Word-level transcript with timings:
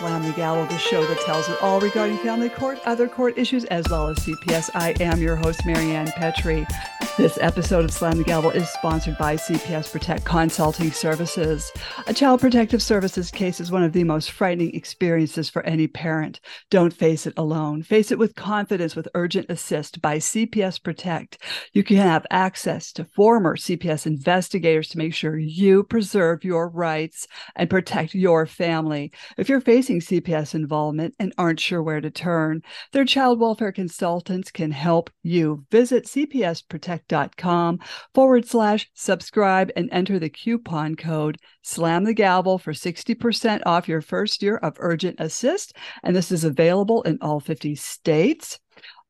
Slam 0.00 0.22
the 0.22 0.32
Gavel, 0.32 0.64
the 0.64 0.78
show 0.78 1.04
that 1.04 1.20
tells 1.26 1.46
it 1.50 1.62
all 1.62 1.78
regarding 1.78 2.16
family 2.16 2.48
court, 2.48 2.78
other 2.86 3.06
court 3.06 3.36
issues, 3.36 3.66
as 3.66 3.86
well 3.90 4.08
as 4.08 4.18
CPS. 4.20 4.70
I 4.74 4.94
am 4.98 5.20
your 5.20 5.36
host, 5.36 5.66
Marianne 5.66 6.10
Petrie. 6.16 6.66
This 7.20 7.36
episode 7.42 7.84
of 7.84 7.92
Slam 7.92 8.16
the 8.16 8.24
Gavel 8.24 8.50
is 8.52 8.66
sponsored 8.70 9.18
by 9.18 9.36
CPS 9.36 9.92
Protect 9.92 10.24
Consulting 10.24 10.90
Services. 10.90 11.70
A 12.06 12.14
child 12.14 12.40
protective 12.40 12.82
services 12.82 13.30
case 13.30 13.60
is 13.60 13.70
one 13.70 13.82
of 13.82 13.92
the 13.92 14.04
most 14.04 14.30
frightening 14.30 14.74
experiences 14.74 15.50
for 15.50 15.62
any 15.64 15.86
parent. 15.86 16.40
Don't 16.70 16.94
face 16.94 17.26
it 17.26 17.34
alone. 17.36 17.82
Face 17.82 18.10
it 18.10 18.18
with 18.18 18.36
confidence 18.36 18.96
with 18.96 19.06
Urgent 19.14 19.50
Assist 19.50 20.00
by 20.00 20.16
CPS 20.16 20.82
Protect. 20.82 21.36
You 21.74 21.84
can 21.84 21.98
have 21.98 22.24
access 22.30 22.90
to 22.92 23.04
former 23.04 23.54
CPS 23.54 24.06
investigators 24.06 24.88
to 24.88 24.98
make 24.98 25.12
sure 25.12 25.36
you 25.36 25.84
preserve 25.84 26.42
your 26.42 26.70
rights 26.70 27.28
and 27.54 27.68
protect 27.68 28.14
your 28.14 28.46
family. 28.46 29.12
If 29.36 29.50
you're 29.50 29.60
facing 29.60 30.00
CPS 30.00 30.54
involvement 30.54 31.16
and 31.18 31.34
aren't 31.36 31.60
sure 31.60 31.82
where 31.82 32.00
to 32.00 32.10
turn, 32.10 32.62
their 32.92 33.04
child 33.04 33.40
welfare 33.40 33.72
consultants 33.72 34.50
can 34.50 34.70
help 34.70 35.10
you. 35.22 35.66
Visit 35.70 36.06
cpsprotect.com 37.10 37.78
forward 38.14 38.46
slash 38.46 38.90
subscribe 38.94 39.70
and 39.76 39.88
enter 39.92 40.18
the 40.18 40.30
coupon 40.30 40.94
code 40.94 41.38
slam 41.62 42.04
the 42.04 42.14
gavel 42.14 42.58
for 42.58 42.72
60% 42.72 43.62
off 43.66 43.88
your 43.88 44.00
first 44.00 44.42
year 44.42 44.56
of 44.58 44.76
urgent 44.78 45.16
assist. 45.18 45.76
And 46.02 46.14
this 46.16 46.32
is 46.32 46.44
available 46.44 47.02
in 47.02 47.18
all 47.20 47.40
50 47.40 47.74
states. 47.74 48.58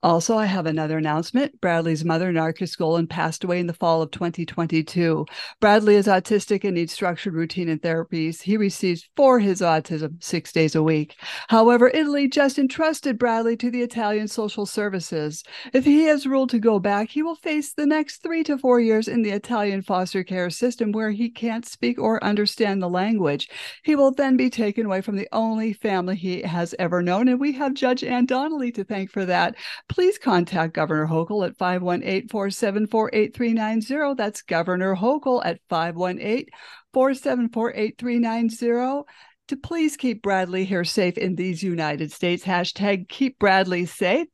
Also, 0.03 0.39
I 0.39 0.47
have 0.47 0.65
another 0.65 0.97
announcement. 0.97 1.61
Bradley's 1.61 2.07
mother, 2.07 2.33
Narkis 2.33 2.75
Golan, 2.77 3.07
passed 3.07 3.45
away 3.45 3.61
in 3.61 3.67
the 3.67 3.75
fall 3.75 4.01
of 4.01 4.11
2022. 4.11 5.27
Bradley 5.61 5.95
is 5.95 6.07
autistic 6.07 6.65
and 6.65 6.75
needs 6.75 6.95
structured 6.95 7.35
routine 7.35 7.69
and 7.69 7.83
therapies. 7.83 8.41
He 8.41 8.57
receives 8.57 9.11
for 9.15 9.39
his 9.39 9.61
autism 9.61 10.23
six 10.23 10.53
days 10.53 10.75
a 10.75 10.83
week. 10.83 11.17
However, 11.49 11.91
Italy 11.93 12.29
just 12.29 12.59
entrusted 12.59 13.19
Bradley 13.19 13.59
to 13.59 13.71
the 13.71 13.83
Italian 13.83 14.27
social 14.27 14.65
services. 14.65 15.45
If 15.75 15.85
he 15.85 16.07
is 16.07 16.27
ruled 16.27 16.49
to 16.51 16.59
go 16.59 16.79
back, 16.79 17.11
he 17.11 17.23
will 17.23 17.37
face 17.37 17.75
the 17.75 17.85
next 17.87 18.23
three 18.23 18.43
to 18.45 18.57
four 18.57 18.81
years 18.81 19.07
in 19.07 19.21
the 19.21 19.33
Italian 19.33 19.83
foster 19.83 20.25
care 20.25 20.49
system 20.49 20.93
where 20.93 21.11
he 21.11 21.29
can't 21.29 21.67
speak 21.67 21.99
or 21.99 22.25
understand 22.25 22.81
the 22.81 22.89
language. 22.89 23.51
He 23.85 23.97
will 23.97 24.13
then 24.13 24.39
be 24.39 24.49
taken 24.49 24.87
away 24.87 25.03
from 25.03 25.17
the 25.17 25.29
only 25.33 25.75
family 25.75 26.17
he 26.17 26.41
has 26.41 26.75
ever 26.79 27.03
known. 27.03 27.29
And 27.29 27.39
we 27.39 27.53
have 27.53 27.75
Judge 27.75 28.03
Ann 28.03 28.25
Donnelly 28.25 28.73
to 28.73 28.85
thank 28.85 29.11
for 29.11 29.27
that 29.27 29.57
please 29.91 30.17
contact 30.19 30.73
Governor 30.73 31.07
Hochul 31.07 31.47
at 31.47 31.59
518 31.59 32.29
474 32.29 33.11
8390. 33.13 34.15
That's 34.17 34.41
Governor 34.43 34.97
Hochul 34.97 35.45
at 35.45 35.61
518 35.69 36.47
474 36.95 37.75
8390 37.75 39.03
to 39.49 39.57
please 39.57 39.97
keep 39.97 40.23
Bradley 40.23 40.65
here 40.65 40.85
safe 40.85 41.19
in 41.19 41.35
these 41.35 41.61
United 41.63 42.13
States. 42.13 42.45
Hashtag 42.45 43.09
keep 43.09 43.39
Bradley 43.39 43.85
safe. 43.85 44.29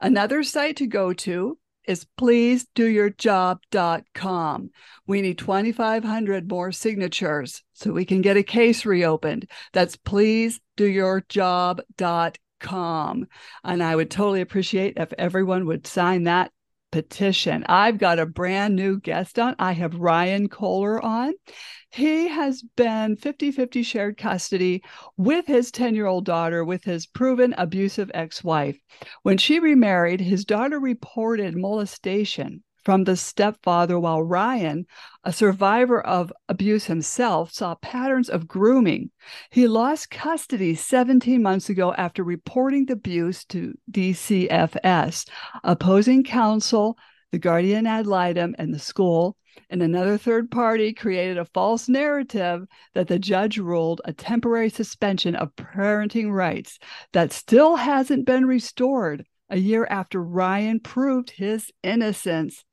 Another 0.00 0.42
site 0.42 0.78
to 0.78 0.86
go 0.86 1.12
to 1.12 1.58
is 1.86 2.06
pleasedoyourjob.com. 2.18 4.70
We 5.06 5.20
need 5.20 5.36
2,500 5.36 6.48
more 6.48 6.72
signatures 6.72 7.62
so 7.74 7.92
we 7.92 8.06
can 8.06 8.22
get 8.22 8.38
a 8.38 8.42
case 8.42 8.86
reopened. 8.86 9.50
That's 9.74 9.96
pleasedoyourjob.com 9.96 12.32
calm. 12.60 13.26
And 13.62 13.82
I 13.82 13.94
would 13.94 14.10
totally 14.10 14.40
appreciate 14.40 14.94
if 14.96 15.12
everyone 15.18 15.66
would 15.66 15.86
sign 15.86 16.24
that 16.24 16.50
petition. 16.90 17.64
I've 17.68 17.98
got 17.98 18.18
a 18.18 18.26
brand 18.26 18.76
new 18.76 19.00
guest 19.00 19.38
on. 19.38 19.54
I 19.58 19.72
have 19.72 19.94
Ryan 19.94 20.48
Kolar 20.48 21.00
on. 21.00 21.34
He 21.90 22.26
has 22.26 22.62
been 22.76 23.16
50 23.16 23.52
50 23.52 23.84
shared 23.84 24.16
custody 24.16 24.82
with 25.16 25.46
his 25.46 25.70
10 25.70 25.94
year 25.94 26.06
old 26.06 26.24
daughter 26.24 26.64
with 26.64 26.82
his 26.82 27.06
proven 27.06 27.54
abusive 27.56 28.10
ex 28.14 28.42
wife. 28.42 28.78
When 29.22 29.38
she 29.38 29.60
remarried, 29.60 30.20
his 30.20 30.44
daughter 30.44 30.80
reported 30.80 31.56
molestation 31.56 32.63
from 32.84 33.04
the 33.04 33.16
stepfather, 33.16 33.98
while 33.98 34.22
Ryan, 34.22 34.86
a 35.24 35.32
survivor 35.32 36.00
of 36.00 36.32
abuse 36.48 36.84
himself, 36.84 37.52
saw 37.52 37.74
patterns 37.76 38.28
of 38.28 38.46
grooming. 38.46 39.10
He 39.50 39.66
lost 39.66 40.10
custody 40.10 40.74
17 40.74 41.42
months 41.42 41.68
ago 41.68 41.94
after 41.94 42.22
reporting 42.22 42.86
the 42.86 42.92
abuse 42.94 43.44
to 43.46 43.74
DCFS. 43.90 45.28
Opposing 45.62 46.24
counsel, 46.24 46.98
the 47.32 47.38
guardian 47.38 47.86
ad 47.86 48.06
litem, 48.06 48.54
and 48.58 48.72
the 48.72 48.78
school 48.78 49.36
and 49.70 49.82
another 49.82 50.18
third 50.18 50.50
party 50.50 50.92
created 50.92 51.38
a 51.38 51.44
false 51.44 51.88
narrative 51.88 52.66
that 52.94 53.08
the 53.08 53.18
judge 53.18 53.58
ruled 53.58 54.00
a 54.04 54.12
temporary 54.12 54.68
suspension 54.68 55.34
of 55.36 55.54
parenting 55.56 56.32
rights 56.32 56.78
that 57.12 57.32
still 57.32 57.76
hasn't 57.76 58.26
been 58.26 58.46
restored 58.46 59.24
a 59.50 59.58
year 59.58 59.86
after 59.88 60.22
Ryan 60.22 60.80
proved 60.80 61.30
his 61.30 61.70
innocence. 61.82 62.64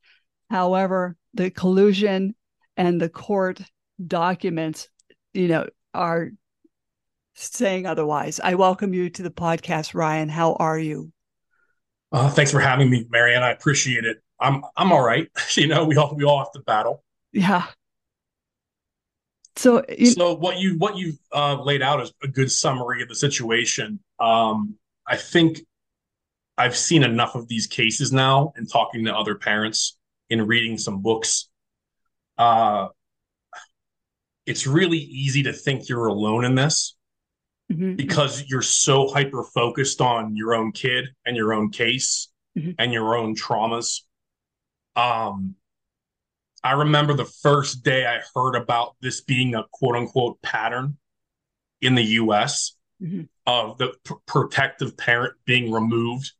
However, 0.52 1.16
the 1.34 1.50
collusion 1.50 2.36
and 2.76 3.00
the 3.00 3.08
court 3.08 3.62
documents, 4.06 4.90
you 5.34 5.48
know, 5.48 5.70
are 5.94 6.32
saying 7.36 7.86
otherwise. 7.86 8.42
I 8.44 8.56
welcome 8.56 8.94
you 8.94 9.10
to 9.12 9.24
the 9.24 9.32
podcast, 9.32 9.94
Ryan. 9.94 10.28
How 10.28 10.56
are 10.56 10.78
you? 10.78 11.14
Uh, 12.12 12.30
thanks 12.30 12.52
for 12.52 12.60
having 12.60 12.90
me, 12.90 13.08
Marianne. 13.10 13.44
I 13.44 13.52
appreciate 13.52 14.04
it. 14.04 14.18
I'm 14.42 14.62
I'm 14.76 14.92
all 14.92 15.02
right. 15.02 15.30
you 15.56 15.68
know, 15.68 15.86
we 15.86 15.96
all 15.96 16.14
we 16.18 16.26
all 16.26 16.40
have 16.40 16.52
to 16.52 16.60
battle. 16.60 17.02
Yeah. 17.32 17.68
So, 19.56 19.86
you, 19.88 20.08
so 20.08 20.34
what 20.34 20.58
you 20.58 20.78
what 20.78 20.98
you 20.98 21.14
uh, 21.32 21.64
laid 21.64 21.82
out 21.82 22.02
is 22.02 22.12
a 22.24 22.28
good 22.28 22.52
summary 22.52 23.02
of 23.02 23.08
the 23.08 23.16
situation. 23.16 24.02
Um, 24.20 24.76
I 25.08 25.16
think 25.16 25.62
I've 26.58 26.76
seen 26.76 27.04
enough 27.04 27.36
of 27.36 27.48
these 27.48 27.68
cases 27.68 28.12
now, 28.12 28.52
and 28.58 28.70
talking 28.70 29.06
to 29.06 29.16
other 29.16 29.36
parents 29.36 29.98
in 30.32 30.48
reading 30.48 30.78
some 30.78 31.02
books. 31.02 31.50
Uh, 32.38 32.88
it's 34.46 34.66
really 34.66 34.98
easy 34.98 35.44
to 35.44 35.54
think 35.54 35.88
you're 35.88 36.08
alone 36.08 36.46
in 36.46 36.56
this 36.56 36.96
mm-hmm. 37.72 37.96
because 37.96 38.46
you're 38.48 38.62
so 38.62 39.08
hyper 39.08 39.44
focused 39.44 40.02
on 40.02 40.36
your 40.36 40.56
own 40.56 40.72
kid 40.72 41.10
and 41.26 41.36
your 41.36 41.54
own 41.54 41.70
case 41.70 42.30
mm-hmm. 42.58 42.72
and 42.80 42.94
your 42.94 43.16
own 43.16 43.36
traumas. 43.36 44.02
Um, 44.96 45.56
I 46.64 46.74
remember 46.74 47.14
the 47.14 47.26
first 47.26 47.84
day 47.84 48.06
I 48.06 48.22
heard 48.34 48.56
about 48.56 48.96
this 49.02 49.22
being 49.22 49.54
a 49.54 49.66
quote 49.72 49.98
unquote 49.98 50.42
pattern 50.42 50.98
in 51.82 51.94
the 51.96 52.04
US 52.04 52.78
mm-hmm. 53.04 53.24
of 53.46 53.78
the 53.78 53.94
p- 54.06 54.16
protective 54.26 54.96
parent 54.96 55.34
being 55.46 55.72
removed 55.72 56.32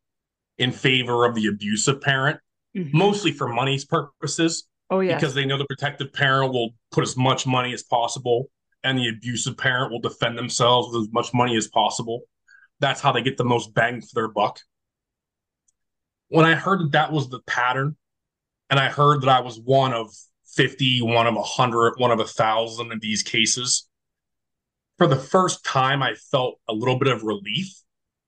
in 0.56 0.72
favor 0.72 1.26
of 1.26 1.34
the 1.34 1.46
abusive 1.46 2.00
parent 2.00 2.40
mm-hmm. 2.76 2.96
mostly 2.96 3.32
for 3.32 3.48
money's 3.48 3.84
purposes. 3.84 4.68
Oh, 4.90 5.00
yeah. 5.00 5.14
Because 5.14 5.34
they 5.34 5.46
know 5.46 5.58
the 5.58 5.66
protective 5.66 6.12
parent 6.12 6.52
will 6.52 6.70
put 6.90 7.02
as 7.02 7.16
much 7.16 7.46
money 7.46 7.72
as 7.72 7.82
possible 7.82 8.50
and 8.84 8.98
the 8.98 9.08
abusive 9.08 9.56
parent 9.56 9.92
will 9.92 10.00
defend 10.00 10.36
themselves 10.36 10.88
with 10.92 11.02
as 11.02 11.12
much 11.12 11.32
money 11.32 11.56
as 11.56 11.68
possible. 11.68 12.22
That's 12.80 13.00
how 13.00 13.12
they 13.12 13.22
get 13.22 13.36
the 13.36 13.44
most 13.44 13.74
bang 13.74 14.00
for 14.00 14.14
their 14.14 14.28
buck. 14.28 14.58
When 16.28 16.44
I 16.44 16.54
heard 16.54 16.80
that 16.80 16.92
that 16.92 17.12
was 17.12 17.28
the 17.28 17.40
pattern, 17.46 17.96
and 18.70 18.80
I 18.80 18.88
heard 18.88 19.20
that 19.22 19.28
I 19.28 19.40
was 19.40 19.60
one 19.60 19.92
of 19.92 20.08
50, 20.54 21.02
one 21.02 21.26
of 21.26 21.34
100, 21.34 21.94
one 21.98 22.10
of 22.10 22.20
a 22.20 22.26
thousand 22.26 22.90
of 22.90 23.00
these 23.00 23.22
cases, 23.22 23.88
for 24.98 25.06
the 25.06 25.16
first 25.16 25.64
time, 25.64 26.02
I 26.02 26.14
felt 26.30 26.58
a 26.68 26.72
little 26.72 26.98
bit 26.98 27.08
of 27.08 27.22
relief 27.22 27.68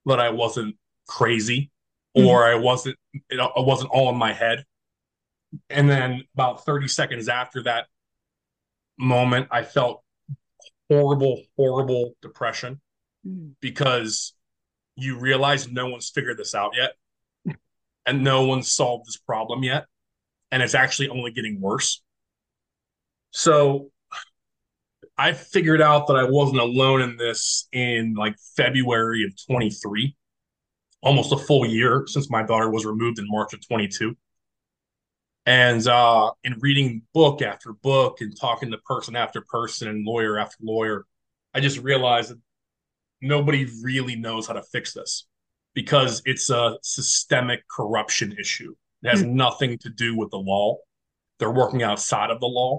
that 0.07 0.21
I 0.21 0.31
wasn't 0.31 0.77
crazy 1.07 1.71
mm-hmm. 2.17 2.27
or 2.27 2.45
I 2.45 2.57
wasn't 2.57 2.97
it, 3.31 3.41
I 3.41 3.61
wasn't 3.61 3.91
all 3.91 4.09
in 4.11 4.17
my 4.17 4.33
head. 4.33 4.65
And 5.71 5.89
then 5.89 6.25
about 6.35 6.65
30 6.65 6.89
seconds 6.89 7.29
after 7.29 7.63
that 7.65 7.87
moment, 8.99 9.49
I 9.51 9.63
felt 9.63 10.03
horrible, 10.91 11.43
horrible 11.57 12.15
depression 12.23 12.81
mm-hmm. 13.27 13.51
because 13.61 14.35
you 14.97 15.19
realize 15.19 15.69
no 15.69 15.89
one's 15.89 16.11
figured 16.11 16.39
this 16.39 16.55
out 16.55 16.73
yet 16.77 16.93
and 18.07 18.23
no 18.23 18.47
one's 18.47 18.73
solved 18.73 19.07
this 19.07 19.17
problem 19.17 19.63
yet. 19.63 19.87
And 20.51 20.63
it's 20.63 20.75
actually 20.75 21.09
only 21.09 21.33
getting 21.33 21.61
worse. 21.61 22.03
So 23.33 23.91
I 25.19 25.33
figured 25.33 25.81
out 25.81 26.07
that 26.09 26.17
I 26.17 26.25
wasn't 26.25 26.61
alone 26.61 27.01
in 27.01 27.17
this 27.17 27.69
in 27.73 28.15
like 28.15 28.37
February 28.57 29.25
of 29.25 29.33
23 29.47 30.17
almost 31.05 31.33
a 31.33 31.37
full 31.37 31.67
year 31.67 32.05
since 32.07 32.31
my 32.31 32.43
daughter 32.43 32.71
was 32.71 32.87
removed 32.87 33.19
in 33.19 33.29
March 33.29 33.53
of 33.53 33.65
22. 33.67 34.17
And 35.47 35.87
uh, 35.87 36.33
in 36.43 36.57
reading 36.61 37.03
book 37.13 37.43
after 37.43 37.75
book 37.75 38.23
and 38.23 38.35
talking 38.35 38.71
to 38.71 38.79
person 38.79 39.15
after 39.15 39.43
person 39.43 39.89
and 39.89 40.07
lawyer 40.07 40.39
after 40.39 40.57
lawyer, 40.63 41.05
I 41.53 41.61
just 41.61 41.79
realized 41.79 42.31
that 42.31 42.41
nobody 43.21 43.69
really 43.83 44.17
knows 44.17 44.47
how 44.47 44.55
to 44.55 44.63
fix 44.63 44.95
this 44.95 45.27
because 45.75 46.23
it's 46.25 46.49
a 46.49 46.79
systemic 46.83 47.69
corruption 47.69 48.35
issue. 48.41 48.75
It 49.03 49.11
has 49.11 49.23
mm-hmm. 49.23 49.37
nothing 49.37 49.79
to 49.79 49.91
do 49.91 50.17
with 50.17 50.31
the 50.31 50.39
law. 50.39 50.79
They're 51.39 51.51
working 51.51 51.83
outside 51.83 52.31
of 52.31 52.41
the 52.41 52.47
law. 52.47 52.79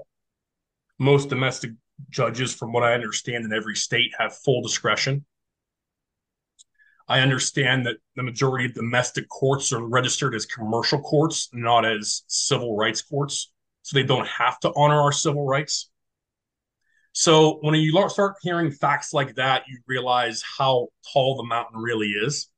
Most 0.98 1.28
domestic 1.28 1.70
judges, 2.10 2.52
from 2.52 2.72
what 2.72 2.82
I 2.82 2.94
understand, 2.94 3.44
in 3.44 3.52
every 3.52 3.76
state 3.76 4.10
have 4.18 4.36
full 4.36 4.62
discretion. 4.62 5.24
I 7.08 7.20
understand 7.20 7.86
that 7.86 7.96
the 8.16 8.22
majority 8.22 8.64
of 8.64 8.74
domestic 8.74 9.28
courts 9.28 9.72
are 9.72 9.84
registered 9.84 10.34
as 10.34 10.44
commercial 10.44 11.00
courts, 11.00 11.48
not 11.52 11.84
as 11.84 12.22
civil 12.26 12.76
rights 12.76 13.02
courts. 13.02 13.52
So 13.82 13.96
they 13.96 14.02
don't 14.02 14.26
have 14.26 14.58
to 14.60 14.72
honor 14.74 15.00
our 15.00 15.12
civil 15.12 15.46
rights. 15.46 15.90
So 17.12 17.58
when 17.62 17.74
you 17.76 18.08
start 18.08 18.34
hearing 18.42 18.72
facts 18.72 19.14
like 19.14 19.36
that, 19.36 19.62
you 19.68 19.78
realize 19.86 20.42
how 20.58 20.88
tall 21.12 21.36
the 21.36 21.44
mountain 21.44 21.80
really 21.80 22.08
is. 22.08 22.48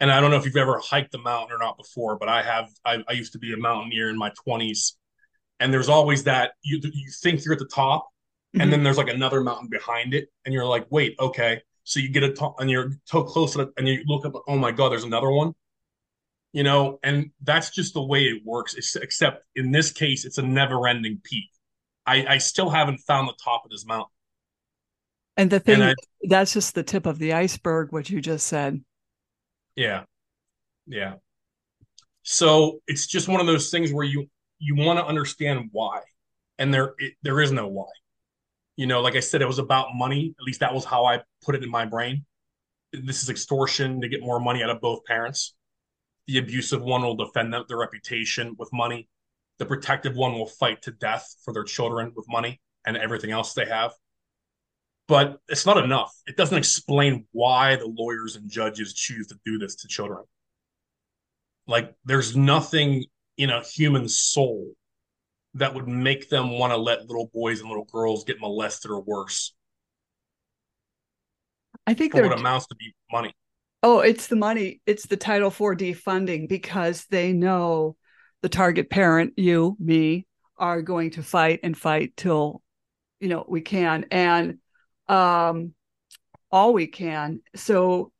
And 0.00 0.10
I 0.10 0.20
don't 0.20 0.30
know 0.30 0.38
if 0.38 0.46
you've 0.46 0.56
ever 0.56 0.80
hiked 0.82 1.12
the 1.12 1.18
mountain 1.18 1.54
or 1.54 1.58
not 1.58 1.76
before, 1.76 2.16
but 2.16 2.28
I 2.28 2.42
have. 2.42 2.70
I, 2.84 3.04
I 3.06 3.12
used 3.12 3.34
to 3.34 3.38
be 3.38 3.52
a 3.52 3.56
mountaineer 3.56 4.08
in 4.08 4.18
my 4.18 4.32
20s. 4.48 4.94
And 5.60 5.72
there's 5.72 5.88
always 5.90 6.24
that 6.24 6.52
you, 6.62 6.80
you 6.82 7.10
think 7.22 7.44
you're 7.44 7.52
at 7.52 7.60
the 7.60 7.66
top, 7.66 8.06
mm-hmm. 8.06 8.62
and 8.62 8.72
then 8.72 8.82
there's 8.82 8.98
like 8.98 9.08
another 9.08 9.42
mountain 9.42 9.68
behind 9.68 10.12
it. 10.12 10.28
And 10.44 10.52
you're 10.52 10.66
like, 10.66 10.86
wait, 10.90 11.14
okay 11.20 11.60
so 11.84 12.00
you 12.00 12.08
get 12.08 12.22
a 12.22 12.32
top 12.32 12.60
and 12.60 12.70
you're 12.70 12.92
so 13.04 13.22
close 13.22 13.54
to 13.54 13.62
it 13.62 13.68
and 13.76 13.88
you 13.88 14.02
look 14.06 14.24
up, 14.24 14.34
oh 14.46 14.56
my 14.56 14.70
God, 14.72 14.90
there's 14.90 15.04
another 15.04 15.30
one. 15.30 15.54
You 16.52 16.64
know, 16.64 16.98
and 17.02 17.30
that's 17.42 17.70
just 17.70 17.94
the 17.94 18.02
way 18.02 18.24
it 18.24 18.42
works. 18.44 18.74
It's, 18.74 18.94
except 18.96 19.46
in 19.56 19.72
this 19.72 19.90
case, 19.90 20.26
it's 20.26 20.36
a 20.36 20.42
never 20.42 20.86
ending 20.86 21.20
peak. 21.24 21.48
I, 22.06 22.26
I 22.26 22.38
still 22.38 22.68
haven't 22.68 22.98
found 22.98 23.28
the 23.28 23.34
top 23.42 23.64
of 23.64 23.70
this 23.70 23.86
mountain. 23.86 24.12
And 25.36 25.50
the 25.50 25.60
thing 25.60 25.80
and 25.80 25.84
I, 25.84 25.94
that's 26.22 26.52
just 26.52 26.74
the 26.74 26.82
tip 26.82 27.06
of 27.06 27.18
the 27.18 27.32
iceberg, 27.32 27.90
what 27.90 28.10
you 28.10 28.20
just 28.20 28.46
said. 28.46 28.84
Yeah. 29.76 30.02
Yeah. 30.86 31.14
So 32.22 32.80
it's 32.86 33.06
just 33.06 33.28
one 33.28 33.40
of 33.40 33.46
those 33.46 33.70
things 33.70 33.92
where 33.92 34.04
you 34.04 34.28
you 34.58 34.76
want 34.76 34.98
to 34.98 35.06
understand 35.06 35.70
why. 35.72 36.00
And 36.58 36.72
there 36.72 36.94
it, 36.98 37.14
there 37.22 37.40
is 37.40 37.50
no 37.50 37.66
why. 37.66 37.88
You 38.82 38.88
know, 38.88 39.00
like 39.00 39.14
I 39.14 39.20
said, 39.20 39.40
it 39.40 39.46
was 39.46 39.60
about 39.60 39.94
money. 39.94 40.34
At 40.40 40.42
least 40.42 40.58
that 40.58 40.74
was 40.74 40.84
how 40.84 41.04
I 41.04 41.20
put 41.44 41.54
it 41.54 41.62
in 41.62 41.70
my 41.70 41.84
brain. 41.84 42.24
This 42.92 43.22
is 43.22 43.30
extortion 43.30 44.00
to 44.00 44.08
get 44.08 44.22
more 44.22 44.40
money 44.40 44.60
out 44.60 44.70
of 44.70 44.80
both 44.80 45.04
parents. 45.04 45.54
The 46.26 46.38
abusive 46.38 46.82
one 46.82 47.02
will 47.02 47.14
defend 47.14 47.54
their 47.54 47.78
reputation 47.78 48.56
with 48.58 48.70
money. 48.72 49.08
The 49.60 49.66
protective 49.66 50.16
one 50.16 50.32
will 50.32 50.48
fight 50.48 50.82
to 50.82 50.90
death 50.90 51.32
for 51.44 51.54
their 51.54 51.62
children 51.62 52.10
with 52.16 52.26
money 52.28 52.60
and 52.84 52.96
everything 52.96 53.30
else 53.30 53.54
they 53.54 53.66
have. 53.66 53.92
But 55.06 55.38
it's 55.46 55.64
not 55.64 55.76
enough. 55.76 56.12
It 56.26 56.36
doesn't 56.36 56.58
explain 56.58 57.26
why 57.30 57.76
the 57.76 57.86
lawyers 57.86 58.34
and 58.34 58.50
judges 58.50 58.94
choose 58.94 59.28
to 59.28 59.38
do 59.46 59.58
this 59.58 59.76
to 59.76 59.86
children. 59.86 60.24
Like, 61.68 61.94
there's 62.04 62.36
nothing 62.36 63.04
in 63.38 63.50
a 63.50 63.62
human 63.62 64.08
soul 64.08 64.72
that 65.54 65.74
would 65.74 65.86
make 65.86 66.28
them 66.28 66.50
want 66.50 66.72
to 66.72 66.76
let 66.76 67.06
little 67.06 67.30
boys 67.32 67.60
and 67.60 67.68
little 67.68 67.84
girls 67.84 68.24
get 68.24 68.40
molested 68.40 68.90
or 68.90 69.00
worse. 69.00 69.54
I 71.86 71.94
think 71.94 72.14
what 72.14 72.32
amounts 72.32 72.66
to 72.68 72.74
be 72.76 72.94
money. 73.10 73.32
Oh, 73.82 74.00
it's 74.00 74.28
the 74.28 74.36
money. 74.36 74.80
It's 74.86 75.06
the 75.06 75.16
Title 75.16 75.48
IV-D 75.48 75.94
funding 75.94 76.46
because 76.46 77.04
they 77.06 77.32
know 77.32 77.96
the 78.40 78.48
target 78.48 78.88
parent, 78.90 79.34
you, 79.36 79.76
me, 79.80 80.26
are 80.56 80.82
going 80.82 81.10
to 81.10 81.22
fight 81.22 81.60
and 81.62 81.76
fight 81.76 82.12
till 82.16 82.62
you 83.18 83.28
know 83.28 83.44
we 83.48 83.60
can 83.60 84.06
and 84.10 84.58
um 85.08 85.74
all 86.50 86.72
we 86.72 86.86
can. 86.86 87.40
So 87.56 88.12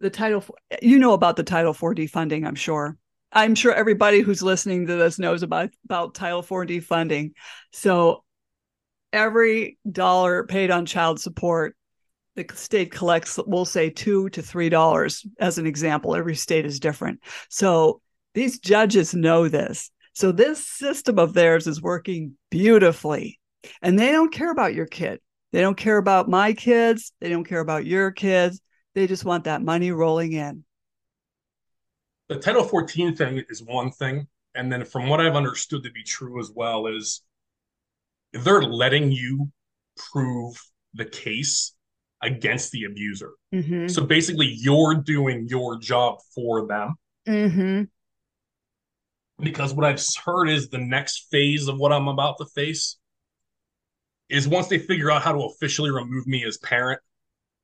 the 0.00 0.10
title 0.10 0.44
you 0.82 0.98
know 0.98 1.12
about 1.14 1.36
the 1.36 1.42
Title 1.42 1.72
IV-D 1.72 2.08
funding, 2.08 2.46
I'm 2.46 2.54
sure. 2.54 2.98
I'm 3.32 3.54
sure 3.54 3.72
everybody 3.72 4.20
who's 4.20 4.42
listening 4.42 4.86
to 4.86 4.96
this 4.96 5.18
knows 5.18 5.42
about, 5.42 5.70
about 5.84 6.14
Title 6.14 6.40
IV 6.40 6.84
funding. 6.84 7.34
So 7.72 8.24
every 9.12 9.78
dollar 9.90 10.44
paid 10.44 10.70
on 10.70 10.86
child 10.86 11.20
support, 11.20 11.76
the 12.36 12.46
state 12.54 12.90
collects, 12.90 13.38
we'll 13.46 13.64
say 13.64 13.90
two 13.90 14.28
to 14.30 14.42
three 14.42 14.68
dollars 14.68 15.24
as 15.38 15.58
an 15.58 15.66
example. 15.66 16.16
Every 16.16 16.34
state 16.34 16.64
is 16.64 16.80
different. 16.80 17.20
So 17.48 18.00
these 18.34 18.58
judges 18.58 19.14
know 19.14 19.48
this. 19.48 19.90
So 20.14 20.32
this 20.32 20.66
system 20.66 21.18
of 21.18 21.34
theirs 21.34 21.66
is 21.66 21.82
working 21.82 22.34
beautifully. 22.50 23.38
And 23.82 23.98
they 23.98 24.10
don't 24.10 24.32
care 24.32 24.50
about 24.50 24.74
your 24.74 24.86
kid. 24.86 25.20
They 25.52 25.60
don't 25.60 25.76
care 25.76 25.98
about 25.98 26.28
my 26.28 26.52
kids. 26.52 27.12
They 27.20 27.28
don't 27.28 27.44
care 27.44 27.60
about 27.60 27.84
your 27.86 28.10
kids. 28.10 28.60
They 28.94 29.06
just 29.06 29.24
want 29.24 29.44
that 29.44 29.62
money 29.62 29.92
rolling 29.92 30.32
in 30.32 30.64
the 32.30 32.36
Title 32.36 32.64
IV-D 32.64 33.16
thing 33.16 33.42
is 33.50 33.60
one 33.60 33.90
thing. 33.90 34.28
And 34.54 34.72
then 34.72 34.84
from 34.84 35.08
what 35.08 35.20
I've 35.20 35.34
understood 35.34 35.82
to 35.82 35.90
be 35.90 36.04
true 36.04 36.40
as 36.40 36.50
well 36.54 36.86
is 36.86 37.22
they're 38.32 38.62
letting 38.62 39.10
you 39.10 39.50
prove 39.96 40.56
the 40.94 41.04
case 41.04 41.74
against 42.22 42.70
the 42.70 42.84
abuser. 42.84 43.32
Mm-hmm. 43.52 43.88
So 43.88 44.04
basically, 44.04 44.46
you're 44.46 44.94
doing 44.94 45.48
your 45.48 45.78
job 45.78 46.18
for 46.32 46.68
them. 46.68 46.94
Mm-hmm. 47.26 47.82
Because 49.42 49.74
what 49.74 49.84
I've 49.84 50.02
heard 50.24 50.48
is 50.48 50.68
the 50.68 50.78
next 50.78 51.26
phase 51.32 51.66
of 51.66 51.78
what 51.78 51.92
I'm 51.92 52.06
about 52.06 52.38
to 52.38 52.44
face 52.44 52.96
is 54.28 54.46
once 54.46 54.68
they 54.68 54.78
figure 54.78 55.10
out 55.10 55.22
how 55.22 55.32
to 55.32 55.40
officially 55.46 55.90
remove 55.90 56.28
me 56.28 56.44
as 56.44 56.58
parent, 56.58 57.00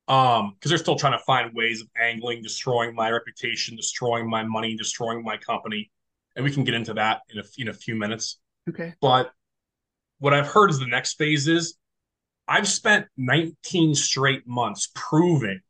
um 0.09 0.55
because 0.55 0.71
they're 0.71 0.79
still 0.79 0.97
trying 0.97 1.19
to 1.19 1.25
find 1.25 1.53
ways 1.55 1.81
of 1.81 1.89
angling 2.01 2.43
destroying 2.43 2.95
my 2.95 3.11
reputation 3.11 3.77
destroying 3.77 4.29
my 4.29 4.45
money 4.45 4.77
destroying 4.77 5.23
my 5.25 5.37
company. 5.37 5.91
And 6.37 6.45
we 6.45 6.53
can 6.53 6.65
get 6.65 6.75
into 6.75 6.95
that 6.95 7.23
in 7.31 7.39
a, 7.39 7.45
in 7.57 7.69
a 7.69 7.73
few 7.73 7.95
minutes. 7.95 8.39
Okay. 8.69 8.95
But 9.01 9.33
what 10.19 10.33
i've 10.33 10.47
heard 10.47 10.71
is 10.71 10.79
the 10.79 10.87
next 10.87 11.15
phase 11.15 11.49
is 11.49 11.77
i've 12.49 12.69
spent 12.69 13.07
19 13.17 13.95
straight 13.95 14.47
months 14.47 14.91
proving 14.95 15.61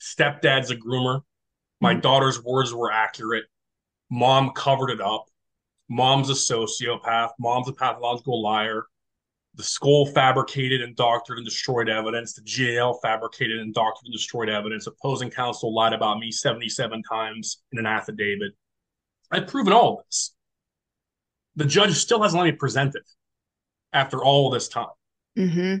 stepdad's 0.00 0.70
a 0.70 0.76
groomer. 0.76 1.22
My 1.80 1.92
mm-hmm. 1.92 2.00
daughter's 2.00 2.42
words 2.42 2.72
were 2.72 2.92
accurate. 2.92 3.44
Mom 4.10 4.50
covered 4.50 4.90
it 4.90 5.00
up. 5.00 5.26
Mom's 5.88 6.30
a 6.30 6.34
sociopath. 6.34 7.30
Mom's 7.38 7.68
a 7.68 7.72
pathological 7.72 8.42
liar 8.42 8.84
the 9.56 9.62
school 9.62 10.06
fabricated 10.06 10.82
and 10.82 10.94
doctored 10.96 11.38
and 11.38 11.44
destroyed 11.44 11.88
evidence. 11.88 12.34
The 12.34 12.42
jail 12.42 12.98
fabricated 13.02 13.58
and 13.58 13.72
doctored 13.72 14.04
and 14.04 14.12
destroyed 14.12 14.50
evidence. 14.50 14.86
Opposing 14.86 15.30
counsel 15.30 15.74
lied 15.74 15.94
about 15.94 16.18
me 16.18 16.30
77 16.30 17.02
times 17.02 17.62
in 17.72 17.78
an 17.78 17.86
affidavit. 17.86 18.52
I've 19.30 19.46
proven 19.46 19.72
all 19.72 19.98
of 19.98 20.04
this. 20.06 20.34
The 21.56 21.64
judge 21.64 21.94
still 21.94 22.22
hasn't 22.22 22.40
let 22.40 22.50
me 22.50 22.56
present 22.56 22.94
it 22.94 23.08
after 23.92 24.22
all 24.22 24.50
this 24.50 24.68
time. 24.68 24.86
Mm-hmm. 25.38 25.76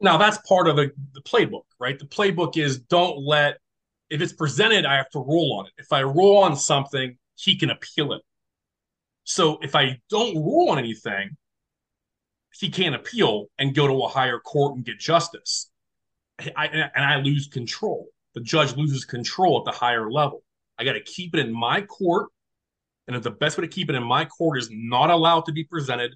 Now, 0.00 0.18
that's 0.18 0.38
part 0.46 0.68
of 0.68 0.76
the, 0.76 0.92
the 1.14 1.22
playbook, 1.22 1.64
right? 1.80 1.98
The 1.98 2.04
playbook 2.04 2.58
is 2.58 2.78
don't 2.78 3.18
let, 3.18 3.56
if 4.10 4.20
it's 4.20 4.34
presented, 4.34 4.84
I 4.84 4.96
have 4.96 5.08
to 5.10 5.20
rule 5.20 5.58
on 5.58 5.66
it. 5.66 5.72
If 5.78 5.92
I 5.92 6.00
rule 6.00 6.38
on 6.38 6.56
something, 6.56 7.16
he 7.36 7.56
can 7.56 7.70
appeal 7.70 8.12
it. 8.12 8.22
So 9.24 9.58
if 9.62 9.74
I 9.74 9.98
don't 10.10 10.34
rule 10.36 10.68
on 10.70 10.78
anything, 10.78 11.36
he 12.58 12.70
can't 12.70 12.94
appeal 12.94 13.46
and 13.58 13.74
go 13.74 13.86
to 13.86 14.04
a 14.04 14.08
higher 14.08 14.38
court 14.38 14.76
and 14.76 14.84
get 14.84 14.98
justice. 14.98 15.70
I, 16.56 16.66
and 16.66 17.04
I 17.04 17.16
lose 17.16 17.48
control. 17.48 18.08
The 18.34 18.40
judge 18.40 18.76
loses 18.76 19.04
control 19.04 19.58
at 19.58 19.64
the 19.64 19.78
higher 19.78 20.10
level. 20.10 20.42
I 20.78 20.84
got 20.84 20.94
to 20.94 21.00
keep 21.00 21.34
it 21.34 21.40
in 21.40 21.52
my 21.52 21.82
court. 21.82 22.28
And 23.06 23.16
if 23.16 23.22
the 23.22 23.30
best 23.30 23.58
way 23.58 23.62
to 23.62 23.68
keep 23.68 23.90
it 23.90 23.94
in 23.94 24.02
my 24.02 24.24
court 24.24 24.58
is 24.58 24.68
not 24.72 25.10
allowed 25.10 25.46
to 25.46 25.52
be 25.52 25.64
presented, 25.64 26.14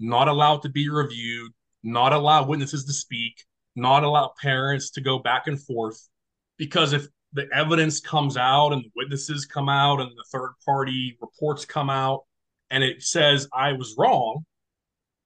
not 0.00 0.28
allowed 0.28 0.62
to 0.62 0.68
be 0.68 0.88
reviewed, 0.88 1.52
not 1.82 2.12
allow 2.12 2.44
witnesses 2.44 2.84
to 2.86 2.92
speak, 2.92 3.44
not 3.76 4.02
allow 4.02 4.32
parents 4.40 4.90
to 4.90 5.00
go 5.00 5.18
back 5.18 5.46
and 5.46 5.60
forth. 5.62 6.08
Because 6.56 6.92
if 6.92 7.06
the 7.32 7.46
evidence 7.52 8.00
comes 8.00 8.36
out 8.36 8.72
and 8.72 8.84
the 8.84 8.90
witnesses 8.96 9.46
come 9.46 9.68
out 9.68 10.00
and 10.00 10.10
the 10.10 10.24
third 10.32 10.54
party 10.64 11.16
reports 11.20 11.64
come 11.64 11.90
out 11.90 12.24
and 12.70 12.82
it 12.82 13.02
says 13.02 13.48
I 13.52 13.72
was 13.72 13.94
wrong, 13.96 14.44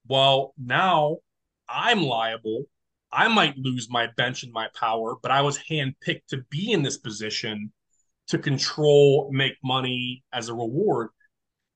well, 0.07 0.55
now 0.59 1.19
I'm 1.69 2.03
liable. 2.03 2.65
I 3.13 3.29
might 3.29 3.57
lose 3.57 3.89
my 3.89 4.09
bench 4.17 4.43
and 4.43 4.53
my 4.53 4.69
power, 4.79 5.17
but 5.23 5.31
I 5.31 5.41
was 5.43 5.59
handpicked 5.59 6.27
to 6.29 6.45
be 6.51 6.73
in 6.73 6.83
this 6.83 6.99
position 6.99 7.73
to 8.29 8.39
control, 8.39 9.31
make 9.33 9.55
money 9.63 10.25
as 10.33 10.49
a 10.49 10.55
reward. 10.55 11.11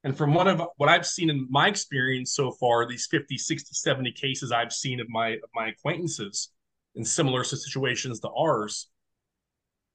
And 0.05 0.17
from 0.17 0.35
what 0.35 0.49
I've 0.49 0.63
what 0.77 0.89
I've 0.89 1.07
seen 1.07 1.31
in 1.31 1.47
my 1.51 1.69
experience 1.69 2.35
so 2.35 2.53
far, 2.53 2.87
these 2.87 3.07
50, 3.11 3.37
60, 3.37 3.75
70 3.75 4.13
cases 4.13 4.53
I've 4.53 4.73
seen 4.73 5.01
of 5.01 5.09
my 5.09 5.31
of 5.31 5.51
my 5.55 5.69
acquaintances 5.69 6.51
in 6.95 7.05
similar 7.05 7.45
situations 7.45 8.21
to 8.21 8.31
ours, 8.31 8.89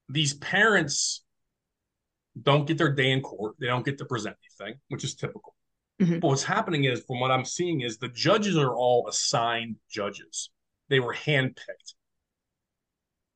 these 0.09 0.33
parents 0.35 1.23
don't 2.41 2.67
get 2.67 2.77
their 2.77 2.91
day 2.91 3.11
in 3.11 3.21
court. 3.21 3.55
They 3.59 3.67
don't 3.67 3.85
get 3.85 3.97
to 3.99 4.05
present 4.05 4.35
anything, 4.43 4.79
which 4.89 5.03
is 5.03 5.15
typical. 5.15 5.52
Mm-hmm. 6.03 6.19
But 6.19 6.27
what's 6.27 6.43
happening 6.43 6.83
is, 6.83 7.03
from 7.05 7.19
what 7.19 7.31
I'm 7.31 7.45
seeing, 7.45 7.81
is 7.81 7.97
the 7.97 8.09
judges 8.09 8.57
are 8.57 8.75
all 8.75 9.07
assigned 9.07 9.77
judges. 9.89 10.49
They 10.89 10.99
were 10.99 11.13
handpicked. 11.13 11.93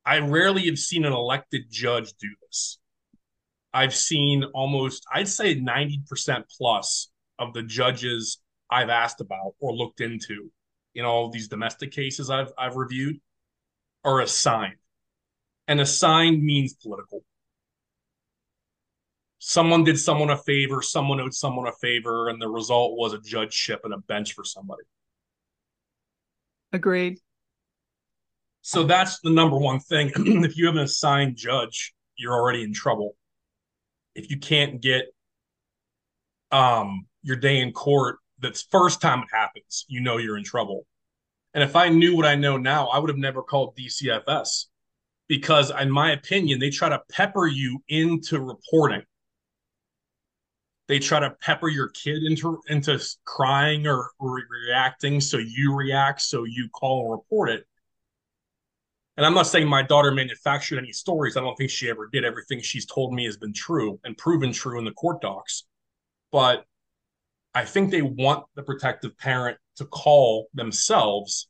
I 0.06 0.20
rarely 0.20 0.66
have 0.68 0.80
seen 0.80 1.06
an 1.06 1.14
elected 1.14 1.64
judge 1.70 2.14
do 2.20 2.30
this. 2.46 2.78
I've 3.74 3.96
seen 3.96 4.44
almost, 4.54 5.06
I'd 5.14 5.28
say 5.28 5.56
90% 5.56 6.44
plus 6.58 7.10
of 7.40 7.54
the 7.54 7.64
judges 7.64 8.40
I've 8.70 8.90
asked 8.90 9.22
about 9.22 9.54
or 9.60 9.74
looked 9.74 10.02
into 10.02 10.52
in 10.96 11.06
all 11.06 11.30
these 11.30 11.48
domestic 11.48 11.92
cases 11.92 12.30
I've 12.30 12.52
I've 12.58 12.76
reviewed 12.76 13.18
are 14.04 14.22
assigned. 14.22 14.78
And 15.68 15.80
assigned 15.80 16.42
means 16.44 16.74
political. 16.74 17.24
Someone 19.40 19.84
did 19.84 20.00
someone 20.00 20.30
a 20.30 20.38
favor, 20.38 20.82
someone 20.82 21.20
owed 21.20 21.34
someone 21.34 21.68
a 21.68 21.72
favor, 21.74 22.30
and 22.30 22.42
the 22.42 22.48
result 22.48 22.98
was 22.98 23.14
a 23.14 23.20
judgeship 23.20 23.82
and 23.84 23.94
a 23.94 23.98
bench 23.98 24.34
for 24.34 24.44
somebody. 24.44 24.84
Agreed. 26.74 27.20
So 28.62 28.84
that's 28.84 29.20
the 29.22 29.30
number 29.30 29.58
one 29.58 29.80
thing. 29.80 30.12
if 30.44 30.58
you 30.58 30.66
have 30.66 30.76
an 30.76 30.82
assigned 30.82 31.38
judge, 31.38 31.94
you're 32.18 32.34
already 32.34 32.64
in 32.64 32.74
trouble. 32.74 33.16
If 34.16 34.30
you 34.30 34.40
can't 34.40 34.82
get 34.82 35.06
um, 36.52 37.06
your 37.22 37.38
day 37.38 37.60
in 37.60 37.72
court, 37.72 38.18
that's 38.40 38.64
first 38.64 39.02
time 39.02 39.20
it 39.20 39.30
happens, 39.32 39.86
you 39.88 40.02
know 40.02 40.18
you're 40.18 40.38
in 40.38 40.44
trouble. 40.44 40.86
And 41.54 41.64
if 41.64 41.76
I 41.76 41.90
knew 41.90 42.16
what 42.16 42.26
I 42.26 42.36
know 42.36 42.58
now, 42.58 42.88
I 42.88 43.00
would 43.00 43.10
have 43.10 43.18
never 43.18 43.42
called 43.42 43.76
DCFS 43.78 44.66
because, 45.28 45.72
in 45.72 45.90
my 45.90 46.12
opinion, 46.12 46.60
they 46.60 46.70
try 46.70 46.90
to 46.90 47.02
pepper 47.10 47.48
you 47.48 47.82
into 47.88 48.40
reporting. 48.40 49.04
They 50.88 51.00
try 51.00 51.20
to 51.20 51.32
pepper 51.42 51.68
your 51.68 51.90
kid 51.90 52.24
into 52.24 52.62
into 52.68 53.00
crying 53.26 53.88
or 53.88 54.12
re- 54.20 54.44
reacting, 54.68 55.20
so 55.20 55.38
you 55.38 55.74
react, 55.76 56.22
so 56.22 56.46
you 56.46 56.70
call 56.70 57.02
and 57.04 57.12
report 57.12 57.50
it 57.50 57.66
and 59.18 59.26
I'm 59.26 59.34
not 59.34 59.48
saying 59.48 59.68
my 59.68 59.82
daughter 59.82 60.12
manufactured 60.12 60.78
any 60.78 60.92
stories. 60.92 61.36
I 61.36 61.42
don't 61.42 61.56
think 61.56 61.72
she 61.72 61.90
ever 61.90 62.08
did. 62.08 62.24
Everything 62.24 62.62
she's 62.62 62.86
told 62.86 63.14
me 63.14 63.26
has 63.26 63.36
been 63.36 63.52
true 63.52 64.00
and 64.04 64.16
proven 64.16 64.54
true 64.54 64.78
in 64.78 64.86
the 64.86 64.92
court 64.92 65.22
docs. 65.22 65.64
But 66.32 66.66
I 67.56 67.66
think 67.66 67.90
they 67.90 68.04
want 68.04 68.46
the 68.56 68.62
protective 68.62 69.18
parent 69.18 69.58
to 69.78 69.86
call 69.86 70.50
themselves 70.54 71.50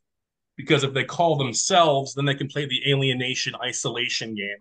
because 0.56 0.86
if 0.86 0.94
they 0.94 1.04
call 1.04 1.36
themselves, 1.36 2.14
then 2.14 2.24
they 2.24 2.36
can 2.36 2.48
play 2.48 2.66
the 2.66 2.90
alienation 2.90 3.54
isolation 3.62 4.34
game. 4.34 4.58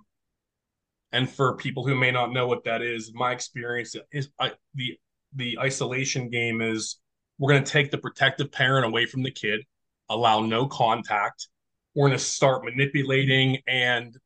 And 1.12 1.30
for 1.30 1.56
people 1.56 1.86
who 1.86 1.94
may 1.94 2.10
not 2.10 2.32
know 2.32 2.46
what 2.46 2.64
that 2.64 2.82
is, 2.82 3.12
my 3.14 3.32
experience 3.32 3.94
is 4.12 4.28
I, 4.38 4.52
the 4.74 4.98
the 5.34 5.58
isolation 5.58 6.30
game 6.30 6.60
is 6.60 6.98
we're 7.38 7.52
going 7.52 7.64
to 7.64 7.70
take 7.70 7.90
the 7.90 7.98
protective 7.98 8.50
parent 8.50 8.86
away 8.86 9.06
from 9.06 9.22
the 9.22 9.30
kid, 9.30 9.60
allow 10.08 10.40
no 10.40 10.66
contact, 10.66 11.48
we're 11.96 12.08
going 12.08 12.18
to 12.18 12.24
start 12.24 12.64
manipulating 12.64 13.58
and 13.66 14.16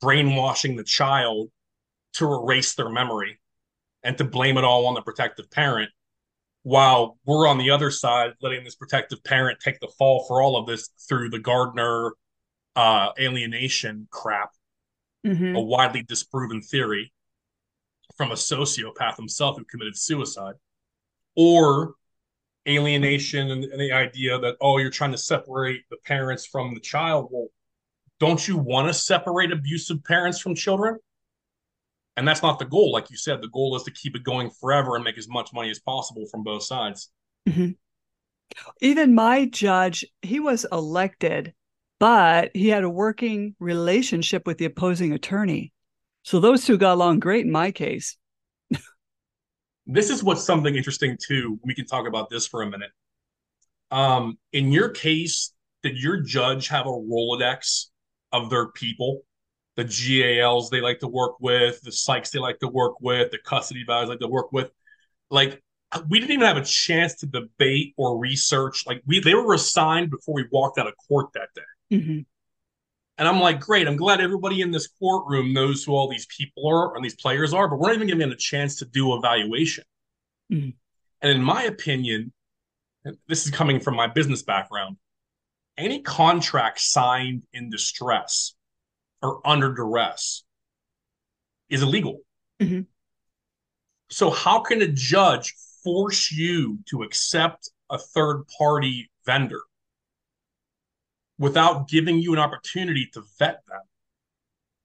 brainwashing 0.00 0.76
the 0.76 0.84
child 0.84 1.50
to 2.14 2.32
erase 2.32 2.74
their 2.74 2.88
memory 2.88 3.38
and 4.02 4.16
to 4.16 4.24
blame 4.24 4.56
it 4.56 4.64
all 4.64 4.86
on 4.86 4.94
the 4.94 5.02
protective 5.02 5.50
parent 5.50 5.90
while 6.62 7.18
we're 7.26 7.48
on 7.48 7.58
the 7.58 7.70
other 7.70 7.90
side 7.90 8.32
letting 8.40 8.64
this 8.64 8.76
protective 8.76 9.22
parent 9.24 9.58
take 9.60 9.80
the 9.80 9.88
fall 9.98 10.24
for 10.26 10.40
all 10.40 10.56
of 10.56 10.66
this 10.66 10.90
through 11.08 11.28
the 11.30 11.38
Gardner 11.38 12.12
uh, 12.76 13.10
alienation 13.18 14.06
crap 14.10 14.50
mm-hmm. 15.26 15.56
a 15.56 15.60
widely 15.60 16.02
disproven 16.02 16.60
theory 16.62 17.12
from 18.16 18.32
a 18.32 18.34
sociopath 18.34 19.16
himself 19.16 19.56
who 19.56 19.64
committed 19.64 19.96
suicide 19.96 20.54
or 21.36 21.94
alienation 22.68 23.50
and, 23.50 23.64
and 23.64 23.80
the 23.80 23.92
idea 23.92 24.38
that 24.38 24.56
oh 24.60 24.78
you're 24.78 24.90
trying 24.90 25.12
to 25.12 25.18
separate 25.18 25.82
the 25.90 25.96
parents 26.04 26.44
from 26.44 26.74
the 26.74 26.80
child 26.80 27.28
well 27.30 27.48
don't 28.18 28.46
you 28.46 28.58
want 28.58 28.86
to 28.86 28.92
separate 28.92 29.50
abusive 29.50 30.04
parents 30.04 30.38
from 30.40 30.54
children 30.54 30.98
and 32.18 32.28
that's 32.28 32.42
not 32.42 32.58
the 32.58 32.66
goal 32.66 32.92
like 32.92 33.10
you 33.10 33.16
said 33.16 33.40
the 33.40 33.48
goal 33.48 33.74
is 33.76 33.82
to 33.82 33.90
keep 33.90 34.14
it 34.14 34.22
going 34.22 34.50
forever 34.50 34.94
and 34.94 35.04
make 35.04 35.16
as 35.16 35.28
much 35.28 35.54
money 35.54 35.70
as 35.70 35.78
possible 35.78 36.26
from 36.30 36.42
both 36.42 36.62
sides 36.62 37.10
mm-hmm. 37.48 37.70
even 38.82 39.14
my 39.14 39.46
judge 39.46 40.04
he 40.20 40.38
was 40.38 40.66
elected 40.70 41.54
but 42.00 42.50
he 42.54 42.68
had 42.68 42.82
a 42.82 42.90
working 42.90 43.54
relationship 43.60 44.46
with 44.46 44.58
the 44.58 44.64
opposing 44.64 45.12
attorney 45.12 45.72
so 46.24 46.40
those 46.40 46.64
two 46.64 46.76
got 46.76 46.94
along 46.94 47.20
great 47.20 47.46
in 47.46 47.52
my 47.52 47.70
case 47.70 48.16
this 49.86 50.10
is 50.10 50.22
what's 50.22 50.44
something 50.44 50.74
interesting 50.76 51.16
too. 51.20 51.58
We 51.64 51.74
can 51.74 51.86
talk 51.86 52.06
about 52.06 52.30
this 52.30 52.46
for 52.46 52.62
a 52.62 52.70
minute. 52.70 52.90
Um, 53.90 54.38
in 54.52 54.70
your 54.70 54.90
case, 54.90 55.52
did 55.82 56.00
your 56.00 56.20
judge 56.20 56.68
have 56.68 56.86
a 56.86 56.90
Rolodex 56.90 57.86
of 58.32 58.50
their 58.50 58.68
people? 58.68 59.22
The 59.76 59.84
GALs 59.84 60.70
they 60.70 60.80
like 60.80 61.00
to 61.00 61.08
work 61.08 61.36
with, 61.40 61.80
the 61.82 61.90
psychs 61.90 62.30
they 62.30 62.38
like 62.38 62.58
to 62.60 62.68
work 62.68 63.00
with, 63.00 63.30
the 63.30 63.38
custody 63.38 63.84
values 63.86 64.10
like 64.10 64.20
to 64.20 64.28
work 64.28 64.52
with. 64.52 64.70
Like 65.30 65.62
we 66.08 66.20
didn't 66.20 66.32
even 66.32 66.46
have 66.46 66.56
a 66.56 66.64
chance 66.64 67.14
to 67.16 67.26
debate 67.26 67.94
or 67.96 68.18
research. 68.18 68.86
Like 68.86 69.02
we 69.06 69.20
they 69.20 69.34
were 69.34 69.54
assigned 69.54 70.10
before 70.10 70.34
we 70.34 70.46
walked 70.52 70.78
out 70.78 70.86
of 70.86 70.94
court 71.08 71.32
that 71.34 71.48
day. 71.54 71.62
Mm-hmm. 71.92 72.20
And 73.18 73.28
I'm 73.28 73.40
like, 73.40 73.60
great. 73.60 73.86
I'm 73.86 73.96
glad 73.96 74.20
everybody 74.20 74.62
in 74.62 74.70
this 74.70 74.88
courtroom 74.98 75.52
knows 75.52 75.84
who 75.84 75.92
all 75.92 76.08
these 76.08 76.26
people 76.26 76.66
are 76.68 76.96
and 76.96 77.04
these 77.04 77.16
players 77.16 77.52
are, 77.52 77.68
but 77.68 77.78
we're 77.78 77.88
not 77.88 77.96
even 77.96 78.06
giving 78.06 78.20
them 78.20 78.32
a 78.32 78.36
chance 78.36 78.76
to 78.76 78.86
do 78.86 79.14
evaluation. 79.14 79.84
Mm-hmm. 80.50 80.70
And 81.20 81.30
in 81.30 81.42
my 81.42 81.64
opinion, 81.64 82.32
this 83.28 83.44
is 83.44 83.50
coming 83.50 83.80
from 83.80 83.94
my 83.94 84.06
business 84.06 84.42
background, 84.42 84.96
any 85.76 86.00
contract 86.00 86.80
signed 86.80 87.42
in 87.52 87.70
distress 87.70 88.54
or 89.22 89.46
under 89.46 89.72
duress 89.74 90.44
is 91.68 91.82
illegal. 91.82 92.20
Mm-hmm. 92.60 92.82
So, 94.10 94.30
how 94.30 94.60
can 94.60 94.82
a 94.82 94.88
judge 94.88 95.54
force 95.84 96.32
you 96.32 96.78
to 96.90 97.02
accept 97.02 97.70
a 97.90 97.98
third 97.98 98.44
party 98.58 99.10
vendor 99.24 99.60
without 101.40 101.88
giving 101.88 102.18
you 102.18 102.34
an 102.34 102.38
opportunity 102.38 103.08
to 103.14 103.22
vet 103.38 103.62
them, 103.66 103.80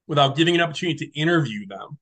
without 0.07 0.37
giving 0.37 0.55
an 0.55 0.61
opportunity 0.61 1.05
to 1.05 1.19
interview 1.19 1.67
them, 1.67 1.99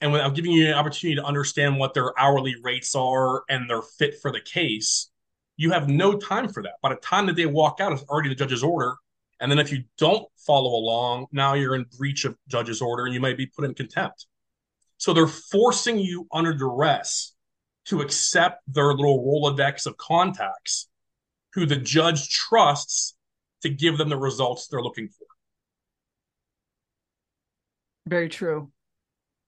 and 0.00 0.10
without 0.12 0.34
giving 0.34 0.50
you 0.50 0.66
an 0.66 0.72
opportunity 0.72 1.14
to 1.14 1.24
understand 1.24 1.78
what 1.78 1.92
their 1.92 2.18
hourly 2.18 2.54
rates 2.62 2.94
are 2.94 3.44
and 3.50 3.68
their 3.68 3.82
fit 3.82 4.14
for 4.20 4.32
the 4.32 4.40
case, 4.40 5.10
you 5.58 5.72
have 5.72 5.90
no 5.90 6.16
time 6.16 6.48
for 6.48 6.62
that. 6.62 6.76
By 6.82 6.88
the 6.88 7.00
time 7.00 7.26
that 7.26 7.36
they 7.36 7.44
walk 7.44 7.78
out, 7.80 7.92
it's 7.92 8.02
already 8.04 8.30
the 8.30 8.34
judge's 8.34 8.62
order. 8.62 8.94
And 9.40 9.50
then 9.50 9.58
if 9.58 9.70
you 9.70 9.84
don't 9.98 10.26
follow 10.38 10.70
along, 10.70 11.26
now 11.30 11.52
you're 11.52 11.74
in 11.74 11.84
breach 11.98 12.24
of 12.24 12.34
judge's 12.48 12.80
order 12.80 13.04
and 13.04 13.12
you 13.12 13.20
might 13.20 13.36
be 13.36 13.46
put 13.46 13.66
in 13.66 13.74
contempt. 13.74 14.26
So 14.96 15.12
they're 15.12 15.26
forcing 15.26 15.98
you 15.98 16.26
under 16.32 16.54
duress 16.54 17.34
to 17.86 18.00
accept 18.00 18.62
their 18.66 18.94
little 18.94 19.22
Rolodex 19.22 19.86
of 19.86 19.98
contacts 19.98 20.88
who 21.52 21.66
the 21.66 21.76
judge 21.76 22.30
trusts 22.30 23.15
to 23.68 23.74
give 23.74 23.98
them 23.98 24.08
the 24.08 24.16
results 24.16 24.68
they're 24.68 24.82
looking 24.82 25.08
for. 25.08 25.26
Very 28.06 28.28
true. 28.28 28.70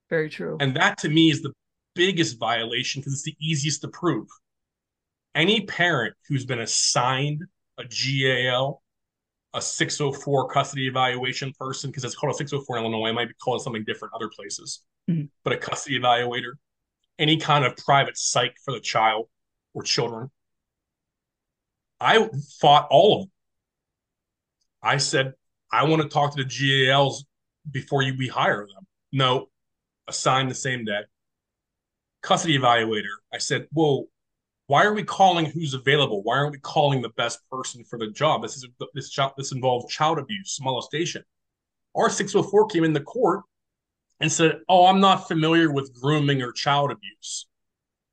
Very 0.09 0.29
true. 0.29 0.57
And 0.59 0.75
that 0.75 0.97
to 0.99 1.09
me 1.09 1.29
is 1.29 1.41
the 1.41 1.53
biggest 1.95 2.39
violation 2.39 3.01
because 3.01 3.13
it's 3.13 3.23
the 3.23 3.35
easiest 3.39 3.81
to 3.81 3.87
prove. 3.87 4.27
Any 5.35 5.61
parent 5.61 6.15
who's 6.27 6.45
been 6.45 6.59
assigned 6.59 7.43
a 7.77 7.85
GAL, 7.85 8.81
a 9.53 9.61
604 9.61 10.49
custody 10.49 10.87
evaluation 10.87 11.53
person, 11.57 11.89
because 11.89 12.03
it's 12.03 12.15
called 12.15 12.33
a 12.33 12.37
604 12.37 12.77
in 12.77 12.83
Illinois, 12.83 13.09
it 13.09 13.13
might 13.13 13.27
be 13.29 13.33
called 13.41 13.61
something 13.61 13.83
different 13.85 14.13
other 14.13 14.27
places, 14.27 14.83
mm-hmm. 15.09 15.25
but 15.43 15.53
a 15.53 15.57
custody 15.57 15.97
evaluator, 15.97 16.53
any 17.17 17.37
kind 17.37 17.63
of 17.63 17.77
private 17.77 18.17
psych 18.17 18.55
for 18.65 18.73
the 18.73 18.79
child 18.79 19.27
or 19.73 19.83
children. 19.83 20.29
I 22.01 22.29
fought 22.59 22.87
all 22.89 23.15
of 23.15 23.21
them. 23.23 23.31
I 24.81 24.97
said, 24.97 25.33
I 25.71 25.85
want 25.85 26.01
to 26.01 26.07
talk 26.07 26.35
to 26.35 26.43
the 26.43 26.87
GALs 26.87 27.25
before 27.69 28.01
you, 28.01 28.15
we 28.17 28.27
hire 28.27 28.65
them. 28.65 28.87
No, 29.11 29.49
assign 30.07 30.47
the 30.47 30.55
same 30.55 30.85
day. 30.85 31.01
Custody 32.21 32.57
evaluator. 32.57 33.15
I 33.33 33.37
said, 33.37 33.67
well, 33.73 34.05
why 34.67 34.85
are 34.85 34.93
we 34.93 35.03
calling 35.03 35.45
who's 35.45 35.73
available? 35.73 36.21
Why 36.23 36.37
aren't 36.37 36.51
we 36.51 36.59
calling 36.59 37.01
the 37.01 37.09
best 37.09 37.39
person 37.49 37.83
for 37.83 37.97
the 37.97 38.11
job? 38.11 38.43
This 38.43 38.55
is 38.55 38.67
this 38.93 39.09
job. 39.09 39.33
This 39.35 39.51
involves 39.51 39.91
child 39.91 40.19
abuse, 40.19 40.59
molestation. 40.61 41.23
Our 41.95 42.09
604 42.09 42.67
came 42.67 42.83
in 42.83 42.93
the 42.93 42.99
court 42.99 43.41
and 44.19 44.31
said, 44.31 44.59
"Oh, 44.69 44.85
I'm 44.85 44.99
not 44.99 45.27
familiar 45.27 45.71
with 45.71 45.99
grooming 45.99 46.43
or 46.43 46.51
child 46.51 46.91
abuse." 46.91 47.47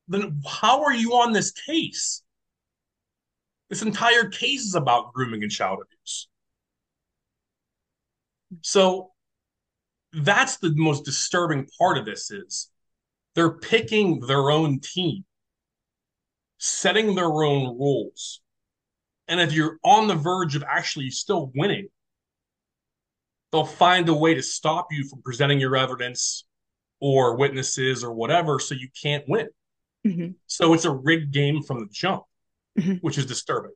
Then 0.07 0.41
how 0.47 0.83
are 0.83 0.95
you 0.95 1.13
on 1.13 1.31
this 1.31 1.51
case? 1.51 2.23
This 3.69 3.83
entire 3.83 4.27
case 4.29 4.61
is 4.61 4.73
about 4.73 5.13
grooming 5.13 5.43
and 5.43 5.51
child 5.51 5.79
abuse. 5.81 5.96
So 8.61 9.11
that's 10.13 10.57
the 10.57 10.73
most 10.75 11.05
disturbing 11.05 11.67
part 11.77 11.97
of 11.97 12.05
this 12.05 12.31
is 12.31 12.69
they're 13.35 13.51
picking 13.51 14.19
their 14.21 14.49
own 14.49 14.79
team, 14.79 15.25
setting 16.57 17.15
their 17.15 17.43
own 17.43 17.77
rules. 17.77 18.41
And 19.27 19.39
if 19.39 19.53
you're 19.53 19.77
on 19.83 20.07
the 20.07 20.15
verge 20.15 20.55
of 20.55 20.63
actually 20.63 21.09
still 21.09 21.51
winning, 21.53 21.89
they'll 23.51 23.65
find 23.65 24.07
a 24.09 24.13
way 24.13 24.33
to 24.33 24.41
stop 24.41 24.87
you 24.91 25.07
from 25.07 25.21
presenting 25.21 25.59
your 25.59 25.75
evidence 25.75 26.45
or 26.99 27.35
witnesses 27.35 28.03
or 28.03 28.13
whatever 28.13 28.59
so 28.59 28.73
you 28.75 28.87
can't 29.01 29.25
win. 29.27 29.49
Mm-hmm. 30.05 30.31
So 30.47 30.73
it's 30.73 30.85
a 30.85 30.91
rigged 30.91 31.31
game 31.31 31.61
from 31.61 31.79
the 31.79 31.87
jump, 31.91 32.23
mm-hmm. 32.79 32.95
which 32.95 33.17
is 33.17 33.25
disturbing. 33.25 33.73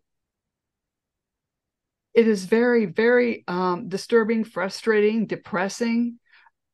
It 2.14 2.28
is 2.28 2.46
very, 2.46 2.86
very 2.86 3.44
um, 3.48 3.88
disturbing, 3.88 4.44
frustrating, 4.44 5.28
depressing. 5.28 6.20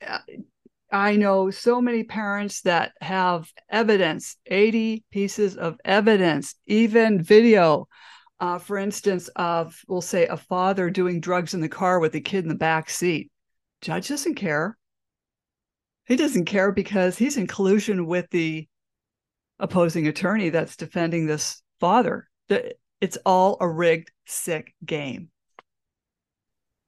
Uh, 0.06 0.20
I 0.92 1.18
know 1.18 1.52
so 1.52 1.82
many 1.82 2.04
parents 2.04 2.62
that 2.62 2.94
have 3.02 3.52
evidence, 3.70 4.38
80 4.46 5.04
pieces 5.12 5.58
of 5.58 5.78
evidence, 5.84 6.56
even 6.66 7.22
video. 7.22 7.88
Uh, 8.40 8.60
for 8.60 8.78
instance, 8.78 9.30
of 9.36 9.80
we'll 9.88 10.02
say 10.02 10.28
a 10.28 10.38
father 10.38 10.90
doing 10.90 11.20
drugs 11.20 11.54
in 11.54 11.62
the 11.62 11.70
car 11.70 12.00
with 12.00 12.16
a 12.16 12.22
kid 12.22 12.44
in 12.44 12.50
the 12.50 12.56
back 12.56 12.90
seat. 12.90 13.32
Judge 13.82 14.08
doesn't 14.08 14.36
care. 14.36 14.78
He 16.06 16.16
doesn't 16.16 16.46
care 16.46 16.72
because 16.72 17.18
he's 17.18 17.36
in 17.36 17.48
collusion 17.48 18.06
with 18.06 18.30
the 18.30 18.68
opposing 19.60 20.08
attorney 20.08 20.50
that's 20.50 20.78
defending 20.78 21.26
this 21.26 21.62
father. 21.80 22.30
It's 23.00 23.18
all 23.26 23.58
a 23.60 23.68
rigged, 23.68 24.12
sick 24.26 24.74
game. 24.86 25.30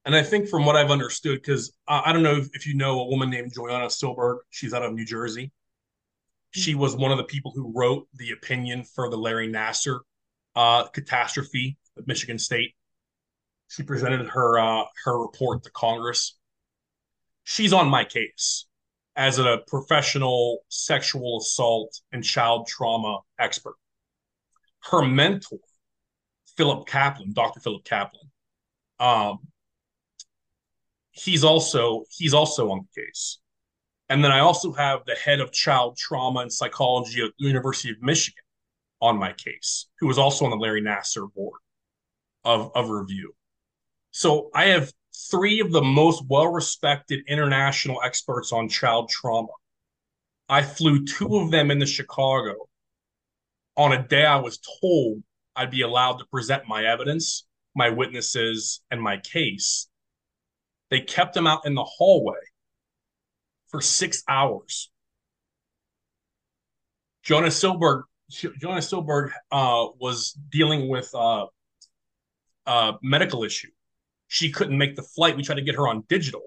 And 0.05 0.15
I 0.15 0.23
think 0.23 0.47
from 0.47 0.65
what 0.65 0.75
I've 0.75 0.89
understood, 0.89 1.41
because 1.41 1.71
uh, 1.87 2.01
I 2.03 2.13
don't 2.13 2.23
know 2.23 2.37
if, 2.37 2.47
if, 2.53 2.65
you 2.65 2.73
know 2.73 3.01
a 3.01 3.07
woman 3.07 3.29
named 3.29 3.53
Joyanna 3.53 3.87
Silberg, 3.87 4.37
she's 4.49 4.73
out 4.73 4.81
of 4.81 4.93
New 4.93 5.05
Jersey. 5.05 5.51
She 6.51 6.73
was 6.73 6.95
one 6.95 7.11
of 7.11 7.17
the 7.17 7.25
people 7.25 7.51
who 7.53 7.71
wrote 7.75 8.07
the 8.15 8.31
opinion 8.31 8.83
for 8.83 9.09
the 9.09 9.17
Larry 9.17 9.47
Nassar 9.47 9.99
uh, 10.55 10.87
catastrophe 10.87 11.77
at 11.97 12.07
Michigan 12.07 12.39
State. 12.39 12.73
She 13.67 13.83
presented 13.83 14.27
her 14.29 14.57
uh, 14.57 14.85
her 15.05 15.21
report 15.21 15.63
to 15.63 15.71
Congress. 15.71 16.37
She's 17.43 17.71
on 17.71 17.87
my 17.87 18.03
case 18.03 18.65
as 19.15 19.37
a 19.37 19.59
professional 19.67 20.59
sexual 20.69 21.39
assault 21.39 21.99
and 22.11 22.23
child 22.23 22.67
trauma 22.67 23.19
expert. 23.37 23.75
Her 24.81 25.03
mentor, 25.03 25.59
Philip 26.59 26.87
Kaplan, 26.87 27.31
Dr. 27.31 27.61
Philip 27.61 27.85
Kaplan, 27.85 28.29
um, 28.99 29.39
he's 31.11 31.45
also 31.45 32.03
he's 32.17 32.33
also 32.33 32.69
on 32.69 32.81
the 32.83 33.01
case. 33.01 33.39
And 34.09 34.21
then 34.21 34.33
I 34.33 34.39
also 34.39 34.73
have 34.73 35.05
the 35.05 35.15
head 35.15 35.39
of 35.39 35.53
child 35.53 35.95
trauma 35.95 36.41
and 36.41 36.51
psychology 36.51 37.23
at 37.23 37.31
the 37.39 37.47
University 37.47 37.91
of 37.91 38.01
Michigan 38.01 38.43
on 38.99 39.17
my 39.17 39.31
case, 39.31 39.87
who 40.01 40.07
was 40.07 40.17
also 40.17 40.43
on 40.43 40.51
the 40.51 40.57
Larry 40.57 40.81
Nassar 40.81 41.33
board 41.33 41.61
of, 42.43 42.71
of 42.75 42.89
review. 42.89 43.33
So 44.11 44.49
I 44.53 44.65
have 44.65 44.91
three 45.31 45.61
of 45.61 45.71
the 45.71 45.81
most 45.81 46.25
well 46.27 46.51
respected 46.51 47.23
international 47.29 48.01
experts 48.03 48.51
on 48.51 48.67
child 48.67 49.07
trauma. 49.07 49.53
I 50.49 50.63
flew 50.63 51.05
two 51.05 51.37
of 51.37 51.51
them 51.51 51.71
into 51.71 51.85
Chicago 51.85 52.67
on 53.77 53.93
a 53.93 54.05
day 54.05 54.25
I 54.25 54.41
was 54.41 54.59
told 54.81 55.23
I'd 55.59 55.71
be 55.71 55.81
allowed 55.81 56.19
to 56.19 56.25
present 56.31 56.63
my 56.69 56.85
evidence, 56.85 57.45
my 57.75 57.89
witnesses, 57.89 58.79
and 58.89 59.01
my 59.01 59.17
case. 59.17 59.89
They 60.89 61.01
kept 61.01 61.35
him 61.35 61.47
out 61.47 61.65
in 61.65 61.75
the 61.75 61.83
hallway 61.83 62.39
for 63.67 63.81
six 63.81 64.23
hours. 64.29 64.89
Joyanna 67.23 67.49
Silberg, 67.49 68.03
Joyanna 68.31 68.79
Silberg 68.79 69.31
uh, 69.51 69.87
was 69.99 70.31
dealing 70.49 70.87
with 70.87 71.13
uh, 71.13 71.47
a 72.65 72.93
medical 73.03 73.43
issue. 73.43 73.69
She 74.29 74.53
couldn't 74.53 74.77
make 74.77 74.95
the 74.95 75.03
flight. 75.03 75.35
We 75.35 75.43
tried 75.43 75.55
to 75.55 75.61
get 75.61 75.75
her 75.75 75.89
on 75.89 76.05
digital. 76.07 76.43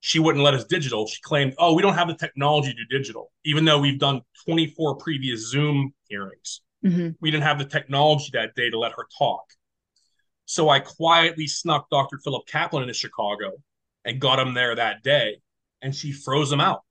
She 0.00 0.20
wouldn't 0.20 0.42
let 0.42 0.54
us 0.54 0.64
digital. 0.64 1.06
She 1.06 1.20
claimed, 1.20 1.54
"Oh, 1.58 1.74
we 1.74 1.82
don't 1.82 1.94
have 1.94 2.08
the 2.08 2.14
technology 2.14 2.72
to 2.72 2.98
digital," 2.98 3.30
even 3.44 3.66
though 3.66 3.78
we've 3.78 3.98
done 3.98 4.22
24 4.46 4.96
previous 4.96 5.50
Zoom 5.50 5.92
hearings. 6.08 6.62
Mm-hmm. 6.84 7.10
We 7.20 7.30
didn't 7.30 7.44
have 7.44 7.58
the 7.58 7.64
technology 7.64 8.30
that 8.34 8.54
day 8.54 8.70
to 8.70 8.78
let 8.78 8.92
her 8.92 9.06
talk. 9.18 9.44
So 10.44 10.68
I 10.68 10.80
quietly 10.80 11.46
snuck 11.46 11.88
Dr. 11.90 12.18
Philip 12.22 12.46
Kaplan 12.46 12.82
into 12.82 12.94
Chicago 12.94 13.52
and 14.04 14.20
got 14.20 14.38
him 14.38 14.54
there 14.54 14.74
that 14.74 15.02
day. 15.02 15.40
And 15.82 15.94
she 15.94 16.12
froze 16.12 16.50
him 16.50 16.60
out. 16.60 16.82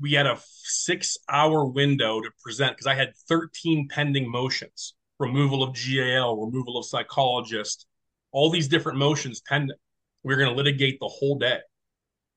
We 0.00 0.12
had 0.12 0.26
a 0.26 0.38
six 0.44 1.18
hour 1.28 1.64
window 1.64 2.20
to 2.20 2.30
present 2.42 2.72
because 2.72 2.86
I 2.86 2.94
had 2.94 3.12
13 3.28 3.88
pending 3.88 4.30
motions 4.30 4.94
removal 5.18 5.62
of 5.62 5.74
GAL, 5.74 6.36
removal 6.36 6.78
of 6.78 6.84
psychologist, 6.84 7.86
all 8.32 8.50
these 8.50 8.68
different 8.68 8.98
motions 8.98 9.42
pending. 9.46 9.76
We 10.22 10.34
are 10.34 10.36
going 10.36 10.50
to 10.50 10.56
litigate 10.56 10.98
the 11.00 11.08
whole 11.08 11.38
day. 11.38 11.58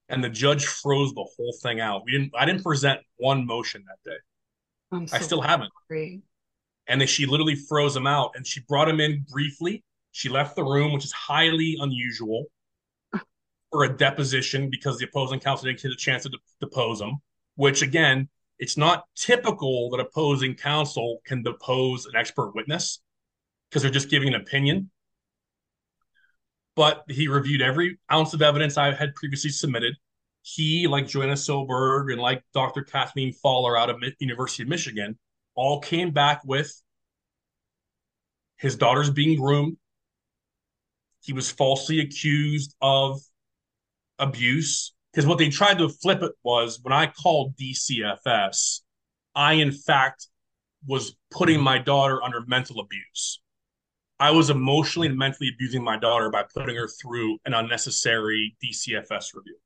And 0.09 0.23
the 0.23 0.29
judge 0.29 0.65
froze 0.65 1.13
the 1.13 1.25
whole 1.37 1.55
thing 1.63 1.79
out. 1.79 2.03
We 2.05 2.11
didn't 2.11 2.33
I 2.37 2.45
didn't 2.45 2.63
present 2.63 2.99
one 3.17 3.45
motion 3.45 3.85
that 3.87 4.09
day. 4.09 5.07
So 5.07 5.15
I 5.15 5.19
still 5.19 5.41
haven't. 5.41 5.71
Sorry. 5.87 6.21
And 6.87 6.99
then 6.99 7.07
she 7.07 7.25
literally 7.25 7.55
froze 7.55 7.95
him 7.95 8.07
out 8.07 8.31
and 8.35 8.45
she 8.45 8.61
brought 8.67 8.89
him 8.89 8.99
in 8.99 9.25
briefly. 9.29 9.83
She 10.11 10.29
left 10.29 10.55
the 10.55 10.63
room, 10.63 10.91
which 10.91 11.05
is 11.05 11.11
highly 11.11 11.77
unusual 11.79 12.45
for 13.71 13.85
a 13.85 13.97
deposition 13.97 14.69
because 14.69 14.97
the 14.97 15.05
opposing 15.05 15.39
counsel 15.39 15.65
didn't 15.65 15.81
get 15.81 15.91
a 15.91 15.95
chance 15.95 16.23
to 16.23 16.29
de- 16.29 16.37
depose 16.59 16.99
him, 16.99 17.17
which 17.55 17.81
again, 17.81 18.27
it's 18.59 18.77
not 18.77 19.05
typical 19.15 19.89
that 19.89 19.99
opposing 19.99 20.53
counsel 20.53 21.19
can 21.25 21.41
depose 21.41 22.05
an 22.05 22.15
expert 22.15 22.51
witness 22.53 23.01
because 23.69 23.81
they're 23.81 23.91
just 23.91 24.09
giving 24.09 24.27
an 24.27 24.35
opinion. 24.35 24.91
But 26.75 27.03
he 27.09 27.27
reviewed 27.27 27.61
every 27.61 27.97
ounce 28.11 28.33
of 28.33 28.41
evidence 28.41 28.77
I 28.77 28.93
had 28.93 29.15
previously 29.15 29.49
submitted. 29.49 29.95
He, 30.43 30.87
like 30.87 31.07
Joyanna 31.07 31.33
Silberg 31.33 32.11
and 32.11 32.21
like 32.21 32.43
Dr. 32.53 32.83
Kathleen 32.83 33.33
Faller 33.33 33.77
out 33.77 33.89
of 33.89 34.01
University 34.19 34.63
of 34.63 34.69
Michigan, 34.69 35.17
all 35.61 35.79
came 35.79 36.09
back 36.09 36.41
with 36.43 36.73
his 38.57 38.75
daughter's 38.75 39.11
being 39.11 39.39
groomed. 39.39 39.77
He 41.21 41.33
was 41.33 41.51
falsely 41.51 41.99
accused 41.99 42.75
of 42.81 43.21
abuse 44.17 44.95
because 45.11 45.27
what 45.27 45.37
they 45.37 45.49
tried 45.49 45.77
to 45.77 45.87
flip 45.87 46.23
it 46.23 46.31
was 46.43 46.79
when 46.81 46.93
I 46.93 47.05
called 47.05 47.55
DCFS, 47.57 48.79
I 49.35 49.53
in 49.53 49.71
fact 49.71 50.25
was 50.87 51.15
putting 51.29 51.61
my 51.61 51.77
daughter 51.77 52.23
under 52.23 52.43
mental 52.47 52.79
abuse. 52.79 53.39
I 54.19 54.31
was 54.31 54.49
emotionally 54.49 55.09
and 55.09 55.17
mentally 55.17 55.51
abusing 55.53 55.83
my 55.83 55.97
daughter 55.97 56.31
by 56.31 56.43
putting 56.51 56.75
her 56.75 56.87
through 56.87 57.37
an 57.45 57.53
unnecessary 57.53 58.57
DCFS 58.63 59.35
review. 59.35 59.57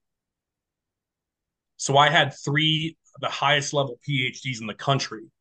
So 1.78 1.98
I 1.98 2.10
had 2.10 2.34
three 2.34 2.98
the 3.22 3.30
highest 3.30 3.72
level 3.72 3.98
PhDs 4.06 4.60
in 4.60 4.68
the 4.68 4.74
country 4.74 5.32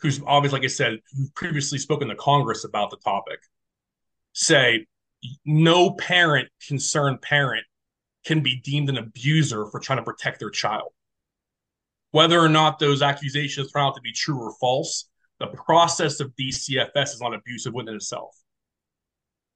who's 0.00 0.20
obviously, 0.26 0.58
like 0.58 0.64
I 0.64 0.68
said, 0.68 0.98
who've 1.16 1.34
previously 1.34 1.78
spoken 1.78 2.08
to 2.08 2.16
Congress 2.16 2.64
about 2.64 2.90
the 2.90 2.98
topic, 2.98 3.40
say 4.32 4.86
no 5.44 5.92
parent, 5.92 6.48
concerned 6.66 7.22
parent, 7.22 7.64
can 8.24 8.40
be 8.40 8.60
deemed 8.60 8.88
an 8.88 8.98
abuser 8.98 9.66
for 9.66 9.80
trying 9.80 9.98
to 9.98 10.04
protect 10.04 10.40
their 10.40 10.50
child. 10.50 10.92
Whether 12.10 12.38
or 12.40 12.48
not 12.48 12.78
those 12.78 13.02
accusations 13.02 13.70
turn 13.70 13.82
out 13.82 13.94
to 13.94 14.00
be 14.00 14.12
true 14.12 14.38
or 14.38 14.52
false, 14.60 15.08
the 15.38 15.46
process 15.48 16.20
of 16.20 16.34
DCFS 16.36 17.14
is 17.14 17.20
not 17.20 17.34
abusive 17.34 17.74
within 17.74 17.94
itself. 17.94 18.36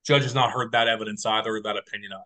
Judge 0.05 0.22
has 0.22 0.35
not 0.35 0.50
heard 0.50 0.72
that 0.72 0.88
evidence 0.88 1.24
either, 1.26 1.57
or 1.57 1.62
that 1.62 1.76
opinion 1.76 2.12
either. 2.12 2.24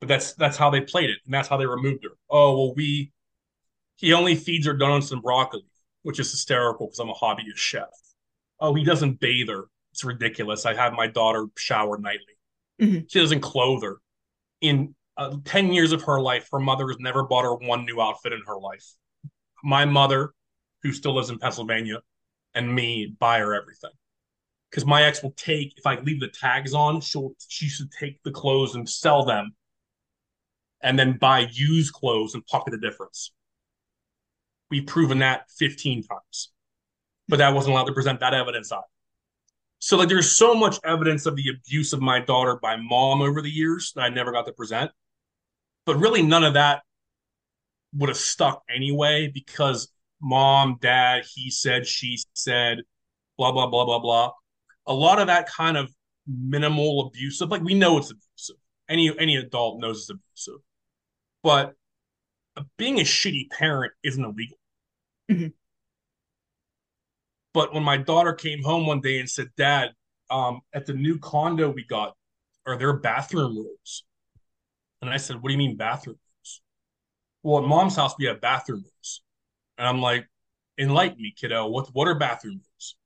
But 0.00 0.08
that's 0.08 0.34
that's 0.34 0.56
how 0.56 0.70
they 0.70 0.80
played 0.80 1.10
it, 1.10 1.18
and 1.24 1.32
that's 1.32 1.48
how 1.48 1.56
they 1.56 1.66
removed 1.66 2.04
her. 2.04 2.10
Oh 2.28 2.56
well, 2.56 2.74
we 2.74 3.12
he 3.96 4.12
only 4.12 4.34
feeds 4.34 4.66
her 4.66 4.74
donuts 4.74 5.10
and 5.10 5.22
broccoli, 5.22 5.64
which 6.06 6.20
is 6.20 6.30
hysterical 6.30 6.86
because 6.86 7.00
I'm 7.00 7.10
a 7.10 7.14
hobbyist 7.14 7.56
chef. 7.56 7.88
Oh, 8.60 8.74
he 8.74 8.84
doesn't 8.84 9.18
bathe 9.18 9.48
her. 9.48 9.64
It's 9.90 10.04
ridiculous. 10.04 10.64
I 10.64 10.72
have 10.72 10.92
my 10.92 11.08
daughter 11.08 11.46
shower 11.58 11.98
nightly. 11.98 12.38
Mm-hmm. 12.80 13.06
She 13.08 13.18
doesn't 13.18 13.40
clothe 13.40 13.82
her. 13.82 13.96
In 14.60 14.94
uh, 15.16 15.38
10 15.44 15.72
years 15.72 15.90
of 15.90 16.02
her 16.04 16.20
life, 16.20 16.48
her 16.52 16.60
mother 16.60 16.86
has 16.86 16.98
never 17.00 17.24
bought 17.24 17.42
her 17.42 17.56
one 17.56 17.84
new 17.84 18.00
outfit 18.00 18.32
in 18.32 18.40
her 18.46 18.56
life. 18.56 18.84
My 19.64 19.84
mother, 19.84 20.32
who 20.84 20.92
still 20.92 21.16
lives 21.16 21.30
in 21.30 21.40
Pennsylvania, 21.40 21.98
and 22.54 22.72
me 22.72 23.12
buy 23.18 23.40
her 23.40 23.52
everything. 23.52 23.90
Because 24.70 24.86
my 24.86 25.02
ex 25.02 25.24
will 25.24 25.34
take, 25.36 25.76
if 25.76 25.88
I 25.88 25.98
leave 25.98 26.20
the 26.20 26.28
tags 26.28 26.72
on, 26.72 27.00
she'll 27.00 27.32
she 27.48 27.66
should 27.66 27.90
take 27.90 28.22
the 28.22 28.30
clothes 28.30 28.76
and 28.76 28.88
sell 28.88 29.24
them 29.24 29.56
and 30.82 30.96
then 30.96 31.18
buy 31.18 31.48
used 31.50 31.92
clothes 31.94 32.34
and 32.34 32.46
pocket 32.46 32.70
the 32.70 32.78
difference. 32.78 33.32
We've 34.70 34.86
proven 34.86 35.18
that 35.20 35.50
15 35.58 36.02
times. 36.04 36.52
But 37.28 37.38
that 37.38 37.54
wasn't 37.54 37.74
allowed 37.74 37.86
to 37.86 37.92
present 37.92 38.20
that 38.20 38.34
evidence 38.34 38.72
on. 38.72 38.82
So 39.78 39.96
like 39.96 40.08
there's 40.08 40.30
so 40.30 40.54
much 40.54 40.78
evidence 40.84 41.26
of 41.26 41.36
the 41.36 41.50
abuse 41.50 41.92
of 41.92 42.00
my 42.00 42.20
daughter 42.20 42.58
by 42.60 42.76
mom 42.76 43.20
over 43.20 43.42
the 43.42 43.50
years 43.50 43.92
that 43.94 44.02
I 44.02 44.08
never 44.08 44.32
got 44.32 44.46
to 44.46 44.52
present. 44.52 44.90
But 45.84 45.96
really 45.96 46.22
none 46.22 46.44
of 46.44 46.54
that 46.54 46.82
would 47.94 48.08
have 48.08 48.16
stuck 48.16 48.62
anyway 48.74 49.30
because 49.32 49.88
mom, 50.20 50.78
dad, 50.80 51.24
he 51.34 51.50
said, 51.50 51.86
she 51.86 52.18
said, 52.34 52.78
blah, 53.36 53.52
blah, 53.52 53.66
blah, 53.66 53.84
blah, 53.84 53.98
blah. 53.98 54.32
A 54.86 54.94
lot 54.94 55.20
of 55.20 55.26
that 55.26 55.48
kind 55.48 55.76
of 55.76 55.90
minimal 56.26 57.06
abusive, 57.06 57.50
like 57.50 57.62
we 57.62 57.74
know 57.74 57.98
it's 57.98 58.10
abusive. 58.10 58.56
Any 58.88 59.16
any 59.18 59.36
adult 59.36 59.80
knows 59.80 59.98
it's 59.98 60.10
abusive. 60.10 60.60
But 61.42 61.74
being 62.76 62.98
a 62.98 63.04
shitty 63.04 63.50
parent 63.50 63.92
isn't 64.02 64.24
illegal. 64.24 64.58
Mm-hmm. 65.30 65.48
But 67.52 67.72
when 67.72 67.82
my 67.82 67.96
daughter 67.96 68.32
came 68.32 68.62
home 68.62 68.86
one 68.86 69.00
day 69.00 69.18
and 69.18 69.28
said, 69.28 69.48
Dad, 69.56 69.90
um, 70.30 70.60
at 70.74 70.86
the 70.86 70.92
new 70.92 71.18
condo 71.18 71.70
we 71.70 71.84
got, 71.84 72.14
are 72.66 72.76
there 72.76 72.92
bathroom 72.94 73.56
rules? 73.56 74.04
And 75.00 75.10
I 75.10 75.16
said, 75.16 75.36
What 75.36 75.48
do 75.48 75.52
you 75.52 75.58
mean 75.58 75.76
bathroom 75.76 76.16
rules? 76.16 76.60
Well, 77.42 77.62
at 77.62 77.68
mom's 77.68 77.96
house, 77.96 78.14
we 78.18 78.26
have 78.26 78.40
bathroom 78.40 78.82
rules. 78.82 79.22
And 79.78 79.86
I'm 79.86 80.00
like, 80.00 80.26
Enlighten 80.78 81.22
me, 81.22 81.32
kiddo. 81.34 81.66
What, 81.68 81.88
what 81.94 82.08
are 82.08 82.14
bathroom 82.14 82.54
rules? 82.54 82.96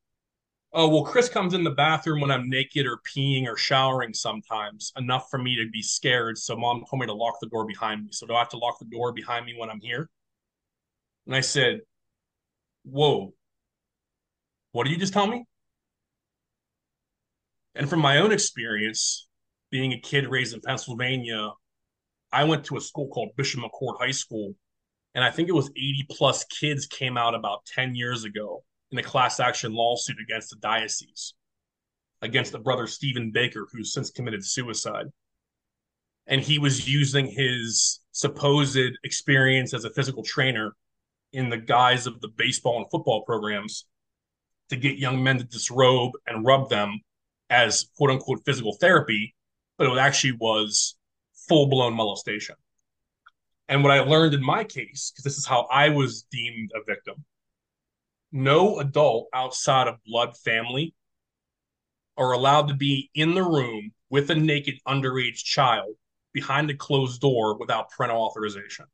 Oh, 0.72 0.88
well, 0.88 1.02
Chris 1.02 1.28
comes 1.28 1.52
in 1.52 1.64
the 1.64 1.70
bathroom 1.70 2.20
when 2.20 2.30
I'm 2.30 2.48
naked 2.48 2.86
or 2.86 2.98
peeing 2.98 3.46
or 3.48 3.56
showering 3.56 4.14
sometimes, 4.14 4.92
enough 4.96 5.28
for 5.28 5.38
me 5.38 5.56
to 5.56 5.68
be 5.68 5.82
scared. 5.82 6.38
So 6.38 6.56
mom 6.56 6.84
told 6.88 7.00
me 7.00 7.06
to 7.06 7.12
lock 7.12 7.38
the 7.40 7.48
door 7.48 7.66
behind 7.66 8.04
me. 8.04 8.10
So 8.12 8.24
do 8.24 8.34
I 8.34 8.38
have 8.38 8.50
to 8.50 8.58
lock 8.58 8.78
the 8.78 8.84
door 8.84 9.12
behind 9.12 9.46
me 9.46 9.54
when 9.58 9.68
I'm 9.68 9.80
here? 9.80 10.08
And 11.26 11.34
I 11.34 11.40
said, 11.40 11.80
Whoa, 12.84 13.34
what 14.72 14.84
did 14.84 14.92
you 14.92 14.98
just 14.98 15.12
tell 15.12 15.26
me? 15.26 15.44
And 17.74 17.90
from 17.90 18.00
my 18.00 18.18
own 18.18 18.30
experience, 18.30 19.26
being 19.70 19.92
a 19.92 20.00
kid 20.00 20.28
raised 20.28 20.54
in 20.54 20.60
Pennsylvania, 20.60 21.50
I 22.32 22.44
went 22.44 22.64
to 22.66 22.76
a 22.76 22.80
school 22.80 23.08
called 23.08 23.30
Bishop 23.36 23.60
McCort 23.60 23.98
High 23.98 24.10
School, 24.12 24.54
and 25.16 25.24
I 25.24 25.32
think 25.32 25.48
it 25.48 25.54
was 25.54 25.68
80 25.70 26.06
plus 26.10 26.44
kids 26.44 26.86
came 26.86 27.16
out 27.16 27.34
about 27.34 27.66
10 27.66 27.96
years 27.96 28.22
ago 28.22 28.62
in 28.90 28.98
a 28.98 29.02
class 29.02 29.40
action 29.40 29.72
lawsuit 29.72 30.16
against 30.22 30.50
the 30.50 30.56
diocese, 30.56 31.34
against 32.22 32.52
the 32.52 32.58
brother 32.58 32.86
Stephen 32.86 33.30
Baker, 33.30 33.66
who's 33.72 33.92
since 33.92 34.10
committed 34.10 34.44
suicide. 34.44 35.06
And 36.26 36.40
he 36.40 36.58
was 36.58 36.88
using 36.88 37.26
his 37.26 38.00
supposed 38.12 38.78
experience 39.04 39.74
as 39.74 39.84
a 39.84 39.90
physical 39.90 40.22
trainer 40.22 40.74
in 41.32 41.48
the 41.48 41.56
guise 41.56 42.06
of 42.06 42.20
the 42.20 42.28
baseball 42.28 42.78
and 42.78 42.90
football 42.90 43.22
programs 43.22 43.86
to 44.68 44.76
get 44.76 44.98
young 44.98 45.22
men 45.22 45.38
to 45.38 45.44
disrobe 45.44 46.12
and 46.26 46.44
rub 46.44 46.68
them 46.68 47.00
as 47.48 47.86
quote 47.96 48.10
unquote 48.10 48.44
physical 48.44 48.76
therapy, 48.80 49.34
but 49.76 49.86
it 49.86 49.98
actually 49.98 50.32
was 50.32 50.96
full 51.48 51.66
blown 51.66 51.94
molestation. 51.94 52.54
And 53.68 53.84
what 53.84 53.92
I 53.92 54.00
learned 54.00 54.34
in 54.34 54.42
my 54.42 54.64
case, 54.64 55.10
because 55.10 55.24
this 55.24 55.38
is 55.38 55.46
how 55.46 55.66
I 55.70 55.90
was 55.90 56.22
deemed 56.30 56.70
a 56.74 56.84
victim, 56.84 57.24
no 58.32 58.78
adult 58.78 59.28
outside 59.34 59.88
of 59.88 59.96
blood 60.04 60.36
family 60.36 60.94
are 62.16 62.32
allowed 62.32 62.68
to 62.68 62.74
be 62.74 63.10
in 63.14 63.34
the 63.34 63.42
room 63.42 63.92
with 64.10 64.30
a 64.30 64.34
naked 64.34 64.74
underage 64.86 65.42
child 65.44 65.94
behind 66.32 66.70
a 66.70 66.76
closed 66.76 67.20
door 67.20 67.58
without 67.58 67.90
parental 67.90 68.22
authorization. 68.22 68.86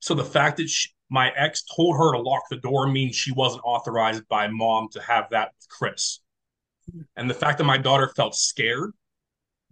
So 0.00 0.14
the 0.14 0.24
fact 0.24 0.56
that 0.56 0.68
she, 0.68 0.88
my 1.10 1.30
ex 1.36 1.62
told 1.76 1.96
her 1.96 2.12
to 2.12 2.20
lock 2.20 2.42
the 2.48 2.56
door 2.56 2.88
means 2.88 3.14
she 3.14 3.32
wasn't 3.32 3.64
authorized 3.64 4.26
by 4.28 4.48
mom 4.48 4.88
to 4.92 5.02
have 5.02 5.28
that 5.30 5.50
with 5.58 5.68
Chris. 5.68 6.20
And 7.16 7.28
the 7.28 7.34
fact 7.34 7.58
that 7.58 7.64
my 7.64 7.76
daughter 7.76 8.08
felt 8.08 8.34
scared, 8.34 8.92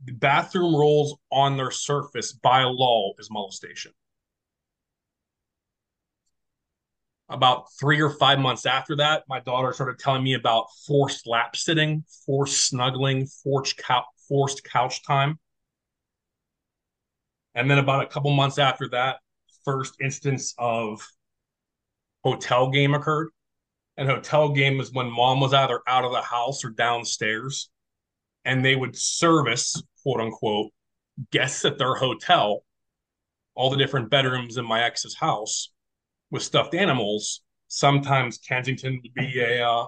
the 0.05 0.13
bathroom 0.13 0.77
rolls 0.77 1.17
on 1.33 1.57
their 1.57 1.71
surface 1.71 2.33
by 2.33 2.63
law 2.63 3.13
is 3.19 3.31
molestation. 3.31 3.93
About 7.31 7.67
three 7.79 8.01
or 8.01 8.11
five 8.11 8.39
months 8.39 8.65
after 8.65 8.97
that, 8.97 9.25
my 9.29 9.41
daughter 9.41 9.73
started 9.73 9.99
telling 9.99 10.25
me 10.25 10.35
about 10.35 10.69
forced 10.87 11.27
lap 11.27 11.57
sitting, 11.57 12.05
forced 12.25 12.67
snuggling, 12.69 13.27
forced, 13.27 13.77
couch, 13.77 14.07
forced 14.29 14.65
couch 14.65 15.05
time. 15.05 15.39
And 17.55 17.71
then 17.71 17.79
about 17.79 18.03
a 18.03 18.07
couple 18.07 18.31
months 18.31 18.59
after 18.59 18.89
that, 18.91 19.17
first 19.65 19.95
instance 20.01 20.55
of 20.57 21.07
hotel 22.25 22.71
game 22.71 22.95
occurred. 22.95 23.29
And 23.99 24.09
hotel 24.09 24.51
game 24.51 24.81
is 24.81 24.93
when 24.93 25.11
mom 25.11 25.41
was 25.41 25.53
either 25.53 25.81
out 25.87 26.05
of 26.05 26.13
the 26.13 26.23
house 26.23 26.65
or 26.65 26.71
downstairs, 26.71 27.69
and 28.45 28.65
they 28.65 28.77
would 28.77 28.97
service, 28.97 29.83
quote 30.03 30.21
unquote, 30.21 30.71
guests 31.31 31.65
at 31.67 31.79
their 31.79 31.95
hotel, 31.95 32.65
all 33.55 33.69
the 33.69 33.77
different 33.77 34.09
bedrooms 34.09 34.57
in 34.57 34.65
my 34.65 34.85
ex's 34.85 35.17
house 35.17 35.71
with 36.31 36.43
stuffed 36.43 36.75
animals. 36.75 37.43
Sometimes 37.69 38.39
Kensington 38.39 39.01
would 39.03 39.15
be 39.15 39.41
a 39.41 39.69
uh, 39.69 39.87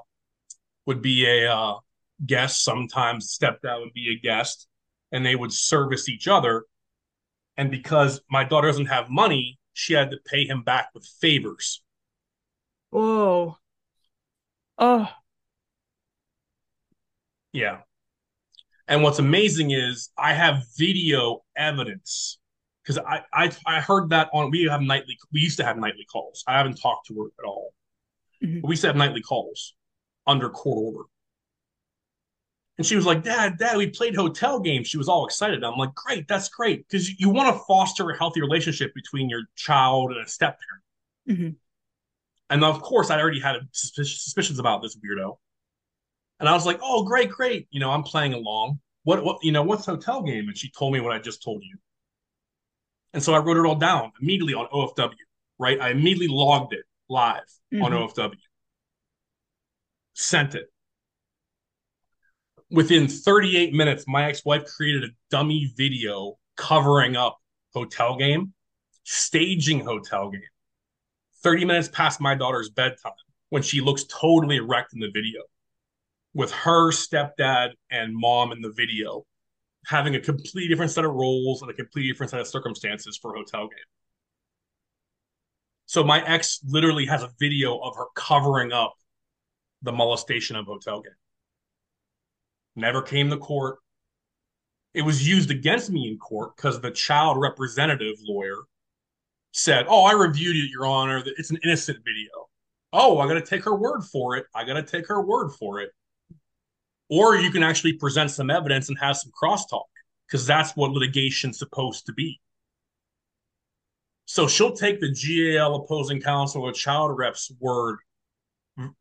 would 0.86 1.02
be 1.02 1.26
a 1.26 1.52
uh, 1.52 1.76
guest. 2.24 2.62
Sometimes 2.62 3.36
stepdad 3.36 3.80
would 3.80 3.94
be 3.94 4.14
a 4.14 4.20
guest, 4.20 4.68
and 5.12 5.24
they 5.24 5.36
would 5.36 5.52
service 5.52 6.08
each 6.08 6.28
other. 6.28 6.64
And 7.56 7.70
because 7.70 8.20
my 8.30 8.44
daughter 8.44 8.68
doesn't 8.68 8.86
have 8.86 9.10
money, 9.10 9.58
she 9.72 9.94
had 9.94 10.10
to 10.10 10.18
pay 10.24 10.46
him 10.46 10.62
back 10.62 10.90
with 10.94 11.06
favors. 11.20 11.82
Whoa. 12.90 13.58
Oh. 14.78 15.08
Yeah. 17.52 17.78
And 18.88 19.02
what's 19.02 19.18
amazing 19.18 19.70
is 19.70 20.10
I 20.18 20.34
have 20.34 20.64
video 20.76 21.42
evidence 21.56 22.38
because 22.82 22.98
I, 22.98 23.22
I 23.32 23.50
I 23.66 23.80
heard 23.80 24.10
that 24.10 24.30
on 24.32 24.50
we 24.50 24.64
have 24.64 24.80
nightly 24.80 25.18
we 25.32 25.40
used 25.40 25.58
to 25.58 25.64
have 25.64 25.76
nightly 25.76 26.06
calls. 26.10 26.44
I 26.46 26.56
haven't 26.56 26.80
talked 26.80 27.06
to 27.08 27.14
her 27.14 27.26
at 27.42 27.46
all. 27.46 27.72
Mm-hmm. 28.42 28.66
we 28.66 28.72
used 28.72 28.82
to 28.82 28.88
have 28.88 28.96
nightly 28.96 29.20
calls 29.20 29.74
under 30.26 30.48
court 30.48 30.78
order. 30.94 31.08
And 32.78 32.86
she 32.86 32.96
was 32.96 33.04
like, 33.04 33.22
Dad, 33.22 33.58
Dad, 33.58 33.76
we 33.76 33.88
played 33.88 34.16
hotel 34.16 34.58
games. 34.58 34.88
She 34.88 34.96
was 34.96 35.06
all 35.06 35.26
excited. 35.26 35.62
I'm 35.62 35.76
like, 35.76 35.94
Great, 35.94 36.26
that's 36.26 36.48
great. 36.48 36.88
Because 36.88 37.20
you 37.20 37.28
want 37.28 37.54
to 37.54 37.62
foster 37.68 38.08
a 38.08 38.16
healthy 38.16 38.40
relationship 38.40 38.94
between 38.94 39.28
your 39.28 39.42
child 39.56 40.12
and 40.12 40.24
a 40.24 40.28
step 40.28 40.58
parent. 40.58 41.40
Mm-hmm. 41.40 41.56
And 42.48 42.64
of 42.64 42.80
course, 42.80 43.10
I 43.10 43.20
already 43.20 43.40
had 43.40 43.56
suspicions 43.72 44.58
about 44.58 44.82
this 44.82 44.96
weirdo. 44.96 45.36
And 46.40 46.48
I 46.48 46.52
was 46.52 46.64
like, 46.64 46.80
oh, 46.82 47.04
great, 47.04 47.30
great. 47.30 47.68
You 47.70 47.80
know, 47.80 47.90
I'm 47.90 48.02
playing 48.02 48.32
along. 48.32 48.80
What, 49.04 49.22
what, 49.22 49.38
you 49.42 49.52
know, 49.52 49.62
what's 49.62 49.84
hotel 49.84 50.22
game? 50.22 50.48
And 50.48 50.56
she 50.56 50.70
told 50.70 50.94
me 50.94 51.00
what 51.00 51.12
I 51.12 51.18
just 51.18 51.42
told 51.42 51.62
you. 51.62 51.76
And 53.12 53.22
so 53.22 53.34
I 53.34 53.38
wrote 53.38 53.56
it 53.56 53.66
all 53.66 53.76
down 53.76 54.12
immediately 54.20 54.54
on 54.54 54.66
OFW, 54.72 55.14
right? 55.58 55.80
I 55.80 55.90
immediately 55.90 56.28
logged 56.28 56.72
it 56.72 56.84
live 57.08 57.42
mm-hmm. 57.72 57.82
on 57.82 57.92
OFW, 57.92 58.36
sent 60.14 60.54
it 60.54 60.70
within 62.70 63.08
38 63.08 63.74
minutes, 63.74 64.04
my 64.06 64.24
ex-wife 64.24 64.64
created 64.64 65.04
a 65.04 65.08
dummy 65.30 65.72
video 65.76 66.38
covering 66.56 67.16
up 67.16 67.38
hotel 67.74 68.16
game, 68.16 68.52
staging 69.04 69.80
hotel 69.80 70.30
game. 70.30 70.42
30 71.42 71.64
minutes 71.64 71.88
past 71.88 72.20
my 72.20 72.34
daughter's 72.34 72.70
bedtime 72.70 73.12
when 73.48 73.62
she 73.62 73.80
looks 73.80 74.04
totally 74.04 74.56
erect 74.56 74.92
in 74.92 75.00
the 75.00 75.10
video 75.12 75.40
with 76.34 76.52
her 76.52 76.92
stepdad 76.92 77.70
and 77.90 78.14
mom 78.14 78.52
in 78.52 78.60
the 78.60 78.72
video 78.72 79.24
having 79.86 80.14
a 80.14 80.20
completely 80.20 80.68
different 80.68 80.90
set 80.90 81.04
of 81.04 81.12
roles 81.12 81.62
and 81.62 81.70
a 81.70 81.74
completely 81.74 82.10
different 82.10 82.30
set 82.30 82.40
of 82.40 82.46
circumstances 82.46 83.18
for 83.20 83.34
hotel 83.34 83.62
game. 83.62 83.78
So 85.86 86.04
my 86.04 86.24
ex 86.24 86.60
literally 86.66 87.06
has 87.06 87.22
a 87.22 87.30
video 87.38 87.78
of 87.78 87.96
her 87.96 88.06
covering 88.14 88.72
up 88.72 88.94
the 89.82 89.92
molestation 89.92 90.56
of 90.56 90.66
hotel 90.66 91.00
game 91.00 91.12
never 92.76 93.02
came 93.02 93.30
to 93.30 93.36
court. 93.36 93.78
It 94.94 95.02
was 95.02 95.26
used 95.26 95.50
against 95.50 95.90
me 95.90 96.08
in 96.08 96.18
court 96.18 96.56
because 96.56 96.80
the 96.80 96.90
child 96.90 97.40
representative 97.40 98.16
lawyer 98.22 98.56
said, 99.52 99.86
Oh, 99.88 100.04
I 100.04 100.12
reviewed 100.12 100.56
it, 100.56 100.70
Your 100.70 100.86
Honor. 100.86 101.22
It's 101.24 101.50
an 101.50 101.58
innocent 101.62 101.98
video. 102.04 102.48
Oh, 102.92 103.18
I 103.18 103.28
got 103.28 103.34
to 103.34 103.46
take 103.46 103.64
her 103.64 103.74
word 103.74 104.02
for 104.02 104.36
it. 104.36 104.46
I 104.54 104.64
got 104.64 104.74
to 104.74 104.82
take 104.82 105.06
her 105.06 105.20
word 105.20 105.50
for 105.50 105.80
it. 105.80 105.90
Or 107.10 107.36
you 107.36 107.50
can 107.50 107.62
actually 107.64 107.94
present 107.94 108.30
some 108.30 108.50
evidence 108.50 108.88
and 108.88 108.96
have 108.98 109.16
some 109.16 109.32
crosstalk 109.32 109.84
because 110.26 110.46
that's 110.46 110.76
what 110.76 110.92
litigation's 110.92 111.58
supposed 111.58 112.06
to 112.06 112.12
be. 112.12 112.40
So 114.26 114.46
she'll 114.46 114.76
take 114.76 115.00
the 115.00 115.12
GAL 115.12 115.74
opposing 115.74 116.20
counsel 116.20 116.62
or 116.62 116.72
child 116.72 117.18
rep's 117.18 117.50
word 117.58 117.98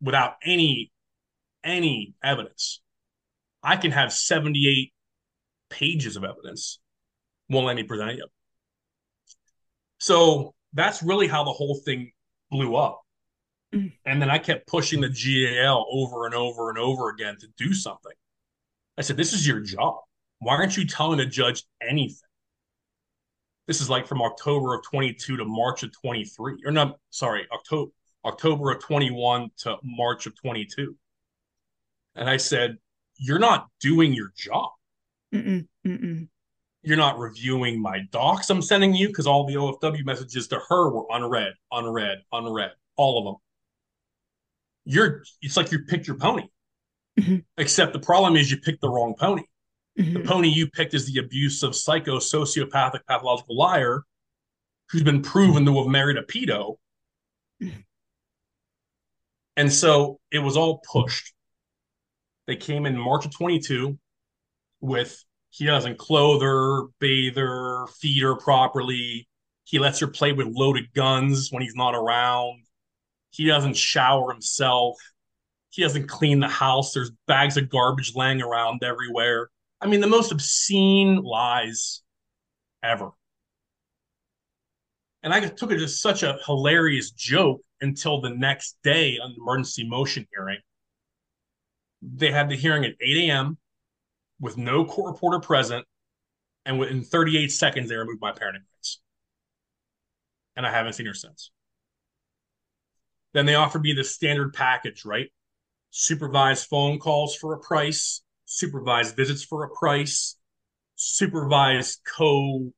without 0.02 0.34
any 0.44 0.92
any 1.64 2.16
evidence. 2.24 2.82
I 3.62 3.76
can 3.76 3.92
have 3.92 4.12
78 4.12 4.92
pages 5.70 6.16
of 6.16 6.24
evidence. 6.24 6.80
Won't 7.50 7.68
let 7.68 7.76
me 7.76 7.84
present 7.84 8.12
it. 8.12 8.20
So 10.00 10.56
that's 10.74 11.04
really 11.04 11.28
how 11.28 11.44
the 11.44 11.52
whole 11.52 11.76
thing 11.76 12.12
blew 12.50 12.76
up. 12.76 13.02
And 14.06 14.22
then 14.22 14.30
I 14.30 14.40
kept 14.40 14.68
pushing 14.68 15.02
the 15.02 15.10
GAL 15.10 15.86
over 15.92 16.26
and 16.26 16.34
over 16.34 16.70
and 16.70 16.78
over 16.78 17.10
again 17.10 17.38
to 17.40 17.48
do 17.58 17.74
something. 17.74 18.12
I 18.98 19.02
said, 19.02 19.18
This 19.18 19.34
is 19.34 19.48
your 19.48 19.60
job. 19.60 19.98
Why 20.40 20.56
aren't 20.56 20.78
you 20.78 20.86
telling 20.86 21.18
the 21.18 21.26
judge 21.26 21.64
anything? 21.82 22.30
This 23.68 23.82
is 23.82 23.90
like 23.90 24.08
from 24.08 24.22
October 24.22 24.74
of 24.74 24.84
22 24.84 25.38
to 25.38 25.46
March 25.46 25.84
of 25.84 25.92
23. 26.02 26.64
Or 26.66 26.72
not, 26.72 26.98
sorry, 27.12 27.46
October 27.54 27.92
October 28.26 28.72
of 28.72 28.82
21 28.82 29.50
to 29.60 29.78
March 29.84 30.26
of 30.26 30.36
22. 30.36 30.96
And 32.16 32.30
I 32.30 32.38
said, 32.38 32.78
you're 33.18 33.40
not 33.40 33.68
doing 33.80 34.14
your 34.14 34.32
job. 34.36 34.72
Mm-mm, 35.34 35.68
mm-mm. 35.86 36.28
You're 36.82 36.98
not 36.98 37.20
reviewing 37.20 37.82
my 37.82 38.00
docs 38.12 38.50
I'm 38.50 38.62
sending 38.62 38.94
you 38.94 39.08
because 39.08 39.28
all 39.28 39.46
the 39.46 39.56
OFW 39.56 40.06
messages 40.06 40.48
to 40.48 40.60
her 40.70 40.90
were 40.90 41.06
unread, 41.12 41.54
unread, 41.72 42.20
unread, 42.32 42.72
all 42.96 43.20
of 43.20 43.26
them. 43.26 43.36
You're 44.90 45.24
it's 45.44 45.56
like 45.56 45.72
you 45.72 45.84
picked 45.86 46.08
your 46.08 46.18
pony. 46.18 46.48
Mhm. 47.20 47.46
Except 47.58 47.94
the 47.94 48.00
problem 48.00 48.36
is 48.36 48.50
you 48.50 48.58
picked 48.58 48.82
the 48.82 48.90
wrong 48.90 49.14
pony. 49.18 49.44
The 49.96 50.04
Mhm. 50.04 50.26
pony 50.26 50.50
you 50.50 50.68
picked 50.68 50.96
is 50.96 51.06
the 51.06 51.20
abusive, 51.20 51.76
psycho, 51.76 52.18
sociopathic, 52.18 53.06
pathological 53.08 53.56
liar 53.56 54.04
who's 54.90 55.04
been 55.04 55.22
proven 55.22 55.64
to 55.66 55.78
have 55.78 55.88
married 55.88 56.18
a 56.18 56.24
pedo. 56.24 56.78
And 59.56 59.72
so 59.72 60.20
it 60.32 60.40
was 60.40 60.58
all 60.58 60.80
pushed. 60.92 61.34
They 62.48 62.56
came 62.56 62.88
in 62.88 62.98
March 62.98 63.26
of 63.26 63.32
22 63.32 64.00
with 64.80 65.24
he 65.52 65.66
doesn't 65.66 66.00
clothe 66.00 66.42
her, 66.42 66.88
bathe 67.00 67.36
her, 67.36 67.86
feed 67.88 68.24
her 68.24 68.36
properly. 68.36 69.28
He 69.66 69.78
lets 69.78 70.00
her 70.00 70.08
play 70.08 70.32
with 70.32 70.48
loaded 70.48 70.94
guns 70.94 71.52
when 71.52 71.62
he's 71.62 71.76
not 71.76 71.94
around. 71.94 72.64
He 73.32 73.46
doesn't 73.46 73.78
shower 73.78 74.32
himself. 74.32 74.98
He 75.70 75.82
doesn't 75.84 76.08
clean 76.08 76.40
the 76.40 76.48
house. 76.48 76.94
There's 76.94 77.12
bags 77.28 77.58
of 77.58 77.70
garbage 77.70 78.16
laying 78.16 78.42
around 78.42 78.84
everywhere. 78.84 79.50
I 79.82 79.88
mean, 79.88 80.02
the 80.02 80.08
most 80.08 80.32
obscene 80.32 81.18
lies 81.18 82.02
ever. 82.84 83.12
And 85.22 85.34
I 85.34 85.42
took 85.48 85.72
it 85.72 85.82
as 85.82 86.02
such 86.02 86.24
a 86.24 86.40
hilarious 86.46 87.12
joke 87.12 87.62
until 87.82 88.22
the 88.22 88.30
next 88.30 88.78
day 88.84 89.20
on 89.22 89.32
the 89.32 89.42
emergency 89.42 89.88
motion 89.88 90.26
hearing. 90.34 90.60
They 92.02 92.32
had 92.32 92.50
the 92.50 92.56
hearing 92.56 92.86
at 92.86 92.96
8 93.02 93.30
a.m. 93.30 93.58
with 94.40 94.58
no 94.58 94.86
court 94.86 95.14
reporter 95.14 95.40
present, 95.40 95.86
and 96.66 96.80
within 96.80 97.04
38 97.04 97.52
seconds, 97.52 97.90
they 97.90 97.96
removed 97.96 98.22
my 98.22 98.32
parenting 98.32 98.64
rights. 98.74 99.02
And 100.56 100.66
I 100.66 100.72
haven't 100.72 100.94
seen 100.94 101.06
her 101.06 101.14
since. 101.14 101.52
Then 103.34 103.46
they 103.46 103.56
offered 103.56 103.84
me 103.84 103.94
the 103.94 104.04
standard 104.04 104.54
package, 104.54 105.06
right? 105.06 105.32
Supervised 105.92 106.68
phone 106.68 107.00
calls 107.00 107.36
for 107.36 107.54
a 107.54 107.60
price, 107.60 108.22
supervised 108.46 109.16
visits 109.16 109.44
for 109.44 109.64
a 109.64 109.70
price, 109.70 110.36
supervised 110.96 112.02
co 112.06 112.72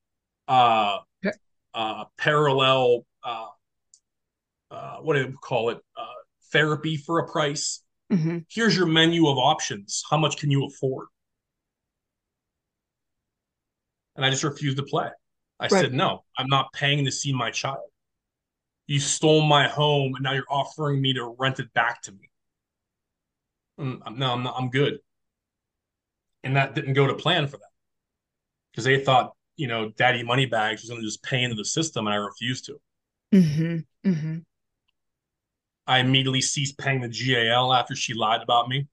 uh, 0.47 0.99
Okay. 1.25 1.37
uh, 1.73 2.05
parallel 2.17 3.05
uh, 3.23 3.47
uh, 4.71 4.97
what 4.97 5.15
do 5.15 5.21
you 5.21 5.37
call 5.41 5.69
it? 5.69 5.79
Uh, 5.97 6.05
therapy 6.51 6.97
for 6.97 7.19
a 7.19 7.27
price. 7.27 7.83
Mhm. 8.09 8.45
Here's 8.49 8.75
your 8.75 8.85
menu 8.87 9.27
of 9.27 9.37
options. 9.37 10.03
How 10.09 10.17
much 10.17 10.37
can 10.37 10.51
you 10.51 10.65
afford? 10.65 11.07
And 14.15 14.25
I 14.25 14.29
just 14.29 14.43
refused 14.43 14.77
to 14.77 14.83
play. 14.83 15.09
I 15.59 15.67
Right. 15.69 15.81
said, 15.81 15.93
no, 15.93 16.23
I'm 16.37 16.47
not 16.47 16.73
paying 16.73 17.05
to 17.05 17.11
see 17.11 17.33
my 17.33 17.51
child. 17.51 17.90
You 18.91 18.99
stole 18.99 19.43
my 19.43 19.69
home 19.69 20.15
and 20.15 20.23
now 20.23 20.33
you're 20.33 20.43
offering 20.49 21.01
me 21.01 21.13
to 21.13 21.33
rent 21.39 21.61
it 21.61 21.71
back 21.73 22.01
to 22.01 22.11
me. 22.11 22.29
Mm, 23.79 24.17
No, 24.17 24.33
I'm 24.33 24.43
not, 24.43 24.55
I'm 24.57 24.69
good. 24.69 24.99
And 26.43 26.57
that 26.57 26.75
didn't 26.75 26.95
go 26.95 27.07
to 27.07 27.13
plan 27.13 27.47
for 27.47 27.55
them 27.55 27.69
because 28.69 28.83
they 28.83 29.01
thought, 29.01 29.31
you 29.55 29.67
know, 29.67 29.91
Daddy 29.91 30.23
Moneybags 30.23 30.81
was 30.81 30.89
going 30.89 30.99
to 30.99 31.07
just 31.07 31.23
pay 31.23 31.41
into 31.41 31.55
the 31.55 31.63
system, 31.63 32.05
and 32.05 32.13
I 32.13 32.17
refused 32.17 32.65
to. 32.65 32.81
Mhm. 33.33 33.85
Mhm. 34.05 34.43
I 35.87 35.99
immediately 35.99 36.41
ceased 36.41 36.77
paying 36.77 36.99
the 36.99 37.07
GAL 37.07 37.73
after 37.73 37.95
she 37.95 38.13
lied 38.13 38.41
about 38.41 38.67
me. 38.67 38.89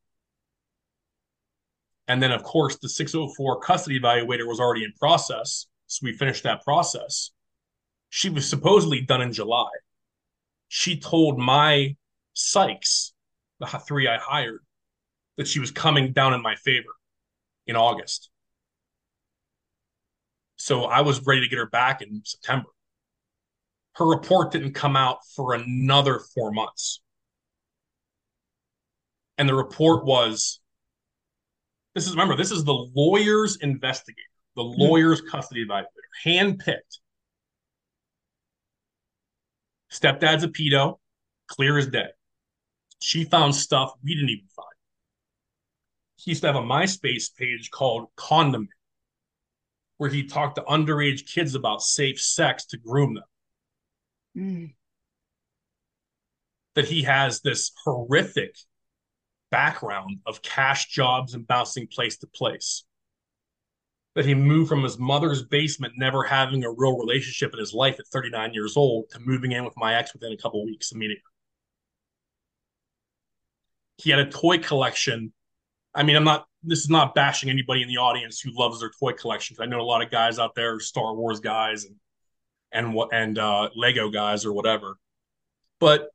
And 2.07 2.23
then, 2.23 2.31
of 2.31 2.45
course, 2.45 2.77
the 2.77 2.89
604 2.89 3.63
custody 3.63 3.99
evaluator 3.99 4.47
was 4.47 4.61
already 4.61 4.85
in 4.85 4.93
process. 4.93 5.67
So 5.89 6.05
we 6.05 6.13
finished 6.13 6.45
that 6.45 6.63
process. 6.63 7.33
She 8.11 8.31
was 8.31 8.49
supposedly 8.49 9.01
done 9.01 9.23
in 9.23 9.33
July. 9.33 9.69
She 10.69 11.01
told 11.01 11.39
my 11.39 11.97
psychs, 12.37 13.13
the 13.59 13.67
three 13.67 14.07
I 14.07 14.19
hired, 14.19 14.61
that 15.37 15.49
she 15.49 15.61
was 15.61 15.71
coming 15.71 16.13
down 16.13 16.35
in 16.35 16.43
my 16.43 16.55
favor 16.57 16.91
in 17.67 17.77
August. 17.77 18.31
So 20.57 20.85
I 20.85 21.03
was 21.03 21.25
ready 21.27 21.41
to 21.41 21.49
get 21.49 21.59
her 21.59 21.67
back 21.67 22.03
in 22.03 22.23
September. 22.25 22.69
Her 23.95 24.07
report 24.07 24.53
didn't 24.53 24.75
come 24.75 24.97
out 24.97 25.19
for 25.35 25.55
another 25.55 26.21
four 26.35 26.53
months. 26.53 27.01
And 29.39 29.49
the 29.49 29.55
report 29.55 30.05
was 30.05 30.61
this 31.95 32.07
is 32.07 32.13
remember, 32.13 32.37
this 32.37 32.53
is 32.53 32.65
the 32.65 32.87
lawyer's 32.95 33.57
investigator, 33.57 34.23
the 34.55 34.63
mm-hmm. 34.63 34.81
lawyer's 34.81 35.21
custody 35.21 35.65
evaluator, 35.67 35.85
handpicked. 36.25 36.99
Stepdad's 39.90 40.44
a 40.44 40.48
pedo, 40.48 40.98
clear 41.46 41.79
as 41.79 41.88
day. 41.88 42.09
She 43.01 43.24
found 43.24 43.55
stuff 43.55 43.92
we 44.03 44.14
didn't 44.14 44.31
even 44.31 44.48
find. 44.55 44.68
He 46.16 46.33
used 46.33 46.42
to 46.42 46.48
have 46.48 46.57
a 46.57 46.61
MySpace 46.61 47.35
page 47.37 47.70
called 47.70 48.09
Condom, 48.16 48.68
where 49.98 50.11
he 50.11 50.24
talked 50.24 50.57
to 50.57 50.62
underage 50.62 51.33
kids 51.33 51.55
about 51.55 51.83
safe 51.83 52.20
sex 52.20 52.64
to 52.66 52.77
groom 52.77 53.14
them. 53.14 53.24
Mm. 54.37 54.74
That 56.74 56.87
he 56.87 57.03
has 57.03 57.40
this 57.40 57.72
horrific 57.85 58.57
background 59.51 60.18
of 60.27 60.42
cash 60.42 60.88
jobs 60.88 61.35
and 61.35 61.46
bouncing 61.46 61.87
place 61.87 62.18
to 62.18 62.27
place. 62.27 62.85
That 64.19 64.27
he 64.27 64.35
moved 64.35 64.69
from 64.69 64.83
his 64.83 64.99
mother's 64.99 65.45
basement, 65.45 65.95
never 65.97 66.25
having 66.25 66.65
a 66.65 66.73
real 66.73 66.99
relationship 66.99 67.53
in 67.53 67.61
his 67.61 67.73
life 67.73 68.01
at 68.01 68.09
39 68.09 68.53
years 68.53 68.77
old, 68.77 69.09
to 69.11 69.21
moving 69.21 69.53
in 69.53 69.65
with 69.65 69.75
my 69.77 69.95
ex 69.95 70.13
within 70.13 70.33
a 70.33 70.37
couple 70.37 70.65
weeks 70.65 70.91
immediately. 70.91 71.23
He 73.99 74.11
had 74.11 74.19
a 74.19 74.29
toy 74.29 74.59
collection. 74.59 75.33
I 75.95 76.03
mean, 76.03 76.17
I'm 76.17 76.25
not, 76.25 76.49
this 76.65 76.81
is 76.81 76.91
not 76.91 77.15
bashing 77.15 77.49
anybody 77.49 77.83
in 77.83 77.87
the 77.87 77.99
audience 77.99 78.41
who 78.41 78.51
loves 78.59 78.81
their 78.81 78.91
toy 78.99 79.13
collections. 79.13 79.61
I 79.61 79.67
know 79.67 79.81
a 79.81 79.83
lot 79.83 80.03
of 80.03 80.11
guys 80.11 80.41
out 80.41 80.57
there, 80.57 80.81
Star 80.81 81.15
Wars 81.15 81.39
guys 81.39 81.85
and 81.85 81.95
and 82.73 82.93
what 82.93 83.11
and 83.13 83.39
uh, 83.39 83.69
Lego 83.77 84.11
guys 84.11 84.45
or 84.45 84.53
whatever. 84.53 84.99
But 85.79 86.09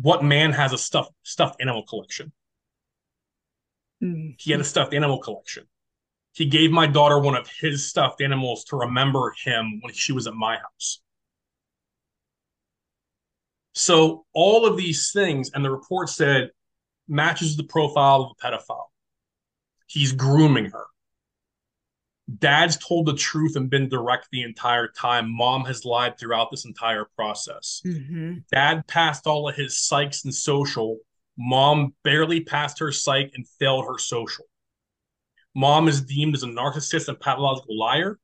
what 0.00 0.22
man 0.22 0.52
has 0.52 0.72
a 0.72 0.78
stuffed 0.78 1.10
stuffed 1.24 1.60
animal 1.60 1.82
collection? 1.82 2.30
Mm. 4.00 4.36
He 4.38 4.52
had 4.52 4.60
a 4.60 4.64
stuffed 4.64 4.94
animal 4.94 5.18
collection. 5.18 5.64
He 6.36 6.44
gave 6.44 6.70
my 6.70 6.86
daughter 6.86 7.18
one 7.18 7.34
of 7.34 7.48
his 7.48 7.88
stuffed 7.88 8.20
animals 8.20 8.64
to 8.64 8.76
remember 8.76 9.34
him 9.42 9.80
when 9.80 9.94
she 9.94 10.12
was 10.12 10.26
at 10.26 10.34
my 10.34 10.58
house. 10.58 11.00
So 13.74 14.26
all 14.34 14.66
of 14.66 14.76
these 14.76 15.12
things, 15.12 15.50
and 15.54 15.64
the 15.64 15.70
report 15.70 16.10
said 16.10 16.50
matches 17.08 17.56
the 17.56 17.64
profile 17.64 18.22
of 18.22 18.32
a 18.32 18.46
pedophile. 18.46 18.88
He's 19.86 20.12
grooming 20.12 20.66
her. 20.66 20.84
Dad's 22.38 22.76
told 22.76 23.06
the 23.06 23.14
truth 23.14 23.56
and 23.56 23.70
been 23.70 23.88
direct 23.88 24.28
the 24.30 24.42
entire 24.42 24.88
time. 24.88 25.34
Mom 25.34 25.64
has 25.64 25.86
lied 25.86 26.18
throughout 26.18 26.50
this 26.50 26.66
entire 26.66 27.06
process. 27.16 27.80
Mhm. 27.82 28.46
Dad 28.48 28.86
passed 28.86 29.26
all 29.26 29.48
of 29.48 29.56
his 29.56 29.74
psychs 29.74 30.24
and 30.24 30.34
social. 30.34 30.98
Mom 31.38 31.94
barely 32.02 32.42
passed 32.42 32.78
her 32.80 32.92
psych 32.92 33.30
and 33.34 33.48
failed 33.48 33.86
her 33.86 33.96
social. 33.98 34.44
Mom 35.56 35.88
is 35.88 36.02
deemed 36.02 36.34
as 36.34 36.42
a 36.42 36.46
narcissist 36.46 37.08
and 37.08 37.18
pathological 37.18 37.78
liar. 37.78 38.18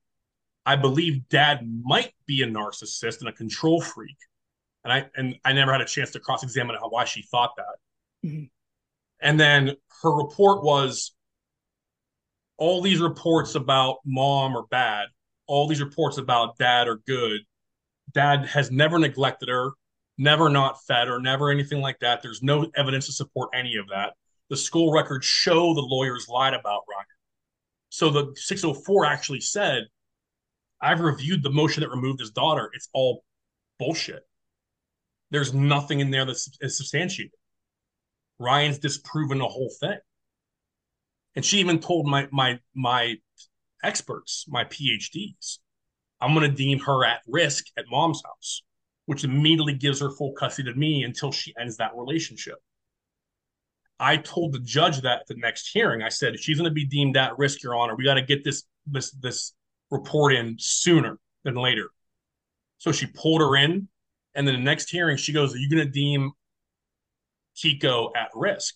I 0.67 0.77
believe 0.77 1.27
dad 1.31 1.67
might 1.83 2.13
be 2.27 2.43
a 2.43 2.47
narcissist 2.47 3.21
and 3.21 3.29
a 3.29 3.33
control 3.33 3.81
freak. 3.81 4.19
And 4.85 4.93
I 4.93 5.11
and 5.17 5.37
I 5.43 5.55
never 5.55 5.73
had 5.73 5.81
a 5.81 5.87
chance 5.87 6.11
to 6.11 6.21
cross-examine 6.21 6.77
how 6.77 6.91
why 6.91 7.05
she 7.05 7.23
thought 7.23 7.57
that. 7.57 8.29
Mhm. 8.29 8.51
And 9.21 9.41
then 9.41 9.77
her 10.03 10.15
report 10.15 10.63
was 10.63 11.15
all 12.59 12.83
these 12.83 13.01
reports 13.01 13.55
about 13.55 14.01
mom 14.05 14.55
are 14.55 14.67
bad, 14.67 15.09
all 15.47 15.67
these 15.67 15.81
reports 15.81 16.19
about 16.19 16.59
dad 16.59 16.87
are 16.87 16.99
good. 17.07 17.41
Dad 18.13 18.45
has 18.45 18.71
never 18.71 18.99
neglected 18.99 19.49
her, 19.49 19.71
never 20.19 20.51
not 20.51 20.85
fed 20.85 21.09
her, 21.09 21.19
never 21.19 21.51
anything 21.51 21.81
like 21.81 21.99
that. 22.01 22.21
There's 22.21 22.43
no 22.43 22.71
evidence 22.77 23.07
to 23.07 23.13
support 23.13 23.49
any 23.55 23.77
of 23.77 23.89
that. 23.89 24.17
The 24.51 24.57
school 24.59 24.93
records 24.93 25.25
show 25.25 25.73
the 25.73 25.81
lawyers 25.81 26.29
lied 26.29 26.53
about 26.53 26.83
Ryan. 26.87 27.07
So 27.93 28.09
the 28.09 28.33
604 28.37 29.05
actually 29.05 29.41
said, 29.41 29.83
I've 30.81 31.01
reviewed 31.01 31.43
the 31.43 31.51
motion 31.51 31.83
that 31.83 31.91
removed 31.91 32.21
his 32.21 32.31
daughter. 32.31 32.71
It's 32.73 32.89
all 32.95 33.23
bullshit. 33.79 34.23
There's 35.31 35.53
nothing 35.53 36.01
in 36.01 36.11
there 36.11 36.25
that's 36.25 36.49
substantiated. 36.69 37.35
Ryan's 38.39 38.79
disproven 38.79 39.41
the 39.41 39.47
whole 39.47 39.71
thing. 39.79 39.99
And 41.37 41.45
she 41.45 41.59
even 41.59 41.81
told 41.81 42.07
my 42.07 42.29
my 42.33 42.61
my 42.75 43.17
experts, 43.85 44.47
my 44.49 44.65
PhDs, 44.65 45.59
I'm 46.19 46.33
going 46.33 46.51
to 46.51 46.57
deem 46.57 46.79
her 46.79 47.05
at 47.05 47.21
risk 47.27 47.67
at 47.77 47.85
mom's 47.91 48.23
house, 48.25 48.63
which 49.05 49.23
immediately 49.23 49.75
gives 49.75 50.01
her 50.01 50.11
full 50.11 50.33
custody 50.33 50.73
to 50.73 50.79
me 50.79 51.05
until 51.05 51.31
she 51.31 51.53
ends 51.61 51.77
that 51.77 51.95
relationship. 51.95 52.57
I 54.01 54.17
told 54.17 54.53
the 54.53 54.59
judge 54.59 55.01
that 55.03 55.21
at 55.21 55.27
the 55.29 55.37
next 55.37 55.71
hearing. 55.73 56.03
I 56.03 56.09
said, 56.09 56.39
she's 56.39 56.59
going 56.59 56.71
to 56.71 56.75
be 56.75 56.87
deemed 56.87 57.17
at 57.17 57.39
risk, 57.39 57.63
Your 57.63 57.77
Honor. 57.77 57.95
We 57.95 58.05
got 58.05 58.15
to 58.15 58.23
get 58.23 58.45
this 58.45 58.65
this 58.87 59.13
this 59.13 59.55
report 59.91 60.35
in 60.35 60.57
sooner 60.59 61.19
than 61.45 61.55
later. 61.55 61.91
So 62.79 62.91
she 62.91 63.07
pulled 63.07 63.41
her 63.41 63.57
in, 63.57 63.89
and 64.35 64.47
then 64.47 64.55
the 64.55 64.61
next 64.61 64.91
hearing, 64.91 65.17
she 65.17 65.33
goes, 65.33 65.55
Are 65.55 65.59
you 65.59 65.71
going 65.71 65.87
to 65.87 65.91
deem 65.91 66.33
Kiko 67.57 68.11
at 68.17 68.31
risk? 68.35 68.75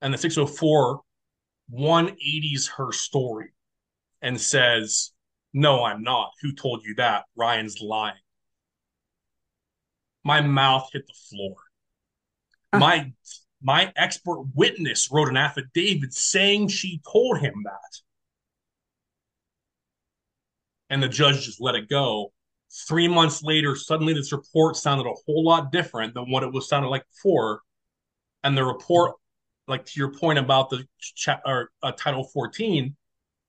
And 0.00 0.14
the 0.14 0.18
604 0.18 1.00
180s 1.74 2.68
her 2.76 2.92
story 2.92 3.48
and 4.22 4.40
says, 4.40 5.12
No, 5.52 5.84
I'm 5.84 6.02
not. 6.02 6.30
Who 6.42 6.52
told 6.52 6.84
you 6.84 6.94
that? 6.96 7.24
Ryan's 7.36 7.80
lying. 7.80 8.14
My 10.22 10.40
mouth 10.40 10.88
hit 10.92 11.06
the 11.06 11.14
floor. 11.30 11.56
Uh. 12.72 12.78
My 12.78 13.12
my 13.62 13.92
expert 13.96 14.44
witness 14.54 15.10
wrote 15.10 15.28
an 15.28 15.36
affidavit 15.36 16.12
saying 16.12 16.68
she 16.68 17.00
told 17.10 17.38
him 17.38 17.62
that. 17.64 18.00
And 20.88 21.02
the 21.02 21.08
judge 21.08 21.44
just 21.44 21.60
let 21.60 21.74
it 21.74 21.88
go. 21.88 22.32
Three 22.88 23.08
months 23.08 23.42
later, 23.42 23.74
suddenly 23.74 24.12
this 24.12 24.32
report 24.32 24.76
sounded 24.76 25.06
a 25.06 25.14
whole 25.26 25.44
lot 25.44 25.72
different 25.72 26.14
than 26.14 26.30
what 26.30 26.42
it 26.42 26.52
was 26.52 26.68
sounded 26.68 26.88
like 26.88 27.04
before. 27.08 27.60
And 28.44 28.56
the 28.56 28.64
report, 28.64 29.14
like 29.66 29.86
to 29.86 29.98
your 29.98 30.12
point 30.12 30.38
about 30.38 30.70
the 30.70 30.86
cha- 31.00 31.40
or 31.44 31.70
uh, 31.82 31.92
Title 31.92 32.24
14, 32.24 32.94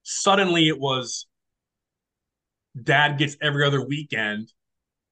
suddenly 0.03 0.67
it 0.67 0.79
was 0.79 1.27
dad 2.81 3.17
gets 3.17 3.35
every 3.41 3.65
other 3.65 3.83
weekend 3.85 4.51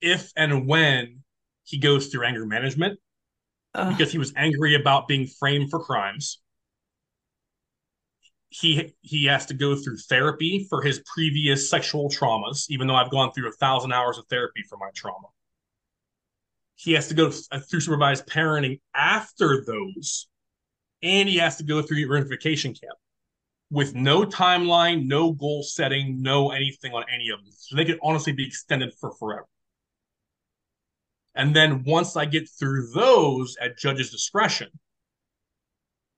if 0.02 0.32
and 0.36 0.68
when 0.68 1.24
he 1.64 1.78
goes 1.80 2.08
through 2.08 2.24
anger 2.24 2.46
management 2.46 3.00
because 3.90 4.12
he 4.12 4.18
was 4.18 4.34
angry 4.36 4.76
about 4.76 5.08
being 5.08 5.28
framed 5.28 5.70
for 5.70 5.80
crimes. 5.80 6.42
He 8.50 8.96
he 9.02 9.26
has 9.26 9.46
to 9.48 9.54
go 9.54 9.76
through 9.76 9.98
therapy 9.98 10.66
for 10.70 10.82
his 10.82 11.02
previous 11.14 11.70
sexual 11.70 12.10
traumas, 12.10 12.66
even 12.70 12.88
though 12.88 12.96
I've 12.96 13.12
gone 13.12 13.32
through 13.34 13.50
a 13.50 13.54
thousand 13.54 13.92
hours 13.92 14.18
of 14.18 14.26
therapy 14.28 14.62
for 14.70 14.78
my 14.78 14.90
trauma. 14.96 15.28
He 16.76 16.94
has 16.94 17.08
to 17.10 17.14
go 17.14 17.32
uh, 17.52 17.60
through 17.60 17.82
supervised 17.82 18.28
parenting 18.28 18.80
after 18.94 19.64
those, 19.66 20.28
and 21.02 21.28
he 21.28 21.38
has 21.38 21.58
to 21.58 21.64
go 21.64 21.82
through 21.82 22.06
reunification 22.06 22.80
camp 22.80 22.98
with 23.72 23.96
no 23.96 24.24
timeline, 24.24 25.06
no 25.06 25.34
goal 25.34 25.64
setting, 25.64 26.22
no 26.22 26.52
anything 26.52 26.94
on 26.94 27.04
any 27.14 27.30
of 27.30 27.44
them. 27.44 27.52
So 27.52 27.76
they 27.76 27.86
could 27.86 28.00
honestly 28.02 28.32
be 28.32 28.46
extended 28.46 28.94
for 29.00 29.12
forever. 29.14 29.48
And 31.36 31.56
then 31.56 31.84
once 31.84 32.16
I 32.16 32.26
get 32.26 32.50
through 32.50 32.88
those 32.94 33.58
at 33.62 33.78
judge's 33.78 34.10
discretion, 34.10 34.70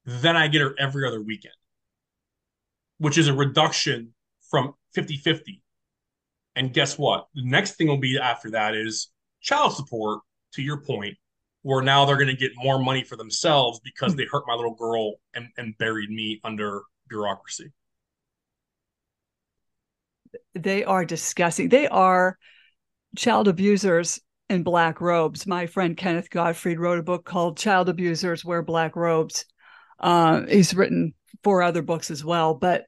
then 0.05 0.37
I 0.37 0.47
get 0.47 0.61
her 0.61 0.75
every 0.79 1.07
other 1.07 1.21
weekend, 1.21 1.55
which 2.99 3.17
is 3.17 3.27
a 3.27 3.33
reduction 3.33 4.13
from 4.49 4.73
50 4.93 5.17
50. 5.17 5.61
And 6.55 6.73
guess 6.73 6.97
what? 6.97 7.27
The 7.35 7.43
next 7.43 7.75
thing 7.75 7.87
will 7.87 7.97
be 7.97 8.17
after 8.17 8.51
that 8.51 8.75
is 8.75 9.09
child 9.41 9.73
support, 9.73 10.21
to 10.53 10.61
your 10.61 10.81
point, 10.81 11.17
where 11.61 11.81
now 11.81 12.05
they're 12.05 12.15
going 12.15 12.27
to 12.27 12.35
get 12.35 12.51
more 12.55 12.79
money 12.79 13.03
for 13.03 13.15
themselves 13.15 13.79
because 13.83 14.15
they 14.15 14.25
hurt 14.25 14.43
my 14.47 14.53
little 14.53 14.75
girl 14.75 15.15
and, 15.33 15.49
and 15.57 15.77
buried 15.77 16.09
me 16.09 16.39
under 16.43 16.81
bureaucracy. 17.09 17.71
They 20.55 20.83
are 20.83 21.05
disgusting. 21.05 21.69
They 21.69 21.87
are 21.87 22.37
child 23.15 23.47
abusers 23.47 24.19
in 24.49 24.63
black 24.63 25.01
robes. 25.01 25.45
My 25.45 25.65
friend 25.65 25.95
Kenneth 25.97 26.29
Gottfried 26.29 26.79
wrote 26.79 26.99
a 26.99 27.03
book 27.03 27.25
called 27.25 27.57
Child 27.57 27.89
Abusers 27.89 28.45
Wear 28.45 28.61
Black 28.61 28.95
Robes. 28.95 29.45
Uh, 29.99 30.45
he's 30.47 30.73
written 30.73 31.13
four 31.43 31.61
other 31.61 31.81
books 31.81 32.11
as 32.11 32.23
well, 32.23 32.53
but 32.53 32.85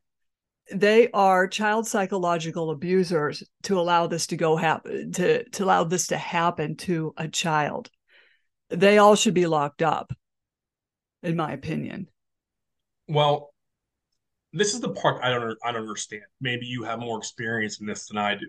they 0.71 1.09
are 1.11 1.47
child 1.47 1.87
psychological 1.87 2.69
abusers 2.69 3.43
to 3.63 3.79
allow 3.79 4.07
this 4.07 4.27
to 4.27 4.37
go 4.37 4.55
happen 4.55 5.11
to 5.13 5.43
to 5.49 5.63
allow 5.63 5.83
this 5.83 6.07
to 6.07 6.17
happen 6.17 6.75
to 6.77 7.13
a 7.17 7.27
child. 7.27 7.89
They 8.69 8.99
all 8.99 9.15
should 9.15 9.33
be 9.33 9.47
locked 9.47 9.81
up, 9.81 10.13
in 11.23 11.35
my 11.35 11.53
opinion. 11.53 12.07
Well, 13.07 13.49
this 14.53 14.75
is 14.75 14.79
the 14.79 14.89
part 14.89 15.23
I 15.23 15.29
don't 15.29 15.57
I 15.63 15.71
don't 15.71 15.81
understand. 15.81 16.23
Maybe 16.39 16.67
you 16.67 16.83
have 16.83 16.99
more 16.99 17.17
experience 17.17 17.79
in 17.79 17.87
this 17.87 18.07
than 18.07 18.17
I 18.17 18.35
do 18.35 18.45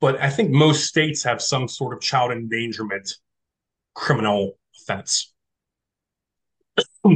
but 0.00 0.20
I 0.20 0.30
think 0.30 0.50
most 0.50 0.84
states 0.84 1.24
have 1.24 1.40
some 1.40 1.68
sort 1.68 1.94
of 1.94 2.00
child 2.00 2.32
endangerment 2.32 3.14
criminal 3.94 4.58
offense. 4.76 5.32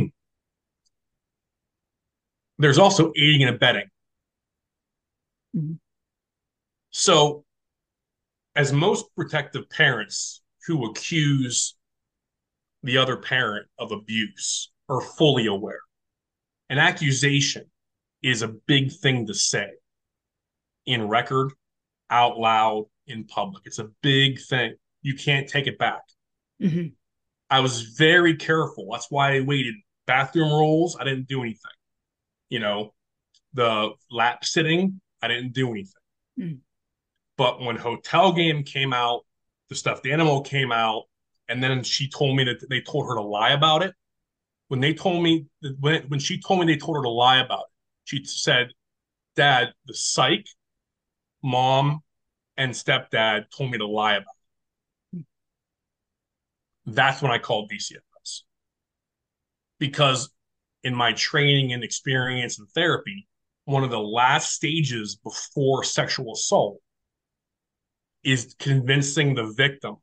There's 2.58 2.78
also 2.78 3.12
aiding 3.16 3.42
and 3.42 3.54
abetting. 3.54 3.88
Mm-hmm. 5.56 5.74
So, 6.90 7.44
as 8.56 8.72
most 8.72 9.06
protective 9.16 9.68
parents 9.70 10.42
who 10.66 10.86
accuse 10.86 11.76
the 12.82 12.96
other 12.98 13.16
parent 13.16 13.66
of 13.78 13.92
abuse 13.92 14.72
are 14.88 15.00
fully 15.00 15.46
aware, 15.46 15.80
an 16.68 16.78
accusation 16.78 17.70
is 18.22 18.42
a 18.42 18.48
big 18.48 18.92
thing 18.92 19.26
to 19.26 19.34
say 19.34 19.70
in 20.86 21.08
record 21.08 21.52
out 22.10 22.38
loud 22.38 22.86
in 23.06 23.24
public. 23.24 23.64
It's 23.66 23.78
a 23.78 23.90
big 24.02 24.40
thing. 24.40 24.74
You 25.02 25.14
can't 25.14 25.48
take 25.48 25.66
it 25.66 25.78
back. 25.78 26.02
Mm-hmm. 26.60 26.88
I 27.48 27.60
was 27.60 27.82
very 27.82 28.36
careful. 28.36 28.88
That's 28.92 29.10
why 29.10 29.36
I 29.36 29.40
waited. 29.40 29.74
Bathroom 30.06 30.52
rolls, 30.52 30.96
I 31.00 31.04
didn't 31.04 31.28
do 31.28 31.40
anything. 31.40 31.70
You 32.48 32.60
know, 32.60 32.94
the 33.54 33.90
lap 34.10 34.44
sitting, 34.44 35.00
I 35.22 35.28
didn't 35.28 35.52
do 35.52 35.70
anything. 35.70 35.92
Mm-hmm. 36.38 36.56
But 37.36 37.60
when 37.60 37.76
Hotel 37.76 38.32
Game 38.32 38.64
came 38.64 38.92
out, 38.92 39.24
the 39.68 39.74
stuffed 39.74 40.06
animal 40.06 40.42
came 40.42 40.72
out, 40.72 41.04
and 41.48 41.62
then 41.62 41.82
she 41.82 42.08
told 42.08 42.36
me 42.36 42.44
that 42.44 42.68
they 42.68 42.80
told 42.80 43.06
her 43.06 43.14
to 43.14 43.22
lie 43.22 43.52
about 43.52 43.82
it. 43.82 43.94
When 44.68 44.80
they 44.80 44.94
told 44.94 45.22
me 45.22 45.46
when 45.80 46.02
when 46.08 46.20
she 46.20 46.40
told 46.40 46.60
me 46.60 46.66
they 46.66 46.76
told 46.76 46.96
her 46.96 47.02
to 47.02 47.08
lie 47.08 47.38
about 47.38 47.60
it, 47.60 47.72
she 48.04 48.24
said, 48.24 48.68
"Dad, 49.36 49.72
the 49.86 49.94
psych 49.94 50.46
mom 51.42 52.02
and 52.56 52.72
stepdad 52.72 53.44
told 53.56 53.70
me 53.70 53.78
to 53.78 53.86
lie 53.86 54.14
about 54.14 54.34
it. 55.14 55.24
That's 56.86 57.22
when 57.22 57.30
I 57.30 57.38
called 57.38 57.70
DCFS. 57.70 58.42
Because 59.78 60.30
in 60.82 60.94
my 60.94 61.12
training 61.12 61.72
and 61.72 61.82
experience 61.82 62.58
in 62.58 62.66
therapy, 62.66 63.26
one 63.64 63.84
of 63.84 63.90
the 63.90 64.00
last 64.00 64.52
stages 64.52 65.16
before 65.16 65.84
sexual 65.84 66.32
assault 66.32 66.78
is 68.22 68.54
convincing 68.58 69.34
the 69.34 69.46
victim 69.46 69.96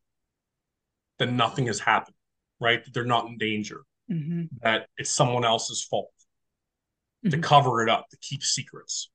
that 1.19 1.32
nothing 1.32 1.67
has 1.67 1.80
happened, 1.80 2.15
right? 2.60 2.84
That 2.84 2.93
they're 2.93 3.06
not 3.06 3.28
in 3.28 3.38
danger, 3.38 3.82
mm-hmm. 4.10 4.45
that 4.62 4.88
it's 4.97 5.12
someone 5.12 5.45
else's 5.45 5.84
fault, 5.84 6.12
mm-hmm. 7.26 7.32
to 7.32 7.38
cover 7.39 7.84
it 7.84 7.89
up, 7.89 8.08
to 8.10 8.17
keep 8.17 8.43
secrets 8.43 9.10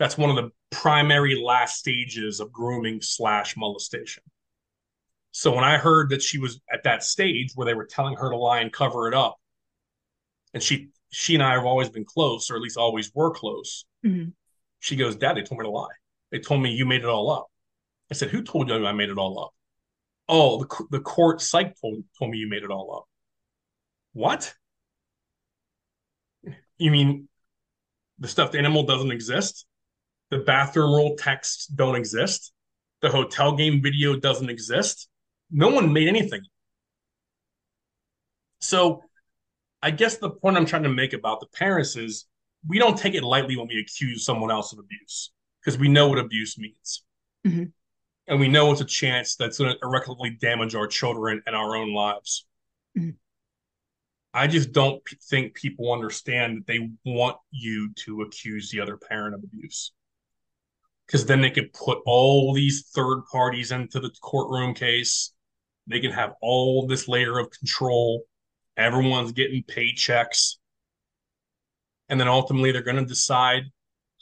that's 0.00 0.16
one 0.16 0.30
of 0.30 0.36
the 0.36 0.50
primary 0.70 1.40
last 1.40 1.76
stages 1.76 2.40
of 2.40 2.50
grooming 2.50 3.02
slash 3.02 3.54
molestation. 3.54 4.22
So 5.30 5.54
when 5.54 5.62
I 5.62 5.76
heard 5.76 6.08
that 6.10 6.22
she 6.22 6.38
was 6.38 6.58
at 6.72 6.84
that 6.84 7.04
stage 7.04 7.52
where 7.54 7.66
they 7.66 7.74
were 7.74 7.84
telling 7.84 8.16
her 8.16 8.30
to 8.30 8.36
lie 8.36 8.60
and 8.60 8.72
cover 8.72 9.08
it 9.08 9.14
up, 9.14 9.36
and 10.54 10.62
she 10.62 10.88
she 11.12 11.34
and 11.34 11.42
I 11.42 11.52
have 11.52 11.66
always 11.66 11.90
been 11.90 12.06
close, 12.06 12.50
or 12.50 12.56
at 12.56 12.62
least 12.62 12.78
always 12.78 13.12
were 13.14 13.30
close. 13.30 13.84
Mm-hmm. 14.04 14.30
She 14.80 14.96
goes, 14.96 15.16
"Dad, 15.16 15.36
they 15.36 15.42
told 15.42 15.60
me 15.60 15.66
to 15.66 15.70
lie. 15.70 15.94
They 16.32 16.38
told 16.38 16.62
me 16.62 16.72
you 16.72 16.86
made 16.86 17.02
it 17.02 17.06
all 17.06 17.30
up." 17.30 17.48
I 18.10 18.14
said, 18.14 18.30
"Who 18.30 18.42
told 18.42 18.70
you 18.70 18.86
I 18.86 18.92
made 18.92 19.10
it 19.10 19.18
all 19.18 19.38
up?" 19.38 19.50
Oh, 20.30 20.64
the 20.64 20.86
the 20.90 21.00
court 21.00 21.42
psych 21.42 21.78
told 21.78 22.02
told 22.18 22.30
me 22.30 22.38
you 22.38 22.48
made 22.48 22.62
it 22.62 22.70
all 22.70 22.96
up. 22.96 23.04
What? 24.14 24.54
You 26.78 26.90
mean 26.90 27.28
the 28.18 28.28
stuffed 28.28 28.54
animal 28.54 28.84
doesn't 28.84 29.12
exist? 29.12 29.66
The 30.30 30.38
bathroom 30.38 30.92
roll 30.92 31.16
texts 31.16 31.66
don't 31.66 31.96
exist. 31.96 32.52
The 33.02 33.08
hotel 33.08 33.56
game 33.56 33.82
video 33.82 34.16
doesn't 34.16 34.48
exist. 34.48 35.08
No 35.50 35.68
one 35.68 35.92
made 35.92 36.08
anything. 36.08 36.42
So 38.60 39.02
I 39.82 39.90
guess 39.90 40.18
the 40.18 40.30
point 40.30 40.56
I'm 40.56 40.66
trying 40.66 40.82
to 40.84 40.88
make 40.88 41.12
about 41.12 41.40
the 41.40 41.46
parents 41.46 41.96
is 41.96 42.26
we 42.68 42.78
don't 42.78 42.96
take 42.96 43.14
it 43.14 43.24
lightly 43.24 43.56
when 43.56 43.68
we 43.68 43.80
accuse 43.80 44.24
someone 44.24 44.50
else 44.50 44.72
of 44.72 44.78
abuse 44.78 45.32
because 45.60 45.78
we 45.78 45.88
know 45.88 46.08
what 46.08 46.18
abuse 46.18 46.58
means. 46.58 47.02
Mm-hmm. 47.46 47.64
And 48.28 48.38
we 48.38 48.48
know 48.48 48.70
it's 48.70 48.82
a 48.82 48.84
chance 48.84 49.34
that's 49.34 49.58
going 49.58 49.72
to 49.72 49.78
irreparably 49.82 50.30
damage 50.30 50.74
our 50.74 50.86
children 50.86 51.42
and 51.46 51.56
our 51.56 51.74
own 51.74 51.92
lives. 51.92 52.46
Mm-hmm. 52.96 53.10
I 54.32 54.46
just 54.46 54.72
don't 54.72 55.04
p- 55.04 55.16
think 55.28 55.54
people 55.54 55.92
understand 55.92 56.58
that 56.58 56.66
they 56.66 56.90
want 57.04 57.38
you 57.50 57.92
to 58.04 58.22
accuse 58.22 58.70
the 58.70 58.80
other 58.80 58.96
parent 58.96 59.34
of 59.34 59.42
abuse 59.42 59.92
because 61.10 61.26
then 61.26 61.40
they 61.40 61.50
could 61.50 61.72
put 61.72 61.98
all 62.06 62.52
these 62.52 62.88
third 62.94 63.22
parties 63.32 63.72
into 63.72 63.98
the 63.98 64.12
courtroom 64.20 64.74
case. 64.74 65.32
They 65.88 65.98
can 65.98 66.12
have 66.12 66.34
all 66.40 66.86
this 66.86 67.08
layer 67.08 67.36
of 67.40 67.50
control. 67.50 68.22
Everyone's 68.76 69.32
getting 69.32 69.64
paychecks. 69.64 70.58
And 72.08 72.20
then 72.20 72.28
ultimately, 72.28 72.70
they're 72.70 72.82
going 72.82 72.94
to 72.94 73.04
decide 73.04 73.64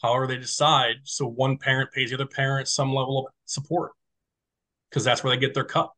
however 0.01 0.26
they 0.26 0.39
decide. 0.39 0.97
So 1.03 1.26
one 1.26 1.59
parent 1.59 1.93
pays 1.93 2.09
the 2.09 2.16
other 2.16 2.26
parent 2.26 2.68
some 2.68 2.95
level 2.95 3.18
of 3.18 3.34
support 3.45 3.93
because 4.89 5.05
that's 5.05 5.22
where 5.22 5.34
they 5.36 5.41
get 5.41 5.53
their 5.53 5.64
cut. 5.64 5.91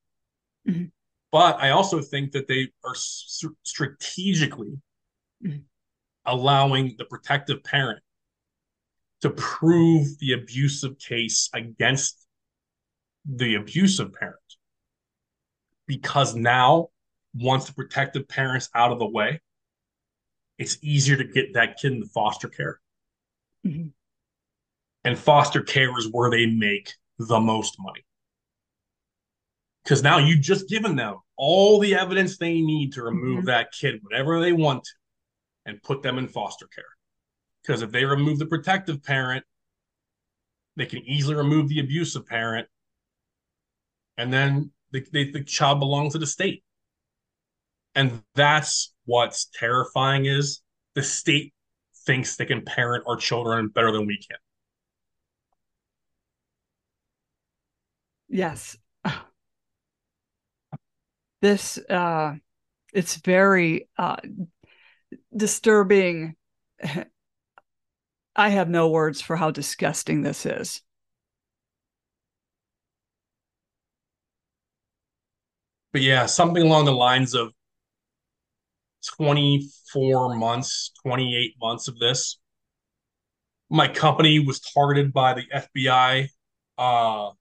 Mm-hmm. 0.69 0.87
But 1.31 1.61
I 1.61 1.71
also 1.71 2.01
think 2.01 2.33
that 2.33 2.49
they 2.49 2.67
are 2.85 2.97
strategically 2.97 4.73
mm-hmm. 5.45 5.59
allowing 6.27 6.97
the 6.99 7.05
protective 7.05 7.63
parent 7.63 8.03
to 9.23 9.31
prove 9.31 10.19
the 10.19 10.33
abusive 10.33 10.99
case 10.99 11.51
against 11.53 12.27
the 13.25 13.57
abusive 13.57 14.13
parent. 14.13 14.37
Because 15.87 16.35
now, 16.35 16.89
once 17.35 17.67
the 17.67 17.75
protective 17.75 18.29
parent's 18.29 18.71
out 18.75 18.93
of 18.93 18.99
the 18.99 19.09
way, 19.09 19.41
it's 20.59 20.79
easier 20.83 21.17
to 21.17 21.25
get 21.25 21.55
that 21.55 21.79
kid 21.79 21.93
into 21.93 22.07
foster 22.07 22.49
care. 22.49 22.81
Mm-hmm. 23.67 23.89
And 25.05 25.19
foster 25.19 25.63
care 25.63 25.97
is 25.99 26.09
where 26.11 26.31
they 26.31 26.47
make 26.47 26.93
the 27.19 27.41
most 27.41 27.77
money. 27.79 28.05
Because 29.83 30.03
now 30.03 30.19
you've 30.19 30.43
just 30.43 30.69
given 30.69 30.97
them 30.97 31.17
all 31.37 31.79
the 31.79 31.95
evidence 31.95 32.37
they 32.37 32.61
need 32.61 32.93
to 32.93 33.03
remove 33.03 33.39
mm-hmm. 33.39 33.47
that 33.47 33.73
kid 33.73 34.01
whenever 34.03 34.41
they 34.41 34.53
want 34.53 34.85
to 34.85 34.91
and 35.67 35.83
put 35.83 36.03
them 36.03 36.19
in 36.19 36.29
foster 36.29 36.67
care. 36.67 36.85
Because 37.63 37.83
if 37.83 37.91
they 37.91 38.05
remove 38.05 38.39
the 38.39 38.47
protective 38.47 39.03
parent, 39.03 39.45
they 40.77 40.87
can 40.87 41.03
easily 41.05 41.35
remove 41.35 41.69
the 41.69 41.81
abusive 41.81 42.27
parent, 42.27 42.69
and 44.17 44.33
then 44.33 44.71
the, 44.93 45.05
the, 45.13 45.31
the 45.33 45.45
child 45.45 45.79
belongs 45.79 46.13
to 46.13 46.19
the 46.19 46.27
state. 46.27 46.63
And 47.95 48.23
that's 48.35 48.95
what's 49.05 49.47
terrifying 49.53 50.27
is 50.27 50.63
the 50.95 51.03
state 51.03 51.53
thinks 52.07 52.37
they 52.37 52.47
can 52.47 52.63
parent 52.65 53.05
our 53.07 53.17
children 53.17 53.69
better 53.69 53.93
than 53.93 54.07
we 54.07 54.17
can. 54.17 54.39
Yes. 58.29 58.77
This 61.43 61.79
uh 61.79 62.35
it's 62.93 63.17
very 63.17 63.89
uh 63.99 64.17
disturbing 65.35 66.37
I 68.41 68.49
have 68.49 68.71
no 68.71 68.89
words 68.89 69.21
for 69.21 69.37
how 69.37 69.51
disgusting 69.51 70.23
this 70.23 70.47
is. 70.47 70.81
But 75.93 76.01
yeah, 76.01 76.25
something 76.25 76.63
along 76.63 76.87
the 76.87 76.93
lines 76.93 77.35
of 77.35 77.53
24 79.19 80.37
months, 80.37 80.91
28 81.03 81.55
months 81.61 81.87
of 81.87 81.99
this. 81.99 82.39
My 83.69 83.87
company 83.87 84.39
was 84.39 84.59
targeted 84.61 85.13
by 85.13 85.35
the 85.35 85.43
FBI 85.55 86.29
uh, 86.79 87.33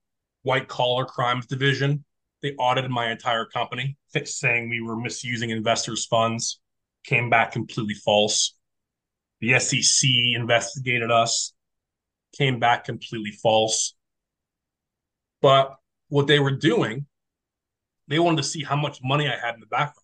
white 0.42 0.68
collar 0.68 1.06
crimes 1.06 1.46
division. 1.46 2.04
They 2.42 2.52
audited 2.56 2.90
my 2.90 3.10
entire 3.10 3.46
company, 3.46 3.96
saying 4.26 4.68
we 4.68 4.82
were 4.82 4.96
misusing 4.96 5.48
investors' 5.48 6.04
funds. 6.04 6.60
Came 7.04 7.30
back 7.30 7.52
completely 7.52 7.94
false. 7.94 8.54
The 9.40 9.58
SEC 9.58 10.10
investigated 10.34 11.10
us, 11.10 11.52
came 12.36 12.58
back 12.58 12.84
completely 12.84 13.32
false. 13.32 13.94
But 15.40 15.74
what 16.08 16.26
they 16.26 16.38
were 16.38 16.50
doing, 16.50 17.06
they 18.08 18.18
wanted 18.18 18.38
to 18.38 18.42
see 18.42 18.62
how 18.62 18.76
much 18.76 19.00
money 19.02 19.28
I 19.28 19.36
had 19.36 19.54
in 19.54 19.60
the 19.60 19.66
background. 19.66 19.96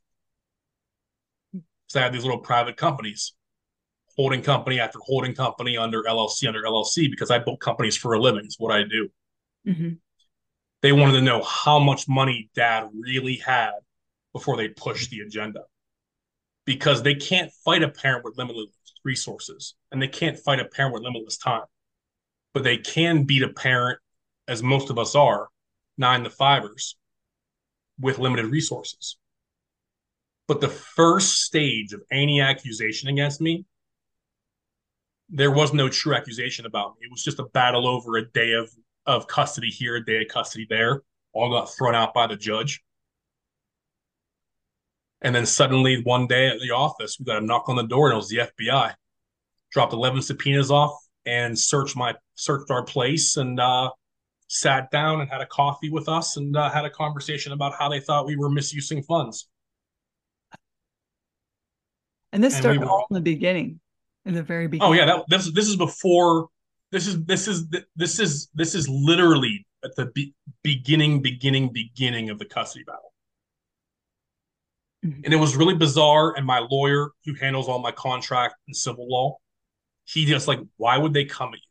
So 1.89 2.01
I 2.01 2.05
had 2.05 2.13
these 2.13 2.25
little 2.25 2.41
private 2.41 2.77
companies, 2.77 3.35
holding 4.17 4.43
company 4.43 4.81
after 4.81 4.99
holding 5.03 5.35
company 5.35 5.77
under 5.77 6.03
LLC 6.03 6.49
under 6.49 6.63
LLC, 6.63 7.11
because 7.11 7.31
I 7.31 7.39
built 7.39 7.61
companies 7.61 7.97
for 7.97 8.15
a 8.15 8.21
living. 8.21 8.45
It's 8.45 8.59
what 8.59 8.75
I 8.75 8.83
do. 8.85 9.09
Mm-hmm. 9.67 9.89
They 10.83 10.93
wanted 10.93 11.13
to 11.13 11.23
know 11.23 11.43
how 11.43 11.79
much 11.79 12.09
money 12.09 12.51
dad 12.55 12.89
really 12.99 13.37
had 13.37 13.73
before 14.33 14.57
they 14.57 14.69
pushed 14.69 15.11
the 15.11 15.21
agenda. 15.21 15.61
Because 16.65 17.03
they 17.03 17.15
can't 17.15 17.53
fight 17.65 17.83
a 17.83 17.89
parent 17.89 18.25
with 18.25 18.37
limited 18.37 18.69
resources 19.07 19.75
and 19.91 20.03
they 20.03 20.09
can't 20.09 20.39
fight 20.39 20.61
a 20.61 20.67
parent 20.67 20.93
with 20.93 21.03
limitless 21.03 21.39
time. 21.39 21.65
But 22.53 22.65
they 22.65 22.77
can 22.77 23.25
beat 23.25 23.43
a 23.43 23.49
parent, 23.49 23.99
as 24.49 24.63
most 24.63 24.91
of 24.91 24.99
us 24.99 25.15
are, 25.15 25.49
nine 25.97 26.25
to 26.25 26.31
fivers 26.31 26.97
with 27.99 28.19
limited 28.19 28.47
resources. 28.47 29.17
But 30.49 30.61
the 30.61 30.69
first 30.69 31.43
stage 31.43 31.93
of 31.93 32.03
any 32.11 32.41
accusation 32.41 33.09
against 33.09 33.41
me, 33.41 33.65
there 35.29 35.51
was 35.51 35.73
no 35.73 35.89
true 35.89 36.15
accusation 36.15 36.67
about 36.67 36.95
me. 37.01 37.07
It 37.07 37.11
was 37.11 37.25
just 37.25 37.41
a 37.41 37.45
battle 37.45 37.89
over 37.89 38.17
a 38.17 38.31
day 38.31 38.53
of, 38.53 38.71
of 39.07 39.27
custody 39.27 39.71
here, 39.71 39.97
a 39.97 40.05
day 40.05 40.23
of 40.23 40.29
custody 40.29 40.67
there. 40.69 41.03
All 41.33 41.51
got 41.51 41.75
thrown 41.75 41.95
out 41.95 42.15
by 42.15 42.27
the 42.27 42.37
judge. 42.37 42.83
And 45.27 45.35
then 45.35 45.45
suddenly 45.45 46.03
one 46.05 46.29
day 46.29 46.47
at 46.47 46.61
the 46.61 46.71
office, 46.71 47.19
we 47.19 47.25
got 47.25 47.43
a 47.43 47.45
knock 47.45 47.69
on 47.69 47.75
the 47.75 47.83
door 47.83 48.07
and 48.07 48.13
it 48.13 48.17
was 48.17 48.29
the 48.29 48.49
FBI. 48.61 48.95
Dropped 49.73 49.93
11 49.93 50.23
subpoenas 50.23 50.71
off 50.71 50.93
and 51.27 51.59
searched 51.59 51.97
my 51.97 52.15
searched 52.37 52.71
our 52.71 52.85
place 52.85 53.37
and 53.37 53.59
uh, 53.59 53.91
sat 54.47 54.89
down 54.93 55.21
and 55.21 55.29
had 55.29 55.41
a 55.41 55.47
coffee 55.47 55.91
with 55.91 56.09
us 56.09 56.37
and 56.37 56.57
uh, 56.57 56.71
had 56.71 56.85
a 56.85 56.91
conversation 56.91 57.51
about 57.51 57.75
how 57.77 57.89
they 57.89 57.99
thought 57.99 58.25
we 58.25 58.37
were 58.37 58.49
misusing 58.49 59.03
funds. 59.03 59.49
And 62.33 62.45
this 62.45 62.57
started 62.57 62.83
we 62.83 62.87
all 62.87 63.09
in 63.11 63.15
the 63.15 63.21
beginning, 63.21 63.81
in 64.27 64.35
the 64.35 64.45
very 64.45 64.69
beginning. 64.69 64.93
Oh 64.93 64.97
yeah, 64.97 65.07
that, 65.07 65.25
this 65.27 65.51
this 65.53 65.67
is 65.67 65.75
before. 65.75 66.51
This 66.93 67.09
is 67.09 67.25
this 67.25 67.49
is 67.49 67.67
this 67.97 68.21
is 68.21 68.49
this 68.55 68.77
is 68.77 68.89
literally 68.89 69.67
at 69.85 69.97
the 69.97 70.07
be- 70.07 70.37
beginning, 70.63 71.21
beginning, 71.21 71.73
beginning 71.73 72.31
of 72.31 72.39
the 72.39 72.45
custody 72.45 72.85
battle. 72.85 73.06
Mm-hmm. 75.05 75.25
And 75.25 75.35
it 75.35 75.37
was 75.37 75.57
really 75.57 75.75
bizarre. 75.75 76.35
And 76.37 76.47
my 76.47 76.67
lawyer, 76.71 77.11
who 77.25 77.35
handles 77.35 77.69
all 77.69 77.79
my 77.79 77.93
contract 77.93 78.57
and 78.67 78.77
civil 78.77 79.09
law, 79.09 79.39
he 80.05 80.25
just 80.25 80.49
like, 80.49 80.61
why 80.77 80.97
would 80.99 81.13
they 81.13 81.25
come 81.25 81.49
at 81.49 81.57
you? 81.57 81.67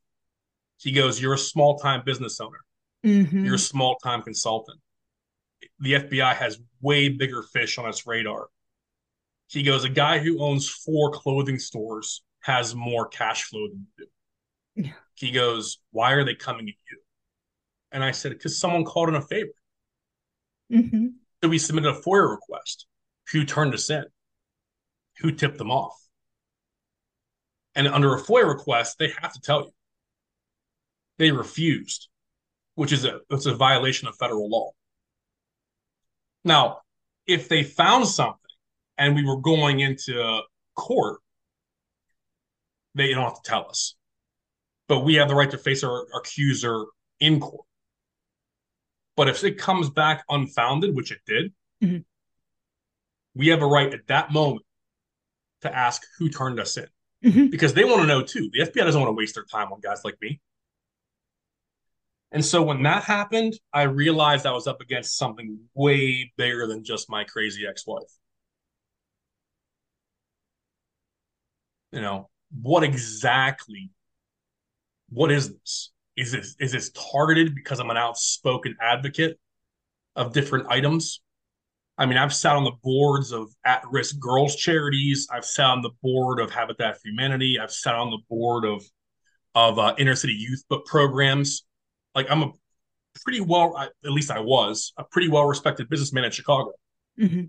He 0.78 0.92
goes, 0.92 1.22
You're 1.22 1.34
a 1.34 1.38
small 1.38 1.78
time 1.78 2.04
business 2.06 2.40
owner. 2.40 2.60
Mm-hmm. 3.06 3.46
You're 3.46 3.56
a 3.56 3.60
small 3.60 3.96
time 4.04 4.22
consultant. 4.22 4.80
The 5.80 5.94
FBI 5.94 6.36
has 6.36 6.60
way 6.82 7.10
bigger 7.10 7.44
fish 7.44 7.78
on 7.78 7.88
its 7.88 8.06
radar. 8.06 8.48
He 9.48 9.64
goes, 9.64 9.84
A 9.84 9.90
guy 9.90 10.20
who 10.20 10.42
owns 10.42 10.70
four 10.70 11.12
clothing 11.12 11.60
stores 11.60 12.24
has 12.42 12.76
more 12.76 13.08
cash 13.08 13.44
flow 13.44 13.68
than 13.68 13.88
you 13.98 14.06
do. 14.06 14.84
Yeah. 14.88 14.94
He 15.16 15.32
goes, 15.32 15.80
Why 15.92 16.12
are 16.12 16.24
they 16.24 16.36
coming 16.36 16.68
at 16.68 16.76
you? 16.92 17.00
And 17.92 18.04
I 18.04 18.12
said, 18.12 18.34
Because 18.34 18.60
someone 18.60 18.84
called 18.84 19.10
in 19.10 19.16
a 19.16 19.22
favor. 19.22 19.52
Mm-hmm. 20.72 21.08
So 21.44 21.50
we 21.50 21.58
submitted 21.58 21.96
a 21.96 22.02
FOIA 22.02 22.30
request. 22.30 22.88
Who 23.32 23.46
turned 23.46 23.74
us 23.74 23.90
in? 23.90 24.06
Who 25.20 25.32
tipped 25.32 25.58
them 25.58 25.72
off? 25.72 25.96
And 27.76 27.88
under 27.88 28.16
a 28.16 28.22
FOIA 28.22 28.48
request, 28.48 28.98
they 29.00 29.12
have 29.22 29.34
to 29.34 29.42
tell 29.42 29.62
you. 29.62 29.72
They 31.18 31.32
refused, 31.32 32.10
which 32.76 32.92
is 32.92 33.06
a 33.06 33.20
it's 33.30 33.46
a 33.46 33.56
violation 33.56 34.08
of 34.08 34.16
federal 34.18 34.50
law. 34.50 34.72
Now, 36.44 36.80
if 37.26 37.50
they 37.50 37.64
found 37.64 38.08
something 38.08 38.40
and 38.98 39.16
we 39.16 39.26
were 39.26 39.40
going 39.40 39.80
into 39.80 40.42
court, 40.76 41.20
they 42.94 43.14
don't 43.14 43.24
have 43.24 43.42
to 43.42 43.50
tell 43.50 43.68
us. 43.70 43.96
But 44.88 45.00
we 45.00 45.16
have 45.16 45.28
the 45.28 45.36
right 45.36 45.50
to 45.52 45.58
face 45.58 45.84
our, 45.84 45.92
our 45.92 46.20
accuser 46.20 46.86
in 47.20 47.40
court. 47.40 47.66
But 49.16 49.30
if 49.30 49.44
it 49.44 49.58
comes 49.58 49.90
back 49.90 50.24
unfounded, 50.30 50.96
which 50.96 51.12
it 51.12 51.20
did, 51.26 51.54
mm-hmm. 51.84 51.98
We 53.36 53.48
have 53.48 53.62
a 53.62 53.68
right 53.68 53.94
at 53.94 54.08
that 54.08 54.32
moment 54.32 54.66
to 55.62 55.76
ask 55.76 56.02
who 56.18 56.30
turned 56.30 56.60
us 56.60 56.78
in 56.78 56.88
mm-hmm. 57.24 57.48
because 57.48 57.74
they 57.74 57.84
want 57.84 58.02
to 58.02 58.08
know 58.08 58.24
too. 58.24 58.50
The 58.54 58.60
FBI 58.62 58.86
doesn't 58.86 59.00
want 59.00 59.10
to 59.10 59.16
waste 59.16 59.36
their 59.36 59.46
time 59.46 59.72
on 59.72 59.80
guys 59.82 60.02
like 60.04 60.16
me. 60.22 60.40
And 62.32 62.44
so 62.44 62.64
when 62.64 62.84
that 62.84 63.04
happened, 63.04 63.54
I 63.74 63.84
realized 63.84 64.46
I 64.46 64.52
was 64.52 64.68
up 64.68 64.82
against 64.82 65.18
something 65.18 65.60
way 65.74 66.34
bigger 66.38 66.68
than 66.68 66.84
just 66.84 67.10
my 67.10 67.24
crazy 67.24 67.66
ex 67.68 67.86
wife. 67.86 68.04
You 71.92 72.02
know, 72.02 72.30
what 72.62 72.84
exactly, 72.84 73.92
what 75.10 75.32
is 75.32 75.54
this? 75.54 75.92
Is 76.18 76.32
this 76.32 76.56
is 76.60 76.72
this 76.72 76.92
targeted 77.12 77.56
because 77.56 77.80
I'm 77.80 77.90
an 77.90 77.98
outspoken 77.98 78.76
advocate 78.82 79.38
of 80.16 80.34
different 80.34 80.68
items? 80.70 81.22
I 81.98 82.06
mean, 82.06 82.18
I've 82.18 82.34
sat 82.34 82.56
on 82.56 82.66
the 82.66 82.74
boards 82.84 83.32
of 83.32 83.50
at-risk 83.66 84.20
girls 84.20 84.56
charities. 84.56 85.28
I've 85.32 85.46
sat 85.46 85.68
on 85.68 85.82
the 85.82 85.92
board 86.04 86.40
of 86.40 86.52
Habitat 86.52 86.96
for 86.96 87.08
Humanity. 87.08 87.58
I've 87.60 87.72
sat 87.72 87.96
on 87.96 88.10
the 88.10 88.20
board 88.30 88.66
of 88.66 88.84
of 89.54 89.80
uh, 89.80 89.96
inner 89.98 90.16
city 90.16 90.34
youth 90.34 90.64
book 90.70 90.86
programs. 90.86 91.64
Like 92.14 92.30
I'm 92.30 92.44
a 92.44 92.52
pretty 93.24 93.40
well, 93.40 93.78
at 93.78 93.94
least 94.04 94.30
I 94.30 94.42
was 94.42 94.92
a 94.98 95.06
pretty 95.06 95.30
well 95.30 95.46
respected 95.46 95.90
businessman 95.90 96.26
in 96.26 96.32
Chicago. 96.32 96.74
Mm-hmm. 97.20 97.46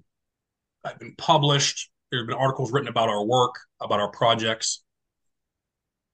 I've 0.84 0.98
been 1.00 1.16
published. 1.18 1.90
There 2.10 2.20
have 2.20 2.28
been 2.28 2.36
articles 2.36 2.72
written 2.72 2.88
about 2.88 3.08
our 3.08 3.24
work, 3.24 3.56
about 3.80 3.98
our 3.98 4.10
projects, 4.12 4.84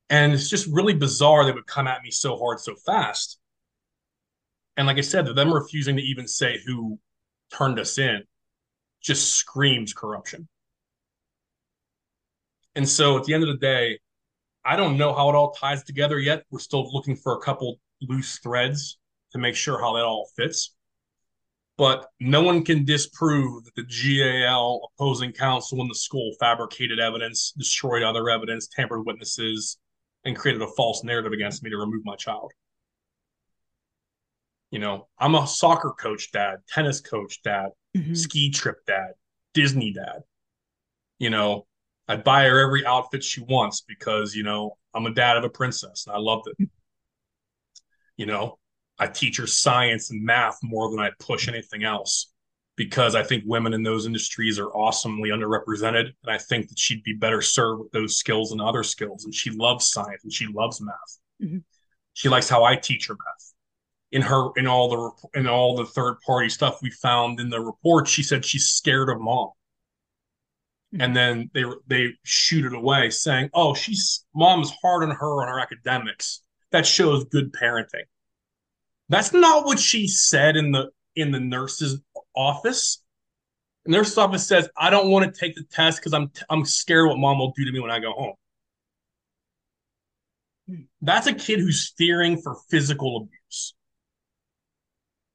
and 0.08 0.32
it's 0.32 0.48
just 0.48 0.66
really 0.68 0.94
bizarre 0.94 1.44
they 1.44 1.52
would 1.52 1.66
come 1.66 1.86
at 1.86 2.02
me 2.02 2.10
so 2.10 2.38
hard 2.38 2.60
so 2.60 2.74
fast. 2.86 3.38
And 4.78 4.86
like 4.86 4.96
I 4.96 5.02
said, 5.02 5.26
them 5.26 5.52
refusing 5.52 5.96
to 5.96 6.02
even 6.02 6.26
say 6.26 6.58
who 6.66 6.98
turned 7.56 7.78
us 7.78 7.98
in 7.98 8.22
just 9.02 9.34
screams 9.34 9.92
corruption. 9.92 10.48
And 12.74 12.88
so 12.88 13.18
at 13.18 13.24
the 13.24 13.34
end 13.34 13.42
of 13.42 13.48
the 13.48 13.58
day, 13.58 13.98
I 14.64 14.76
don't 14.76 14.96
know 14.96 15.12
how 15.12 15.28
it 15.28 15.34
all 15.34 15.52
ties 15.52 15.82
together 15.82 16.18
yet. 16.18 16.44
We're 16.50 16.60
still 16.60 16.90
looking 16.92 17.16
for 17.16 17.36
a 17.36 17.40
couple 17.40 17.78
loose 18.00 18.38
threads 18.38 18.98
to 19.32 19.38
make 19.38 19.56
sure 19.56 19.80
how 19.80 19.94
that 19.94 20.04
all 20.04 20.28
fits. 20.36 20.74
But 21.76 22.06
no 22.20 22.42
one 22.42 22.64
can 22.64 22.84
disprove 22.84 23.64
that 23.64 23.74
the 23.74 23.84
GAL 23.84 24.92
opposing 24.94 25.32
counsel 25.32 25.80
in 25.80 25.88
the 25.88 25.94
school 25.94 26.34
fabricated 26.38 27.00
evidence, 27.00 27.52
destroyed 27.56 28.02
other 28.02 28.30
evidence, 28.30 28.68
tampered 28.68 29.04
witnesses, 29.04 29.78
and 30.24 30.36
created 30.36 30.62
a 30.62 30.66
false 30.68 31.02
narrative 31.02 31.32
against 31.32 31.62
me 31.62 31.70
to 31.70 31.76
remove 31.76 32.02
my 32.04 32.14
child. 32.14 32.52
You 34.72 34.78
know, 34.78 35.06
I'm 35.18 35.34
a 35.34 35.46
soccer 35.46 35.90
coach 35.90 36.32
dad, 36.32 36.56
tennis 36.66 37.00
coach 37.00 37.42
dad, 37.42 37.68
mm-hmm. 37.96 38.14
ski 38.14 38.50
trip 38.50 38.78
dad, 38.86 39.12
Disney 39.52 39.92
dad. 39.92 40.22
You 41.18 41.30
know, 41.30 41.66
I 42.08 42.16
buy 42.16 42.44
her 42.44 42.58
every 42.58 42.84
outfit 42.84 43.22
she 43.22 43.42
wants 43.42 43.82
because, 43.82 44.34
you 44.34 44.42
know, 44.42 44.78
I'm 44.94 45.06
a 45.06 45.14
dad 45.14 45.36
of 45.36 45.44
a 45.44 45.50
princess 45.50 46.06
and 46.06 46.16
I 46.16 46.18
loved 46.18 46.48
it. 46.48 46.68
You 48.16 48.26
know, 48.26 48.58
I 48.98 49.08
teach 49.08 49.36
her 49.36 49.46
science 49.46 50.10
and 50.10 50.24
math 50.24 50.58
more 50.62 50.90
than 50.90 50.98
I 51.00 51.10
push 51.18 51.48
anything 51.48 51.84
else 51.84 52.32
because 52.76 53.14
I 53.14 53.22
think 53.22 53.44
women 53.46 53.74
in 53.74 53.82
those 53.82 54.06
industries 54.06 54.58
are 54.58 54.70
awesomely 54.70 55.30
underrepresented. 55.30 56.06
And 56.22 56.32
I 56.32 56.38
think 56.38 56.68
that 56.68 56.78
she'd 56.78 57.02
be 57.02 57.12
better 57.12 57.42
served 57.42 57.82
with 57.82 57.92
those 57.92 58.16
skills 58.16 58.52
and 58.52 58.60
other 58.60 58.82
skills. 58.82 59.24
And 59.24 59.34
she 59.34 59.50
loves 59.50 59.90
science 59.90 60.24
and 60.24 60.32
she 60.32 60.46
loves 60.46 60.80
math. 60.80 61.18
Mm-hmm. 61.42 61.58
She 62.14 62.30
likes 62.30 62.48
how 62.48 62.64
I 62.64 62.76
teach 62.76 63.06
her 63.08 63.14
math. 63.14 63.51
In 64.12 64.22
her, 64.22 64.50
in 64.56 64.66
all 64.66 64.90
the, 64.90 65.40
in 65.40 65.46
all 65.46 65.74
the 65.74 65.86
third 65.86 66.16
party 66.20 66.50
stuff 66.50 66.80
we 66.82 66.90
found 66.90 67.40
in 67.40 67.48
the 67.48 67.60
report, 67.60 68.06
she 68.06 68.22
said 68.22 68.44
she's 68.44 68.68
scared 68.68 69.08
of 69.08 69.20
mom. 69.20 69.48
Mm-hmm. 70.92 71.00
And 71.00 71.16
then 71.16 71.50
they 71.54 71.64
they 71.86 72.12
shoot 72.22 72.66
it 72.66 72.74
away, 72.74 73.08
saying, 73.08 73.48
"Oh, 73.54 73.72
she's 73.72 74.26
mom's 74.34 74.70
hard 74.82 75.02
on 75.04 75.16
her 75.16 75.42
on 75.42 75.48
her 75.48 75.58
academics. 75.58 76.42
That 76.70 76.86
shows 76.86 77.24
good 77.24 77.52
parenting." 77.52 78.04
That's 79.08 79.32
not 79.32 79.64
what 79.64 79.78
she 79.78 80.06
said 80.06 80.56
in 80.56 80.72
the 80.72 80.90
in 81.16 81.30
the 81.30 81.40
nurse's 81.40 82.00
office. 82.36 83.02
The 83.86 83.92
nurse's 83.92 84.18
office 84.18 84.46
says, 84.46 84.68
"I 84.76 84.90
don't 84.90 85.10
want 85.10 85.24
to 85.24 85.40
take 85.40 85.54
the 85.54 85.64
test 85.64 85.98
because 85.98 86.12
I'm 86.12 86.30
I'm 86.50 86.66
scared 86.66 87.08
what 87.08 87.18
mom 87.18 87.38
will 87.38 87.52
do 87.56 87.64
to 87.64 87.72
me 87.72 87.80
when 87.80 87.90
I 87.90 87.98
go 87.98 88.12
home." 88.12 88.34
That's 91.00 91.26
a 91.26 91.32
kid 91.34 91.58
who's 91.60 91.92
fearing 91.96 92.40
for 92.40 92.56
physical 92.70 93.16
abuse. 93.16 93.74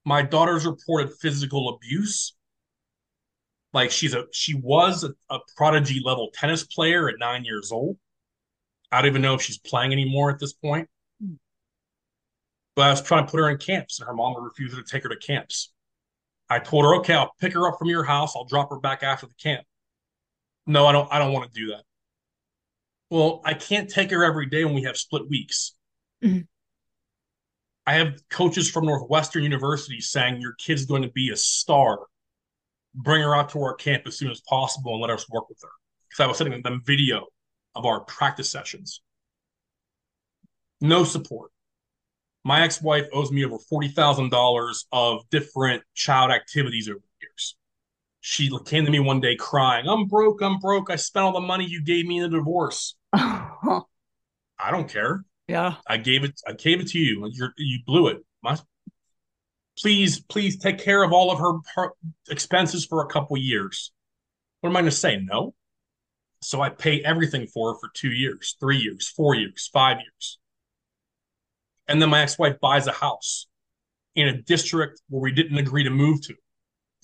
My 0.08 0.22
daughter's 0.22 0.66
reported 0.66 1.12
physical 1.20 1.68
abuse. 1.68 2.34
Like 3.74 3.92
she's 3.92 4.14
a 4.14 4.24
she 4.32 4.54
was 4.54 5.04
a, 5.04 5.14
a 5.30 5.40
prodigy 5.58 6.02
level 6.02 6.30
tennis 6.34 6.64
player 6.64 7.10
at 7.10 7.16
nine 7.20 7.44
years 7.44 7.74
old. 7.74 7.98
I 8.90 9.02
don't 9.02 9.10
even 9.10 9.22
know 9.22 9.34
if 9.34 9.42
she's 9.42 9.58
playing 9.58 9.92
anymore 9.92 10.30
at 10.30 10.40
this 10.40 10.54
point. 10.54 10.88
But 12.78 12.84
I 12.84 12.90
was 12.92 13.02
trying 13.02 13.26
to 13.26 13.30
put 13.30 13.42
her 13.42 13.50
in 13.50 13.58
camps, 13.58 14.00
and 14.00 14.08
her 14.08 14.14
mom 14.14 14.42
refused 14.42 14.78
to 14.78 14.84
take 14.84 15.04
her 15.04 15.10
to 15.10 15.18
camps. 15.18 15.74
I 16.50 16.60
told 16.60 16.86
her, 16.86 16.96
okay, 17.00 17.14
I'll 17.14 17.34
pick 17.42 17.52
her 17.52 17.68
up 17.68 17.78
from 17.78 17.90
your 17.90 18.06
house. 18.06 18.34
I'll 18.34 18.46
drop 18.46 18.70
her 18.70 18.80
back 18.80 19.04
after 19.04 19.26
the 19.26 19.34
camp. 19.34 19.66
No, 20.66 20.88
I 20.88 20.94
don't. 20.94 21.12
I 21.12 21.20
don't 21.20 21.34
want 21.34 21.52
to 21.52 21.60
do 21.60 21.68
that. 21.72 21.84
Well, 23.10 23.42
I 23.44 23.56
can't 23.56 23.90
take 23.90 24.12
her 24.12 24.24
every 24.24 24.46
day 24.46 24.64
when 24.64 24.74
we 24.74 24.84
have 24.84 24.96
split 24.96 25.28
weeks. 25.28 25.76
Mm-hmm. 26.24 26.44
I 27.88 27.94
have 27.94 28.22
coaches 28.30 28.70
from 28.70 28.86
Northwestern 28.86 29.44
University 29.44 30.00
saying 30.00 30.42
your 30.42 30.54
kid's 30.60 30.86
going 30.86 31.02
to 31.02 31.10
be 31.10 31.32
a 31.32 31.36
star. 31.36 32.00
Bring 32.94 33.22
her 33.22 33.36
out 33.36 33.50
to 33.50 33.62
our 33.64 33.74
camp 33.74 34.04
as 34.06 34.18
soon 34.18 34.30
as 34.30 34.42
possible 34.42 34.94
and 34.94 35.02
let 35.02 35.10
us 35.10 35.30
work 35.30 35.50
with 35.50 35.60
her. 35.64 35.70
Because 36.10 36.24
I 36.24 36.28
was 36.28 36.38
sending 36.38 36.62
them 36.62 36.84
video 36.86 37.26
of 37.74 37.86
our 37.86 38.02
practice 38.02 38.52
sessions. 38.52 39.02
No 40.82 41.04
support 41.04 41.52
my 42.48 42.62
ex-wife 42.62 43.08
owes 43.12 43.30
me 43.30 43.44
over 43.44 43.58
$40,000 43.58 44.86
of 44.94 45.30
different 45.30 45.84
child 45.96 46.32
activities 46.32 46.88
over 46.88 47.00
the 47.00 47.26
years. 47.26 47.58
She 48.22 48.50
came 48.66 48.86
to 48.86 48.92
me 48.92 49.02
one 49.02 49.20
day 49.20 49.36
crying, 49.36 49.86
I'm 49.86 50.06
broke, 50.06 50.42
I'm 50.42 50.58
broke. 50.60 50.90
I 50.90 50.96
spent 50.96 51.26
all 51.26 51.34
the 51.34 51.42
money 51.42 51.66
you 51.66 51.84
gave 51.84 52.06
me 52.06 52.20
in 52.20 52.32
the 52.32 52.38
divorce. 52.38 52.96
I 53.14 53.82
don't 54.72 54.90
care. 54.90 55.26
Yeah. 55.48 55.76
I 55.88 55.98
gave 55.98 56.24
it 56.24 56.40
I 56.48 56.54
gave 56.54 56.82
it 56.82 56.88
to 56.90 57.00
you. 57.00 57.30
you 57.32 57.50
you 57.58 57.80
blew 57.86 58.08
it. 58.08 58.18
My, 58.44 58.58
please, 59.80 60.20
please 60.20 60.58
take 60.58 60.80
care 60.80 61.04
of 61.04 61.14
all 61.14 61.32
of 61.32 61.40
her, 61.40 61.54
her 61.76 61.92
expenses 62.30 62.86
for 62.86 63.04
a 63.04 63.08
couple 63.08 63.38
years. 63.38 63.92
What 64.62 64.70
am 64.70 64.78
I 64.78 64.82
going 64.82 64.92
to 64.92 64.98
say? 64.98 65.20
No. 65.22 65.54
So 66.42 66.62
I 66.62 66.70
pay 66.70 67.02
everything 67.02 67.48
for 67.48 67.74
her 67.74 67.80
for 67.80 67.90
two 67.94 68.12
years, 68.12 68.56
three 68.60 68.78
years, 68.78 69.08
four 69.08 69.36
years, 69.36 69.70
five 69.72 69.98
years. 69.98 70.40
And 71.88 72.02
then 72.02 72.10
my 72.10 72.22
ex 72.22 72.38
wife 72.38 72.60
buys 72.60 72.88
a 72.88 72.92
house 72.92 73.48
in 74.16 74.28
a 74.28 74.42
district 74.42 75.02
where 75.10 75.22
we 75.22 75.32
didn't 75.32 75.58
agree 75.58 75.84
to 75.84 75.90
move 75.90 76.22
to, 76.24 76.36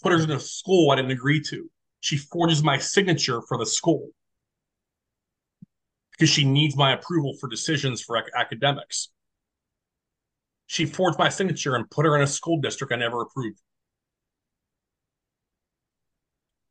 put 0.01 0.11
her 0.11 0.21
in 0.21 0.31
a 0.31 0.39
school 0.39 0.91
I 0.91 0.97
didn't 0.97 1.11
agree 1.11 1.41
to. 1.41 1.69
She 2.01 2.17
forges 2.17 2.63
my 2.63 2.77
signature 2.77 3.41
for 3.47 3.57
the 3.57 3.65
school 3.65 4.09
because 6.13 6.29
she 6.29 6.45
needs 6.45 6.75
my 6.75 6.93
approval 6.93 7.35
for 7.39 7.49
decisions 7.49 8.01
for 8.01 8.17
ac- 8.17 8.31
academics. 8.35 9.09
She 10.67 10.85
forged 10.85 11.19
my 11.19 11.29
signature 11.29 11.75
and 11.75 11.89
put 11.89 12.05
her 12.05 12.15
in 12.15 12.21
a 12.21 12.27
school 12.27 12.59
district 12.61 12.93
I 12.93 12.95
never 12.95 13.21
approved. 13.21 13.59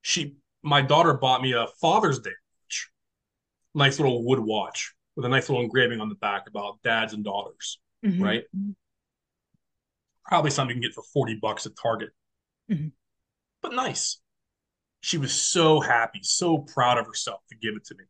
She, 0.01 0.37
my 0.63 0.83
daughter 0.83 1.15
bought 1.15 1.43
me 1.43 1.53
a 1.53 1.67
Father's 1.81 2.19
Day 2.19 2.31
watch, 2.65 2.91
nice 3.75 3.99
little 3.99 4.25
wood 4.25 4.41
watch 4.41 4.95
with 5.15 5.25
a 5.25 5.29
nice 5.29 5.49
little 5.49 5.63
engraving 5.63 6.01
on 6.01 6.09
the 6.09 6.15
back 6.17 6.49
about 6.49 6.83
dads 6.83 7.13
and 7.13 7.23
daughters 7.23 7.79
mm-hmm. 8.05 8.23
right? 8.23 8.45
Probably 10.25 10.51
something 10.51 10.77
you 10.77 10.81
can 10.81 10.89
get 10.89 10.95
for 10.95 11.03
40 11.13 11.39
bucks 11.41 11.67
at 11.67 11.73
Target. 11.81 12.11
Mm-hmm. 12.71 12.89
But 13.63 13.75
nice. 13.75 14.21
She 15.01 15.19
was 15.19 15.33
so 15.33 15.81
happy, 15.81 16.21
so 16.23 16.59
proud 16.59 16.99
of 16.99 17.07
herself 17.07 17.41
to 17.49 17.57
give 17.57 17.75
it 17.77 17.85
to 17.87 17.95
me. 17.97 18.05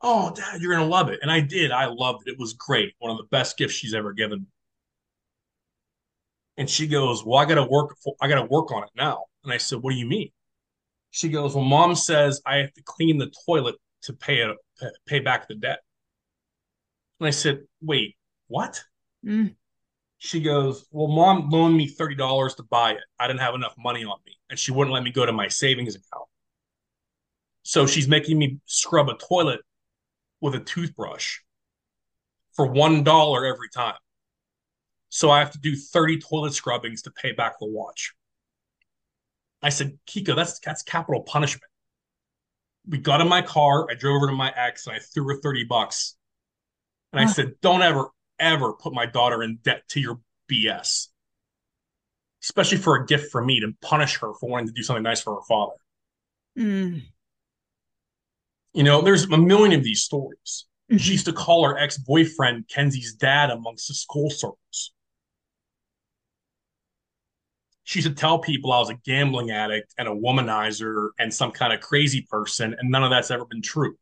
Oh, 0.00 0.32
dad, 0.34 0.60
you're 0.60 0.72
going 0.74 0.84
to 0.84 0.90
love 0.90 1.08
it. 1.08 1.18
And 1.22 1.30
I 1.30 1.40
did. 1.40 1.70
I 1.70 1.86
loved 1.86 2.26
it. 2.26 2.32
It 2.32 2.38
was 2.38 2.52
great. 2.52 2.94
One 2.98 3.10
of 3.10 3.18
the 3.18 3.24
best 3.30 3.56
gifts 3.56 3.74
she's 3.74 3.94
ever 3.94 4.12
given. 4.12 4.46
And 6.56 6.68
she 6.68 6.86
goes, 6.86 7.24
"Well, 7.24 7.38
I 7.38 7.44
got 7.44 7.54
to 7.54 7.64
work 7.64 7.96
for, 8.02 8.14
I 8.20 8.28
got 8.28 8.36
to 8.36 8.44
work 8.44 8.72
on 8.72 8.82
it 8.82 8.90
now." 8.96 9.26
And 9.44 9.52
I 9.52 9.58
said, 9.58 9.80
"What 9.80 9.92
do 9.92 9.96
you 9.96 10.06
mean?" 10.06 10.30
She 11.10 11.28
goes, 11.28 11.54
"Well, 11.54 11.64
mom 11.64 11.94
says 11.94 12.40
I 12.44 12.56
have 12.56 12.72
to 12.74 12.82
clean 12.84 13.18
the 13.18 13.32
toilet 13.46 13.76
to 14.02 14.12
pay 14.12 14.40
a 14.40 14.54
pay 15.06 15.20
back 15.20 15.46
the 15.46 15.54
debt." 15.54 15.80
And 17.20 17.28
I 17.28 17.30
said, 17.30 17.60
"Wait, 17.80 18.16
what?" 18.48 18.82
Mm. 19.24 19.54
She 20.18 20.40
goes, 20.40 20.84
Well, 20.90 21.06
mom 21.06 21.48
loaned 21.48 21.76
me 21.76 21.88
$30 21.88 22.56
to 22.56 22.64
buy 22.64 22.92
it. 22.92 23.02
I 23.18 23.28
didn't 23.28 23.40
have 23.40 23.54
enough 23.54 23.74
money 23.78 24.04
on 24.04 24.18
me, 24.26 24.32
and 24.50 24.58
she 24.58 24.72
wouldn't 24.72 24.92
let 24.92 25.04
me 25.04 25.12
go 25.12 25.24
to 25.24 25.32
my 25.32 25.48
savings 25.48 25.94
account. 25.94 26.28
So 27.62 27.86
she's 27.86 28.08
making 28.08 28.38
me 28.38 28.58
scrub 28.64 29.08
a 29.08 29.16
toilet 29.16 29.60
with 30.40 30.54
a 30.54 30.60
toothbrush 30.60 31.38
for 32.54 32.68
$1 32.68 33.50
every 33.50 33.68
time. 33.68 33.94
So 35.10 35.30
I 35.30 35.38
have 35.38 35.52
to 35.52 35.58
do 35.58 35.74
30 35.74 36.20
toilet 36.20 36.54
scrubbings 36.54 37.02
to 37.02 37.10
pay 37.10 37.32
back 37.32 37.58
the 37.58 37.66
watch. 37.66 38.12
I 39.62 39.70
said, 39.70 39.98
Kiko, 40.06 40.36
that's 40.36 40.60
that's 40.60 40.82
capital 40.82 41.22
punishment. 41.22 41.70
We 42.86 42.98
got 42.98 43.20
in 43.20 43.28
my 43.28 43.42
car, 43.42 43.86
I 43.90 43.94
drove 43.94 44.16
over 44.16 44.26
to 44.28 44.32
my 44.32 44.52
ex 44.54 44.86
and 44.86 44.96
I 44.96 44.98
threw 45.00 45.26
her 45.28 45.40
30 45.40 45.64
bucks. 45.64 46.16
And 47.12 47.20
I 47.20 47.26
said, 47.26 47.54
Don't 47.62 47.82
ever, 47.82 48.08
ever 48.38 48.74
put 48.74 48.92
my 48.92 49.06
daughter 49.06 49.42
in 49.42 49.58
debt 49.62 49.82
to 49.90 50.00
your 50.00 50.20
BS, 50.50 51.08
especially 52.42 52.78
for 52.78 52.96
a 52.96 53.06
gift 53.06 53.32
from 53.32 53.46
me 53.46 53.60
to 53.60 53.72
punish 53.80 54.18
her 54.18 54.32
for 54.34 54.48
wanting 54.48 54.68
to 54.68 54.72
do 54.72 54.82
something 54.82 55.02
nice 55.02 55.20
for 55.20 55.34
her 55.34 55.42
father. 55.48 55.74
Mm. 56.58 57.02
You 58.78 58.84
know, 58.84 59.02
there's 59.02 59.24
a 59.24 59.36
million 59.36 59.76
of 59.76 59.82
these 59.82 60.02
stories. 60.02 60.66
Mm-hmm. 60.88 60.98
She 60.98 61.10
used 61.10 61.24
to 61.24 61.32
call 61.32 61.68
her 61.68 61.76
ex 61.76 61.98
boyfriend 61.98 62.68
Kenzie's 62.68 63.12
dad 63.12 63.50
amongst 63.50 63.88
the 63.88 63.94
school 63.94 64.30
circles. 64.30 64.92
She 67.82 67.98
used 67.98 68.08
to 68.08 68.14
tell 68.14 68.38
people 68.38 68.72
I 68.72 68.78
was 68.78 68.90
a 68.90 68.94
gambling 68.94 69.50
addict 69.50 69.94
and 69.98 70.06
a 70.06 70.12
womanizer 70.12 71.08
and 71.18 71.34
some 71.34 71.50
kind 71.50 71.72
of 71.72 71.80
crazy 71.80 72.24
person, 72.30 72.76
and 72.78 72.88
none 72.88 73.02
of 73.02 73.10
that's 73.10 73.32
ever 73.32 73.44
been 73.46 73.62
true. 73.62 73.96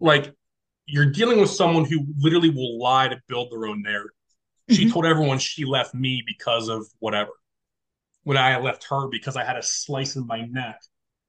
Like, 0.00 0.34
you're 0.86 1.12
dealing 1.12 1.40
with 1.40 1.50
someone 1.50 1.84
who 1.84 2.04
literally 2.18 2.50
will 2.50 2.76
lie 2.76 3.06
to 3.06 3.20
build 3.28 3.52
their 3.52 3.66
own 3.66 3.82
narrative. 3.82 4.10
Mm-hmm. 4.68 4.74
She 4.74 4.90
told 4.90 5.06
everyone 5.06 5.38
she 5.38 5.64
left 5.64 5.94
me 5.94 6.24
because 6.26 6.66
of 6.66 6.88
whatever. 6.98 7.30
When 8.24 8.36
I 8.36 8.58
left 8.58 8.82
her 8.90 9.06
because 9.06 9.36
I 9.36 9.44
had 9.44 9.56
a 9.56 9.62
slice 9.62 10.16
in 10.16 10.26
my 10.26 10.40
neck 10.40 10.80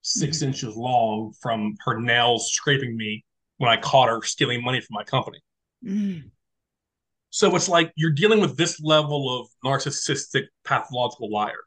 6 0.02 0.38
mm-hmm. 0.38 0.48
inches 0.48 0.76
long 0.76 1.34
from 1.42 1.76
her 1.86 2.00
nails 2.00 2.52
scraping 2.52 2.96
me 2.98 3.24
when 3.58 3.70
I 3.70 3.78
caught 3.78 4.10
her 4.10 4.22
stealing 4.24 4.64
money 4.64 4.82
from 4.82 4.96
my 4.96 5.04
company. 5.04 5.40
Mm. 5.86 6.32
So 7.30 7.56
it's 7.56 7.70
like 7.70 7.94
you're 7.96 8.12
dealing 8.12 8.42
with 8.42 8.58
this 8.58 8.82
level 8.82 9.40
of 9.40 9.48
narcissistic, 9.64 10.48
pathological 10.66 11.32
liar. 11.32 11.64